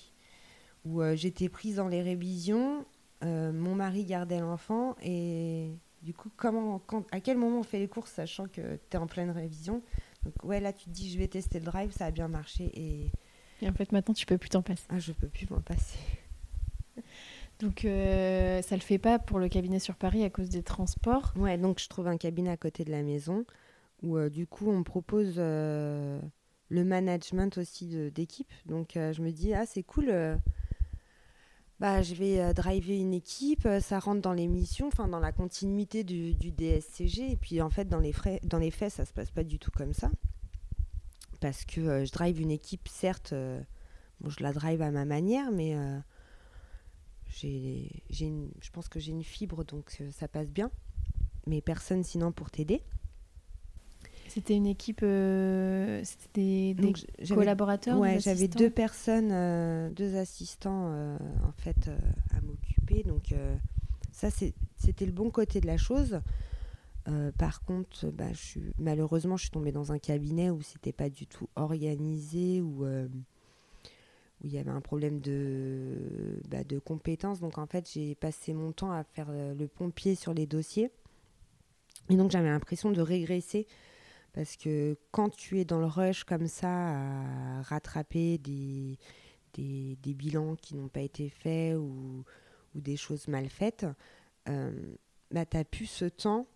où 0.85 1.01
j'étais 1.15 1.49
prise 1.49 1.77
dans 1.77 1.89
les 1.89 2.03
révisions 2.03 2.85
mon 3.23 3.75
mari 3.75 4.05
gardait 4.05 4.41
l'enfant 4.41 4.97
et 5.03 5.71
du 6.03 6.15
coup, 6.15 6.31
comment, 6.37 6.81
quand, 6.81 7.05
à 7.13 7.21
quel 7.21 7.39
moment 7.39 7.61
on 7.61 7.63
fait 7.63 7.79
les 7.79 7.89
courses 7.89 8.11
sachant 8.11 8.47
que 8.47 8.79
tu 8.91 8.97
es 8.97 8.97
en 8.97 9.07
pleine 9.07 9.31
révision? 9.31 9.83
Donc, 10.25 10.35
ouais, 10.43 10.61
là, 10.61 10.73
tu 10.73 10.87
te 10.87 10.91
dis, 10.91 11.11
je 11.11 11.19
vais 11.19 11.29
tester 11.29 11.59
le 11.59 11.65
drive, 11.65 11.93
ça 11.93 12.07
a 12.07 12.11
bien 12.11 12.29
marché. 12.29 12.71
Et, 12.75 13.11
et 13.61 13.69
en 13.69 13.73
fait, 13.73 13.93
maintenant, 13.93 14.15
tu 14.15 14.27
peux 14.27 14.39
plus 14.39 14.51
t'en 14.51 14.63
passer. 14.63 14.85
Ah, 14.89 14.99
je 14.99 15.13
peux 15.13 15.29
plus 15.29 15.49
m'en 15.51 15.61
passer. 15.61 15.99
Donc, 17.61 17.85
euh, 17.85 18.61
ça 18.63 18.75
le 18.75 18.81
fait 18.81 18.99
pas 18.99 19.21
pour 19.21 19.39
le 19.39 19.49
cabinet 19.49 19.79
sur 19.79 19.95
Paris 19.95 20.25
à 20.25 20.31
cause 20.31 20.49
des 20.49 20.65
transports? 20.65 21.33
Ouais, 21.37 21.57
donc 21.57 21.79
je 21.79 21.89
trouve 21.89 22.09
un 22.09 22.17
cabinet 22.17 22.51
à 22.51 22.57
côté 22.57 22.85
de 22.85 22.91
la 22.91 23.03
maison 23.03 23.45
où, 24.03 24.17
euh, 24.17 24.29
du 24.29 24.49
coup, 24.49 24.69
on 24.69 24.83
propose 24.83 25.35
euh, 25.39 26.21
le 26.71 26.85
management 26.85 27.57
aussi 27.59 28.11
d'équipe. 28.11 28.51
Donc, 28.67 28.95
je 28.95 29.23
me 29.23 29.31
dis, 29.31 29.55
ah, 29.55 29.65
c'est 29.65 29.85
cool 29.85 30.11
bah, 31.83 32.01
je 32.01 32.15
vais 32.15 32.39
euh, 32.39 32.53
driver 32.53 32.97
une 32.97 33.13
équipe, 33.13 33.67
euh, 33.67 33.81
ça 33.81 33.99
rentre 33.99 34.21
dans 34.21 34.33
les 34.33 34.47
missions, 34.47 34.87
enfin 34.87 35.09
dans 35.09 35.19
la 35.19 35.33
continuité 35.33 36.05
du, 36.05 36.33
DSCG. 36.33 37.33
Et 37.33 37.37
puis 37.37 37.61
en 37.61 37.71
fait, 37.71 37.89
dans 37.89 37.99
les, 37.99 38.13
faits, 38.13 38.93
ça 38.93 39.05
se 39.05 39.13
passe 39.13 39.33
pas 39.33 39.43
du 39.43 39.59
tout 39.59 39.73
comme 39.73 39.93
ça. 39.93 40.09
Parce 41.41 41.65
que 41.65 41.81
euh, 41.81 42.05
je 42.05 42.13
drive 42.13 42.41
une 42.41 42.53
équipe, 42.53 42.87
certes, 42.87 43.35
bon, 44.21 44.31
je 44.31 44.45
la 44.45 44.53
drive 44.53 44.81
à 44.81 44.93
ma 44.93 45.05
manière, 45.05 45.51
mais 45.51 45.77
j'ai, 47.27 47.91
je 48.11 48.71
pense 48.71 48.89
que 48.89 49.01
j'ai 49.01 49.11
une 49.11 49.25
fibre, 49.25 49.65
donc 49.65 50.01
ça 50.13 50.29
passe 50.29 50.53
bien. 50.53 50.71
Mais 51.49 51.61
personne 51.61 52.05
sinon 52.05 52.31
pour 52.31 52.53
t'aider. 52.53 52.85
C'était 54.35 54.57
une 54.57 54.67
équipe, 54.67 55.01
euh, 55.03 56.01
c'était 56.05 56.73
des, 56.73 56.95
collaborateurs 57.29 57.99
Ouais, 57.99 58.19
j'avais 58.19 58.49
deux 58.49 58.71
personnes, 58.71 59.29
euh, 59.31 59.91
deux 59.91 60.17
assistants 60.17 60.87
euh, 60.87 61.19
en 61.47 61.53
fait 61.53 61.91
à 62.35 62.41
m'occuper. 62.41 63.03
Donc 63.03 63.35
ça, 64.11 64.31
c'était 64.31 65.05
le 65.05 65.13
bon 65.13 65.29
côté 65.29 65.61
de 65.61 65.67
la 65.67 65.77
chose. 65.77 66.23
par 67.37 67.61
contre, 67.61 68.07
bah, 68.07 68.33
je 68.33 68.39
suis, 68.39 68.63
malheureusement, 68.79 69.37
je 69.37 69.43
suis 69.43 69.51
tombée 69.51 69.71
dans 69.71 69.93
un 69.93 69.99
cabinet 69.99 70.49
où 70.49 70.63
c'était 70.63 70.93
pas 70.93 71.11
du 71.11 71.27
tout 71.27 71.51
organisé, 71.55 72.63
où, 72.63 72.87
où 72.87 74.47
il 74.47 74.51
y 74.51 74.57
avait 74.57 74.71
un 74.71 74.81
problème 74.81 75.21
de, 75.21 76.41
bah, 76.49 76.65
de 76.65 76.79
compétences. 76.79 77.39
Donc 77.39 77.59
en 77.59 77.67
fait, 77.67 77.87
j'ai 77.93 78.15
passé 78.15 78.55
mon 78.55 78.73
temps 78.73 78.93
à 78.93 79.05
faire 79.05 79.31
le 79.31 79.67
pompier 79.67 80.15
sur 80.15 80.33
les 80.33 80.47
dossiers. 80.47 80.91
Et 82.09 82.17
donc 82.17 82.31
j'avais 82.31 82.49
l'impression 82.49 82.93
de 82.93 83.03
régresser 83.03 83.67
parce 84.33 84.57
que 84.57 84.97
quand 85.11 85.29
tu 85.29 85.61
es 85.61 85.65
dans 85.65 85.79
le 85.79 85.87
rush 85.87 86.25
comme 86.25 86.47
ça, 86.47 86.69
à 86.71 87.63
rattraper 87.63 88.39
des, 88.39 88.99
des, 89.55 89.97
des 90.03 90.15
bilans 90.15 90.57
qui 90.57 90.75
n'ont 90.75 90.89
pas 90.89 91.01
été 91.01 91.29
faits 91.29 91.77
ou, 91.77 92.25
ou, 92.75 92.81
des 92.81 92.97
choses 92.97 93.29
mal 93.29 93.49
faites, 93.49 93.87
euh, 94.49 94.95
bah, 95.31 95.45
tu 95.45 95.57
n'as 95.57 95.65
plus 95.65 95.87
ce 95.87 96.07
temps 96.07 96.47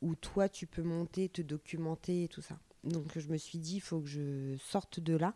où 0.00 0.16
toi, 0.16 0.48
tu 0.48 0.66
peux 0.66 0.82
monter, 0.82 1.28
te 1.28 1.42
documenter 1.42 2.24
et 2.24 2.28
tout 2.28 2.42
ça. 2.42 2.58
Donc 2.82 3.16
je 3.16 3.28
me 3.28 3.36
suis 3.36 3.58
dit, 3.58 3.76
il 3.76 3.80
faut 3.80 4.00
que 4.00 4.08
je 4.08 4.56
sorte 4.58 4.98
de 4.98 5.14
là, 5.14 5.34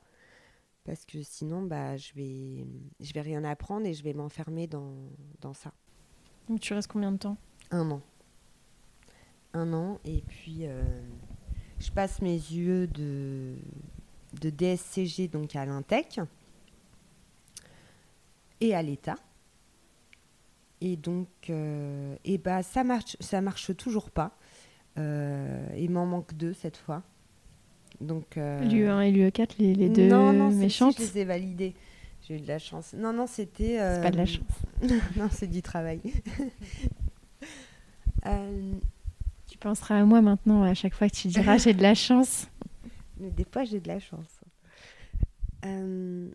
parce 0.83 1.05
que 1.05 1.23
sinon, 1.23 1.63
bah, 1.63 1.97
je 1.97 2.13
vais, 2.15 2.67
je 2.99 3.13
vais 3.13 3.21
rien 3.21 3.45
apprendre 3.45 3.87
et 3.87 3.95
je 3.95 4.03
vais 4.03 4.13
m'enfermer 4.13 4.67
dans, 4.67 4.93
dans 5.41 5.55
ça. 5.55 5.73
Donc 6.49 6.59
tu 6.61 6.75
restes 6.75 6.91
combien 6.91 7.13
de 7.13 7.19
temps? 7.19 7.37
Un 7.71 7.89
an. 7.93 8.03
Un 9.53 9.73
an, 9.73 10.01
et 10.05 10.23
puis... 10.23 10.67
Euh, 10.67 10.83
je 11.79 11.91
passe 11.91 12.23
mes 12.23 12.35
yeux 12.35 12.87
de, 12.87 13.55
de 14.41 14.51
DSCG 14.51 15.29
donc 15.29 15.57
à 15.57 15.65
l'Intec 15.67 16.21
et 18.61 18.75
à 18.75 18.83
l'État. 18.83 19.17
Et 20.81 20.97
donc, 20.97 21.29
euh, 21.49 22.17
et 22.25 22.39
bah, 22.39 22.63
ça 22.63 22.85
marche, 22.85 23.17
ça 23.21 23.41
marche 23.41 23.75
toujours 23.77 24.11
pas. 24.11 24.37
Euh, 24.99 25.67
il 25.77 25.91
m'en 25.91 26.07
manque 26.07 26.35
deux 26.35 26.53
cette 26.53 26.77
fois. 26.77 27.03
Donc, 28.01 28.37
euh, 28.37 28.61
l'UE1 28.61 29.01
et 29.03 29.13
l'UE4, 29.13 29.55
les, 29.59 29.75
les 29.75 29.89
deux 29.89 30.09
non, 30.09 30.33
non, 30.33 30.51
méchantes. 30.51 30.97
je 30.99 31.03
les 31.03 31.19
ai 31.21 31.25
validés. 31.25 31.75
J'ai 32.27 32.37
eu 32.37 32.41
de 32.41 32.49
la 32.49 32.59
chance. 32.59 32.93
Non, 32.95 33.13
non, 33.13 33.27
c'était. 33.27 33.79
C'est 33.79 34.03
pas 34.03 34.11
de 34.11 34.19
la 34.19 34.27
chance. 34.27 34.47
non, 35.17 35.29
c'est 35.31 35.47
du 35.47 35.63
travail. 35.63 36.01
Tu 39.57 39.61
penseras 39.61 40.01
à 40.01 40.05
moi 40.05 40.21
maintenant 40.21 40.65
à 40.65 40.75
chaque 40.75 40.93
fois 40.93 41.09
que 41.09 41.17
tu 41.17 41.29
diras 41.29 41.57
j'ai 41.57 41.73
de 41.73 41.81
la 41.81 41.95
chance. 41.95 42.47
Mais 43.17 43.31
des 43.31 43.45
fois 43.45 43.65
j'ai 43.65 43.81
de 43.81 43.89
la 43.89 43.99
chance. 43.99 44.41
Euh, 45.65 46.31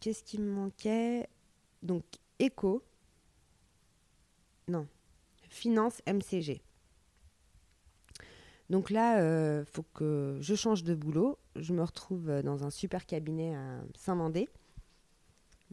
qu'est-ce 0.00 0.22
qui 0.22 0.38
me 0.38 0.52
manquait? 0.52 1.30
Donc 1.82 2.04
éco. 2.38 2.84
Non. 4.68 4.86
Finance 5.48 6.02
MCG. 6.06 6.60
Donc 8.68 8.90
là, 8.90 9.16
il 9.16 9.22
euh, 9.22 9.64
faut 9.64 9.86
que 9.94 10.36
je 10.42 10.54
change 10.54 10.84
de 10.84 10.94
boulot. 10.94 11.38
Je 11.56 11.72
me 11.72 11.82
retrouve 11.82 12.42
dans 12.42 12.64
un 12.64 12.70
super 12.70 13.06
cabinet 13.06 13.56
à 13.56 13.80
Saint-Mandé, 13.96 14.46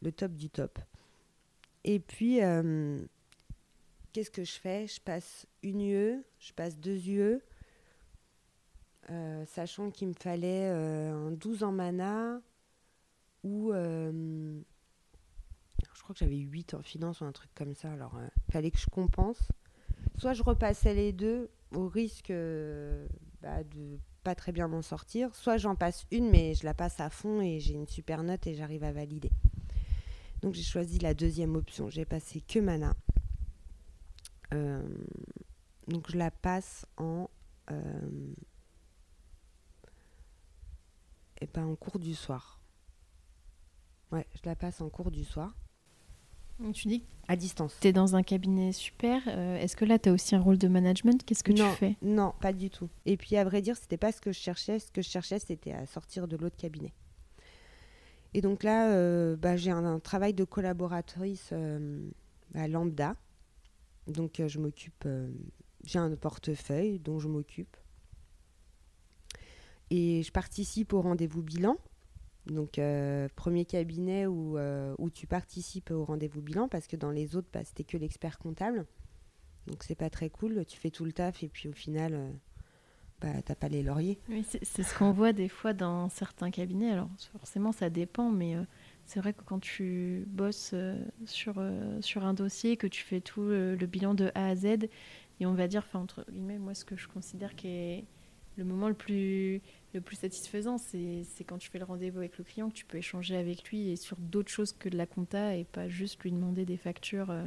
le 0.01 0.13
top 0.13 0.31
du 0.31 0.49
top. 0.49 0.79
Et 1.83 1.99
puis, 1.99 2.41
euh, 2.41 3.05
qu'est-ce 4.15 4.31
que 4.31 4.45
je 4.45 4.53
fais? 4.53 4.87
Je 4.87 5.01
passe 5.01 5.45
une 5.61 5.81
UE, 5.81 6.23
je 6.39 6.53
passe 6.53 6.79
deux 6.79 7.05
UE, 7.09 7.41
euh, 9.09 9.45
sachant 9.45 9.91
qu'il 9.91 10.07
me 10.07 10.13
fallait 10.13 10.69
euh, 10.69 11.27
un 11.27 11.31
12 11.31 11.63
en 11.63 11.73
mana 11.73 12.39
ou. 13.43 13.73
Euh, 13.73 14.61
je 15.93 16.01
crois 16.01 16.13
que 16.13 16.19
j'avais 16.19 16.37
8 16.37 16.75
en 16.75 16.81
finance 16.81 17.19
ou 17.19 17.25
un 17.25 17.33
truc 17.33 17.49
comme 17.55 17.73
ça. 17.73 17.91
Alors, 17.91 18.17
il 18.47 18.53
fallait 18.53 18.71
que 18.71 18.77
je 18.77 18.85
compense. 18.85 19.51
Soit 20.17 20.33
je 20.33 20.43
repassais 20.43 20.93
les 20.93 21.11
deux 21.11 21.49
au 21.73 21.89
risque 21.89 22.31
bah, 23.41 23.63
de 23.63 23.99
pas 24.23 24.35
très 24.35 24.53
bien 24.53 24.69
m'en 24.69 24.81
sortir, 24.81 25.35
soit 25.35 25.57
j'en 25.57 25.75
passe 25.75 26.05
une, 26.11 26.29
mais 26.29 26.53
je 26.53 26.63
la 26.63 26.73
passe 26.73 27.01
à 27.01 27.09
fond 27.09 27.41
et 27.41 27.59
j'ai 27.59 27.73
une 27.73 27.87
super 27.87 28.23
note 28.23 28.47
et 28.47 28.53
j'arrive 28.53 28.83
à 28.83 28.93
valider. 28.93 29.31
Donc 30.41 30.53
j'ai 30.53 30.63
choisi 30.63 30.99
la 30.99 31.13
deuxième 31.13 31.55
option. 31.55 31.89
J'ai 31.89 32.05
passé 32.05 32.39
que 32.39 32.59
mana. 32.59 32.95
Euh, 34.53 34.81
donc 35.87 36.09
je 36.09 36.17
la 36.17 36.31
passe 36.31 36.85
en 36.97 37.29
et 37.69 37.73
euh, 37.73 38.33
eh 41.41 41.47
ben 41.47 41.65
en 41.65 41.75
cours 41.75 41.99
du 41.99 42.13
soir. 42.13 42.59
Ouais, 44.11 44.27
je 44.35 44.41
la 44.47 44.55
passe 44.55 44.81
en 44.81 44.89
cours 44.89 45.11
du 45.11 45.23
soir. 45.23 45.55
Tu 46.73 46.87
dis 46.87 47.03
à 47.27 47.35
distance. 47.35 47.75
Tu 47.81 47.87
es 47.87 47.91
dans 47.91 48.15
un 48.15 48.23
cabinet 48.23 48.71
super. 48.71 49.21
Euh, 49.27 49.57
est-ce 49.57 49.75
que 49.75 49.83
là, 49.83 49.99
tu 49.99 50.07
as 50.07 50.13
aussi 50.13 50.35
un 50.35 50.39
rôle 50.39 50.57
de 50.57 50.69
management? 50.69 51.21
Qu'est-ce 51.25 51.43
que 51.43 51.51
tu 51.51 51.63
fais? 51.63 51.97
Non, 52.01 52.33
pas 52.39 52.53
du 52.53 52.69
tout. 52.69 52.87
Et 53.05 53.17
puis, 53.17 53.35
à 53.35 53.43
vrai 53.43 53.61
dire, 53.61 53.75
c'était 53.75 53.97
pas 53.97 54.13
ce 54.13 54.21
que 54.21 54.31
je 54.31 54.39
cherchais. 54.39 54.79
Ce 54.79 54.89
que 54.89 55.01
je 55.01 55.09
cherchais, 55.09 55.39
c'était 55.39 55.73
à 55.73 55.85
sortir 55.85 56.29
de 56.29 56.37
l'autre 56.37 56.55
cabinet. 56.55 56.93
Et 58.33 58.41
donc 58.41 58.63
là, 58.63 59.35
bah, 59.35 59.57
j'ai 59.57 59.71
un, 59.71 59.99
travail 59.99 60.33
de 60.33 60.45
collaboratrice 60.45 61.53
à 62.53 62.67
lambda. 62.69 63.17
Donc 64.07 64.39
euh, 64.39 64.47
je 64.47 64.59
m'occupe, 64.59 65.03
euh, 65.05 65.31
j'ai 65.83 65.99
un 65.99 66.15
portefeuille 66.15 66.99
dont 66.99 67.19
je 67.19 67.27
m'occupe. 67.27 67.77
Et 69.89 70.23
je 70.23 70.31
participe 70.31 70.93
au 70.93 71.01
rendez-vous 71.01 71.41
bilan. 71.41 71.77
Donc 72.47 72.77
euh, 72.77 73.27
premier 73.35 73.65
cabinet 73.65 74.27
où, 74.27 74.57
où 74.99 75.09
tu 75.09 75.25
participes 75.27 75.91
au 75.91 76.05
rendez-vous 76.05 76.41
bilan 76.41 76.67
parce 76.67 76.87
que 76.87 76.95
dans 76.95 77.11
les 77.11 77.35
autres, 77.35 77.47
bah, 77.51 77.63
c'était 77.63 77.83
que 77.83 77.97
l'expert 77.97 78.37
comptable. 78.37 78.85
Donc 79.67 79.83
c'est 79.83 79.95
pas 79.95 80.11
très 80.11 80.29
cool, 80.29 80.63
tu 80.65 80.77
fais 80.77 80.91
tout 80.91 81.05
le 81.05 81.11
taf 81.11 81.41
et 81.41 81.49
puis 81.49 81.67
au 81.67 81.73
final, 81.73 82.33
bah, 83.19 83.41
t'as 83.43 83.55
pas 83.55 83.67
les 83.67 83.81
lauriers. 83.81 84.19
Oui, 84.29 84.45
c'est 84.61 84.83
ce 84.83 84.95
qu'on 84.95 85.11
voit 85.11 85.33
des 85.33 85.49
fois 85.49 85.73
dans 85.73 86.07
certains 86.09 86.51
cabinets. 86.51 86.91
Alors 86.91 87.09
forcément 87.31 87.71
ça 87.71 87.89
dépend, 87.89 88.29
mais 88.29 88.55
c'est 89.05 89.19
vrai 89.19 89.33
que 89.33 89.41
quand 89.45 89.59
tu 89.59 90.25
bosses 90.27 90.71
euh, 90.73 90.97
sur, 91.25 91.55
euh, 91.57 92.01
sur 92.01 92.25
un 92.25 92.33
dossier, 92.33 92.75
que 92.75 92.87
tu 92.87 93.03
fais 93.03 93.21
tout 93.21 93.43
le, 93.43 93.75
bilan 93.85 94.15
de 94.15 94.31
A 94.35 94.47
à 94.47 94.55
Z, 94.55 94.65
et 95.39 95.45
on 95.45 95.53
va 95.53 95.67
dire, 95.67 95.83
enfin, 95.85 95.99
entre 95.99 96.25
guillemets, 96.29 96.57
moi, 96.57 96.73
ce 96.73 96.85
que 96.85 96.95
je 96.95 97.07
considère 97.07 97.55
qui 97.55 97.67
est 97.67 98.05
le 98.57 98.63
moment 98.63 98.87
le 98.87 98.93
plus, 98.93 99.61
le 99.93 100.01
plus 100.01 100.15
satisfaisant, 100.15 100.77
c'est 100.77 101.43
quand 101.45 101.57
tu 101.57 101.69
fais 101.69 101.77
le 101.77 101.85
rendez-vous 101.85 102.19
avec 102.19 102.37
le 102.37 102.43
client, 102.43 102.69
que 102.69 102.75
tu 102.75 102.85
peux 102.85 102.97
échanger 102.97 103.35
avec 103.35 103.69
lui 103.69 103.89
et 103.89 103.95
sur 103.95 104.17
d'autres 104.17 104.49
choses 104.49 104.71
que 104.71 104.89
de 104.89 104.97
la 104.97 105.05
compta 105.05 105.55
et 105.55 105.65
pas 105.65 105.89
juste 105.89 106.21
lui 106.23 106.31
demander 106.31 106.65
des 106.65 106.77
factures 106.77 107.29
euh, 107.31 107.45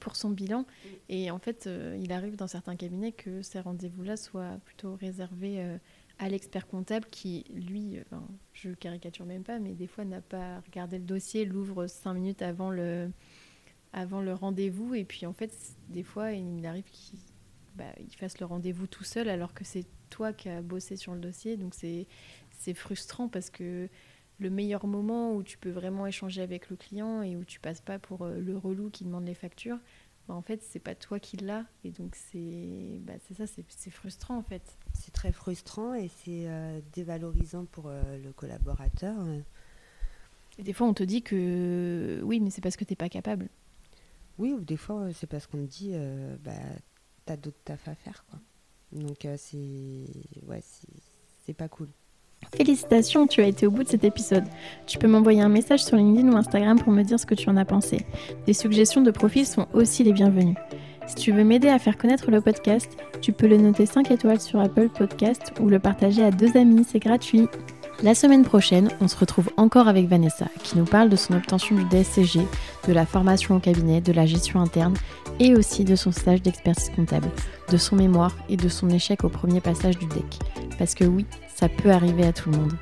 pour 0.00 0.16
son 0.16 0.30
bilan. 0.30 0.66
Et 1.08 1.30
en 1.30 1.38
fait, 1.38 1.68
il 2.00 2.10
arrive 2.12 2.34
dans 2.34 2.48
certains 2.48 2.74
cabinets 2.74 3.12
que 3.12 3.42
ces 3.42 3.60
rendez-vous-là 3.60 4.16
soient 4.16 4.58
plutôt 4.64 4.96
réservés 4.96 5.78
à 6.20 6.28
l'expert 6.28 6.66
comptable 6.66 7.06
qui, 7.10 7.44
lui, 7.50 7.98
enfin, 8.00 8.22
je 8.52 8.70
caricature 8.70 9.24
même 9.24 9.42
pas, 9.42 9.58
mais 9.58 9.72
des 9.72 9.86
fois 9.86 10.04
n'a 10.04 10.20
pas 10.20 10.60
regardé 10.60 10.98
le 10.98 11.04
dossier, 11.04 11.46
l'ouvre 11.46 11.86
cinq 11.86 12.12
minutes 12.12 12.42
avant 12.42 12.70
le, 12.70 13.10
avant 13.94 14.20
le 14.20 14.34
rendez-vous, 14.34 14.94
et 14.94 15.04
puis 15.04 15.24
en 15.24 15.32
fait, 15.32 15.50
des 15.88 16.02
fois, 16.02 16.32
il 16.32 16.66
arrive 16.66 16.84
qu'il 16.84 17.18
bah, 17.74 17.86
fasse 18.18 18.38
le 18.38 18.44
rendez-vous 18.44 18.86
tout 18.86 19.02
seul 19.02 19.30
alors 19.30 19.54
que 19.54 19.64
c'est 19.64 19.86
toi 20.10 20.34
qui 20.34 20.50
as 20.50 20.60
bossé 20.60 20.96
sur 20.96 21.14
le 21.14 21.20
dossier, 21.20 21.56
donc 21.56 21.74
c'est 21.74 22.74
frustrant 22.74 23.28
parce 23.28 23.48
que 23.48 23.88
le 24.38 24.50
meilleur 24.50 24.86
moment 24.86 25.34
où 25.34 25.42
tu 25.42 25.56
peux 25.56 25.70
vraiment 25.70 26.06
échanger 26.06 26.42
avec 26.42 26.68
le 26.68 26.76
client 26.76 27.22
et 27.22 27.34
où 27.36 27.44
tu 27.44 27.60
passes 27.60 27.80
pas 27.80 27.98
pour 27.98 28.22
euh, 28.22 28.40
le 28.40 28.56
relou 28.56 28.88
qui 28.90 29.04
demande 29.04 29.26
les 29.26 29.34
factures, 29.34 29.78
bah, 30.30 30.36
en 30.36 30.42
fait, 30.42 30.62
c'est 30.62 30.78
pas 30.78 30.94
toi 30.94 31.18
qui 31.18 31.36
l'as. 31.38 31.64
Et 31.82 31.90
donc, 31.90 32.14
c'est 32.14 33.00
bah, 33.00 33.14
ça, 33.36 33.46
c'est 33.46 33.90
frustrant 33.90 34.36
en 34.36 34.42
fait. 34.42 34.62
C'est 34.94 35.12
très 35.12 35.32
frustrant 35.32 35.92
et 35.92 36.06
c'est 36.06 36.46
euh, 36.46 36.80
dévalorisant 36.92 37.64
pour 37.64 37.88
euh, 37.88 38.00
le 38.22 38.32
collaborateur. 38.32 39.16
Et 40.58 40.62
des 40.62 40.72
fois, 40.72 40.86
on 40.86 40.94
te 40.94 41.02
dit 41.02 41.22
que 41.22 42.20
oui, 42.22 42.38
mais 42.38 42.50
c'est 42.50 42.60
parce 42.60 42.76
que 42.76 42.84
tu 42.84 42.92
n'es 42.92 42.96
pas 42.96 43.08
capable. 43.08 43.48
Oui, 44.38 44.52
ou 44.52 44.60
des 44.60 44.76
fois, 44.76 45.12
c'est 45.12 45.26
parce 45.26 45.48
qu'on 45.48 45.58
te 45.58 45.70
dit, 45.70 45.94
bah, 46.44 46.52
tu 47.26 47.32
as 47.32 47.36
d'autres 47.36 47.60
taf 47.64 47.88
à 47.88 47.96
faire. 47.96 48.24
Quoi. 48.30 48.38
Donc, 48.92 49.26
c'est 49.36 50.06
ouais, 50.46 50.62
c'est 51.44 51.54
pas 51.54 51.68
cool. 51.68 51.88
Félicitations, 52.56 53.26
tu 53.26 53.40
as 53.40 53.46
été 53.46 53.66
au 53.66 53.70
bout 53.70 53.84
de 53.84 53.88
cet 53.88 54.04
épisode. 54.04 54.44
Tu 54.86 54.98
peux 54.98 55.06
m'envoyer 55.06 55.40
un 55.40 55.48
message 55.48 55.84
sur 55.84 55.96
LinkedIn 55.96 56.32
ou 56.32 56.36
Instagram 56.36 56.78
pour 56.78 56.92
me 56.92 57.02
dire 57.02 57.18
ce 57.18 57.26
que 57.26 57.34
tu 57.34 57.48
en 57.48 57.56
as 57.56 57.64
pensé. 57.64 58.04
Des 58.46 58.52
suggestions 58.52 59.02
de 59.02 59.10
profils 59.10 59.46
sont 59.46 59.66
aussi 59.72 60.02
les 60.02 60.12
bienvenues. 60.12 60.56
Si 61.06 61.14
tu 61.14 61.32
veux 61.32 61.44
m'aider 61.44 61.68
à 61.68 61.78
faire 61.78 61.96
connaître 61.96 62.30
le 62.30 62.40
podcast, 62.40 62.96
tu 63.20 63.32
peux 63.32 63.46
le 63.46 63.56
noter 63.56 63.86
5 63.86 64.10
étoiles 64.10 64.40
sur 64.40 64.60
Apple 64.60 64.88
Podcast 64.88 65.52
ou 65.60 65.68
le 65.68 65.78
partager 65.78 66.22
à 66.22 66.30
deux 66.30 66.56
amis, 66.56 66.84
c'est 66.88 66.98
gratuit. 66.98 67.48
La 68.02 68.14
semaine 68.14 68.44
prochaine, 68.44 68.88
on 69.02 69.08
se 69.08 69.16
retrouve 69.16 69.50
encore 69.58 69.86
avec 69.86 70.08
Vanessa 70.08 70.46
qui 70.62 70.78
nous 70.78 70.86
parle 70.86 71.10
de 71.10 71.16
son 71.16 71.34
obtention 71.34 71.76
du 71.76 71.84
DSCG, 71.84 72.40
de 72.88 72.92
la 72.94 73.04
formation 73.04 73.56
au 73.56 73.60
cabinet, 73.60 74.00
de 74.00 74.12
la 74.12 74.24
gestion 74.24 74.58
interne 74.58 74.94
et 75.38 75.54
aussi 75.54 75.84
de 75.84 75.94
son 75.94 76.10
stage 76.10 76.40
d'expertise 76.40 76.90
comptable, 76.96 77.28
de 77.70 77.76
son 77.76 77.96
mémoire 77.96 78.34
et 78.48 78.56
de 78.56 78.70
son 78.70 78.88
échec 78.88 79.22
au 79.22 79.28
premier 79.28 79.60
passage 79.60 79.98
du 79.98 80.06
DEC. 80.06 80.38
Parce 80.78 80.94
que 80.94 81.04
oui, 81.04 81.26
ça 81.54 81.68
peut 81.68 81.90
arriver 81.90 82.26
à 82.26 82.32
tout 82.32 82.50
le 82.50 82.56
monde. 82.56 82.72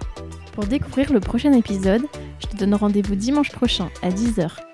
Pour 0.52 0.66
découvrir 0.66 1.12
le 1.12 1.18
prochain 1.18 1.52
épisode, 1.52 2.02
je 2.38 2.46
te 2.46 2.56
donne 2.56 2.74
rendez-vous 2.74 3.16
dimanche 3.16 3.50
prochain 3.50 3.88
à 4.02 4.10
10h 4.10 4.67